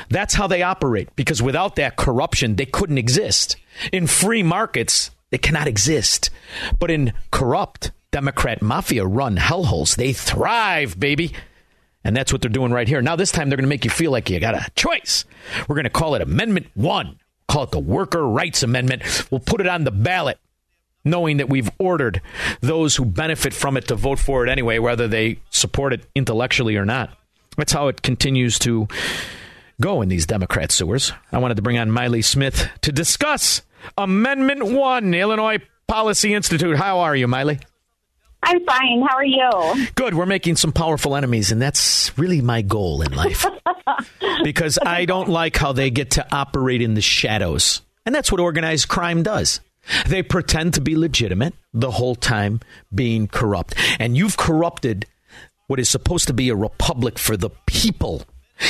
That's 0.10 0.34
how 0.34 0.48
they 0.48 0.64
operate 0.64 1.16
because 1.16 1.42
without 1.42 1.76
that 1.76 1.96
corruption, 1.96 2.56
they 2.56 2.66
couldn't 2.66 2.98
exist. 2.98 3.56
In 3.92 4.08
free 4.08 4.44
markets, 4.44 5.12
they 5.30 5.38
cannot 5.38 5.68
exist. 5.68 6.30
But 6.80 6.92
in 6.92 7.14
corrupt, 7.32 7.92
Democrat 8.12 8.62
mafia 8.62 9.06
run 9.06 9.38
hellholes, 9.38 9.96
they 9.96 10.14
thrive, 10.14 11.00
baby. 11.00 11.34
And 12.04 12.16
that's 12.16 12.32
what 12.32 12.42
they're 12.42 12.50
doing 12.50 12.72
right 12.72 12.88
here. 12.88 13.02
Now, 13.02 13.16
this 13.16 13.32
time, 13.32 13.50
they're 13.50 13.58
going 13.58 13.66
to 13.66 13.70
make 13.70 13.84
you 13.84 13.92
feel 13.92 14.12
like 14.12 14.30
you 14.30 14.40
got 14.40 14.56
a 14.56 14.72
choice. 14.76 15.26
We're 15.68 15.76
going 15.76 15.84
to 15.84 15.90
call 15.90 16.16
it 16.16 16.22
Amendment 16.22 16.68
1, 16.74 17.20
call 17.48 17.64
it 17.64 17.72
the 17.72 17.80
Worker 17.80 18.26
Rights 18.26 18.64
Amendment. 18.64 19.04
We'll 19.30 19.42
put 19.42 19.62
it 19.62 19.68
on 19.68 19.84
the 19.84 19.92
ballot 19.92 20.40
knowing 21.06 21.38
that 21.38 21.50
we've 21.50 21.70
ordered 21.78 22.22
those 22.62 22.96
who 22.96 23.06
benefit 23.06 23.54
from 23.54 23.78
it 23.78 23.88
to 23.88 23.96
vote 23.96 24.20
for 24.20 24.46
it 24.46 24.50
anyway, 24.50 24.80
whether 24.80 25.08
they 25.08 25.40
support 25.50 25.94
it 25.94 26.06
intellectually 26.16 26.76
or 26.76 26.86
not. 26.86 27.18
That's 27.58 27.74
how 27.74 27.88
it 27.88 28.02
continues 28.02 28.60
to 28.60 28.88
go 29.82 30.02
in 30.02 30.10
these 30.10 30.26
Democrat 30.26 30.72
sewers. 30.72 31.12
I 31.32 31.38
wanted 31.38 31.56
to 31.56 31.62
bring 31.62 31.78
on 31.78 31.90
Mailee 31.90 32.24
Smith 32.24 32.70
to 32.82 32.92
discuss 32.92 33.62
Amendment 33.98 34.66
1, 34.66 35.14
Illinois 35.14 35.60
Policy 35.88 36.34
Institute. 36.34 36.78
How 36.78 37.00
are 37.00 37.16
you, 37.16 37.28
Mailee? 37.28 37.62
I'm 38.44 38.66
fine. 38.66 39.06
How 39.08 39.18
are 39.18 39.26
you? 39.26 39.88
Good. 39.96 40.14
We're 40.14 40.26
making 40.26 40.56
some 40.56 40.72
powerful 40.72 41.16
enemies, 41.16 41.52
and 41.52 41.62
that's 41.62 42.18
really 42.18 42.42
my 42.42 42.62
goal 42.62 43.02
in 43.02 43.14
life. 43.14 43.46
because 44.44 44.80
I 44.86 45.06
don't 45.06 45.30
like 45.30 45.58
how 45.58 45.74
they 45.74 45.90
get 45.90 46.12
to 46.12 46.28
operate 46.34 46.82
in 46.82 46.94
the 46.94 47.02
shadows. 47.02 47.82
And 48.06 48.16
that's 48.16 48.32
what 48.32 48.40
organized 48.40 48.88
crime 48.88 49.24
does. 49.24 49.60
They 50.08 50.24
pretend 50.24 50.76
to 50.76 50.82
be 50.82 50.96
legitimate 50.96 51.54
the 51.74 51.92
whole 51.92 52.16
time 52.16 52.62
being 52.94 53.28
corrupt. 53.28 53.76
And 54.00 54.16
you've 54.16 54.38
corrupted 54.38 55.06
what 55.68 55.80
is 55.80 55.90
supposed 55.90 56.28
to 56.28 56.34
be 56.34 56.50
a 56.50 56.56
republic 56.56 57.20
for 57.20 57.36
the 57.36 57.50
people. 57.66 58.24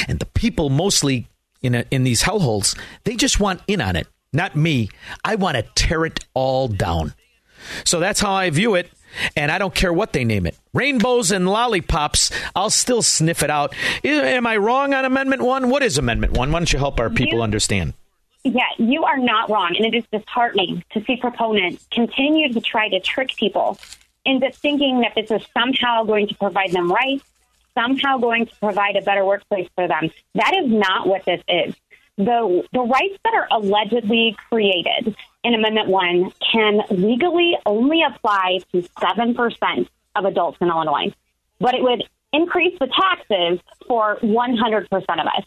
And 0.08 0.20
the 0.20 0.26
people 0.26 0.70
mostly 0.70 1.28
in 1.62 1.76
a, 1.76 1.86
in 1.92 2.04
these 2.04 2.24
hellholes, 2.24 2.78
they 3.04 3.16
just 3.16 3.40
want 3.40 3.62
in 3.68 3.82
on 3.82 3.96
it. 3.96 4.08
Not 4.32 4.56
me. 4.56 4.90
I 5.24 5.36
want 5.36 5.58
to 5.58 5.64
tear 5.76 6.06
it 6.06 6.26
all 6.34 6.68
down. 6.68 7.14
So 7.84 8.00
that's 8.00 8.20
how 8.20 8.34
I 8.34 8.50
view 8.50 8.76
it. 8.76 8.92
And 9.36 9.52
I 9.52 9.58
don't 9.58 9.74
care 9.74 9.92
what 9.92 10.14
they 10.14 10.24
name 10.24 10.46
it. 10.46 10.56
Rainbows 10.72 11.32
and 11.32 11.48
lollipops, 11.50 12.32
I'll 12.56 12.70
still 12.70 13.02
sniff 13.02 13.42
it 13.42 13.50
out. 13.50 13.74
Am 14.04 14.46
I 14.46 14.58
wrong 14.58 14.94
on 14.94 15.04
Amendment 15.04 15.42
1? 15.42 15.70
What 15.70 15.82
is 15.82 15.98
Amendment 15.98 16.34
1? 16.34 16.52
Why 16.52 16.60
don't 16.60 16.72
you 16.72 16.78
help 16.78 17.00
our 17.00 17.10
people 17.10 17.42
understand? 17.42 17.94
Yeah, 18.44 18.62
you 18.78 19.04
are 19.04 19.18
not 19.18 19.50
wrong. 19.50 19.76
And 19.76 19.86
it 19.86 19.98
is 19.98 20.06
disheartening 20.12 20.84
to 20.92 21.04
see 21.06 21.18
proponents 21.18 21.88
continue 21.92 22.54
to 22.54 22.62
try 22.62 22.88
to 22.90 23.00
trick 23.00 23.36
people 23.36 23.80
into 24.26 24.52
thinking 24.52 25.02
that 25.02 25.16
this 25.16 25.32
is 25.32 25.46
somehow 25.54 26.04
going 26.04 26.28
to 26.28 26.36
provide 26.36 26.72
them 26.72 26.92
rights, 26.92 27.24
somehow 27.74 28.18
going 28.18 28.46
to 28.48 28.56
provide 28.58 28.96
a 28.96 29.02
better 29.02 29.26
workplace 29.26 29.70
for 29.76 29.88
them. 29.88 30.10
That 30.36 30.56
is 30.64 30.72
not 30.72 31.08
what 31.08 31.26
this 31.26 31.42
is. 31.48 31.76
the 32.18 32.68
the 32.74 32.82
rights 32.82 33.18
that 33.24 33.34
are 33.34 33.48
allegedly 33.52 34.36
created 34.50 35.16
in 35.44 35.54
Amendment 35.54 35.88
One 35.88 36.32
can 36.52 36.82
legally 36.90 37.58
only 37.66 38.04
apply 38.04 38.60
to 38.74 38.84
seven 39.00 39.34
percent 39.34 39.90
of 40.16 40.26
adults 40.26 40.58
in 40.60 40.68
Illinois, 40.68 41.14
but 41.60 41.74
it 41.74 41.82
would 41.82 42.04
increase 42.34 42.78
the 42.80 42.88
taxes 42.88 43.60
for 43.88 44.18
100% 44.18 44.92
of 44.94 45.02
us. 45.02 45.46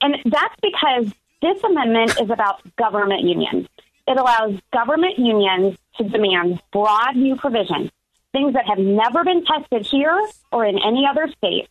And 0.00 0.16
that's 0.24 0.56
because 0.60 1.12
this 1.40 1.62
amendment 1.62 2.20
is 2.20 2.30
about 2.30 2.60
government 2.76 3.22
unions. 3.22 3.68
It 4.08 4.18
allows 4.18 4.58
government 4.72 5.18
unions 5.18 5.76
to 5.98 6.04
demand 6.08 6.60
broad 6.72 7.16
new 7.16 7.36
provisions, 7.36 7.90
things 8.34 8.52
that 8.52 8.66
have 8.66 8.78
never 8.78 9.24
been 9.24 9.44
tested 9.46 9.86
here 9.86 10.28
or 10.52 10.66
in 10.66 10.76
any 10.78 11.06
other 11.10 11.26
state, 11.38 11.68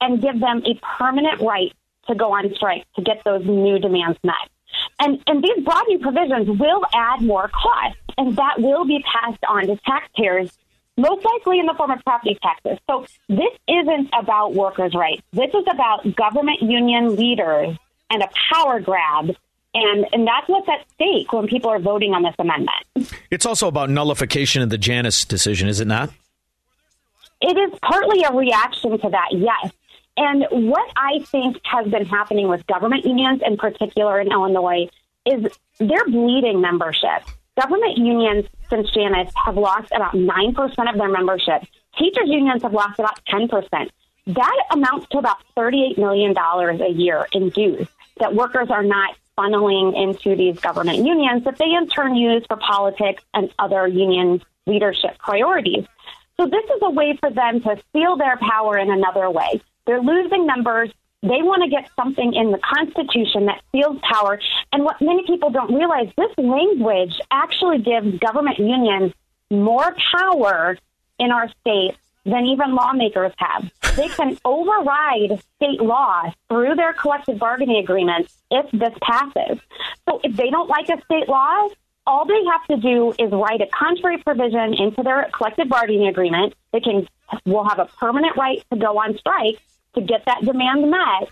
and 0.00 0.20
give 0.20 0.38
them 0.38 0.62
a 0.66 0.74
permanent 0.98 1.40
right 1.40 1.72
to 2.08 2.14
go 2.14 2.32
on 2.34 2.52
strike 2.56 2.84
to 2.96 3.02
get 3.02 3.22
those 3.24 3.46
new 3.46 3.78
demands 3.78 4.18
met. 4.24 4.48
And, 4.98 5.22
and 5.26 5.42
these 5.42 5.64
broad 5.64 5.84
new 5.88 6.00
provisions 6.00 6.58
will 6.58 6.82
add 6.92 7.22
more 7.22 7.48
cost, 7.48 7.96
and 8.18 8.36
that 8.36 8.60
will 8.60 8.84
be 8.84 9.02
passed 9.02 9.42
on 9.48 9.68
to 9.68 9.76
taxpayers 9.86 10.50
most 10.96 11.24
likely 11.24 11.58
in 11.58 11.66
the 11.66 11.74
form 11.74 11.90
of 11.90 12.04
property 12.04 12.38
taxes. 12.42 12.78
So 12.90 13.06
this 13.28 13.52
isn't 13.66 14.10
about 14.18 14.54
workers' 14.54 14.94
rights. 14.94 15.22
This 15.32 15.48
is 15.54 15.64
about 15.70 16.14
government 16.16 16.60
union 16.62 17.16
leaders 17.16 17.76
and 18.10 18.22
a 18.22 18.28
power 18.52 18.80
grab. 18.80 19.34
And, 19.74 20.06
and 20.12 20.26
that's 20.26 20.48
what's 20.48 20.68
at 20.68 20.84
stake 20.94 21.32
when 21.32 21.46
people 21.46 21.70
are 21.70 21.78
voting 21.78 22.12
on 22.12 22.22
this 22.22 22.34
amendment. 22.38 23.12
It's 23.30 23.46
also 23.46 23.68
about 23.68 23.88
nullification 23.88 24.62
of 24.62 24.70
the 24.70 24.78
Janus 24.78 25.24
decision, 25.24 25.68
is 25.68 25.80
it 25.80 25.86
not? 25.86 26.10
It 27.40 27.56
is 27.56 27.78
partly 27.80 28.22
a 28.22 28.32
reaction 28.32 28.98
to 28.98 29.08
that, 29.10 29.28
yes. 29.32 29.72
And 30.16 30.44
what 30.50 30.88
I 30.96 31.20
think 31.24 31.58
has 31.64 31.88
been 31.88 32.04
happening 32.04 32.48
with 32.48 32.66
government 32.66 33.04
unions, 33.06 33.40
in 33.44 33.56
particular 33.56 34.20
in 34.20 34.30
Illinois, 34.30 34.88
is 35.24 35.46
they're 35.78 36.04
bleeding 36.04 36.60
membership. 36.60 37.22
Government 37.60 37.96
unions 37.96 38.46
since 38.68 38.90
Janus 38.90 39.32
have 39.44 39.56
lost 39.56 39.90
about 39.92 40.12
9% 40.12 40.90
of 40.90 40.98
their 40.98 41.08
membership. 41.08 41.62
Teachers 41.98 42.28
unions 42.28 42.62
have 42.62 42.72
lost 42.72 42.98
about 42.98 43.24
10%. 43.26 43.90
That 44.26 44.64
amounts 44.70 45.06
to 45.08 45.18
about 45.18 45.38
$38 45.56 45.98
million 45.98 46.36
a 46.36 46.88
year 46.88 47.26
in 47.32 47.48
dues 47.50 47.88
that 48.18 48.34
workers 48.34 48.70
are 48.70 48.84
not 48.84 49.16
funneling 49.42 50.00
into 50.00 50.36
these 50.36 50.58
government 50.60 50.98
unions 50.98 51.44
that 51.44 51.58
they 51.58 51.72
in 51.72 51.88
turn 51.88 52.14
use 52.14 52.44
for 52.46 52.56
politics 52.56 53.22
and 53.34 53.52
other 53.58 53.86
union 53.86 54.42
leadership 54.66 55.18
priorities. 55.18 55.84
So 56.38 56.46
this 56.46 56.64
is 56.64 56.80
a 56.82 56.90
way 56.90 57.16
for 57.20 57.30
them 57.30 57.60
to 57.62 57.76
seal 57.92 58.16
their 58.16 58.36
power 58.36 58.78
in 58.78 58.90
another 58.90 59.28
way. 59.30 59.60
They're 59.86 60.00
losing 60.00 60.46
members. 60.46 60.90
They 61.22 61.42
want 61.42 61.62
to 61.62 61.68
get 61.68 61.90
something 61.94 62.34
in 62.34 62.50
the 62.50 62.58
Constitution 62.58 63.46
that 63.46 63.62
seals 63.72 63.98
power. 64.02 64.40
And 64.72 64.84
what 64.84 65.00
many 65.00 65.24
people 65.26 65.50
don't 65.50 65.74
realize, 65.74 66.08
this 66.16 66.32
language 66.36 67.20
actually 67.30 67.78
gives 67.78 68.18
government 68.18 68.58
unions 68.58 69.12
more 69.50 69.94
power 70.16 70.78
in 71.18 71.30
our 71.30 71.48
state 71.60 71.96
than 72.24 72.46
even 72.46 72.74
lawmakers 72.74 73.32
have. 73.36 73.70
They 73.96 74.08
can 74.08 74.38
override 74.44 75.42
state 75.56 75.80
law 75.80 76.32
through 76.48 76.76
their 76.76 76.92
collective 76.92 77.38
bargaining 77.38 77.76
agreements 77.76 78.36
if 78.50 78.70
this 78.70 78.94
passes. 79.02 79.58
So 80.08 80.20
if 80.22 80.36
they 80.36 80.50
don't 80.50 80.68
like 80.68 80.88
a 80.88 81.02
state 81.04 81.28
law, 81.28 81.68
all 82.06 82.24
they 82.24 82.42
have 82.50 82.66
to 82.68 82.76
do 82.76 83.12
is 83.18 83.30
write 83.32 83.60
a 83.60 83.66
contrary 83.66 84.18
provision 84.18 84.74
into 84.74 85.02
their 85.02 85.28
collective 85.32 85.68
bargaining 85.68 86.06
agreement. 86.06 86.54
They 86.72 86.80
can 86.80 87.08
will 87.44 87.64
have 87.64 87.78
a 87.78 87.86
permanent 87.86 88.36
right 88.36 88.62
to 88.70 88.78
go 88.78 88.98
on 88.98 89.16
strike 89.18 89.60
to 89.94 90.00
get 90.00 90.24
that 90.26 90.44
demand 90.44 90.90
met. 90.90 91.28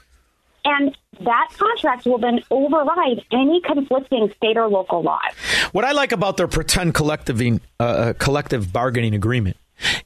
And 0.64 0.96
that 1.20 1.48
contract 1.56 2.04
will 2.04 2.18
then 2.18 2.42
override 2.50 3.24
any 3.30 3.60
conflicting 3.62 4.30
state 4.36 4.56
or 4.56 4.68
local 4.68 5.02
laws. 5.02 5.32
What 5.72 5.84
I 5.84 5.92
like 5.92 6.12
about 6.12 6.36
their 6.36 6.48
pretend 6.48 6.94
collective, 6.94 7.40
uh, 7.78 8.12
collective 8.18 8.72
bargaining 8.72 9.14
agreement 9.14 9.56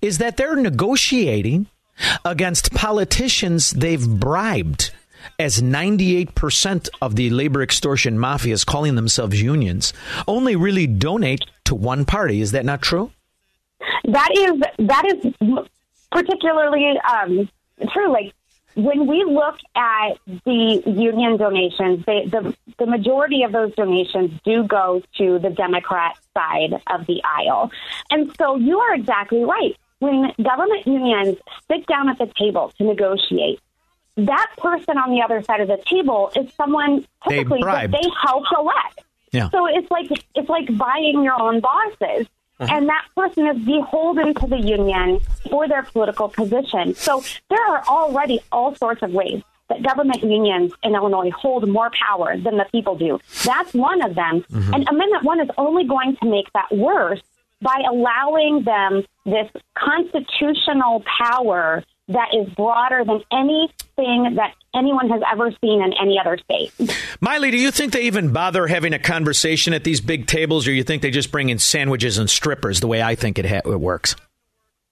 is 0.01 0.19
that 0.19 0.37
they're 0.37 0.57
negotiating 0.57 1.67
against 2.25 2.73
politicians 2.73 3.71
they've 3.71 4.09
bribed. 4.09 4.91
As 5.39 5.63
98% 5.63 6.89
of 7.01 7.17
the 7.17 7.31
labor 7.31 7.63
extortion 7.63 8.19
mafias 8.19 8.65
calling 8.65 8.95
themselves 8.95 9.41
unions 9.41 9.95
only 10.29 10.55
really 10.55 10.87
donate 10.87 11.41
to 11.65 11.75
one 11.75 12.05
party. 12.05 12.43
Is 12.43 12.53
that 12.53 12.65
not 12.67 12.83
true? 12.83 13.11
That 14.05 14.29
is 14.37 14.87
that 14.87 15.05
is 15.07 15.33
particularly 16.13 16.93
um, 17.11 17.49
true. 17.91 18.13
Like 18.13 18.35
when 18.75 19.07
we 19.07 19.25
look 19.25 19.59
at 19.77 20.19
the 20.27 20.83
union 20.87 21.37
donations, 21.37 22.05
they, 22.07 22.27
the 22.27 22.55
the 22.79 22.87
majority 22.87 23.43
of 23.43 23.53
those 23.53 23.75
donations 23.75 24.33
do 24.45 24.65
go 24.65 25.03
to 25.19 25.39
the 25.39 25.51
Democrat 25.51 26.17
side 26.37 26.81
of 26.89 27.07
the 27.07 27.23
aisle, 27.25 27.71
and 28.11 28.35
so 28.37 28.57
you 28.57 28.79
are 28.79 28.95
exactly 28.95 29.45
right. 29.45 29.77
When 30.01 30.33
government 30.43 30.87
unions 30.87 31.39
sit 31.71 31.87
down 31.87 32.09
at 32.09 32.19
the 32.19 32.31
table 32.37 32.73
to 32.79 32.85
negotiate, 32.85 33.61
that 34.17 34.51
person 34.59 34.99
on 34.99 35.11
the 35.11 35.23
other 35.23 35.43
side 35.43 35.61
of 35.61 35.69
the 35.69 35.83
table 35.87 36.31
is 36.37 36.53
someone 36.55 37.07
typically 37.29 37.61
that 37.63 37.91
they 37.91 38.09
help 38.23 38.45
elect. 38.57 39.05
Yeah. 39.31 39.51
So 39.51 39.67
it's 39.67 39.91
like 39.91 40.11
it's 40.35 40.49
like 40.49 40.77
buying 40.77 41.25
your 41.25 41.41
own 41.41 41.61
bosses. 41.61 42.27
Uh-huh. 42.61 42.73
And 42.73 42.89
that 42.89 43.05
person 43.17 43.47
is 43.49 43.65
beholden 43.65 44.35
to 44.35 44.47
the 44.47 44.59
union 44.59 45.21
for 45.51 45.67
their 45.67 45.83
political 45.83 46.29
position. 46.29 46.95
So 46.95 47.23
there 47.51 47.65
are 47.67 47.83
already 47.89 48.41
all 48.53 48.75
sorts 48.77 49.03
of 49.03 49.13
ways 49.13 49.43
that 49.69 49.83
government 49.83 50.23
unions 50.23 50.73
in 50.83 50.95
Illinois 50.95 51.31
hold 51.31 51.69
more 51.69 51.91
power 51.91 52.37
than 52.37 52.57
the 52.57 52.67
people 52.71 52.97
do. 52.97 53.19
That's 53.45 53.73
one 53.75 54.03
of 54.03 54.15
them. 54.15 54.45
Mm-hmm. 54.51 54.75
And 54.75 54.89
Amendment 54.89 55.25
1 55.25 55.41
is 55.41 55.49
only 55.59 55.85
going 55.85 56.17
to 56.23 56.29
make 56.29 56.53
that 56.53 56.71
worse 56.71 57.21
by 57.61 57.83
allowing 57.91 58.63
them 58.65 59.05
this 59.25 59.51
constitutional 59.75 61.03
power 61.19 61.83
that 62.09 62.29
is 62.35 62.53
broader 62.55 63.05
than 63.05 63.23
anything 63.33 64.35
that 64.37 64.55
anyone 64.75 65.09
has 65.09 65.23
ever 65.31 65.51
seen 65.61 65.83
in 65.83 65.93
any 66.01 66.19
other 66.19 66.39
state. 66.39 66.71
Mailee, 67.21 67.51
do 67.51 67.57
you 67.57 67.71
think 67.71 67.93
they 67.93 68.03
even 68.03 68.33
bother 68.33 68.67
having 68.67 68.93
a 68.93 68.99
conversation 68.99 69.73
at 69.73 69.85
these 69.85 70.01
big 70.01 70.27
tables, 70.27 70.69
or 70.69 70.73
you 70.73 70.83
think 70.83 71.03
they 71.03 71.11
just 71.11 71.33
bring 71.33 71.49
in 71.49 71.59
sandwiches 71.59 72.19
and 72.19 72.29
strippers 72.29 72.81
the 72.81 72.87
way 72.87 73.03
I 73.03 73.15
think 73.15 73.39
it, 73.39 73.47
ha- 73.47 73.63
it 73.65 73.81
works? 73.81 74.17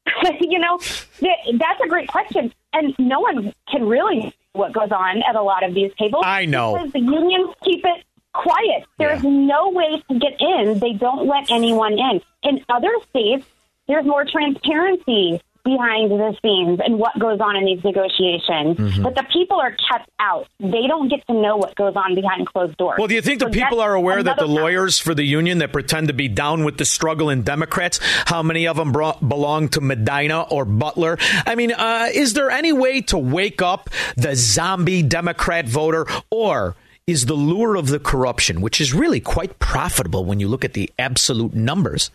you 0.40 0.58
know, 0.58 0.78
that's 0.80 1.80
a 1.84 1.88
great 1.88 2.08
question. 2.08 2.52
And 2.72 2.94
no 2.98 3.20
one 3.20 3.52
can 3.70 3.86
really 3.86 4.22
see 4.22 4.34
what 4.52 4.72
goes 4.72 4.90
on 4.90 5.22
at 5.28 5.36
a 5.36 5.42
lot 5.42 5.64
of 5.64 5.74
these 5.74 5.92
tables. 5.98 6.24
I 6.26 6.46
know. 6.46 6.74
Because 6.74 6.92
the 6.92 7.00
unions 7.00 7.54
keep 7.62 7.84
it 7.84 8.04
quiet. 8.32 8.84
There's 8.98 9.22
yeah. 9.22 9.30
no 9.30 9.70
way 9.70 10.02
to 10.10 10.18
get 10.18 10.40
in. 10.40 10.78
They 10.78 10.94
don't 10.94 11.26
let 11.26 11.50
anyone 11.50 11.98
in. 11.98 12.20
In 12.42 12.64
other 12.68 12.92
states, 13.10 13.46
there's 13.86 14.06
more 14.06 14.24
transparency 14.24 15.40
behind 15.64 16.10
the 16.10 16.34
scenes 16.42 16.80
and 16.84 16.98
what 16.98 17.18
goes 17.18 17.40
on 17.40 17.56
in 17.56 17.64
these 17.64 17.82
negotiations. 17.84 18.76
Mm-hmm. 18.76 19.02
But 19.02 19.14
the 19.14 19.24
people 19.32 19.60
are 19.60 19.70
kept 19.70 20.10
out. 20.18 20.48
They 20.58 20.86
don't 20.88 21.08
get 21.08 21.26
to 21.28 21.34
know 21.34 21.56
what 21.56 21.74
goes 21.74 21.94
on 21.96 22.14
behind 22.14 22.46
closed 22.46 22.76
doors. 22.76 22.96
Well, 22.98 23.08
do 23.08 23.14
you 23.14 23.22
think 23.22 23.40
so 23.40 23.46
the 23.46 23.52
people 23.52 23.80
are 23.80 23.94
aware 23.94 24.22
that 24.22 24.38
the 24.38 24.46
lawyers 24.46 24.98
for 24.98 25.14
the 25.14 25.24
union 25.24 25.58
that 25.58 25.72
pretend 25.72 26.08
to 26.08 26.14
be 26.14 26.28
down 26.28 26.64
with 26.64 26.78
the 26.78 26.84
struggle 26.84 27.30
in 27.30 27.42
Democrats, 27.42 28.00
how 28.26 28.42
many 28.42 28.66
of 28.66 28.76
them 28.76 28.92
brought, 28.92 29.26
belong 29.26 29.68
to 29.70 29.80
Medina 29.80 30.42
or 30.42 30.64
Butler? 30.64 31.18
I 31.46 31.54
mean, 31.54 31.72
uh, 31.72 32.08
is 32.12 32.34
there 32.34 32.50
any 32.50 32.72
way 32.72 33.00
to 33.02 33.18
wake 33.18 33.62
up 33.62 33.90
the 34.16 34.34
zombie 34.34 35.02
Democrat 35.02 35.68
voter 35.68 36.06
or 36.30 36.76
is 37.06 37.26
the 37.26 37.34
lure 37.34 37.76
of 37.76 37.88
the 37.88 37.98
corruption, 37.98 38.60
which 38.60 38.80
is 38.80 38.94
really 38.94 39.20
quite 39.20 39.58
profitable 39.58 40.24
when 40.24 40.40
you 40.40 40.48
look 40.48 40.64
at 40.64 40.74
the 40.74 40.90
absolute 40.98 41.54
numbers. 41.54 42.10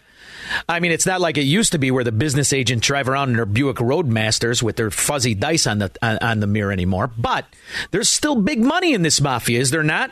I 0.67 0.79
mean, 0.79 0.91
it's 0.91 1.05
not 1.05 1.21
like 1.21 1.37
it 1.37 1.43
used 1.43 1.71
to 1.73 1.77
be 1.77 1.91
where 1.91 2.03
the 2.03 2.11
business 2.11 2.53
agents 2.53 2.87
drive 2.87 3.09
around 3.09 3.29
in 3.29 3.35
their 3.35 3.45
Buick 3.45 3.77
Roadmasters 3.77 4.61
with 4.63 4.75
their 4.75 4.91
fuzzy 4.91 5.35
dice 5.35 5.67
on 5.67 5.79
the 5.79 5.91
on, 6.01 6.17
on 6.19 6.39
the 6.39 6.47
mirror 6.47 6.71
anymore. 6.71 7.07
But 7.07 7.45
there's 7.91 8.09
still 8.09 8.35
big 8.35 8.59
money 8.59 8.93
in 8.93 9.01
this 9.01 9.21
mafia, 9.21 9.59
is 9.59 9.71
there 9.71 9.83
not? 9.83 10.11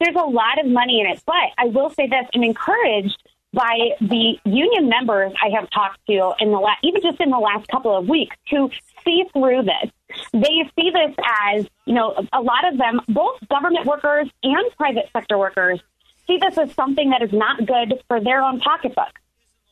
There's 0.00 0.16
a 0.16 0.28
lot 0.28 0.60
of 0.60 0.66
money 0.66 1.00
in 1.00 1.06
it, 1.06 1.22
but 1.26 1.34
I 1.56 1.66
will 1.66 1.90
say 1.90 2.06
this: 2.06 2.26
I'm 2.34 2.42
encouraged 2.42 3.16
by 3.52 3.90
the 4.00 4.38
union 4.44 4.88
members 4.88 5.32
I 5.42 5.48
have 5.58 5.70
talked 5.70 5.98
to 6.06 6.34
in 6.38 6.50
the 6.50 6.58
last, 6.58 6.78
even 6.84 7.02
just 7.02 7.20
in 7.20 7.30
the 7.30 7.38
last 7.38 7.66
couple 7.68 7.96
of 7.96 8.08
weeks, 8.08 8.36
who 8.50 8.70
see 9.04 9.24
through 9.32 9.62
this. 9.62 9.90
They 10.32 10.70
see 10.76 10.90
this 10.90 11.16
as, 11.46 11.66
you 11.86 11.94
know, 11.94 12.14
a 12.32 12.40
lot 12.40 12.70
of 12.70 12.78
them, 12.78 13.00
both 13.08 13.46
government 13.48 13.86
workers 13.86 14.28
and 14.42 14.76
private 14.76 15.08
sector 15.12 15.38
workers, 15.38 15.80
see 16.28 16.38
this 16.38 16.56
as 16.56 16.72
something 16.74 17.10
that 17.10 17.22
is 17.22 17.32
not 17.32 17.66
good 17.66 18.00
for 18.06 18.20
their 18.20 18.42
own 18.42 18.60
pocketbook. 18.60 19.18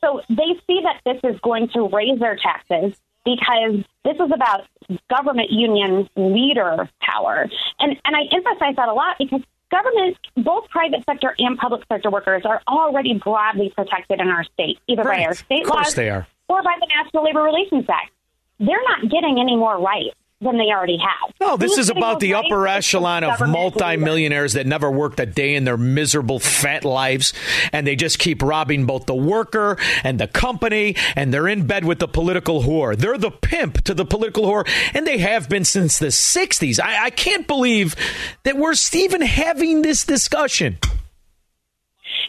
So 0.01 0.21
they 0.29 0.59
see 0.67 0.83
that 0.83 1.01
this 1.05 1.21
is 1.23 1.39
going 1.41 1.69
to 1.69 1.89
raise 1.89 2.19
their 2.19 2.37
taxes 2.37 2.95
because 3.25 3.85
this 4.05 4.15
is 4.15 4.31
about 4.33 4.67
government 5.11 5.51
union 5.51 6.09
leader 6.17 6.89
power. 7.01 7.47
And 7.79 7.97
and 8.05 8.17
I 8.17 8.23
emphasize 8.33 8.77
that 8.77 8.89
a 8.89 8.93
lot 8.93 9.17
because 9.19 9.43
government, 9.71 10.17
both 10.37 10.69
private 10.71 11.05
sector 11.05 11.35
and 11.39 11.59
public 11.59 11.83
sector 11.91 12.11
workers 12.11 12.43
are 12.45 12.63
already 12.69 13.15
broadly 13.15 13.73
protected 13.75 14.21
in 14.21 14.29
our 14.29 14.45
state, 14.45 14.79
either 14.87 15.03
right. 15.03 15.21
by 15.21 15.25
our 15.25 15.35
state 15.35 15.67
laws 15.67 15.95
they 15.95 16.11
are. 16.11 16.27
or 16.49 16.63
by 16.63 16.77
the 16.81 16.89
National 17.03 17.25
Labor 17.25 17.43
Relations 17.43 17.85
Act. 17.89 18.13
They're 18.59 18.83
not 18.89 19.11
getting 19.11 19.39
any 19.39 19.57
more 19.57 19.79
rights 19.79 20.17
than 20.41 20.59
they 20.59 20.67
already 20.67 20.99
have. 20.99 21.35
No, 21.41 21.57
this 21.57 21.77
Who's 21.77 21.87
is 21.87 21.91
about 21.91 22.21
the 22.21 22.35
upper 22.35 22.67
echelon 22.69 23.25
of 23.25 23.41
multimillionaires 23.41 24.53
that 24.53 24.67
never 24.67 24.91
worked 24.91 25.19
a 25.19 25.27
day 25.27 25.55
in 25.55 25.65
their 25.65 25.79
miserable 25.79 26.39
fat 26.39 26.85
lives, 26.85 27.33
and 27.73 27.87
they 27.87 27.97
just 27.97 28.19
keep 28.19 28.43
robbing 28.43 28.85
both 28.85 29.07
the 29.07 29.15
worker 29.15 29.79
and 30.05 30.21
the 30.21 30.29
company, 30.29 30.95
and 31.15 31.33
they're 31.33 31.49
in 31.49 31.67
bed 31.67 31.85
with 31.85 32.01
the 32.01 32.09
political 32.09 32.63
whore. 32.63 32.97
They're 32.97 33.17
the 33.17 33.31
pimp 33.31 33.83
to 33.85 33.95
the 33.95 34.05
political 34.05 34.45
whore, 34.45 34.69
and 34.95 35.07
they 35.07 35.19
have 35.19 35.49
been 35.49 35.65
since 35.65 35.99
the 35.99 36.09
60s. 36.09 36.79
I, 36.81 37.07
I 37.07 37.11
can't 37.11 37.47
believe 37.47 37.97
that 38.43 38.57
we're 38.57 38.75
even 38.93 39.23
having 39.23 39.83
this 39.83 40.05
discussion. 40.05 40.79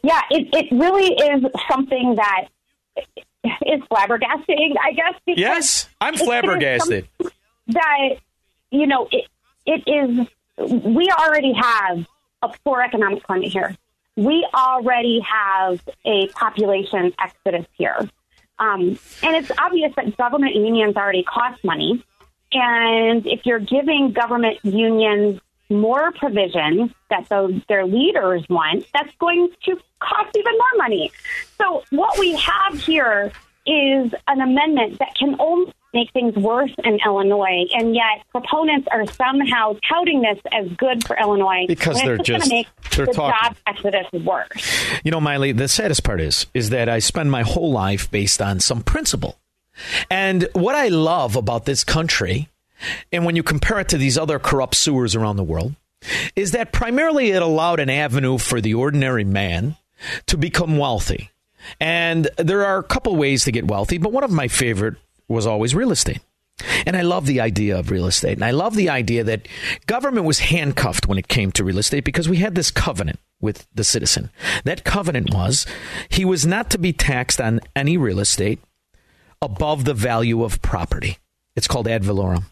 Yeah, 0.03 0.21
it, 0.29 0.47
it 0.53 0.73
really 0.73 1.13
is 1.13 1.43
something 1.69 2.15
that 2.15 2.47
is 3.65 3.81
flabbergasting, 3.91 4.75
I 4.81 4.93
guess. 4.93 5.13
Yes, 5.25 5.89
I'm 5.99 6.13
it 6.13 6.19
flabbergasted. 6.21 7.07
something 7.17 7.36
That, 7.69 8.17
you 8.71 8.87
know, 8.87 9.07
it, 9.11 9.25
it 9.65 9.83
is, 9.87 10.27
we 10.57 11.11
already 11.11 11.53
have 11.53 12.05
a 12.41 12.49
poor 12.63 12.81
economic 12.81 13.23
climate 13.23 13.51
here. 13.51 13.75
We 14.15 14.47
already 14.53 15.19
have 15.19 15.79
a 16.05 16.27
population 16.29 17.13
exodus 17.19 17.65
here. 17.73 18.09
Um, 18.59 18.97
and 19.21 19.35
it's 19.35 19.51
obvious 19.59 19.93
that 19.95 20.17
government 20.17 20.55
unions 20.55 20.95
already 20.95 21.23
cost 21.23 21.63
money. 21.63 22.03
And 22.51 23.27
if 23.27 23.45
you're 23.45 23.59
giving 23.59 24.13
government 24.13 24.59
unions 24.63 25.39
more 25.69 26.11
provisions 26.13 26.91
that 27.09 27.27
those, 27.29 27.61
their 27.67 27.85
leaders 27.85 28.43
want, 28.49 28.85
that's 28.93 29.13
going 29.19 29.49
to 29.65 29.77
cost 29.99 30.35
even 30.35 30.53
more 30.53 30.77
money. 30.77 31.11
So 31.57 31.83
what 31.91 32.17
we 32.17 32.35
have 32.35 32.79
here 32.79 33.31
is 33.65 34.13
an 34.27 34.41
amendment 34.41 34.99
that 34.99 35.13
can 35.15 35.35
only 35.39 35.73
make 35.97 36.11
things 36.13 36.35
worse 36.35 36.71
in 36.83 36.99
Illinois, 37.05 37.65
and 37.73 37.93
yet 37.95 38.23
proponents 38.31 38.87
are 38.91 39.05
somehow 39.07 39.75
touting 39.91 40.21
this 40.21 40.39
as 40.51 40.67
good 40.77 41.05
for 41.05 41.17
Illinois 41.19 41.65
Because 41.67 42.01
they're 42.01 42.17
just- 42.17 42.45
to 42.49 42.55
make 42.55 42.67
they're 42.91 43.05
the 43.07 43.13
talking. 43.13 43.49
job 43.49 43.57
exodus 43.67 44.05
worse. 44.13 45.01
You 45.03 45.11
know, 45.11 45.19
Mailee, 45.19 45.55
the 45.57 45.67
saddest 45.67 46.03
part 46.03 46.21
is 46.21 46.45
is 46.53 46.69
that 46.69 46.87
I 46.87 46.99
spend 46.99 47.31
my 47.31 47.41
whole 47.41 47.71
life 47.71 48.09
based 48.11 48.41
on 48.41 48.59
some 48.59 48.81
principle. 48.81 49.37
And 50.09 50.47
what 50.53 50.75
I 50.75 50.87
love 50.87 51.35
about 51.35 51.65
this 51.65 51.83
country, 51.83 52.47
and 53.11 53.25
when 53.25 53.35
you 53.35 53.43
compare 53.43 53.79
it 53.79 53.89
to 53.89 53.97
these 53.97 54.17
other 54.17 54.39
corrupt 54.39 54.75
sewers 54.75 55.15
around 55.15 55.35
the 55.37 55.43
world, 55.43 55.75
is 56.35 56.51
that 56.51 56.71
primarily 56.71 57.31
it 57.31 57.41
allowed 57.41 57.79
an 57.79 57.89
avenue 57.89 58.37
for 58.37 58.61
the 58.61 58.73
ordinary 58.73 59.23
man 59.23 59.75
to 60.27 60.37
become 60.37 60.77
wealthy. 60.77 61.29
And 61.79 62.29
there 62.37 62.65
are 62.65 62.77
a 62.77 62.83
couple 62.83 63.15
ways 63.15 63.43
to 63.45 63.51
get 63.51 63.67
wealthy, 63.67 63.97
but 63.97 64.11
one 64.11 64.23
of 64.23 64.31
my 64.31 64.47
favorite 64.47 64.95
was 65.27 65.45
always 65.45 65.75
real 65.75 65.91
estate. 65.91 66.19
And 66.85 66.95
I 66.95 67.01
love 67.01 67.25
the 67.25 67.39
idea 67.39 67.77
of 67.77 67.91
real 67.91 68.07
estate. 68.07 68.33
And 68.33 68.45
I 68.45 68.51
love 68.51 68.75
the 68.75 68.89
idea 68.89 69.23
that 69.23 69.47
government 69.85 70.25
was 70.25 70.39
handcuffed 70.39 71.07
when 71.07 71.17
it 71.17 71.27
came 71.27 71.51
to 71.51 71.63
real 71.63 71.77
estate 71.77 72.03
because 72.03 72.27
we 72.27 72.37
had 72.37 72.55
this 72.55 72.71
covenant 72.71 73.19
with 73.39 73.67
the 73.73 73.83
citizen. 73.83 74.31
That 74.63 74.83
covenant 74.83 75.33
was 75.33 75.67
he 76.09 76.25
was 76.25 76.45
not 76.45 76.71
to 76.71 76.79
be 76.79 76.93
taxed 76.93 77.39
on 77.39 77.59
any 77.75 77.97
real 77.97 78.19
estate 78.19 78.59
above 79.41 79.85
the 79.85 79.93
value 79.93 80.43
of 80.43 80.61
property. 80.61 81.19
It's 81.55 81.67
called 81.67 81.87
ad 81.87 82.03
valorem. 82.03 82.45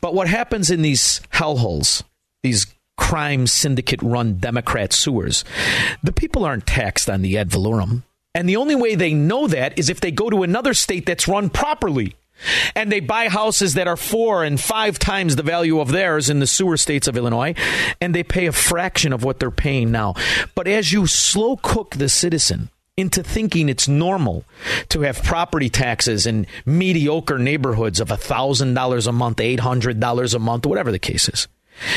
But 0.00 0.14
what 0.14 0.28
happens 0.28 0.70
in 0.70 0.82
these 0.82 1.20
hellholes, 1.32 2.02
these 2.42 2.66
crime 2.96 3.46
syndicate 3.46 4.02
run 4.02 4.36
Democrat 4.36 4.92
sewers, 4.92 5.44
the 6.02 6.12
people 6.12 6.44
aren't 6.44 6.66
taxed 6.66 7.08
on 7.08 7.22
the 7.22 7.38
ad 7.38 7.48
valorem. 7.48 8.02
And 8.34 8.48
the 8.48 8.56
only 8.56 8.74
way 8.74 8.94
they 8.94 9.12
know 9.12 9.46
that 9.48 9.78
is 9.78 9.90
if 9.90 10.00
they 10.00 10.10
go 10.10 10.30
to 10.30 10.42
another 10.42 10.74
state 10.74 11.06
that's 11.06 11.28
run 11.28 11.50
properly. 11.50 12.14
And 12.74 12.90
they 12.90 13.00
buy 13.00 13.28
houses 13.28 13.74
that 13.74 13.88
are 13.88 13.96
four 13.96 14.44
and 14.44 14.58
five 14.58 14.98
times 14.98 15.36
the 15.36 15.42
value 15.42 15.80
of 15.80 15.88
theirs 15.88 16.30
in 16.30 16.38
the 16.38 16.46
sewer 16.46 16.76
states 16.76 17.06
of 17.06 17.16
Illinois, 17.16 17.54
and 18.00 18.14
they 18.14 18.22
pay 18.22 18.46
a 18.46 18.52
fraction 18.52 19.12
of 19.12 19.24
what 19.24 19.40
they're 19.40 19.50
paying 19.50 19.90
now. 19.90 20.14
But 20.54 20.66
as 20.66 20.92
you 20.92 21.06
slow 21.06 21.56
cook 21.56 21.96
the 21.96 22.08
citizen 22.08 22.70
into 22.96 23.22
thinking 23.22 23.68
it's 23.68 23.88
normal 23.88 24.44
to 24.88 25.02
have 25.02 25.22
property 25.22 25.68
taxes 25.68 26.26
in 26.26 26.46
mediocre 26.64 27.38
neighborhoods 27.38 28.00
of 28.00 28.08
$1,000 28.08 29.06
a 29.06 29.12
month, 29.12 29.36
$800 29.38 30.34
a 30.34 30.38
month, 30.38 30.66
whatever 30.66 30.92
the 30.92 30.98
case 30.98 31.28
is, 31.28 31.48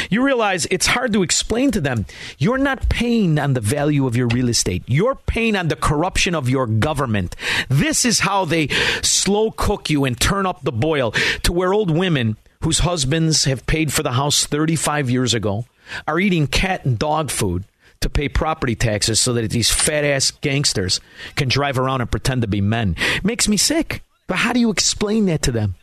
you 0.09 0.23
realize 0.23 0.65
it's 0.71 0.87
hard 0.87 1.13
to 1.13 1.23
explain 1.23 1.71
to 1.71 1.81
them 1.81 2.05
you're 2.37 2.57
not 2.57 2.89
paying 2.89 3.39
on 3.39 3.53
the 3.53 3.61
value 3.61 4.07
of 4.07 4.15
your 4.15 4.27
real 4.27 4.49
estate. 4.49 4.83
You're 4.87 5.15
paying 5.15 5.55
on 5.55 5.67
the 5.67 5.75
corruption 5.75 6.35
of 6.35 6.49
your 6.49 6.67
government. 6.67 7.35
This 7.69 8.05
is 8.05 8.19
how 8.19 8.45
they 8.45 8.67
slow 9.01 9.51
cook 9.51 9.89
you 9.89 10.05
and 10.05 10.19
turn 10.19 10.45
up 10.45 10.63
the 10.63 10.71
boil 10.71 11.11
to 11.43 11.53
where 11.53 11.73
old 11.73 11.91
women 11.91 12.37
whose 12.61 12.79
husbands 12.79 13.43
have 13.45 13.65
paid 13.65 13.91
for 13.91 14.03
the 14.03 14.13
house 14.13 14.45
35 14.45 15.09
years 15.09 15.33
ago 15.33 15.65
are 16.07 16.19
eating 16.19 16.47
cat 16.47 16.85
and 16.85 16.97
dog 16.97 17.29
food 17.29 17.65
to 17.99 18.09
pay 18.09 18.29
property 18.29 18.75
taxes 18.75 19.19
so 19.19 19.33
that 19.33 19.49
these 19.51 19.71
fat 19.71 20.03
ass 20.03 20.31
gangsters 20.31 20.99
can 21.35 21.49
drive 21.49 21.79
around 21.79 22.01
and 22.01 22.11
pretend 22.11 22.41
to 22.41 22.47
be 22.47 22.61
men. 22.61 22.95
Makes 23.23 23.47
me 23.47 23.57
sick. 23.57 24.01
But 24.27 24.37
how 24.37 24.53
do 24.53 24.59
you 24.59 24.69
explain 24.69 25.25
that 25.25 25.41
to 25.43 25.51
them? 25.51 25.75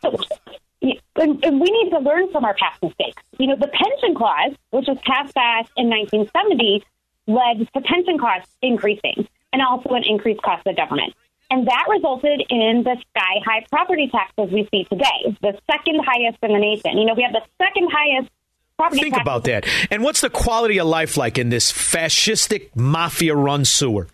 And, 1.16 1.44
and 1.44 1.60
we 1.60 1.70
need 1.70 1.90
to 1.90 1.98
learn 1.98 2.30
from 2.32 2.44
our 2.44 2.54
past 2.54 2.82
mistakes. 2.82 3.22
You 3.40 3.46
know, 3.46 3.56
the 3.56 3.68
pension 3.68 4.14
clause, 4.14 4.52
which 4.70 4.84
was 4.86 4.98
passed 5.06 5.34
back 5.34 5.66
in 5.74 5.88
1970, 5.88 6.84
led 7.26 7.66
to 7.72 7.80
pension 7.80 8.18
costs 8.18 8.54
increasing 8.60 9.26
and 9.54 9.62
also 9.62 9.94
an 9.94 10.02
increased 10.06 10.42
cost 10.42 10.66
of 10.66 10.76
government. 10.76 11.14
And 11.50 11.66
that 11.66 11.86
resulted 11.88 12.42
in 12.50 12.82
the 12.84 12.96
sky 12.96 13.40
high 13.44 13.64
property 13.70 14.10
taxes 14.12 14.52
we 14.52 14.68
see 14.70 14.84
today, 14.84 15.36
the 15.40 15.58
second 15.70 16.00
highest 16.04 16.36
in 16.42 16.52
the 16.52 16.58
nation. 16.58 16.98
You 16.98 17.06
know, 17.06 17.14
we 17.14 17.22
have 17.22 17.32
the 17.32 17.42
second 17.56 17.88
highest 17.90 18.30
property 18.76 19.00
Think 19.00 19.14
taxes. 19.14 19.24
about 19.24 19.44
that. 19.44 19.66
And 19.90 20.02
what's 20.04 20.20
the 20.20 20.30
quality 20.30 20.78
of 20.78 20.86
life 20.86 21.16
like 21.16 21.38
in 21.38 21.48
this 21.48 21.72
fascistic 21.72 22.76
mafia 22.76 23.34
run 23.34 23.64
sewer? 23.64 24.06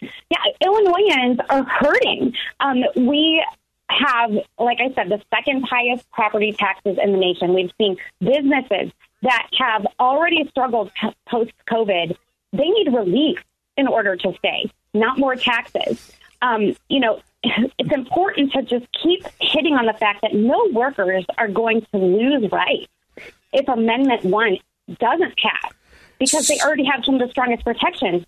Yeah, 0.00 0.38
Illinoisans 0.60 1.38
are 1.48 1.64
hurting. 1.64 2.34
Um, 2.60 2.82
we 2.96 3.44
have, 3.88 4.30
like 4.58 4.78
I 4.80 4.92
said, 4.94 5.08
the 5.08 5.22
second 5.34 5.64
highest 5.64 6.10
property 6.10 6.52
taxes 6.52 6.98
in 7.02 7.12
the 7.12 7.18
nation. 7.18 7.54
We've 7.54 7.72
seen 7.78 7.96
businesses 8.20 8.92
that 9.22 9.48
have 9.58 9.86
already 9.98 10.46
struggled 10.50 10.92
post 11.26 11.52
COVID. 11.70 12.16
They 12.52 12.68
need 12.68 12.94
relief 12.94 13.42
in 13.76 13.88
order 13.88 14.16
to 14.16 14.34
stay, 14.38 14.70
not 14.94 15.18
more 15.18 15.36
taxes. 15.36 16.12
Um, 16.42 16.76
you 16.88 17.00
know, 17.00 17.20
it's 17.42 17.92
important 17.92 18.52
to 18.52 18.62
just 18.62 18.86
keep 19.02 19.24
hitting 19.40 19.74
on 19.74 19.86
the 19.86 19.94
fact 19.94 20.22
that 20.22 20.34
no 20.34 20.68
workers 20.72 21.24
are 21.36 21.48
going 21.48 21.86
to 21.92 21.98
lose 21.98 22.50
rights 22.50 22.88
if 23.52 23.68
Amendment 23.68 24.24
1 24.24 24.58
doesn't 24.98 25.36
pass 25.36 25.72
because 26.18 26.46
they 26.48 26.58
already 26.60 26.84
have 26.84 27.04
some 27.04 27.14
of 27.14 27.20
the 27.20 27.28
strongest 27.28 27.64
protections. 27.64 28.24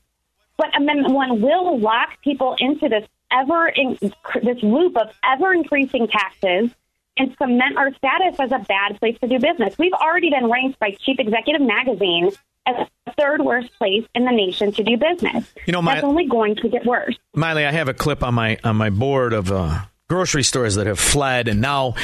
But 0.57 0.77
Amendment 0.77 1.15
1 1.15 1.41
will 1.41 1.79
lock 1.79 2.21
people 2.23 2.55
into 2.59 2.89
this 2.89 3.07
ever 3.33 3.69
in, 3.69 3.99
this 4.01 4.63
loop 4.63 4.97
of 4.97 5.09
ever 5.25 5.53
increasing 5.53 6.09
taxes 6.09 6.71
and 7.17 7.35
cement 7.41 7.77
our 7.77 7.93
status 7.95 8.39
as 8.39 8.53
a 8.53 8.59
bad 8.61 8.99
place 8.99 9.19
to 9.21 9.29
do 9.29 9.39
business. 9.39 9.77
We've 9.79 9.93
already 9.93 10.31
been 10.31 10.51
ranked 10.51 10.79
by 10.79 10.93
Chief 11.01 11.19
Executive 11.19 11.61
Magazine 11.61 12.31
as 12.67 12.87
the 13.07 13.13
third 13.19 13.43
worst 13.43 13.71
place 13.79 14.05
in 14.15 14.25
the 14.25 14.31
nation 14.33 14.73
to 14.73 14.83
do 14.83 14.97
business. 14.97 15.53
You 15.67 15.73
know, 15.73 15.83
my- 15.83 15.95
That's 15.95 16.05
only 16.05 16.27
going 16.27 16.57
to 16.57 16.69
get 16.69 16.87
worse. 16.87 17.17
Mailee, 17.37 17.67
I 17.67 17.73
have 17.73 17.89
a 17.89 17.95
clip 17.95 18.23
on 18.23 18.35
my 18.35 18.59
on 18.65 18.77
my 18.77 18.91
board 18.91 19.33
of 19.33 19.51
uh, 19.51 19.81
grocery 20.09 20.43
stores 20.43 20.75
that 20.77 20.87
have 20.87 20.99
fled, 20.99 21.49
and 21.49 21.61
now 21.61 21.95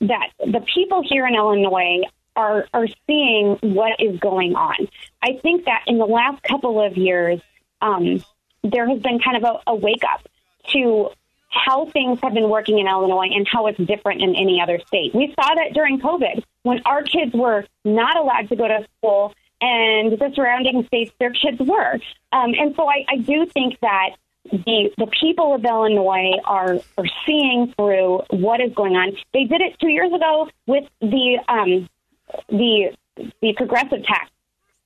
that 0.00 0.30
the 0.38 0.64
people 0.74 1.02
here 1.02 1.26
in 1.26 1.34
Illinois 1.34 2.02
are 2.34 2.66
are 2.74 2.86
seeing 3.06 3.56
what 3.62 4.00
is 4.00 4.18
going 4.20 4.54
on. 4.54 4.88
I 5.22 5.38
think 5.42 5.64
that 5.64 5.84
in 5.86 5.98
the 5.98 6.06
last 6.06 6.42
couple 6.42 6.80
of 6.80 6.96
years, 6.96 7.40
um, 7.80 8.22
there 8.62 8.88
has 8.88 9.00
been 9.00 9.18
kind 9.20 9.36
of 9.36 9.44
a, 9.44 9.70
a 9.70 9.74
wake 9.74 10.02
up 10.04 10.28
to 10.72 11.10
how 11.48 11.86
things 11.86 12.18
have 12.22 12.34
been 12.34 12.50
working 12.50 12.78
in 12.78 12.86
Illinois 12.86 13.28
and 13.34 13.46
how 13.50 13.66
it's 13.66 13.78
different 13.78 14.20
in 14.20 14.34
any 14.34 14.60
other 14.60 14.78
state. 14.86 15.14
We 15.14 15.34
saw 15.40 15.54
that 15.54 15.72
during 15.72 16.00
COVID 16.00 16.42
when 16.62 16.82
our 16.84 17.02
kids 17.02 17.32
were 17.32 17.64
not 17.84 18.16
allowed 18.16 18.48
to 18.48 18.56
go 18.56 18.68
to 18.68 18.86
school 18.98 19.32
and 19.60 20.12
the 20.12 20.32
surrounding 20.34 20.84
states, 20.86 21.12
their 21.18 21.30
kids 21.32 21.58
were. 21.60 21.94
Um, 22.32 22.52
and 22.58 22.74
so 22.76 22.88
I, 22.88 23.04
I 23.08 23.16
do 23.18 23.46
think 23.46 23.78
that 23.80 24.10
the 24.50 24.90
the 24.96 25.06
people 25.20 25.54
of 25.54 25.64
Illinois 25.64 26.32
are 26.44 26.78
are 26.98 27.06
seeing 27.26 27.72
through 27.76 28.22
what 28.30 28.60
is 28.60 28.72
going 28.74 28.94
on. 28.94 29.16
They 29.32 29.44
did 29.44 29.60
it 29.60 29.78
two 29.80 29.88
years 29.88 30.12
ago 30.12 30.48
with 30.66 30.84
the 31.00 31.38
um, 31.48 31.88
the 32.48 32.96
the 33.40 33.54
progressive 33.56 34.04
tax 34.04 34.30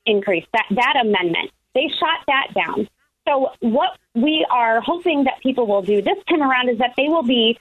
increase 0.06 0.46
that 0.52 0.66
that 0.70 0.94
amendment. 1.00 1.50
They 1.74 1.88
shot 1.98 2.24
that 2.26 2.54
down. 2.54 2.88
So 3.28 3.52
what 3.60 3.98
we 4.14 4.46
are 4.50 4.80
hoping 4.80 5.24
that 5.24 5.40
people 5.42 5.66
will 5.66 5.82
do 5.82 6.00
this 6.02 6.16
time 6.28 6.42
around 6.42 6.68
is 6.68 6.78
that 6.78 6.94
they 6.96 7.08
will 7.08 7.22
be 7.22 7.58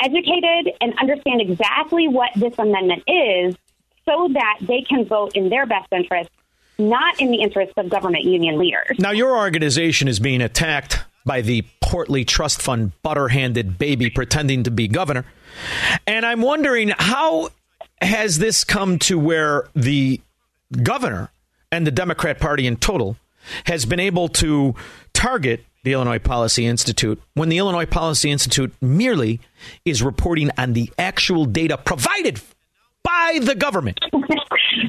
educated 0.00 0.74
and 0.80 0.94
understand 0.98 1.40
exactly 1.40 2.08
what 2.08 2.30
this 2.36 2.58
amendment 2.58 3.02
is 3.06 3.56
so 4.08 4.28
that 4.32 4.58
they 4.60 4.82
can 4.82 5.04
vote 5.04 5.32
in 5.34 5.48
their 5.48 5.66
best 5.66 5.92
interest, 5.92 6.30
not 6.78 7.20
in 7.20 7.30
the 7.30 7.42
interest 7.42 7.72
of 7.76 7.88
government 7.88 8.24
union 8.24 8.58
leaders. 8.58 8.96
Now, 8.98 9.10
your 9.10 9.36
organization 9.36 10.08
is 10.08 10.20
being 10.20 10.40
attacked 10.40 11.04
by 11.24 11.40
the 11.40 11.64
portly 11.80 12.24
trust 12.24 12.62
fund 12.62 12.92
butter 13.02 13.28
handed 13.28 13.78
baby 13.78 14.10
pretending 14.10 14.62
to 14.62 14.70
be 14.70 14.88
governor. 14.88 15.24
And 16.06 16.24
I'm 16.24 16.40
wondering 16.40 16.92
how 16.96 17.50
has 18.00 18.38
this 18.38 18.64
come 18.64 18.98
to 19.00 19.18
where 19.18 19.68
the 19.74 20.20
governor 20.82 21.30
and 21.72 21.86
the 21.86 21.90
Democrat 21.90 22.38
Party 22.38 22.66
in 22.66 22.76
total 22.76 23.16
has 23.64 23.84
been 23.84 24.00
able 24.00 24.28
to 24.28 24.74
target 25.12 25.64
the 25.82 25.92
Illinois 25.92 26.18
Policy 26.18 26.66
Institute 26.66 27.20
when 27.34 27.48
the 27.48 27.58
Illinois 27.58 27.86
Policy 27.86 28.30
Institute 28.30 28.72
merely 28.80 29.40
is 29.84 30.02
reporting 30.02 30.50
on 30.58 30.72
the 30.72 30.92
actual 30.98 31.44
data 31.44 31.78
provided 31.78 32.40
by 33.06 33.38
the 33.42 33.54
government. 33.54 34.00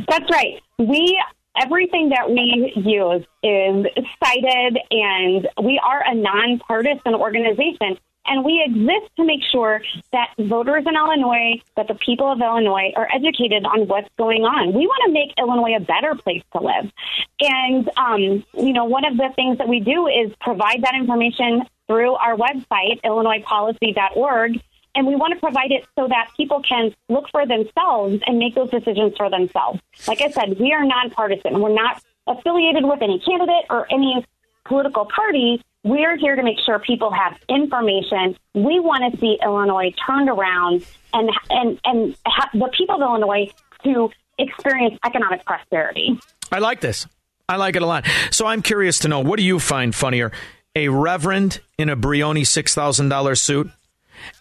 That's 0.10 0.30
right. 0.32 0.62
We 0.80 1.22
everything 1.62 2.10
that 2.10 2.30
we 2.30 2.72
use 2.76 3.26
is 3.42 4.06
cited 4.24 4.78
and 4.92 5.48
we 5.64 5.80
are 5.84 6.04
a 6.06 6.14
nonpartisan 6.14 7.16
organization 7.16 7.98
and 8.28 8.44
we 8.44 8.62
exist 8.66 9.10
to 9.16 9.24
make 9.24 9.40
sure 9.52 9.82
that 10.12 10.34
voters 10.38 10.84
in 10.86 10.96
Illinois, 10.96 11.62
that 11.78 11.88
the 11.88 11.96
people 11.96 12.32
of 12.32 12.42
Illinois 12.42 12.92
are 12.96 13.08
educated 13.14 13.66
on 13.66 13.88
what's 13.88 14.10
going 14.18 14.44
on. 14.44 14.74
We 14.74 14.86
want 14.86 15.02
to 15.08 15.14
make 15.14 15.32
Illinois 15.38 15.78
a 15.78 15.80
better 15.80 16.14
place 16.14 16.44
to 16.54 16.62
live. 16.62 16.92
And, 17.40 17.90
um, 17.96 18.44
you 18.54 18.74
know, 18.74 18.86
one 18.86 19.06
of 19.06 19.16
the 19.16 19.30
things 19.36 19.58
that 19.60 19.68
we 19.68 19.80
do 19.80 20.08
is 20.08 20.32
provide 20.42 20.84
that 20.84 20.94
information 20.96 21.64
through 21.88 22.14
our 22.16 22.36
website, 22.36 23.02
illinoispolicy.org. 23.06 24.60
And 24.98 25.06
we 25.06 25.16
want 25.16 25.34
to 25.36 25.40
provide 25.40 25.72
it 25.72 25.86
so 25.96 26.08
that 26.08 26.32
people 26.36 26.62
can 26.68 26.94
look 27.08 27.26
for 27.32 27.46
themselves 27.46 28.20
and 28.26 28.40
make 28.40 28.56
those 28.56 28.72
decisions 28.72 29.14
for 29.16 29.30
themselves. 29.30 29.80
Like 30.08 30.22
I 30.22 30.32
said, 30.32 30.60
we 30.60 30.74
are 30.74 30.84
nonpartisan. 30.84 31.62
We're 31.62 31.74
not 31.74 32.02
affiliated 32.26 32.84
with 32.84 33.02
any 33.04 33.20
candidate 33.20 33.66
or 33.70 33.86
any 33.94 34.26
political 34.66 35.06
party. 35.06 35.62
We're 35.84 36.18
here 36.18 36.36
to 36.36 36.42
make 36.44 36.58
sure 36.66 36.80
people 36.80 37.12
have 37.12 37.38
information. 37.48 38.36
We 38.56 38.80
want 38.80 39.14
to 39.14 39.20
see 39.20 39.38
Illinois 39.42 39.94
turned 40.06 40.30
around 40.30 40.84
and 41.14 41.30
and 41.50 41.80
and 41.86 42.16
have 42.26 42.50
the 42.54 42.70
people 42.76 42.96
of 42.96 43.02
Illinois 43.02 43.52
to 43.84 44.10
experience 44.40 45.00
economic 45.06 45.46
prosperity. 45.46 46.20
I 46.52 46.60
like 46.60 46.82
this. 46.82 47.06
I 47.48 47.56
like 47.56 47.76
it 47.76 47.82
a 47.82 47.86
lot. 47.86 48.06
So 48.32 48.46
I'm 48.46 48.62
curious 48.62 49.00
to 49.00 49.08
know 49.08 49.20
what 49.20 49.38
do 49.38 49.44
you 49.44 49.60
find 49.60 49.94
funnier? 49.96 50.32
A 50.76 50.90
reverend 50.90 51.60
in 51.78 51.90
a 51.90 51.96
Brioni 51.96 52.42
$6,000 52.42 53.38
suit, 53.38 53.72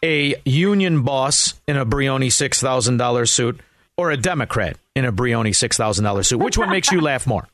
a 0.02 0.34
union 0.44 1.02
boss 1.02 1.54
in 1.66 1.76
a 1.76 1.86
Brioni 1.86 2.28
$6,000 2.28 3.28
suit, 3.28 3.60
or 3.96 4.10
a 4.10 4.16
Democrat 4.16 4.76
in 4.94 5.04
a 5.04 5.12
Brioni 5.12 5.50
$6,000 5.50 6.24
suit? 6.24 6.38
Which 6.38 6.58
one 6.58 6.70
makes 6.70 6.90
you 6.90 7.00
laugh 7.00 7.26
more? 7.26 7.48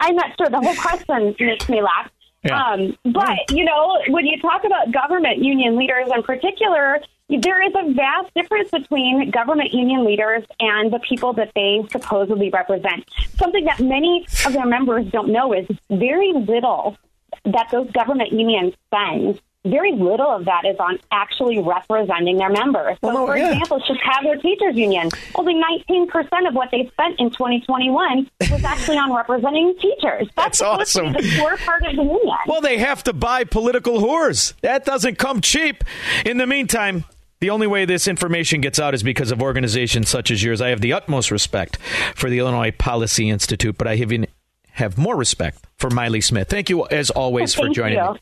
I'm 0.00 0.16
not 0.16 0.36
sure. 0.36 0.48
The 0.48 0.60
whole 0.60 0.76
question 0.76 1.34
makes 1.40 1.68
me 1.68 1.82
laugh. 1.82 2.10
Yeah. 2.42 2.62
Um, 2.62 2.98
but, 3.04 3.50
you 3.50 3.64
know, 3.64 4.02
when 4.08 4.26
you 4.26 4.38
talk 4.40 4.64
about 4.64 4.92
government 4.92 5.38
union 5.38 5.78
leaders 5.78 6.08
in 6.14 6.22
particular, 6.22 7.00
there 7.30 7.66
is 7.66 7.72
a 7.74 7.92
vast 7.92 8.34
difference 8.34 8.70
between 8.70 9.30
government 9.30 9.72
union 9.72 10.04
leaders 10.04 10.44
and 10.60 10.92
the 10.92 10.98
people 10.98 11.32
that 11.34 11.52
they 11.54 11.86
supposedly 11.90 12.50
represent. 12.50 13.08
Something 13.36 13.64
that 13.64 13.80
many 13.80 14.26
of 14.44 14.52
their 14.52 14.66
members 14.66 15.06
don't 15.06 15.30
know 15.30 15.54
is 15.54 15.66
very 15.88 16.32
little 16.32 16.98
that 17.44 17.68
those 17.70 17.90
government 17.92 18.32
unions 18.32 18.74
spend 18.86 19.40
very 19.64 19.92
little 19.92 20.30
of 20.30 20.44
that 20.44 20.64
is 20.66 20.76
on 20.78 20.98
actually 21.10 21.58
representing 21.58 22.36
their 22.36 22.50
members. 22.50 22.98
So, 23.02 23.14
well, 23.14 23.26
for 23.26 23.36
yeah. 23.36 23.52
example, 23.52 23.80
Chicago 23.80 24.40
Teachers 24.40 24.76
Union, 24.76 25.08
only 25.34 25.54
19% 25.54 26.48
of 26.48 26.54
what 26.54 26.70
they 26.70 26.86
spent 26.92 27.18
in 27.18 27.30
2021 27.30 28.30
was 28.50 28.64
actually 28.64 28.98
on 28.98 29.14
representing 29.14 29.74
teachers. 29.80 30.28
That's, 30.36 30.58
That's 30.58 30.62
awesome. 30.62 31.12
the 31.14 31.36
core 31.38 31.56
part 31.56 31.82
of 31.86 31.96
the 31.96 32.02
union. 32.02 32.36
Well, 32.46 32.60
they 32.60 32.78
have 32.78 33.02
to 33.04 33.12
buy 33.12 33.44
political 33.44 34.00
whores. 34.00 34.52
That 34.60 34.84
doesn't 34.84 35.18
come 35.18 35.40
cheap. 35.40 35.82
In 36.26 36.36
the 36.36 36.46
meantime, 36.46 37.04
the 37.40 37.50
only 37.50 37.66
way 37.66 37.86
this 37.86 38.06
information 38.06 38.60
gets 38.60 38.78
out 38.78 38.94
is 38.94 39.02
because 39.02 39.30
of 39.30 39.40
organizations 39.40 40.08
such 40.10 40.30
as 40.30 40.42
yours. 40.42 40.60
I 40.60 40.68
have 40.68 40.82
the 40.82 40.92
utmost 40.92 41.30
respect 41.30 41.78
for 42.14 42.28
the 42.28 42.38
Illinois 42.38 42.70
Policy 42.70 43.30
Institute, 43.30 43.78
but 43.78 43.88
I 43.88 43.94
even 43.94 44.26
have 44.72 44.98
more 44.98 45.16
respect 45.16 45.64
for 45.76 45.88
Mailee 45.88 46.22
Smith. 46.22 46.48
Thank 46.48 46.68
you, 46.68 46.86
as 46.86 47.10
always, 47.10 47.54
for 47.54 47.68
joining 47.70 47.98
you. 47.98 48.12
me. 48.12 48.18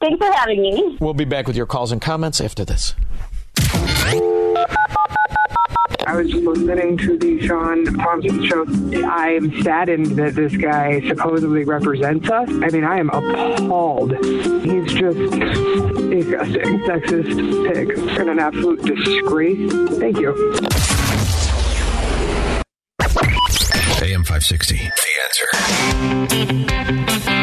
Thanks 0.00 0.24
for 0.24 0.32
having 0.32 0.62
me. 0.62 0.96
We'll 0.98 1.12
be 1.14 1.26
back 1.26 1.46
with 1.46 1.56
your 1.56 1.66
calls 1.66 1.92
and 1.92 2.00
comments 2.00 2.40
after 2.40 2.64
this. 2.64 2.94
I 6.06 6.16
was 6.16 6.32
listening 6.32 6.96
to 6.98 7.18
the 7.18 7.46
Shaun 7.46 7.84
Thompson 7.84 8.46
show. 8.46 8.64
I 9.06 9.32
am 9.32 9.62
saddened 9.62 10.06
that 10.16 10.34
this 10.34 10.56
guy 10.56 11.06
supposedly 11.06 11.64
represents 11.64 12.30
us. 12.30 12.48
I 12.48 12.70
mean, 12.70 12.84
I 12.84 12.98
am 12.98 13.10
appalled. 13.10 14.12
He's 14.24 14.92
just 14.92 15.18
disgusting, 15.18 16.80
sexist 16.80 17.72
pig, 17.72 17.90
and 18.18 18.30
an 18.30 18.38
absolute 18.38 18.82
disgrace. 18.82 19.70
Thank 19.98 20.18
you. 20.18 20.30
AM 24.02 24.24
560. 24.24 24.76
The 24.76 24.90
answer. 27.26 27.39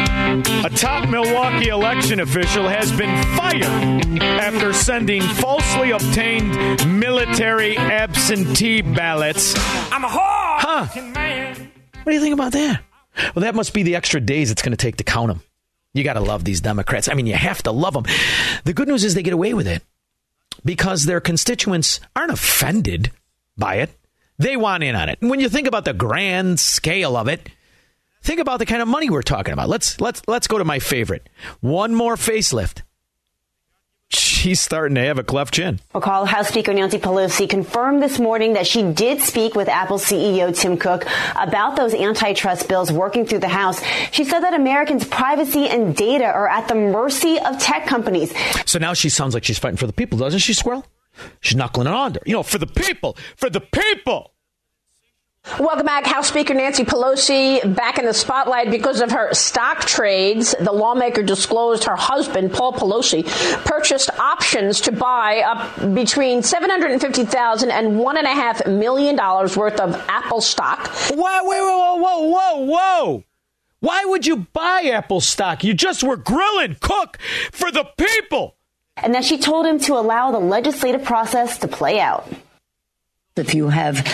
A 0.68 0.70
top 0.70 1.08
Milwaukee 1.08 1.70
election 1.70 2.20
official 2.20 2.68
has 2.68 2.92
been 2.92 3.08
fired 3.38 4.20
after 4.20 4.74
sending 4.74 5.22
falsely 5.22 5.92
obtained 5.92 6.98
military 7.00 7.74
absentee 7.78 8.82
ballots. 8.82 9.54
I'm 9.90 10.04
a 10.04 10.08
hard 10.08 10.60
huh. 10.60 10.86
What 12.02 12.12
do 12.12 12.12
you 12.12 12.20
think 12.20 12.34
about 12.34 12.52
that? 12.52 12.82
Well, 13.34 13.44
that 13.44 13.54
must 13.54 13.72
be 13.72 13.82
the 13.82 13.96
extra 13.96 14.20
days 14.20 14.50
it's 14.50 14.60
going 14.60 14.72
to 14.72 14.76
take 14.76 14.98
to 14.98 15.04
count 15.04 15.28
them. 15.28 15.40
You 15.94 16.04
got 16.04 16.14
to 16.14 16.20
love 16.20 16.44
these 16.44 16.60
Democrats. 16.60 17.08
I 17.08 17.14
mean, 17.14 17.26
you 17.26 17.34
have 17.34 17.62
to 17.62 17.72
love 17.72 17.94
them. 17.94 18.04
The 18.64 18.74
good 18.74 18.88
news 18.88 19.04
is 19.04 19.14
they 19.14 19.22
get 19.22 19.32
away 19.32 19.54
with 19.54 19.66
it 19.66 19.82
because 20.66 21.06
their 21.06 21.22
constituents 21.22 21.98
aren't 22.14 22.32
offended 22.32 23.10
by 23.56 23.76
it. 23.76 23.90
They 24.36 24.58
want 24.58 24.84
in 24.84 24.94
on 24.96 25.08
it. 25.08 25.16
And 25.22 25.30
when 25.30 25.40
you 25.40 25.48
think 25.48 25.66
about 25.66 25.86
the 25.86 25.94
grand 25.94 26.60
scale 26.60 27.16
of 27.16 27.26
it, 27.26 27.48
think 28.28 28.40
about 28.40 28.58
the 28.58 28.66
kind 28.66 28.82
of 28.82 28.88
money 28.88 29.08
we're 29.08 29.22
talking 29.22 29.54
about. 29.54 29.70
Let's 29.70 30.00
let's 30.02 30.20
let's 30.28 30.46
go 30.46 30.58
to 30.58 30.64
my 30.64 30.78
favorite. 30.78 31.30
One 31.60 31.94
more 31.94 32.16
facelift. 32.16 32.82
She's 34.10 34.60
starting 34.60 34.94
to 34.94 35.02
have 35.02 35.18
a 35.18 35.22
cleft 35.22 35.54
chin. 35.54 35.80
Recall 35.94 36.26
House 36.26 36.48
Speaker 36.48 36.72
Nancy 36.72 36.98
Pelosi 36.98 37.48
confirmed 37.48 38.02
this 38.02 38.18
morning 38.18 38.52
that 38.54 38.66
she 38.66 38.82
did 38.82 39.20
speak 39.20 39.54
with 39.54 39.68
Apple 39.68 39.98
CEO 39.98 40.54
Tim 40.54 40.76
Cook 40.78 41.06
about 41.36 41.76
those 41.76 41.92
antitrust 41.94 42.68
bills 42.68 42.92
working 42.92 43.26
through 43.26 43.40
the 43.40 43.48
House. 43.48 43.82
She 44.12 44.24
said 44.24 44.40
that 44.40 44.54
Americans' 44.54 45.06
privacy 45.06 45.66
and 45.66 45.94
data 45.96 46.24
are 46.24 46.48
at 46.48 46.68
the 46.68 46.74
mercy 46.74 47.38
of 47.38 47.58
tech 47.58 47.86
companies. 47.86 48.32
So 48.64 48.78
now 48.78 48.94
she 48.94 49.08
sounds 49.08 49.34
like 49.34 49.44
she's 49.44 49.58
fighting 49.58 49.78
for 49.78 49.86
the 49.86 49.92
people, 49.92 50.18
doesn't 50.18 50.40
she, 50.40 50.54
Squirrel? 50.54 50.86
She's 51.40 51.56
knuckling 51.56 51.86
it 51.86 51.92
under. 51.92 52.20
You 52.24 52.34
know, 52.34 52.42
for 52.42 52.58
the 52.58 52.66
people, 52.66 53.16
for 53.36 53.50
the 53.50 53.60
people. 53.60 54.32
Welcome 55.56 55.86
back. 55.86 56.06
House 56.06 56.28
Speaker 56.28 56.54
Nancy 56.54 56.84
Pelosi 56.84 57.74
back 57.74 57.98
in 57.98 58.04
the 58.04 58.14
spotlight 58.14 58.70
because 58.70 59.00
of 59.00 59.10
her 59.10 59.34
stock 59.34 59.80
trades. 59.80 60.54
The 60.60 60.70
lawmaker 60.70 61.22
disclosed 61.22 61.84
her 61.84 61.96
husband, 61.96 62.52
Paul 62.52 62.74
Pelosi, 62.74 63.24
purchased 63.64 64.10
options 64.20 64.80
to 64.82 64.92
buy 64.92 65.40
up 65.40 65.94
between 65.94 66.42
$750,000 66.42 67.70
and 67.70 67.96
$1.5 67.96 68.78
million 68.78 69.16
worth 69.16 69.80
of 69.80 69.94
Apple 70.08 70.40
stock. 70.40 70.86
Whoa, 71.10 71.42
whoa, 71.42 71.42
whoa, 71.42 71.96
whoa, 71.96 72.28
whoa, 72.28 72.64
whoa. 72.64 73.24
Why 73.80 74.04
would 74.04 74.26
you 74.26 74.46
buy 74.52 74.82
Apple 74.92 75.20
stock? 75.20 75.64
You 75.64 75.74
just 75.74 76.04
were 76.04 76.16
grilling 76.16 76.76
Cook 76.80 77.18
for 77.50 77.72
the 77.72 77.84
people. 77.96 78.56
And 78.96 79.12
then 79.14 79.22
she 79.22 79.38
told 79.38 79.66
him 79.66 79.80
to 79.80 79.94
allow 79.94 80.30
the 80.30 80.40
legislative 80.40 81.02
process 81.04 81.58
to 81.58 81.68
play 81.68 81.98
out. 81.98 82.28
If 83.38 83.54
you 83.54 83.68
have 83.68 84.06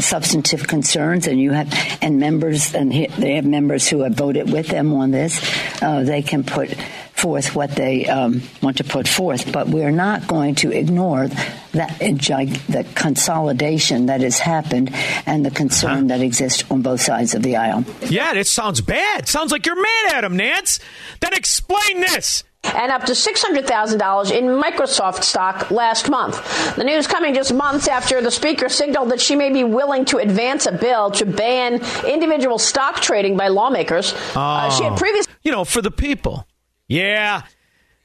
substantive 0.00 0.66
concerns 0.66 1.26
and 1.26 1.40
you 1.40 1.52
have 1.52 1.72
and 2.02 2.20
members 2.20 2.74
and 2.74 2.92
they 2.92 3.34
have 3.34 3.44
members 3.44 3.88
who 3.88 4.02
have 4.02 4.14
voted 4.14 4.52
with 4.52 4.68
them 4.68 4.92
on 4.92 5.10
this, 5.10 5.40
uh, 5.82 6.02
they 6.02 6.22
can 6.22 6.44
put 6.44 6.74
forth 7.18 7.54
what 7.54 7.70
they 7.72 8.06
um, 8.06 8.42
want 8.62 8.76
to 8.76 8.84
put 8.84 9.08
forth. 9.08 9.50
But 9.52 9.68
we're 9.68 9.90
not 9.90 10.28
going 10.28 10.54
to 10.56 10.70
ignore 10.70 11.28
that 11.72 11.98
the 11.98 12.86
consolidation 12.94 14.06
that 14.06 14.20
has 14.20 14.38
happened 14.38 14.90
and 15.26 15.44
the 15.44 15.50
concern 15.50 15.90
uh-huh. 15.90 16.06
that 16.08 16.20
exists 16.20 16.64
on 16.70 16.82
both 16.82 17.00
sides 17.00 17.34
of 17.34 17.42
the 17.42 17.56
aisle. 17.56 17.84
Yeah, 18.02 18.34
this 18.34 18.50
sounds 18.50 18.80
bad. 18.80 19.28
Sounds 19.28 19.52
like 19.52 19.66
you're 19.66 19.80
mad 19.80 20.14
at 20.14 20.24
him, 20.24 20.36
Nance. 20.36 20.80
Then 21.20 21.34
explain 21.34 22.00
this 22.00 22.44
and 22.74 22.92
up 22.92 23.04
to 23.04 23.12
$600,000 23.12 24.30
in 24.30 24.44
Microsoft 24.46 25.22
stock 25.22 25.70
last 25.70 26.08
month. 26.08 26.76
The 26.76 26.84
news 26.84 27.06
coming 27.06 27.34
just 27.34 27.52
months 27.52 27.88
after 27.88 28.20
the 28.20 28.30
speaker 28.30 28.68
signaled 28.68 29.10
that 29.10 29.20
she 29.20 29.36
may 29.36 29.50
be 29.52 29.64
willing 29.64 30.04
to 30.06 30.18
advance 30.18 30.66
a 30.66 30.72
bill 30.72 31.10
to 31.12 31.26
ban 31.26 31.80
individual 32.06 32.58
stock 32.58 33.00
trading 33.00 33.36
by 33.36 33.48
lawmakers. 33.48 34.14
Oh, 34.34 34.40
uh, 34.40 34.70
she 34.70 34.84
had 34.84 34.92
oh. 34.92 34.96
previously. 34.96 35.32
You 35.42 35.52
know, 35.52 35.64
for 35.64 35.82
the 35.82 35.90
people. 35.90 36.46
Yeah. 36.88 37.42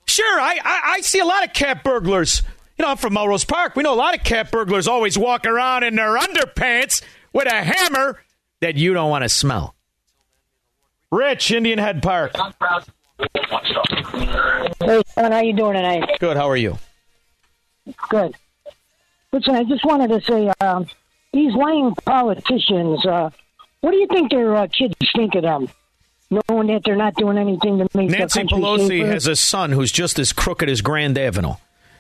Sure, 0.05 0.39
I, 0.39 0.59
I, 0.63 0.81
I 0.95 1.01
see 1.01 1.19
a 1.19 1.25
lot 1.25 1.43
of 1.45 1.53
cat 1.53 1.83
burglars. 1.83 2.43
You 2.77 2.83
know, 2.83 2.91
I'm 2.91 2.97
from 2.97 3.13
Melrose 3.13 3.45
Park. 3.45 3.75
We 3.75 3.83
know 3.83 3.93
a 3.93 3.95
lot 3.95 4.15
of 4.15 4.23
cat 4.23 4.51
burglars 4.51 4.87
always 4.87 5.17
walk 5.17 5.45
around 5.45 5.83
in 5.83 5.95
their 5.95 6.17
underpants 6.17 7.01
with 7.31 7.47
a 7.47 7.63
hammer 7.63 8.19
that 8.61 8.75
you 8.75 8.93
don't 8.93 9.09
want 9.09 9.23
to 9.23 9.29
smell. 9.29 9.75
Rich, 11.11 11.51
Indian 11.51 11.77
Head 11.79 12.01
Park. 12.01 12.33
Hey, 13.19 15.01
Shaun, 15.15 15.31
how 15.31 15.41
you 15.41 15.53
doing 15.53 15.73
tonight? 15.73 16.09
Good. 16.19 16.37
How 16.37 16.49
are 16.49 16.57
you? 16.57 16.77
Good. 18.09 18.35
Listen, 19.31 19.55
I 19.55 19.63
just 19.63 19.85
wanted 19.85 20.09
to 20.09 20.21
say, 20.21 20.51
um, 20.61 20.87
these 21.31 21.53
lying 21.53 21.93
politicians, 22.05 23.05
uh, 23.05 23.29
what 23.81 23.91
do 23.91 23.97
you 23.97 24.07
think 24.07 24.31
their 24.31 24.55
uh, 24.55 24.67
kids 24.67 24.95
think 25.15 25.35
of 25.35 25.43
them? 25.43 25.69
Knowing 26.29 26.67
that 26.67 26.81
they're 26.85 26.95
not 26.95 27.15
doing 27.15 27.37
anything 27.37 27.77
to 27.79 27.87
make 27.93 28.09
Nancy 28.09 28.43
Pelosi 28.43 28.87
safer? 28.87 29.07
has 29.07 29.27
a 29.27 29.35
son 29.35 29.71
who's 29.71 29.91
just 29.91 30.17
as 30.19 30.33
crooked 30.33 30.69
as 30.69 30.81
Grand 30.81 31.17
Avenue. 31.17 31.53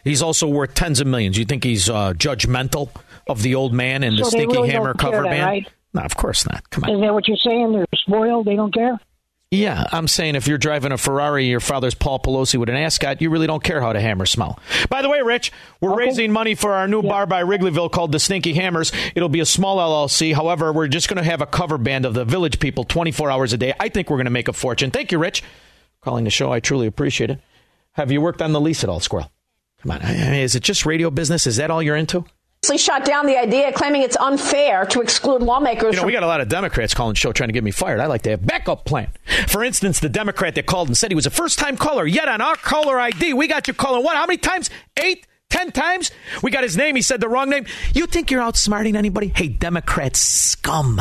He's 0.03 0.21
also 0.21 0.47
worth 0.47 0.73
tens 0.73 0.99
of 0.99 1.07
millions. 1.07 1.37
You 1.37 1.45
think 1.45 1.63
he's 1.63 1.89
uh, 1.89 2.13
judgmental 2.13 2.89
of 3.27 3.41
the 3.41 3.55
old 3.55 3.73
man 3.73 4.03
and 4.03 4.17
so 4.17 4.25
the 4.25 4.31
Stinky 4.31 4.57
really 4.57 4.69
Hammer 4.69 4.93
cover 4.93 5.23
band? 5.23 5.43
Right? 5.43 5.67
No, 5.93 6.01
of 6.01 6.15
course 6.17 6.47
not. 6.47 6.69
Come 6.71 6.83
on. 6.83 6.89
Is 6.91 7.01
that 7.01 7.13
what 7.13 7.27
you're 7.27 7.37
saying? 7.37 7.73
They're 7.73 7.85
spoiled. 7.95 8.45
They 8.45 8.55
don't 8.55 8.73
care. 8.73 8.99
Yeah, 9.53 9.85
I'm 9.91 10.07
saying 10.07 10.33
if 10.33 10.47
you're 10.47 10.57
driving 10.57 10.91
a 10.91 10.97
Ferrari, 10.97 11.45
your 11.45 11.59
father's 11.59 11.93
Paul 11.93 12.17
Pelosi 12.17 12.57
with 12.57 12.69
an 12.69 12.75
ascot, 12.75 13.21
you 13.21 13.29
really 13.29 13.45
don't 13.45 13.63
care 13.63 13.81
how 13.81 13.93
the 13.93 14.01
hammers 14.01 14.31
smell. 14.31 14.59
By 14.89 15.03
the 15.03 15.09
way, 15.09 15.21
Rich, 15.21 15.51
we're 15.79 15.93
okay. 15.93 16.07
raising 16.07 16.31
money 16.31 16.55
for 16.55 16.73
our 16.73 16.87
new 16.87 17.03
yeah. 17.03 17.09
bar 17.09 17.25
by 17.27 17.43
Wrigleyville 17.43 17.91
called 17.91 18.11
the 18.11 18.19
Stinky 18.19 18.53
Hammers. 18.53 18.91
It'll 19.13 19.29
be 19.29 19.41
a 19.41 19.45
small 19.45 19.77
LLC. 19.77 20.33
However, 20.33 20.73
we're 20.73 20.87
just 20.87 21.07
going 21.07 21.23
to 21.23 21.29
have 21.29 21.39
a 21.39 21.45
cover 21.45 21.77
band 21.77 22.07
of 22.07 22.15
the 22.15 22.25
Village 22.25 22.59
People 22.59 22.83
24 22.83 23.29
hours 23.29 23.53
a 23.53 23.57
day. 23.57 23.75
I 23.79 23.89
think 23.89 24.09
we're 24.09 24.17
going 24.17 24.25
to 24.25 24.31
make 24.31 24.47
a 24.47 24.53
fortune. 24.53 24.89
Thank 24.89 25.11
you, 25.11 25.19
Rich, 25.19 25.43
calling 26.01 26.23
the 26.23 26.31
show. 26.31 26.51
I 26.51 26.59
truly 26.59 26.87
appreciate 26.87 27.29
it. 27.29 27.39
Have 27.91 28.11
you 28.11 28.21
worked 28.21 28.41
on 28.41 28.53
the 28.53 28.61
lease 28.61 28.83
at 28.83 28.89
all, 28.89 29.01
Squirrel? 29.01 29.31
Come 29.83 29.91
on, 29.91 30.01
I 30.01 30.13
mean, 30.13 30.33
is 30.33 30.55
it 30.55 30.63
just 30.63 30.83
radio 30.83 31.11
business? 31.11 31.45
Is 31.45 31.57
that 31.57 31.69
all 31.69 31.83
you're 31.83 31.95
into? 31.95 32.25
Shot 32.77 33.05
down 33.05 33.25
the 33.25 33.37
idea, 33.37 33.71
claiming 33.73 34.01
it's 34.01 34.15
unfair 34.17 34.85
to 34.85 35.01
exclude 35.01 35.41
lawmakers. 35.41 35.95
You 35.95 36.01
know, 36.01 36.05
we 36.05 36.13
got 36.13 36.23
a 36.23 36.27
lot 36.27 36.41
of 36.41 36.47
Democrats 36.47 36.93
calling 36.93 37.15
show 37.15 37.31
trying 37.31 37.49
to 37.49 37.53
get 37.53 37.63
me 37.63 37.71
fired. 37.71 37.99
I 37.99 38.05
like 38.05 38.21
to 38.23 38.31
have 38.31 38.45
backup 38.45 38.85
plan. 38.85 39.09
For 39.47 39.63
instance, 39.63 39.99
the 39.99 40.09
Democrat 40.09 40.55
that 40.55 40.65
called 40.65 40.87
and 40.87 40.97
said 40.97 41.11
he 41.11 41.15
was 41.15 41.25
a 41.25 41.31
first 41.31 41.59
time 41.59 41.77
caller, 41.77 42.05
yet 42.05 42.27
on 42.27 42.41
our 42.41 42.55
caller 42.55 42.99
ID, 42.99 43.33
we 43.33 43.47
got 43.47 43.67
you 43.67 43.73
calling 43.73 44.03
what? 44.03 44.15
How 44.15 44.25
many 44.25 44.37
times? 44.37 44.69
Eight? 44.97 45.27
Ten 45.49 45.71
times? 45.71 46.09
We 46.41 46.49
got 46.49 46.63
his 46.63 46.75
name. 46.75 46.95
He 46.95 47.03
said 47.03 47.21
the 47.21 47.29
wrong 47.29 47.49
name. 47.49 47.65
You 47.93 48.07
think 48.07 48.31
you're 48.31 48.41
outsmarting 48.41 48.95
anybody? 48.95 49.27
Hey, 49.27 49.49
Democrats 49.49 50.19
scum. 50.19 50.99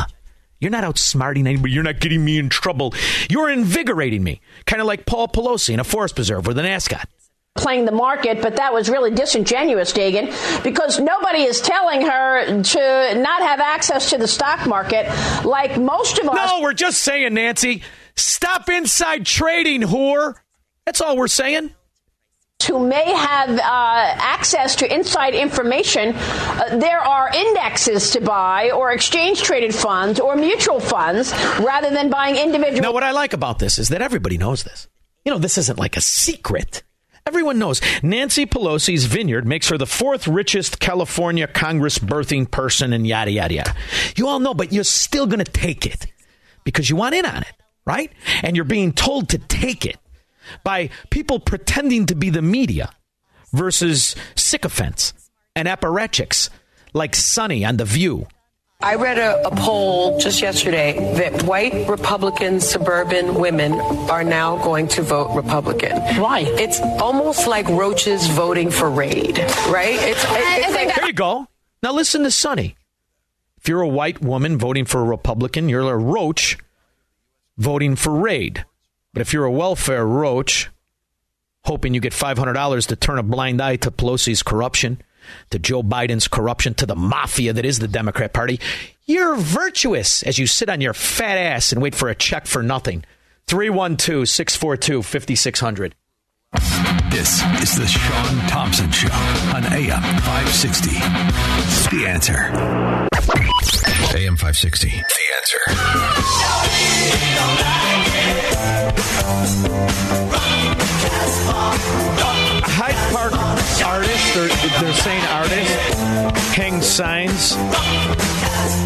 You're 0.59 0.69
not 0.69 0.83
outsmarting 0.83 1.47
anybody. 1.47 1.73
You're 1.73 1.83
not 1.83 1.99
getting 1.99 2.23
me 2.23 2.37
in 2.37 2.49
trouble. 2.49 2.93
You're 3.29 3.49
invigorating 3.49 4.23
me. 4.23 4.41
Kind 4.65 4.79
of 4.79 4.87
like 4.87 5.05
Paul 5.07 5.27
Pelosi 5.27 5.73
in 5.73 5.79
a 5.79 5.83
forest 5.83 6.15
preserve 6.15 6.45
with 6.45 6.59
an 6.59 6.65
ascot 6.65 7.09
playing 7.55 7.85
the 7.85 7.91
market, 7.91 8.41
but 8.41 8.55
that 8.55 8.73
was 8.73 8.89
really 8.89 9.11
disingenuous, 9.11 9.93
Dagen, 9.93 10.33
because 10.63 10.99
nobody 10.99 11.43
is 11.43 11.61
telling 11.61 12.01
her 12.01 12.45
to 12.63 13.21
not 13.21 13.41
have 13.41 13.59
access 13.59 14.09
to 14.09 14.17
the 14.17 14.27
stock 14.27 14.67
market 14.67 15.05
like 15.45 15.79
most 15.79 16.19
of 16.19 16.27
us. 16.27 16.35
No, 16.35 16.61
we're 16.61 16.73
just 16.73 17.01
saying, 17.01 17.35
Nancy, 17.35 17.83
stop 18.15 18.69
inside 18.69 19.25
trading, 19.25 19.81
whore. 19.81 20.35
That's 20.85 20.99
all 20.99 21.15
we're 21.15 21.27
saying 21.27 21.73
who 22.67 22.87
may 22.87 23.11
have 23.11 23.49
uh, 23.49 23.61
access 23.61 24.75
to 24.77 24.93
inside 24.93 25.33
information, 25.33 26.13
uh, 26.15 26.77
there 26.77 26.99
are 26.99 27.29
indexes 27.33 28.11
to 28.11 28.21
buy 28.21 28.71
or 28.71 28.91
exchange 28.91 29.41
traded 29.41 29.75
funds 29.75 30.17
or 30.19 30.35
mutual 30.35 30.79
funds 30.79 31.33
rather 31.59 31.89
than 31.89 32.09
buying 32.09 32.37
individual. 32.37 32.81
Now, 32.81 32.93
what 32.93 33.03
I 33.03 33.11
like 33.11 33.33
about 33.33 33.59
this 33.59 33.77
is 33.77 33.89
that 33.89 34.01
everybody 34.01 34.37
knows 34.37 34.63
this. 34.63 34.87
You 35.25 35.33
know, 35.33 35.39
this 35.39 35.57
isn't 35.57 35.77
like 35.77 35.97
a 35.97 36.01
secret. 36.01 36.83
Everyone 37.25 37.57
knows 37.57 37.81
Nancy 38.01 38.45
Pelosi's 38.45 39.05
vineyard 39.05 39.47
makes 39.47 39.69
her 39.69 39.77
the 39.77 39.85
fourth 39.85 40.27
richest 40.27 40.79
California 40.79 41.47
Congress 41.47 41.97
birthing 41.97 42.49
person 42.49 42.91
and 42.91 43.07
yada, 43.07 43.31
yada, 43.31 43.53
yada. 43.53 43.75
You 44.17 44.27
all 44.27 44.39
know, 44.39 44.53
but 44.53 44.73
you're 44.73 44.83
still 44.83 45.25
going 45.25 45.43
to 45.43 45.51
take 45.51 45.85
it 45.85 46.07
because 46.63 46.89
you 46.89 46.95
want 46.95 47.15
in 47.15 47.25
on 47.25 47.43
it, 47.43 47.53
right? 47.85 48.11
And 48.41 48.55
you're 48.55 48.65
being 48.65 48.91
told 48.91 49.29
to 49.29 49.37
take 49.37 49.85
it 49.85 49.97
by 50.63 50.89
people 51.09 51.39
pretending 51.39 52.05
to 52.07 52.15
be 52.15 52.29
the 52.29 52.41
media 52.41 52.91
versus 53.53 54.15
sycophants 54.35 55.13
and 55.55 55.67
apparatchiks 55.67 56.49
like 56.93 57.15
Sunny 57.15 57.63
on 57.63 57.77
The 57.77 57.85
View 57.85 58.27
I 58.83 58.95
read 58.95 59.17
a, 59.17 59.47
a, 59.47 59.51
poll 59.55 60.19
just 60.19 60.41
yesterday 60.41 61.15
that 61.15 61.43
white 61.43 61.87
Republican 61.87 62.59
suburban 62.59 63.35
women 63.35 63.79
are 64.11 64.25
now 64.25 64.57
going 64.57 64.89
to 64.89 65.01
vote 65.01 65.33
Republican. 65.33 66.01
Why? 66.19 66.41
It's 66.41 66.81
almost 66.81 67.47
like 67.47 67.65
roaches 67.69 68.27
voting 68.27 68.71
for 68.71 68.91
Raid, 68.91 69.39
right? 69.69 69.95
It's, 70.01 70.25
it's 70.27 70.75
like, 70.75 70.95
there 70.95 71.05
you 71.05 71.13
go. 71.13 71.47
Now 71.81 71.93
listen 71.93 72.23
to 72.23 72.31
Sunny. 72.31 72.75
If 73.55 73.69
you're 73.69 73.79
a 73.79 73.87
white 73.87 74.21
woman 74.21 74.57
voting 74.57 74.83
for 74.83 74.99
a 74.99 75.05
Republican, 75.05 75.69
you're 75.69 75.89
a 75.89 75.97
roach 75.97 76.57
voting 77.57 77.95
for 77.95 78.13
Raid. 78.13 78.65
But 79.13 79.21
if 79.21 79.31
you're 79.31 79.45
a 79.45 79.51
welfare 79.51 80.05
roach, 80.05 80.69
hoping 81.63 81.93
you 81.93 82.01
get 82.01 82.11
$500 82.11 82.87
to 82.87 82.95
turn 82.97 83.17
a 83.17 83.23
blind 83.23 83.61
eye 83.61 83.77
to 83.77 83.91
Pelosi's 83.91 84.43
corruption, 84.43 85.01
to 85.49 85.59
Joe 85.59 85.83
Biden's 85.83 86.27
corruption, 86.27 86.73
to 86.75 86.85
the 86.85 86.95
mafia 86.95 87.53
that 87.53 87.65
is 87.65 87.79
the 87.79 87.87
Democrat 87.87 88.33
Party. 88.33 88.59
You're 89.05 89.35
virtuous 89.35 90.23
as 90.23 90.39
you 90.39 90.47
sit 90.47 90.69
on 90.69 90.81
your 90.81 90.93
fat 90.93 91.37
ass 91.37 91.71
and 91.71 91.81
wait 91.81 91.95
for 91.95 92.09
a 92.09 92.15
check 92.15 92.45
for 92.45 92.63
nothing. 92.63 93.03
312 93.47 94.27
642 94.27 95.03
5600. 95.03 95.95
This 97.09 97.41
is 97.61 97.75
the 97.75 97.87
Shaun 97.87 98.47
Thompson 98.47 98.91
Show 98.91 99.07
on 99.55 99.65
AM 99.65 100.01
560. 100.01 100.89
The 101.95 102.07
answer. 102.07 103.82
AM 104.15 104.35
560. 104.37 104.89
The 104.89 104.95
answer. 105.37 105.59
Hyde 112.65 113.13
Park 113.13 113.33
artist, 113.83 114.33
they're, 114.35 114.47
they're 114.81 114.93
saying 114.93 115.23
artist, 115.25 116.37
hang 116.55 116.81
signs, 116.81 117.55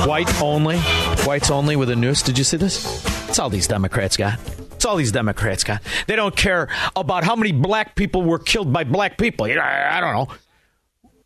white 0.08 0.42
only, 0.42 0.78
whites 1.26 1.52
only 1.52 1.76
with 1.76 1.90
a 1.90 1.96
noose. 1.96 2.22
Did 2.22 2.38
you 2.38 2.46
see 2.46 2.58
this? 2.58 3.06
It's 3.28 3.38
all 3.38 3.50
these 3.50 3.68
Democrats 3.68 4.16
got. 4.16 4.40
It's 4.74 4.86
all 4.86 4.96
these 4.96 5.12
Democrats 5.12 5.66
got. 5.66 5.82
They 6.08 6.16
don't 6.16 6.36
care 6.36 6.70
about 6.96 7.26
how 7.26 7.36
many 7.36 7.52
black 7.52 7.96
people 7.96 8.24
were 8.24 8.40
killed 8.40 8.72
by 8.72 8.86
black 8.86 9.18
people. 9.18 9.46
I 9.46 10.00
don't 10.00 10.14
know. 10.14 10.36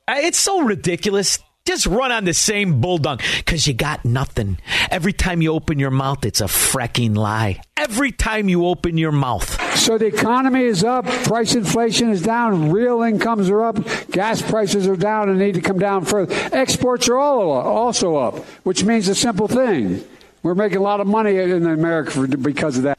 Uh, 0.07 0.15
it's 0.17 0.39
so 0.39 0.61
ridiculous. 0.61 1.37
Just 1.65 1.85
run 1.85 2.11
on 2.11 2.25
the 2.25 2.33
same 2.33 2.81
bulldog 2.81 3.21
because 3.37 3.67
you 3.67 3.73
got 3.75 4.03
nothing. 4.03 4.57
Every 4.89 5.13
time 5.13 5.43
you 5.43 5.53
open 5.53 5.77
your 5.77 5.91
mouth, 5.91 6.25
it's 6.25 6.41
a 6.41 6.45
fracking 6.45 7.15
lie. 7.15 7.61
Every 7.77 8.11
time 8.11 8.49
you 8.49 8.65
open 8.65 8.97
your 8.97 9.11
mouth. 9.11 9.77
So 9.77 9.99
the 9.99 10.07
economy 10.07 10.63
is 10.63 10.83
up, 10.83 11.05
price 11.05 11.53
inflation 11.53 12.09
is 12.09 12.23
down, 12.23 12.71
real 12.71 13.03
incomes 13.03 13.47
are 13.49 13.63
up, 13.63 13.77
gas 14.09 14.41
prices 14.41 14.87
are 14.87 14.95
down 14.95 15.29
and 15.29 15.37
need 15.37 15.53
to 15.53 15.61
come 15.61 15.77
down 15.77 16.03
further. 16.03 16.33
Exports 16.51 17.07
are 17.09 17.17
all 17.17 17.51
also 17.51 18.15
up, 18.15 18.39
which 18.63 18.83
means 18.83 19.07
a 19.07 19.15
simple 19.15 19.47
thing. 19.47 20.03
We're 20.41 20.55
making 20.55 20.79
a 20.79 20.83
lot 20.83 20.99
of 20.99 21.05
money 21.05 21.37
in 21.37 21.67
America 21.67 22.11
for, 22.11 22.27
because 22.27 22.77
of 22.77 22.83
that. 22.83 22.97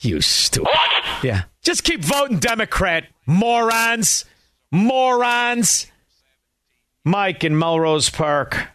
You 0.00 0.20
stupid. 0.20 0.70
Yeah. 1.22 1.44
Just 1.62 1.82
keep 1.82 2.04
voting 2.04 2.38
Democrat, 2.38 3.06
morons. 3.24 4.26
Morons. 4.70 5.86
Mike 7.06 7.44
in 7.44 7.56
Melrose 7.56 8.10
Park. 8.10 8.66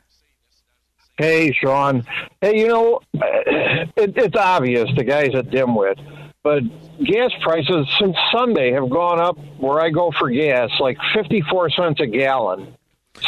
Hey, 1.17 1.51
Shaun. 1.51 2.05
Hey, 2.39 2.59
you 2.59 2.67
know, 2.69 3.01
it, 3.13 4.13
it's 4.15 4.37
obvious 4.37 4.89
the 4.95 5.03
guy's 5.03 5.35
a 5.35 5.43
dimwit, 5.43 5.99
but 6.41 6.63
gas 7.03 7.31
prices 7.41 7.87
since 7.99 8.15
Sunday 8.31 8.71
have 8.71 8.89
gone 8.89 9.19
up 9.19 9.37
where 9.57 9.81
I 9.81 9.89
go 9.89 10.11
for 10.17 10.29
gas 10.29 10.69
like 10.79 10.97
54 11.13 11.71
cents 11.71 11.99
a 11.99 12.07
gallon 12.07 12.73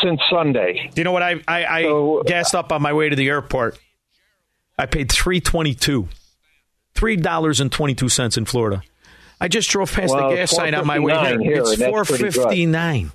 since 0.02 0.22
Sunday. 0.32 0.90
Do 0.96 1.02
you 1.02 1.04
know 1.04 1.12
what 1.12 1.22
I 1.22 1.42
I, 1.50 1.66
I 1.66 1.84
so, 1.84 2.24
gassed 2.26 2.56
up 2.56 2.72
on 2.72 2.82
my 2.82 2.94
way 2.94 3.10
to 3.10 3.16
the 3.18 3.28
airport? 3.28 3.78
I 4.80 4.86
paid 4.86 5.12
three 5.12 5.42
twenty 5.42 5.74
two, 5.76 6.08
three 6.96 7.18
dollars 7.18 7.60
and 7.60 7.70
twenty 7.70 7.94
two 7.94 8.08
cents 8.08 8.38
in 8.38 8.46
Florida. 8.46 8.82
I 9.42 9.50
just 9.50 9.70
drove 9.70 9.92
past 9.92 10.14
well, 10.14 10.30
the 10.30 10.38
gas 10.38 10.52
sign 10.52 10.74
on 10.74 10.88
my 10.88 11.00
way 11.00 11.38
here. 11.42 11.58
it's 11.58 11.84
four 11.84 12.06
fifty 12.06 12.66
nine. 12.66 13.12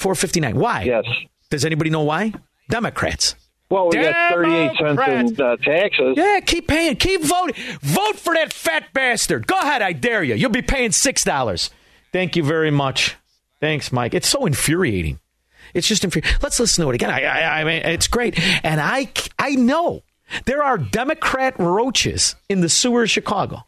Four 0.00 0.14
fifty 0.14 0.40
nine. 0.40 0.56
Why? 0.56 0.84
Yes. 0.84 1.04
Does 1.50 1.66
anybody 1.66 1.90
know 1.90 2.04
why? 2.04 2.32
Democrats. 2.70 3.34
Well, 3.68 3.90
we 3.90 3.98
got 3.98 4.32
38 4.32 4.70
cents 4.78 5.38
in 5.38 5.44
uh, 5.44 5.56
taxes. 5.56 6.14
Yeah, 6.16 6.40
keep 6.40 6.66
paying. 6.66 6.96
Keep 6.96 7.22
voting. 7.22 7.54
Vote 7.82 8.16
for 8.16 8.32
that 8.34 8.50
fat 8.52 8.92
bastard. 8.94 9.46
Go 9.46 9.58
ahead, 9.60 9.82
I 9.82 9.92
dare 9.92 10.24
you. 10.24 10.34
You'll 10.34 10.50
be 10.50 10.62
paying 10.62 10.90
$6. 10.90 11.70
Thank 12.12 12.34
you 12.34 12.42
very 12.42 12.70
much. 12.70 13.16
Thanks, 13.60 13.92
Mike. 13.92 14.14
It's 14.14 14.26
so 14.26 14.46
infuriating. 14.46 15.20
It's 15.74 15.86
just 15.86 16.02
infuriating. 16.02 16.38
Let's 16.42 16.58
listen 16.58 16.82
to 16.82 16.90
it 16.90 16.94
again. 16.94 17.10
I, 17.10 17.24
I, 17.24 17.60
I 17.60 17.64
mean, 17.64 17.82
it's 17.84 18.08
great. 18.08 18.40
And 18.64 18.80
I, 18.80 19.08
I 19.38 19.50
know 19.50 20.02
there 20.46 20.64
are 20.64 20.78
Democrat 20.78 21.54
roaches 21.58 22.34
in 22.48 22.62
the 22.62 22.68
sewer 22.70 23.02
of 23.02 23.10
Chicago 23.10 23.66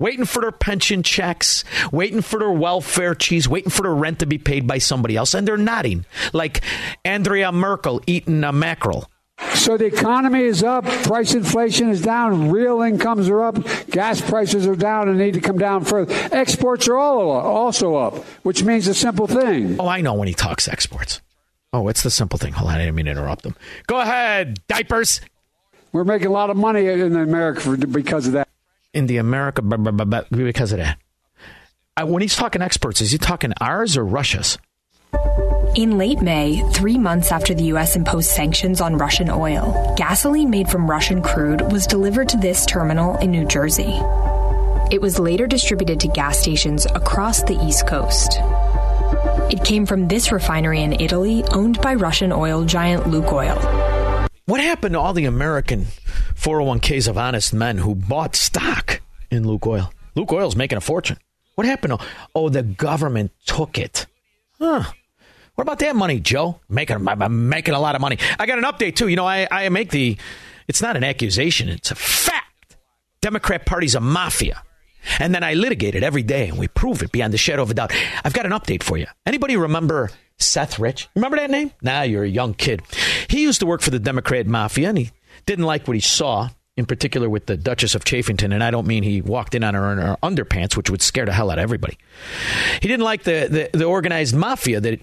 waiting 0.00 0.24
for 0.24 0.40
their 0.40 0.50
pension 0.50 1.04
checks, 1.04 1.62
waiting 1.92 2.22
for 2.22 2.40
their 2.40 2.50
welfare 2.50 3.14
cheese, 3.14 3.48
waiting 3.48 3.70
for 3.70 3.82
their 3.82 3.94
rent 3.94 4.18
to 4.18 4.26
be 4.26 4.38
paid 4.38 4.66
by 4.66 4.78
somebody 4.78 5.16
else. 5.16 5.34
And 5.34 5.46
they're 5.46 5.56
nodding 5.56 6.04
like 6.32 6.62
Andrea 7.04 7.52
Merkel 7.52 8.02
eating 8.08 8.42
a 8.42 8.50
mackerel. 8.50 9.08
So 9.54 9.76
the 9.76 9.86
economy 9.86 10.42
is 10.42 10.62
up, 10.62 10.84
price 10.84 11.34
inflation 11.34 11.88
is 11.88 12.02
down, 12.02 12.50
real 12.50 12.82
incomes 12.82 13.28
are 13.28 13.42
up, 13.42 13.56
gas 13.90 14.20
prices 14.20 14.66
are 14.66 14.76
down 14.76 15.08
and 15.08 15.16
need 15.16 15.34
to 15.34 15.40
come 15.40 15.56
down 15.58 15.84
further. 15.84 16.12
Exports 16.30 16.86
are 16.88 16.96
all 16.96 17.30
also 17.30 17.94
up, 17.96 18.18
which 18.42 18.62
means 18.62 18.86
a 18.86 18.94
simple 18.94 19.26
thing. 19.26 19.80
Oh, 19.80 19.88
I 19.88 20.02
know 20.02 20.14
when 20.14 20.28
he 20.28 20.34
talks 20.34 20.68
exports. 20.68 21.20
Oh, 21.72 21.88
it's 21.88 22.02
the 22.02 22.10
simple 22.10 22.38
thing. 22.38 22.52
Hold 22.52 22.70
on, 22.70 22.76
I 22.76 22.78
didn't 22.80 22.96
mean 22.96 23.06
to 23.06 23.12
interrupt 23.12 23.46
him. 23.46 23.54
Go 23.86 23.98
ahead, 24.00 24.58
diapers. 24.68 25.20
We're 25.92 26.04
making 26.04 26.28
a 26.28 26.32
lot 26.32 26.50
of 26.50 26.56
money 26.56 26.86
in 26.86 27.16
America 27.16 27.60
for, 27.60 27.76
because 27.76 28.26
of 28.26 28.34
that. 28.34 28.48
In 28.92 29.06
the 29.06 29.18
America, 29.18 29.62
because 29.62 30.72
of 30.72 30.78
that. 30.78 30.98
when 32.04 32.22
he's 32.22 32.34
talking 32.34 32.60
experts, 32.60 33.00
is 33.00 33.12
he 33.12 33.18
talking 33.18 33.52
ours 33.60 33.96
or 33.96 34.04
Russia's? 34.04 34.58
In 35.76 35.96
late 35.98 36.20
May, 36.20 36.68
three 36.72 36.98
months 36.98 37.30
after 37.30 37.54
the 37.54 37.62
U.S. 37.74 37.94
imposed 37.94 38.30
sanctions 38.30 38.80
on 38.80 38.98
Russian 38.98 39.30
oil, 39.30 39.94
gasoline 39.96 40.50
made 40.50 40.68
from 40.68 40.90
Russian 40.90 41.22
crude 41.22 41.70
was 41.70 41.86
delivered 41.86 42.28
to 42.30 42.36
this 42.36 42.66
terminal 42.66 43.16
in 43.18 43.30
New 43.30 43.46
Jersey. 43.46 44.00
It 44.90 45.00
was 45.00 45.20
later 45.20 45.46
distributed 45.46 46.00
to 46.00 46.08
gas 46.08 46.40
stations 46.40 46.86
across 46.86 47.44
the 47.44 47.56
East 47.64 47.86
Coast. 47.86 48.40
It 49.52 49.64
came 49.64 49.86
from 49.86 50.08
this 50.08 50.32
refinery 50.32 50.82
in 50.82 51.00
Italy, 51.00 51.44
owned 51.52 51.80
by 51.80 51.94
Russian 51.94 52.32
oil 52.32 52.64
giant 52.64 53.04
Lukoil. 53.04 53.99
What 54.50 54.60
happened 54.60 54.94
to 54.94 54.98
all 54.98 55.12
the 55.12 55.26
American 55.26 55.86
401ks 56.34 57.06
of 57.06 57.16
honest 57.16 57.54
men 57.54 57.78
who 57.78 57.94
bought 57.94 58.34
stock 58.34 59.00
in 59.30 59.44
Lukoil? 59.44 59.92
Lukoil's 60.16 60.56
making 60.56 60.76
a 60.76 60.80
fortune. 60.80 61.18
What 61.54 61.68
happened 61.68 61.96
to? 61.96 62.04
Oh, 62.34 62.48
the 62.48 62.64
government 62.64 63.30
took 63.46 63.78
it. 63.78 64.06
Huh. 64.58 64.82
What 65.54 65.62
about 65.62 65.78
that 65.78 65.94
money, 65.94 66.18
Joe? 66.18 66.58
Making 66.68 67.06
I'm 67.06 67.48
making 67.48 67.74
a 67.74 67.78
lot 67.78 67.94
of 67.94 68.00
money. 68.00 68.18
I 68.40 68.46
got 68.46 68.58
an 68.58 68.64
update 68.64 68.96
too. 68.96 69.06
You 69.06 69.14
know, 69.14 69.24
I, 69.24 69.46
I 69.52 69.68
make 69.68 69.90
the. 69.90 70.16
It's 70.66 70.82
not 70.82 70.96
an 70.96 71.04
accusation. 71.04 71.68
It's 71.68 71.92
a 71.92 71.94
fact. 71.94 72.74
Democrat 73.20 73.66
Party's 73.66 73.94
a 73.94 74.00
mafia. 74.00 74.64
And 75.18 75.34
then 75.34 75.42
I 75.42 75.54
litigate 75.54 75.94
it 75.94 76.02
every 76.02 76.22
day, 76.22 76.48
and 76.48 76.58
we 76.58 76.68
prove 76.68 77.02
it 77.02 77.12
beyond 77.12 77.32
the 77.32 77.38
shadow 77.38 77.62
of 77.62 77.70
a 77.70 77.74
doubt. 77.74 77.92
I've 78.24 78.32
got 78.32 78.46
an 78.46 78.52
update 78.52 78.82
for 78.82 78.96
you. 78.96 79.06
Anybody 79.26 79.56
remember 79.56 80.10
Seth 80.38 80.78
Rich? 80.78 81.08
Remember 81.14 81.36
that 81.36 81.50
name? 81.50 81.70
Nah, 81.82 82.02
you're 82.02 82.24
a 82.24 82.28
young 82.28 82.54
kid. 82.54 82.82
He 83.28 83.42
used 83.42 83.60
to 83.60 83.66
work 83.66 83.80
for 83.80 83.90
the 83.90 83.98
Democrat 83.98 84.46
mafia, 84.46 84.88
and 84.88 84.98
he 84.98 85.10
didn't 85.46 85.64
like 85.64 85.86
what 85.88 85.94
he 85.94 86.00
saw, 86.00 86.48
in 86.76 86.86
particular 86.86 87.28
with 87.28 87.46
the 87.46 87.56
Duchess 87.56 87.94
of 87.94 88.04
Chaffington. 88.04 88.52
And 88.52 88.62
I 88.62 88.70
don't 88.70 88.86
mean 88.86 89.02
he 89.02 89.20
walked 89.22 89.54
in 89.54 89.64
on 89.64 89.74
her 89.74 89.92
in 89.92 89.98
her 89.98 90.16
underpants, 90.22 90.76
which 90.76 90.90
would 90.90 91.02
scare 91.02 91.26
the 91.26 91.32
hell 91.32 91.50
out 91.50 91.58
of 91.58 91.62
everybody. 91.62 91.98
He 92.80 92.88
didn't 92.88 93.04
like 93.04 93.24
the, 93.24 93.68
the, 93.72 93.78
the 93.78 93.84
organized 93.84 94.34
mafia 94.34 94.80
that 94.80 95.00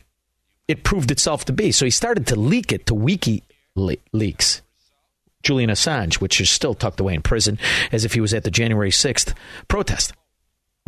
it 0.68 0.84
proved 0.84 1.12
itself 1.12 1.46
to 1.46 1.54
be. 1.54 1.72
So 1.72 1.86
he 1.86 1.92
started 1.92 2.28
to 2.28 2.36
leak 2.36 2.72
it 2.72 2.86
to 2.88 2.94
WikiLeaks. 2.94 4.62
Julian 5.48 5.70
Assange, 5.70 6.16
which 6.16 6.42
is 6.42 6.50
still 6.50 6.74
tucked 6.74 7.00
away 7.00 7.14
in 7.14 7.22
prison 7.22 7.58
as 7.94 8.04
if 8.04 8.14
he 8.14 8.20
was 8.20 8.34
at 8.34 8.44
the 8.44 8.52
January 8.52 8.92
6th 8.92 9.34
protest. 9.70 10.12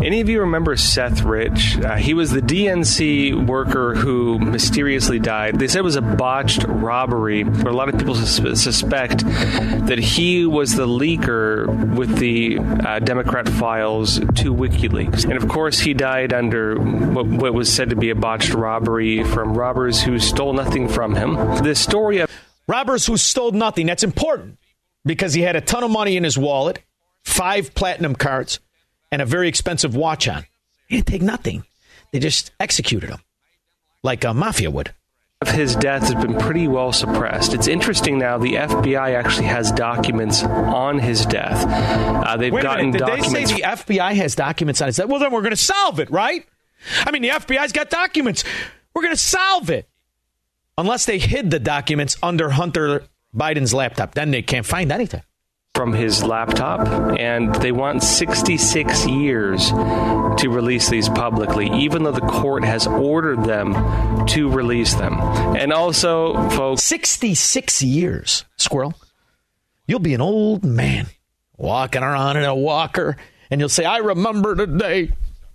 Any 0.02 0.19
of 0.19 0.27
you 0.27 0.41
remember 0.41 0.76
Seth 0.76 1.23
Rich? 1.23 1.77
Uh, 1.77 1.95
he 1.95 2.14
was 2.14 2.31
the 2.31 2.41
DNC 2.41 3.48
worker 3.48 3.95
who 3.95 4.38
mysteriously 4.40 5.19
died. 5.19 5.60
They 5.60 5.68
said 5.68 5.80
it 5.80 5.84
was 5.84 5.95
a 5.95 6.02
botched 6.02 6.64
robbery, 6.64 7.44
but 7.44 7.68
a 7.68 7.73
lot 7.73 7.88
of 7.88 7.98
people 7.98 8.15
sus- 8.15 8.61
suspect 8.61 9.26
that 9.26 9.99
he 9.99 10.45
was 10.45 10.76
the 10.76 10.88
leaker 10.88 11.95
with 11.95 12.18
the 12.18 12.60
uh, 12.60 12.99
Democrat 12.99 13.48
files 13.48 14.19
to 14.19 14.53
WikiLeaks. 14.53 15.23
And 15.23 15.34
of 15.34 15.48
course, 15.48 15.80
he 15.80 15.94
died 15.94 16.34
under 16.34 16.77
what, 16.77 17.26
what 17.27 17.53
was 17.53 17.72
said 17.72 17.90
to 17.91 17.98
be 17.98 18.10
a 18.10 18.15
botched 18.15 18.53
robbery 18.53 19.23
from 19.23 19.53
robbers 19.53 20.02
who 20.02 20.19
stole 20.19 20.53
nothing 20.53 20.90
from 20.90 21.15
him. 21.15 21.36
The 21.61 21.76
story 21.76 22.19
of 22.19 22.30
robbers 22.69 23.05
who 23.07 23.17
stole 23.17 23.51
nothing, 23.51 23.87
that's 23.87 24.03
important 24.03 24.59
because 25.03 25.33
he 25.33 25.41
had 25.41 25.55
a 25.55 25.61
ton 25.61 25.83
of 25.83 25.91
money 25.91 26.15
in 26.15 26.23
his 26.23 26.37
wallet, 26.37 26.79
five 27.23 27.73
platinum 27.73 28.15
cards 28.15 28.59
and 29.11 29.21
a 29.21 29.25
very 29.25 29.47
expensive 29.47 29.95
watch 29.95 30.27
on. 30.27 30.45
He 30.87 30.97
didn't 30.97 31.07
take 31.07 31.21
nothing. 31.21 31.63
They 32.11 32.19
just 32.19 32.51
executed 32.59 33.09
him 33.09 33.19
like 34.03 34.23
a 34.23 34.33
mafia 34.33 34.71
would. 34.71 34.93
His 35.47 35.75
death 35.75 36.01
has 36.03 36.15
been 36.15 36.37
pretty 36.37 36.67
well 36.67 36.91
suppressed. 36.91 37.53
It's 37.53 37.67
interesting 37.67 38.19
now. 38.19 38.37
The 38.37 38.55
FBI 38.55 39.15
actually 39.15 39.47
has 39.47 39.71
documents 39.71 40.43
on 40.43 40.99
his 40.99 41.25
death. 41.25 41.65
Uh, 41.65 42.35
they've 42.35 42.51
Wait 42.51 42.61
gotten 42.61 42.91
minute, 42.91 42.99
did 42.99 43.05
documents. 43.05 43.33
they 43.33 43.45
say 43.45 43.55
the 43.55 43.61
FBI 43.61 44.15
has 44.15 44.35
documents 44.35 44.81
on 44.81 44.87
his 44.87 44.97
death? 44.97 45.07
Well, 45.07 45.19
then 45.19 45.31
we're 45.31 45.41
going 45.41 45.51
to 45.51 45.55
solve 45.55 45.99
it, 46.01 46.11
right? 46.11 46.45
I 47.05 47.11
mean, 47.11 47.21
the 47.21 47.29
FBI's 47.29 47.71
got 47.71 47.89
documents. 47.89 48.43
We're 48.93 49.01
going 49.01 49.13
to 49.15 49.21
solve 49.21 49.69
it. 49.69 49.89
Unless 50.80 51.07
they 51.07 51.19
hid 51.19 51.51
the 51.51 51.60
documents 51.60 52.15
under 52.23 52.49
Hunter 52.49 53.03
Biden's 53.35 53.73
laptop, 53.73 54.14
then 54.14 54.31
they 54.31 54.41
can't 54.41 54.65
find 54.65 54.93
anything 54.93 55.22
from 55.76 55.91
his 55.91 56.23
laptop, 56.23 56.88
and 57.19 57.53
they 57.56 57.73
want 57.73 58.01
66 58.01 59.06
years 59.06 59.72
to 59.72 60.47
release 60.49 60.89
these 60.89 61.10
publicly, 61.10 61.69
even 61.72 62.03
though 62.03 62.14
the 62.14 62.22
court 62.22 62.64
has 62.64 62.88
ordered 62.88 63.43
them 63.43 63.73
to 64.27 64.49
release 64.49 64.93
them. 64.93 65.19
And 65.57 65.73
also, 65.73 66.49
folks. 66.51 66.81
66 66.84 67.84
years, 67.84 68.45
Squirrel. 68.56 68.93
You'll 69.85 69.99
be 69.99 70.14
an 70.14 70.22
old 70.22 70.64
man 70.64 71.07
walking 71.57 72.03
around 72.03 72.38
in 72.38 72.45
a 72.45 72.56
walker, 72.56 73.18
and 73.51 73.60
you'll 73.60 73.68
say, 73.68 73.84
I 73.84 73.97
remember 73.97 74.56
the 74.56 74.68
day 74.68 75.11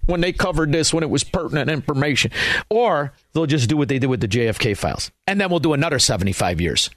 when 0.06 0.20
they 0.20 0.32
covered 0.32 0.72
this 0.72 0.92
when 0.92 1.02
it 1.02 1.10
was 1.10 1.24
pertinent 1.24 1.70
information. 1.70 2.30
Or 2.68 3.12
they'll 3.32 3.46
just 3.46 3.68
do 3.68 3.76
what 3.76 3.88
they 3.88 3.98
did 3.98 4.08
with 4.08 4.20
the 4.20 4.28
JFK 4.28 4.76
files. 4.76 5.10
And 5.26 5.40
then 5.40 5.50
we'll 5.50 5.60
do 5.60 5.72
another 5.72 5.98
75 5.98 6.60
years. 6.60 6.90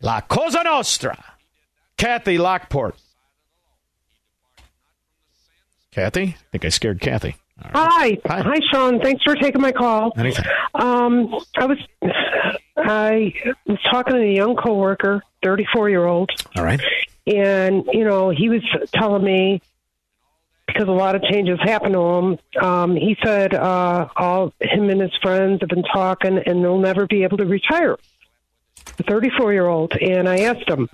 La 0.00 0.20
Cosa 0.20 0.62
Nostra 0.64 1.22
Kathy 1.96 2.38
Lockport. 2.38 2.96
Kathy? 5.92 6.22
I 6.22 6.50
think 6.50 6.64
I 6.64 6.68
scared 6.70 7.00
Kathy. 7.00 7.36
Right. 7.62 7.72
Hi. 7.74 8.18
Hi. 8.26 8.40
Hi, 8.40 8.56
Shaun. 8.72 9.00
Thanks 9.00 9.22
for 9.22 9.36
taking 9.36 9.60
my 9.60 9.70
call. 9.70 10.12
Anytime. 10.16 10.46
Um, 10.74 11.34
I 11.56 11.66
was 11.66 11.78
I 12.76 13.32
was 13.66 13.78
talking 13.90 14.14
to 14.14 14.20
a 14.20 14.34
young 14.34 14.56
coworker, 14.56 15.22
34 15.42 15.90
year 15.90 16.04
old. 16.04 16.30
All 16.56 16.64
right. 16.64 16.80
And, 17.26 17.84
you 17.92 18.04
know, 18.04 18.30
he 18.30 18.48
was 18.48 18.62
telling 18.92 19.24
me 19.24 19.62
because 20.66 20.88
a 20.88 20.92
lot 20.92 21.14
of 21.14 21.22
changes 21.22 21.58
happened 21.62 21.94
to 21.94 22.00
him. 22.00 22.38
Um, 22.60 22.96
he 22.96 23.16
said 23.22 23.54
uh, 23.54 24.08
all 24.16 24.52
him 24.60 24.90
and 24.90 25.00
his 25.00 25.12
friends 25.22 25.60
have 25.60 25.68
been 25.68 25.84
talking, 25.84 26.38
and 26.38 26.64
they'll 26.64 26.78
never 26.78 27.06
be 27.06 27.22
able 27.22 27.38
to 27.38 27.46
retire. 27.46 27.96
A 28.98 29.02
34 29.02 29.52
year 29.52 29.66
old, 29.66 29.92
and 30.00 30.28
I 30.28 30.40
asked 30.40 30.68
him, 30.68 30.88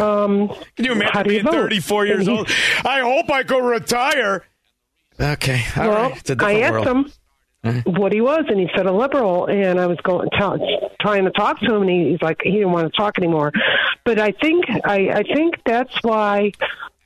um, 0.00 0.48
Can 0.76 0.84
you 0.84 0.92
imagine 0.92 1.24
being 1.24 1.44
34 1.44 2.06
years 2.06 2.28
old? 2.28 2.48
I 2.84 3.00
hope 3.00 3.30
I 3.30 3.42
could 3.42 3.64
retire. 3.64 4.44
Okay. 5.18 5.62
All 5.76 5.88
well, 5.88 6.10
right. 6.10 6.42
I 6.42 6.60
asked 6.60 6.72
world. 6.72 6.86
him 6.86 7.12
mm-hmm. 7.64 8.00
what 8.00 8.12
he 8.12 8.20
was, 8.20 8.44
and 8.48 8.58
he 8.58 8.68
said 8.74 8.86
a 8.86 8.92
liberal. 8.92 9.46
And 9.46 9.80
I 9.80 9.86
was 9.86 9.98
going 10.02 10.28
tell, 10.36 10.58
trying 11.00 11.24
to 11.24 11.30
talk 11.30 11.60
to 11.60 11.74
him, 11.74 11.82
and 11.82 11.90
he, 11.90 12.10
he's 12.10 12.22
like 12.22 12.40
he 12.42 12.52
didn't 12.52 12.72
want 12.72 12.92
to 12.92 12.96
talk 12.96 13.18
anymore. 13.18 13.52
But 14.04 14.18
I 14.18 14.32
think 14.32 14.64
I, 14.84 15.10
I 15.10 15.22
think 15.22 15.56
that's 15.64 15.94
why 16.02 16.52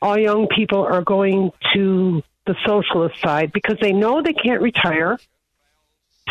all 0.03 0.19
young 0.19 0.47
people 0.49 0.85
are 0.85 1.03
going 1.03 1.53
to 1.75 2.23
the 2.47 2.55
socialist 2.67 3.21
side 3.21 3.53
because 3.53 3.77
they 3.81 3.93
know 3.93 4.23
they 4.23 4.33
can't 4.33 4.63
retire. 4.63 5.19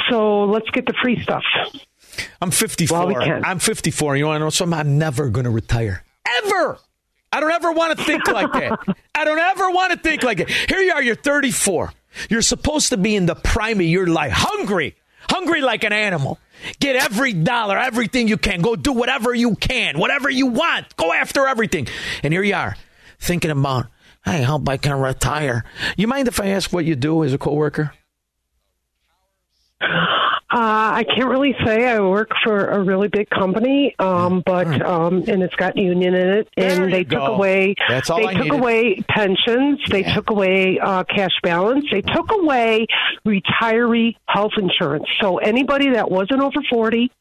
So 0.10 0.44
let's 0.46 0.70
get 0.72 0.86
the 0.86 0.94
free 1.02 1.22
stuff. 1.22 1.44
I'm 2.42 2.52
54. 2.52 2.98
Well, 2.98 3.08
we 3.08 3.16
can. 3.16 3.46
I'm 3.46 3.60
54. 3.60 4.18
You 4.18 4.26
want 4.26 4.36
to 4.38 4.46
know 4.46 4.50
something? 4.50 4.78
I'm 4.78 4.98
never 4.98 5.30
going 5.30 5.44
to 5.44 5.50
retire. 5.50 6.04
Ever. 6.44 6.78
I 7.32 7.40
don't 7.40 7.52
ever 7.52 7.72
want 7.72 7.98
to 7.98 8.04
think 8.04 8.28
like 8.32 8.52
that. 8.54 8.80
I 9.14 9.24
don't 9.24 9.40
ever 9.40 9.70
want 9.70 9.94
to 9.94 10.00
think 10.00 10.24
like 10.24 10.40
that. 10.40 10.50
Here 10.50 10.80
you 10.80 10.94
are, 10.94 11.04
you're 11.04 11.16
34. 11.16 11.94
You're 12.30 12.42
supposed 12.42 12.90
to 12.90 12.98
be 12.98 13.16
in 13.16 13.28
the 13.28 13.36
prime 13.36 13.80
of 13.80 13.86
your 13.86 14.08
life, 14.08 14.32
hungry, 14.32 14.96
hungry 15.30 15.62
like 15.62 15.84
an 15.84 15.94
animal. 15.94 16.40
Get 16.80 16.96
every 16.96 17.34
dollar, 17.34 17.78
everything 17.78 18.28
you 18.28 18.38
can. 18.38 18.62
Go 18.62 18.76
do 18.76 18.92
whatever 18.92 19.34
you 19.34 19.56
can, 19.56 20.00
whatever 20.00 20.30
you 20.30 20.48
want. 20.48 20.96
Go 20.98 21.14
after 21.14 21.48
everything. 21.48 21.88
And 22.24 22.34
here 22.34 22.44
you 22.44 22.56
are, 22.56 22.76
thinking 23.20 23.52
about, 23.52 23.88
hey, 24.26 24.44
how 24.44 24.56
about 24.56 24.72
I 24.72 24.78
can 24.78 25.00
retire? 25.00 25.64
You 25.98 26.08
mind 26.08 26.28
if 26.28 26.40
I 26.40 26.48
ask 26.48 26.72
what 26.72 26.86
you 26.86 26.96
do 26.96 27.24
as 27.24 27.34
a 27.34 27.38
coworker? 27.38 27.94
Uh, 30.52 30.56
I 30.96 31.04
can't 31.04 31.30
really 31.30 31.56
say. 31.64 31.86
I 31.88 32.00
work 32.00 32.32
for 32.44 32.70
a 32.70 32.84
really 32.84 33.08
big 33.08 33.30
company, 33.30 33.96
um, 34.00 34.42
but 34.44 34.82
um, 34.82 35.24
and 35.28 35.44
it's 35.44 35.54
got 35.54 35.78
union 35.78 36.16
in 36.16 36.28
it, 36.28 36.50
and 36.58 36.92
they 36.92 37.04
took 37.04 37.20
go. 37.20 37.36
away. 37.36 37.76
That's 37.88 38.10
all 38.10 38.18
they 38.18 38.30
I 38.30 38.34
took 38.34 38.46
needed. 38.46 38.60
away 38.60 38.96
pensions. 39.08 39.80
They 39.90 40.02
took 40.02 40.32
away 40.32 40.80
uh, 40.80 41.04
cash 41.04 41.40
balance. 41.44 41.86
They 41.92 42.02
took 42.02 42.32
away 42.32 42.88
retiree 43.28 44.16
health 44.26 44.54
insurance. 44.58 45.06
So 45.22 45.38
anybody 45.38 45.92
that 45.92 46.10
wasn't 46.10 46.42
over 46.42 46.62
forty, 46.68 47.12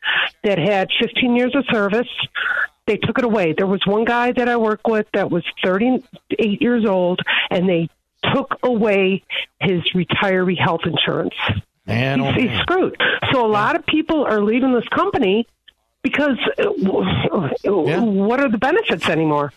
that 0.43 0.59
had 0.59 0.89
fifteen 0.99 1.37
years 1.37 1.55
of 1.55 1.67
service, 1.71 2.09
they 2.89 2.97
took 2.97 3.19
it 3.19 3.25
away. 3.25 3.53
There 3.53 3.67
was 3.69 3.81
one 3.87 4.05
guy 4.05 4.33
that 4.33 4.49
I 4.49 4.57
work 4.57 4.89
with 4.89 5.07
that 5.13 5.31
was 5.31 5.45
thirty-eight 5.63 6.61
years 6.61 6.85
old, 6.85 7.21
and 7.51 7.69
they 7.69 7.89
took 8.35 8.59
away 8.65 9.23
his 9.61 9.83
retiree 9.95 10.59
health 10.59 10.81
insurance. 10.85 11.35
Man, 11.87 12.21
oh, 12.21 12.33
he's, 12.33 12.51
he's 12.51 12.59
screwed. 12.61 13.01
So 13.33 13.47
a 13.47 13.49
lot 13.49 13.77
of 13.77 13.87
people 13.87 14.25
are 14.25 14.43
leaving 14.43 14.73
this 14.75 14.89
company 14.89 15.47
because 16.03 16.37
w- 16.59 17.05
what 17.65 18.41
are 18.41 18.51
the 18.51 18.59
benefits 18.59 19.09
anymore? 19.09 19.53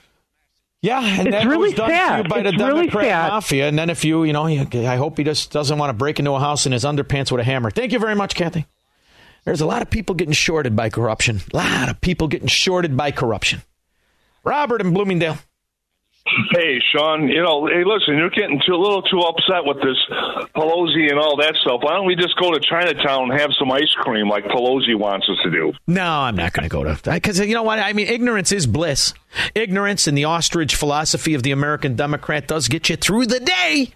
Yeah, 0.82 1.02
and 1.02 1.28
it's 1.28 1.38
that 1.38 1.46
really 1.46 1.70
was 1.70 1.74
done 1.74 1.90
to 1.90 1.96
sad. 1.96 2.26
you 2.26 2.30
by 2.30 2.40
it's 2.40 2.58
the 2.58 2.66
really 2.66 2.88
Democrat 2.88 3.06
sad. 3.06 3.30
mafia. 3.30 3.68
And 3.68 3.78
then 3.78 3.90
if 3.90 4.04
you, 4.06 4.24
you 4.24 4.34
know, 4.34 4.46
I 4.46 4.96
hope 4.96 5.18
he 5.18 5.24
just 5.24 5.52
doesn't 5.52 5.78
want 5.78 5.90
to 5.90 5.94
break 5.94 6.20
into 6.20 6.32
a 6.32 6.40
house 6.40 6.66
in 6.66 6.72
his 6.72 6.84
underpants 6.86 7.32
with 7.32 7.42
a 7.42 7.44
hammer. 7.44 7.70
Thank 7.70 7.92
you 7.92 8.00
very 8.00 8.16
much, 8.16 8.34
Kathy. 8.36 8.66
There's 9.46 9.62
a 9.62 9.66
lot 9.66 9.82
of 9.82 9.90
people 9.90 10.16
getting 10.16 10.34
shorted 10.34 10.76
by 10.76 10.90
corruption. 10.90 11.42
A 11.54 11.58
lot 11.58 11.90
of 11.90 12.00
people 12.02 12.28
getting 12.28 12.48
shorted 12.48 12.96
by 12.96 13.12
corruption. 13.12 13.64
Robert 14.44 14.82
in 14.82 14.94
Bloomingdale. 14.94 15.38
Hey, 16.52 16.80
Shaun, 16.94 17.28
you 17.28 17.42
know, 17.42 17.66
hey, 17.66 17.84
listen, 17.84 18.16
you're 18.16 18.30
getting 18.30 18.62
too, 18.66 18.74
a 18.74 18.78
little 18.78 19.02
too 19.02 19.20
upset 19.22 19.66
with 19.66 19.78
this 19.78 19.98
Pelosi 20.56 21.10
and 21.10 21.20
all 21.20 21.36
that 21.38 21.56
stuff. 21.56 21.82
Why 21.82 21.94
don't 21.94 22.06
we 22.06 22.16
just 22.16 22.38
go 22.40 22.52
to 22.52 22.60
Chinatown 22.60 23.32
and 23.32 23.40
have 23.40 23.50
some 23.58 23.72
ice 23.72 23.92
cream 23.96 24.30
like 24.30 24.46
Pelosi 24.46 24.96
wants 24.96 25.28
us 25.28 25.38
to 25.44 25.50
do? 25.50 25.74
No, 25.88 26.06
I'm 26.06 26.36
not 26.36 26.54
going 26.54 26.64
to 26.64 26.70
go 26.70 26.84
to 26.84 27.12
because 27.12 27.40
you 27.40 27.56
know 27.56 27.64
what? 27.64 27.80
I 27.80 27.94
mean, 27.94 28.08
ignorance 28.08 28.52
is 28.52 28.68
bliss. 28.68 29.16
Ignorance 29.56 30.06
and 30.06 30.16
the 30.16 30.26
ostrich 30.26 30.76
philosophy 30.76 31.34
of 31.34 31.42
the 31.42 31.52
American 31.52 31.96
Democrat 31.96 32.48
does 32.48 32.68
get 32.68 32.88
you 32.90 32.98
through 32.98 33.26
the 33.26 33.40
day, 33.40 33.94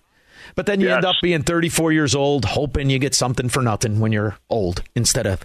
but 0.56 0.66
then 0.66 0.80
you 0.80 0.90
end 0.90 1.06
up 1.06 1.16
being 1.22 1.44
34 1.44 1.92
years 1.92 2.16
old, 2.16 2.46
hoping 2.46 2.90
you 2.90 3.00
get 3.00 3.14
something 3.14 3.50
for 3.50 3.62
nothing 3.62 4.00
when 4.00 4.12
you're 4.12 4.38
old 4.50 4.82
instead 4.96 5.28
of 5.28 5.44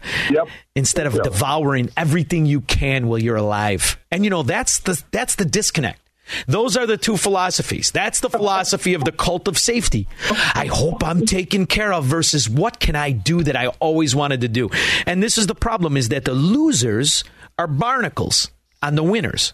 instead 0.75 1.07
of 1.07 1.21
devouring 1.23 1.91
everything 1.97 2.47
you 2.47 2.61
can 2.63 3.09
while 3.09 3.19
you're 3.19 3.37
alive. 3.37 3.99
And 4.11 4.25
you 4.25 4.31
know 4.31 4.43
that's 4.43 4.81
the 4.81 5.03
that's 5.11 5.35
the 5.35 5.45
disconnect. 5.45 6.01
Those 6.47 6.77
are 6.77 6.87
the 6.87 6.97
two 6.97 7.17
philosophies. 7.17 7.91
That's 7.91 8.21
the 8.21 8.31
philosophy 8.31 8.95
of 8.95 9.05
the 9.05 9.13
cult 9.13 9.49
of 9.49 9.59
safety. 9.59 10.07
I 10.55 10.67
hope 10.67 11.03
I'm 11.03 11.27
taken 11.27 11.67
care 11.67 11.93
of 11.93 12.05
versus 12.05 12.49
what 12.49 12.79
can 12.79 12.95
I 12.95 13.11
do 13.11 13.43
that 13.43 13.57
I 13.57 13.69
always 13.81 14.15
wanted 14.15 14.43
to 14.43 14.49
do. 14.49 14.71
And 15.07 15.23
this 15.23 15.39
is 15.39 15.49
the 15.49 15.55
problem 15.55 15.97
is 15.97 16.11
that 16.11 16.25
the 16.25 16.35
losers 16.35 17.25
are 17.59 17.67
barnacles 17.67 18.51
on 18.83 18.95
the 18.95 19.03
winners. 19.03 19.53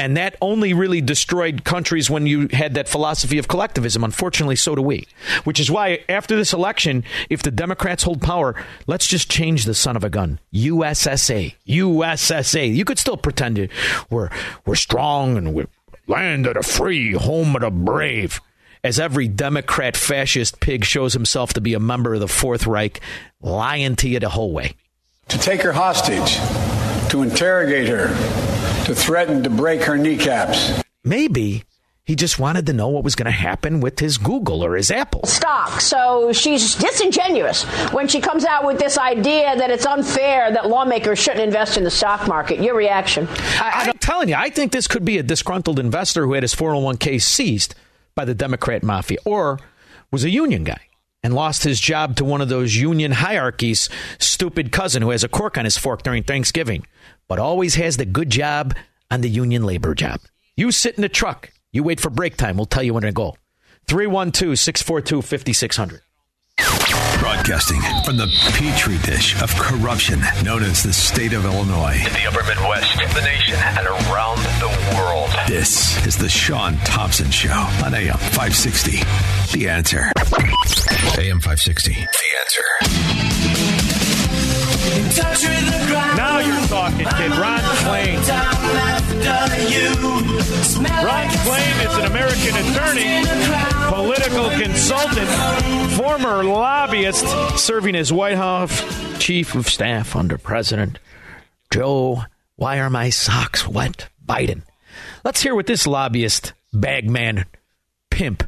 And 0.00 0.16
that 0.16 0.34
only 0.40 0.72
really 0.72 1.02
destroyed 1.02 1.62
countries 1.62 2.08
when 2.08 2.26
you 2.26 2.48
had 2.48 2.72
that 2.74 2.88
philosophy 2.88 3.36
of 3.36 3.48
collectivism. 3.48 4.02
Unfortunately, 4.02 4.56
so 4.56 4.74
do 4.74 4.80
we. 4.80 5.06
Which 5.44 5.60
is 5.60 5.70
why, 5.70 6.00
after 6.08 6.34
this 6.36 6.54
election, 6.54 7.04
if 7.28 7.42
the 7.42 7.50
Democrats 7.50 8.02
hold 8.04 8.22
power, 8.22 8.54
let's 8.86 9.06
just 9.06 9.30
change 9.30 9.66
the 9.66 9.74
son 9.74 9.96
of 9.96 10.02
a 10.04 10.08
gun. 10.08 10.40
USSA. 10.54 11.54
USSA. 11.68 12.66
You 12.74 12.84
could 12.86 12.98
still 12.98 13.18
pretend 13.18 13.58
it- 13.58 13.70
we're, 14.08 14.30
we're 14.64 14.74
strong 14.74 15.36
and 15.36 15.52
we're 15.52 15.66
land 16.08 16.46
of 16.46 16.54
the 16.54 16.62
free, 16.62 17.12
home 17.12 17.54
of 17.54 17.60
the 17.62 17.70
brave. 17.70 18.40
As 18.82 18.98
every 18.98 19.28
Democrat 19.28 19.98
fascist 19.98 20.60
pig 20.60 20.86
shows 20.86 21.12
himself 21.12 21.52
to 21.52 21.60
be 21.60 21.74
a 21.74 21.78
member 21.78 22.14
of 22.14 22.20
the 22.20 22.26
Fourth 22.28 22.66
Reich, 22.66 23.00
lying 23.42 23.96
to 23.96 24.08
you 24.08 24.18
the 24.18 24.30
whole 24.30 24.52
way. 24.52 24.72
to 25.28 25.38
take 25.38 25.60
her 25.60 25.72
hostage, 25.72 26.36
to 27.10 27.22
interrogate 27.22 27.88
her, 27.88 28.08
to 28.90 28.96
threaten 28.96 29.44
to 29.44 29.50
break 29.50 29.82
her 29.82 29.96
kneecaps. 29.96 30.82
Maybe 31.04 31.62
he 32.02 32.16
just 32.16 32.40
wanted 32.40 32.66
to 32.66 32.72
know 32.72 32.88
what 32.88 33.04
was 33.04 33.14
going 33.14 33.26
to 33.26 33.30
happen 33.30 33.78
with 33.78 34.00
his 34.00 34.18
Google 34.18 34.64
or 34.64 34.74
his 34.74 34.90
Apple. 34.90 35.24
stock. 35.26 35.80
So 35.80 36.32
she's 36.32 36.74
disingenuous 36.74 37.62
when 37.92 38.08
she 38.08 38.20
comes 38.20 38.44
out 38.44 38.66
with 38.66 38.80
this 38.80 38.98
idea 38.98 39.54
that 39.56 39.70
it's 39.70 39.86
unfair 39.86 40.50
that 40.50 40.68
lawmakers 40.68 41.20
shouldn't 41.20 41.44
invest 41.44 41.76
in 41.76 41.84
the 41.84 41.90
stock 41.90 42.26
market. 42.26 42.60
Your 42.60 42.74
reaction? 42.74 43.28
I, 43.60 43.86
I'm 43.86 43.98
telling 43.98 44.28
you, 44.28 44.34
I 44.34 44.50
think 44.50 44.72
this 44.72 44.88
could 44.88 45.04
be 45.04 45.18
a 45.18 45.22
disgruntled 45.22 45.78
investor 45.78 46.26
who 46.26 46.32
had 46.32 46.42
his 46.42 46.54
401k 46.56 47.22
seized 47.22 47.76
by 48.16 48.24
the 48.24 48.34
Democrat 48.34 48.82
mafia 48.82 49.18
or 49.24 49.60
was 50.10 50.24
a 50.24 50.30
union 50.30 50.64
guy 50.64 50.80
and 51.22 51.34
lost 51.34 51.64
his 51.64 51.80
job 51.80 52.16
to 52.16 52.24
one 52.24 52.40
of 52.40 52.48
those 52.48 52.76
union 52.76 53.12
hierarchies' 53.12 53.88
stupid 54.18 54.72
cousin 54.72 55.02
who 55.02 55.10
has 55.10 55.24
a 55.24 55.28
cork 55.28 55.58
on 55.58 55.64
his 55.64 55.76
fork 55.76 56.02
during 56.02 56.22
Thanksgiving, 56.22 56.86
but 57.28 57.38
always 57.38 57.74
has 57.74 57.96
the 57.96 58.06
good 58.06 58.30
job 58.30 58.74
on 59.10 59.20
the 59.20 59.28
union 59.28 59.64
labor 59.64 59.94
job. 59.94 60.20
You 60.56 60.72
sit 60.72 60.94
in 60.96 61.02
the 61.02 61.08
truck, 61.08 61.52
you 61.72 61.82
wait 61.82 62.00
for 62.00 62.10
break 62.10 62.36
time, 62.36 62.56
we'll 62.56 62.66
tell 62.66 62.82
you 62.82 62.94
when 62.94 63.02
to 63.02 63.12
go. 63.12 63.36
312 63.86 64.58
642 64.58 65.22
5600. 65.22 66.99
Broadcasting 67.40 67.80
from 68.04 68.18
the 68.18 68.26
petri 68.52 68.98
dish 68.98 69.40
of 69.40 69.48
corruption 69.56 70.20
known 70.44 70.62
as 70.62 70.82
the 70.82 70.92
state 70.92 71.32
of 71.32 71.46
Illinois. 71.46 71.94
In 71.94 72.12
the 72.12 72.26
upper 72.28 72.44
Midwest, 72.44 72.98
the 73.14 73.22
nation, 73.22 73.54
and 73.56 73.86
around 73.86 74.36
the 74.60 74.68
world. 74.94 75.30
This 75.48 75.96
is 76.06 76.18
the 76.18 76.28
Shaun 76.28 76.76
Thompson 76.84 77.30
Show 77.30 77.48
on 77.82 77.94
AM 77.94 78.18
560. 78.18 78.98
The 79.56 79.70
answer. 79.70 80.12
AM 81.16 81.40
560. 81.40 81.94
The 81.94 82.28
answer. 82.40 82.64
Now 86.16 86.40
you're 86.40 86.66
talking, 86.68 87.06
kid. 87.06 87.30
Ron 87.38 87.60
Klain. 87.60 88.99
Ron 91.04 91.28
Klain 91.28 91.86
is 91.86 91.96
an 91.98 92.06
American 92.06 92.54
attorney, 92.56 93.24
political 93.88 94.50
consultant, 94.58 95.28
former 95.92 96.44
lobbyist, 96.44 97.26
serving 97.58 97.96
as 97.96 98.12
White 98.12 98.36
House 98.36 98.80
chief 99.18 99.54
of 99.54 99.68
staff 99.68 100.16
under 100.16 100.38
President 100.38 100.98
Joe. 101.70 102.24
Why 102.56 102.80
are 102.80 102.90
my 102.90 103.10
socks 103.10 103.66
wet? 103.68 104.08
Biden. 104.26 104.62
Let's 105.24 105.42
hear 105.42 105.54
what 105.54 105.66
this 105.66 105.86
lobbyist, 105.86 106.52
bagman, 106.72 107.44
pimp 108.10 108.44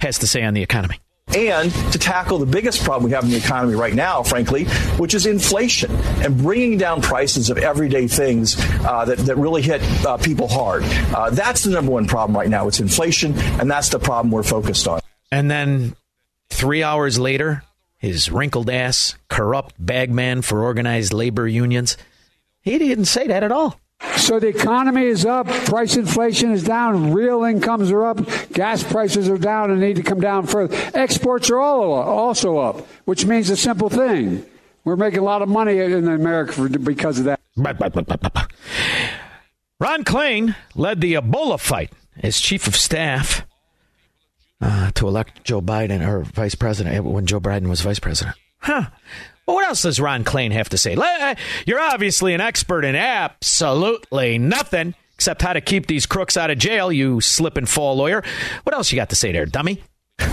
has 0.00 0.18
to 0.18 0.26
say 0.26 0.42
on 0.44 0.54
the 0.54 0.62
economy. 0.62 1.00
And 1.36 1.70
to 1.92 1.98
tackle 1.98 2.38
the 2.38 2.46
biggest 2.46 2.82
problem 2.84 3.04
we 3.04 3.14
have 3.14 3.24
in 3.24 3.30
the 3.30 3.36
economy 3.36 3.74
right 3.74 3.94
now, 3.94 4.22
frankly, 4.22 4.64
which 4.96 5.14
is 5.14 5.26
inflation 5.26 5.94
and 6.22 6.38
bringing 6.38 6.78
down 6.78 7.02
prices 7.02 7.50
of 7.50 7.58
everyday 7.58 8.08
things 8.08 8.56
uh, 8.84 9.04
that, 9.04 9.18
that 9.18 9.36
really 9.36 9.62
hit 9.62 9.82
uh, 10.04 10.16
people 10.16 10.48
hard. 10.48 10.82
Uh, 11.14 11.30
that's 11.30 11.64
the 11.64 11.70
number 11.70 11.92
one 11.92 12.06
problem 12.06 12.36
right 12.36 12.48
now. 12.48 12.68
It's 12.68 12.80
inflation, 12.80 13.38
and 13.60 13.70
that's 13.70 13.88
the 13.88 13.98
problem 13.98 14.30
we're 14.30 14.42
focused 14.42 14.88
on. 14.88 15.00
And 15.30 15.50
then 15.50 15.94
three 16.48 16.82
hours 16.82 17.18
later, 17.18 17.62
his 17.98 18.30
wrinkled 18.30 18.70
ass, 18.70 19.14
corrupt 19.28 19.74
bagman 19.78 20.42
for 20.42 20.62
organized 20.62 21.12
labor 21.12 21.46
unions, 21.46 21.96
he 22.60 22.78
didn't 22.78 23.06
say 23.06 23.26
that 23.26 23.42
at 23.42 23.52
all. 23.52 23.78
So 24.16 24.38
the 24.38 24.48
economy 24.48 25.06
is 25.06 25.24
up, 25.24 25.46
price 25.46 25.96
inflation 25.96 26.52
is 26.52 26.62
down, 26.62 27.12
real 27.12 27.44
incomes 27.44 27.90
are 27.90 28.04
up, 28.04 28.20
gas 28.52 28.82
prices 28.84 29.28
are 29.28 29.38
down 29.38 29.70
and 29.70 29.80
need 29.80 29.96
to 29.96 30.02
come 30.02 30.20
down 30.20 30.46
further. 30.46 30.76
Exports 30.94 31.50
are 31.50 31.58
all 31.58 31.92
also 31.92 32.58
up, 32.58 32.86
which 33.06 33.26
means 33.26 33.50
a 33.50 33.56
simple 33.56 33.88
thing. 33.88 34.44
We're 34.84 34.96
making 34.96 35.18
a 35.20 35.24
lot 35.24 35.42
of 35.42 35.48
money 35.48 35.78
in 35.78 36.06
America 36.08 36.68
because 36.78 37.18
of 37.18 37.24
that. 37.24 37.40
Ron 39.80 40.04
Klain 40.04 40.54
led 40.74 41.00
the 41.00 41.14
Ebola 41.14 41.58
fight 41.58 41.92
as 42.22 42.40
chief 42.40 42.66
of 42.66 42.76
staff 42.76 43.46
uh, 44.60 44.90
to 44.92 45.08
elect 45.08 45.44
Joe 45.44 45.60
Biden 45.60 46.06
or 46.06 46.22
vice 46.22 46.54
president 46.54 47.04
when 47.04 47.26
Joe 47.26 47.40
Biden 47.40 47.68
was 47.68 47.80
vice 47.80 47.98
president. 47.98 48.36
Huh. 48.60 48.86
What 49.54 49.66
else 49.66 49.82
does 49.82 49.98
Ron 49.98 50.24
Klain 50.24 50.52
have 50.52 50.68
to 50.70 50.78
say? 50.78 50.94
You're 51.66 51.80
obviously 51.80 52.34
an 52.34 52.40
expert 52.42 52.84
in 52.84 52.94
absolutely 52.94 54.36
nothing 54.36 54.94
except 55.14 55.40
how 55.40 55.54
to 55.54 55.62
keep 55.62 55.86
these 55.86 56.04
crooks 56.04 56.36
out 56.36 56.50
of 56.50 56.58
jail, 56.58 56.92
you 56.92 57.20
slip 57.22 57.56
and 57.56 57.68
fall 57.68 57.96
lawyer. 57.96 58.22
What 58.64 58.74
else 58.74 58.92
you 58.92 58.96
got 58.96 59.08
to 59.08 59.16
say 59.16 59.32
there, 59.32 59.46
dummy? 59.46 59.82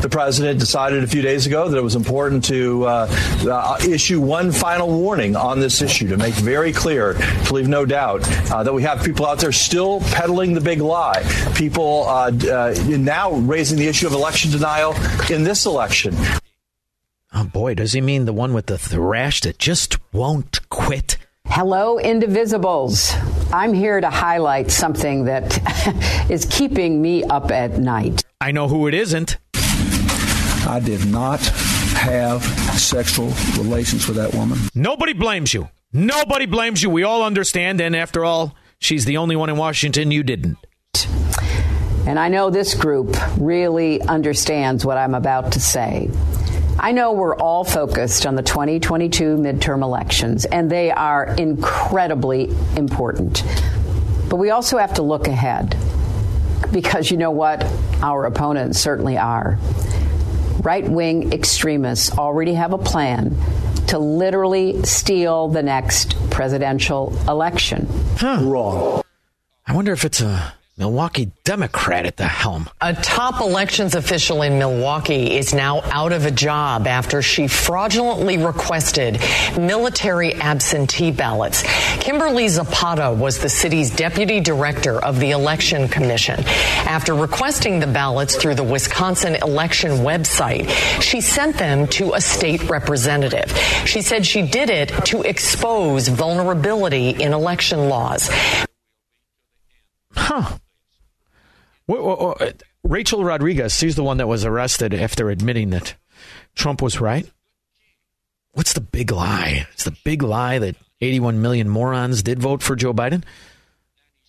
The 0.01 0.09
president 0.09 0.59
decided 0.59 1.03
a 1.03 1.07
few 1.07 1.21
days 1.21 1.45
ago 1.45 1.69
that 1.69 1.77
it 1.77 1.83
was 1.83 1.95
important 1.95 2.43
to 2.45 2.85
uh, 2.85 3.07
uh, 3.49 3.77
issue 3.87 4.19
one 4.19 4.51
final 4.51 4.89
warning 4.89 5.37
on 5.37 5.59
this 5.61 5.81
issue 5.81 6.09
to 6.09 6.17
make 6.17 6.33
very 6.33 6.73
clear, 6.73 7.13
to 7.13 7.53
leave 7.53 7.69
no 7.69 7.85
doubt, 7.85 8.21
uh, 8.51 8.63
that 8.63 8.73
we 8.73 8.83
have 8.83 9.03
people 9.03 9.25
out 9.25 9.39
there 9.39 9.53
still 9.53 10.01
peddling 10.01 10.53
the 10.53 10.61
big 10.61 10.81
lie. 10.81 11.23
People 11.55 12.03
uh, 12.07 12.31
uh, 12.51 12.75
now 12.89 13.31
raising 13.31 13.77
the 13.77 13.87
issue 13.87 14.07
of 14.07 14.13
election 14.13 14.51
denial 14.51 14.93
in 15.31 15.43
this 15.43 15.65
election. 15.65 16.15
Oh 17.37 17.43
boy, 17.43 17.73
does 17.73 17.91
he 17.91 17.99
mean 17.99 18.23
the 18.23 18.31
one 18.31 18.53
with 18.53 18.67
the 18.67 18.77
thrash 18.77 19.41
that 19.41 19.59
just 19.59 19.97
won't 20.13 20.61
quit? 20.69 21.17
Hello, 21.47 21.99
Indivisibles. 22.01 23.13
I'm 23.53 23.73
here 23.73 23.99
to 23.99 24.09
highlight 24.09 24.71
something 24.71 25.25
that 25.25 25.59
is 26.31 26.45
keeping 26.45 27.01
me 27.01 27.25
up 27.25 27.51
at 27.51 27.77
night. 27.77 28.23
I 28.39 28.53
know 28.53 28.69
who 28.69 28.87
it 28.87 28.93
isn't. 28.93 29.37
I 29.53 30.81
did 30.81 31.05
not 31.05 31.41
have 31.41 32.41
sexual 32.79 33.33
relations 33.57 34.07
with 34.07 34.15
that 34.15 34.33
woman. 34.33 34.57
Nobody 34.73 35.11
blames 35.11 35.53
you. 35.53 35.67
Nobody 35.91 36.45
blames 36.45 36.81
you. 36.81 36.89
We 36.89 37.03
all 37.03 37.21
understand. 37.21 37.81
And 37.81 37.97
after 37.97 38.23
all, 38.23 38.55
she's 38.79 39.03
the 39.03 39.17
only 39.17 39.35
one 39.35 39.49
in 39.49 39.57
Washington 39.57 40.09
you 40.09 40.23
didn't. 40.23 40.57
And 42.07 42.17
I 42.17 42.29
know 42.29 42.49
this 42.49 42.75
group 42.75 43.13
really 43.37 44.01
understands 44.01 44.85
what 44.85 44.97
I'm 44.97 45.15
about 45.15 45.51
to 45.51 45.59
say. 45.59 46.09
I 46.77 46.91
know 46.91 47.13
we're 47.13 47.35
all 47.35 47.63
focused 47.63 48.25
on 48.25 48.35
the 48.35 48.43
2022 48.43 49.37
midterm 49.37 49.81
elections, 49.81 50.45
and 50.45 50.69
they 50.69 50.91
are 50.91 51.33
incredibly 51.37 52.49
important. 52.75 53.43
But 54.29 54.37
we 54.37 54.49
also 54.49 54.77
have 54.77 54.95
to 54.95 55.01
look 55.01 55.27
ahead 55.27 55.77
because 56.71 57.09
you 57.09 57.17
know 57.17 57.31
what? 57.31 57.63
Our 58.01 58.25
opponents 58.25 58.79
certainly 58.79 59.17
are 59.17 59.57
right 60.61 60.87
wing 60.87 61.31
extremists 61.31 62.11
already 62.17 62.55
have 62.55 62.73
a 62.73 62.77
plan 62.77 63.37
to 63.87 63.99
literally 63.99 64.83
steal 64.83 65.47
the 65.47 65.61
next 65.61 66.15
presidential 66.31 67.15
election. 67.27 67.87
Huh. 68.17 68.39
Wrong. 68.41 69.01
I 69.67 69.75
wonder 69.75 69.93
if 69.93 70.03
it's 70.03 70.21
a 70.21 70.53
Milwaukee 70.77 71.31
Democrat 71.45 72.05
at 72.05 72.17
the 72.17 72.27
helm. 72.27 72.69
A 72.81 72.93
top 72.93 73.39
elections 73.39 73.95
official 73.95 74.41
in 74.41 74.59
Milwaukee 74.59 75.37
is 75.37 75.53
now 75.53 75.79
out 75.85 76.11
of 76.11 76.25
a 76.25 76.31
job 76.31 76.85
after 76.85 77.21
she 77.21 77.47
fraudulently 77.47 78.37
requested 78.37 79.21
military 79.57 80.33
absentee 80.33 81.11
ballots. 81.11 81.63
Kimberly 82.01 82.49
Zapata 82.49 83.13
was 83.13 83.39
the 83.39 83.47
city's 83.47 83.89
deputy 83.89 84.41
director 84.41 85.01
of 85.01 85.17
the 85.21 85.31
Election 85.31 85.87
Commission. 85.87 86.43
After 86.45 87.15
requesting 87.15 87.79
the 87.79 87.87
ballots 87.87 88.35
through 88.35 88.55
the 88.55 88.63
Wisconsin 88.63 89.35
election 89.35 89.91
website, 89.99 90.69
she 91.01 91.21
sent 91.21 91.57
them 91.57 91.87
to 91.87 92.15
a 92.15 92.19
state 92.19 92.69
representative. 92.69 93.49
She 93.85 94.01
said 94.01 94.25
she 94.25 94.41
did 94.41 94.69
it 94.69 94.89
to 95.05 95.21
expose 95.21 96.09
vulnerability 96.09 97.11
in 97.11 97.31
election 97.31 97.87
laws. 97.87 98.29
Huh. 100.11 100.57
Uh, 101.87 102.51
Rachel 102.83 103.23
Rodriguez, 103.23 103.75
she's 103.75 103.95
the 103.95 104.03
one 104.03 104.17
that 104.17 104.27
was 104.27 104.45
arrested 104.45 104.93
after 104.93 105.29
admitting 105.29 105.71
that 105.71 105.95
Trump 106.55 106.81
was 106.81 106.99
right. 106.99 107.29
What's 108.53 108.73
the 108.73 108.81
big 108.81 109.11
lie? 109.11 109.67
It's 109.73 109.83
the 109.83 109.95
big 110.03 110.23
lie 110.23 110.59
that 110.59 110.75
81 111.01 111.41
million 111.41 111.69
morons 111.69 112.23
did 112.23 112.39
vote 112.39 112.63
for 112.63 112.75
Joe 112.75 112.93
Biden? 112.93 113.23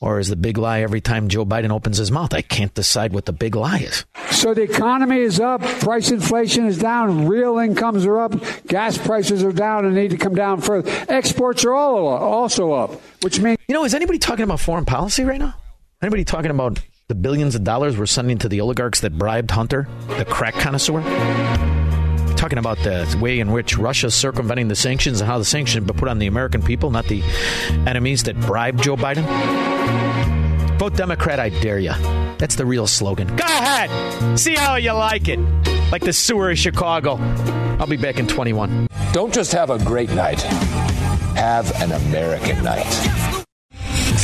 Or 0.01 0.19
is 0.19 0.29
the 0.29 0.37
big 0.37 0.59
lie 0.59 0.81
every 0.81 1.01
time 1.01 1.29
Joe 1.29 1.47
Biden 1.47 1.71
opens 1.71 1.97
his 1.97 2.11
mouth? 2.11 2.35
I 2.35 2.43
can't 2.43 2.75
decide 2.75 3.15
what 3.15 3.25
the 3.25 3.33
big 3.33 3.57
lie 3.57 3.79
is. 3.79 4.05
So 4.31 4.53
the 4.53 4.63
economy 4.63 5.21
is 5.21 5.41
up, 5.41 5.63
price 5.63 6.11
inflation 6.11 6.67
is 6.67 6.77
down, 6.77 7.27
real 7.27 7.59
incomes 7.59 8.05
are 8.05 8.19
up, 8.19 8.35
gas 8.67 8.99
prices 8.99 9.43
are 9.43 9.53
down 9.53 9.87
and 9.87 9.95
need 9.95 10.11
to 10.11 10.19
come 10.19 10.35
down 10.35 10.61
further. 10.61 10.91
Exports 11.09 11.65
are 11.65 11.73
all 11.73 12.09
also 12.09 12.73
up, 12.73 13.01
which 13.23 13.41
means. 13.41 13.59
You 13.69 13.75
know, 13.75 13.85
is 13.85 13.95
anybody 13.95 14.19
talking 14.19 14.43
about 14.43 14.61
foreign 14.61 14.85
policy 14.85 15.25
right 15.25 15.39
now? 15.39 15.55
Anybody 16.03 16.25
talking 16.25 16.51
about 16.51 16.79
the 17.09 17.15
billions 17.15 17.55
of 17.55 17.63
dollars 17.63 17.97
we're 17.97 18.05
sending 18.05 18.37
to 18.37 18.49
the 18.49 18.61
oligarchs 18.61 19.01
that 19.01 19.17
bribed 19.17 19.53
Hunter, 19.53 19.87
the 20.19 20.25
crack 20.25 20.55
connoisseur? 20.55 21.03
Talking 22.37 22.59
about 22.59 22.79
the 22.79 23.17
way 23.21 23.39
in 23.39 23.53
which 23.53 23.79
Russia's 23.79 24.13
circumventing 24.13 24.67
the 24.67 24.75
sanctions 24.75 25.21
and 25.21 25.31
how 25.31 25.39
the 25.39 25.45
sanctions 25.45 25.87
been 25.87 25.97
put 25.97 26.09
on 26.09 26.19
the 26.19 26.27
American 26.27 26.63
people, 26.63 26.91
not 26.91 27.07
the 27.07 27.23
enemies 27.87 28.25
that 28.25 28.39
bribed 28.41 28.83
Joe 28.83 28.97
Biden. 28.97 29.25
Vote 30.79 30.97
Democrat, 30.97 31.39
I 31.39 31.51
dare 31.51 31.79
you. 31.79 31.93
That's 32.39 32.57
the 32.57 32.67
real 32.67 32.89
slogan. 32.89 33.29
Go 33.37 33.45
ahead. 33.45 34.39
See 34.39 34.55
how 34.55 34.75
you 34.75 34.93
like 34.93 35.29
it. 35.29 35.39
Like 35.93 36.03
the 36.03 36.13
sewer 36.13 36.51
of 36.51 36.59
Chicago. 36.59 37.19
I'll 37.79 37.87
be 37.87 37.97
back 37.97 38.19
in 38.19 38.27
21. 38.27 38.89
Don't 39.13 39.33
just 39.33 39.53
have 39.53 39.71
a 39.71 39.79
great 39.79 40.11
night, 40.11 40.43
have 40.43 41.71
an 41.81 41.93
American 41.93 42.65
night. 42.65 43.36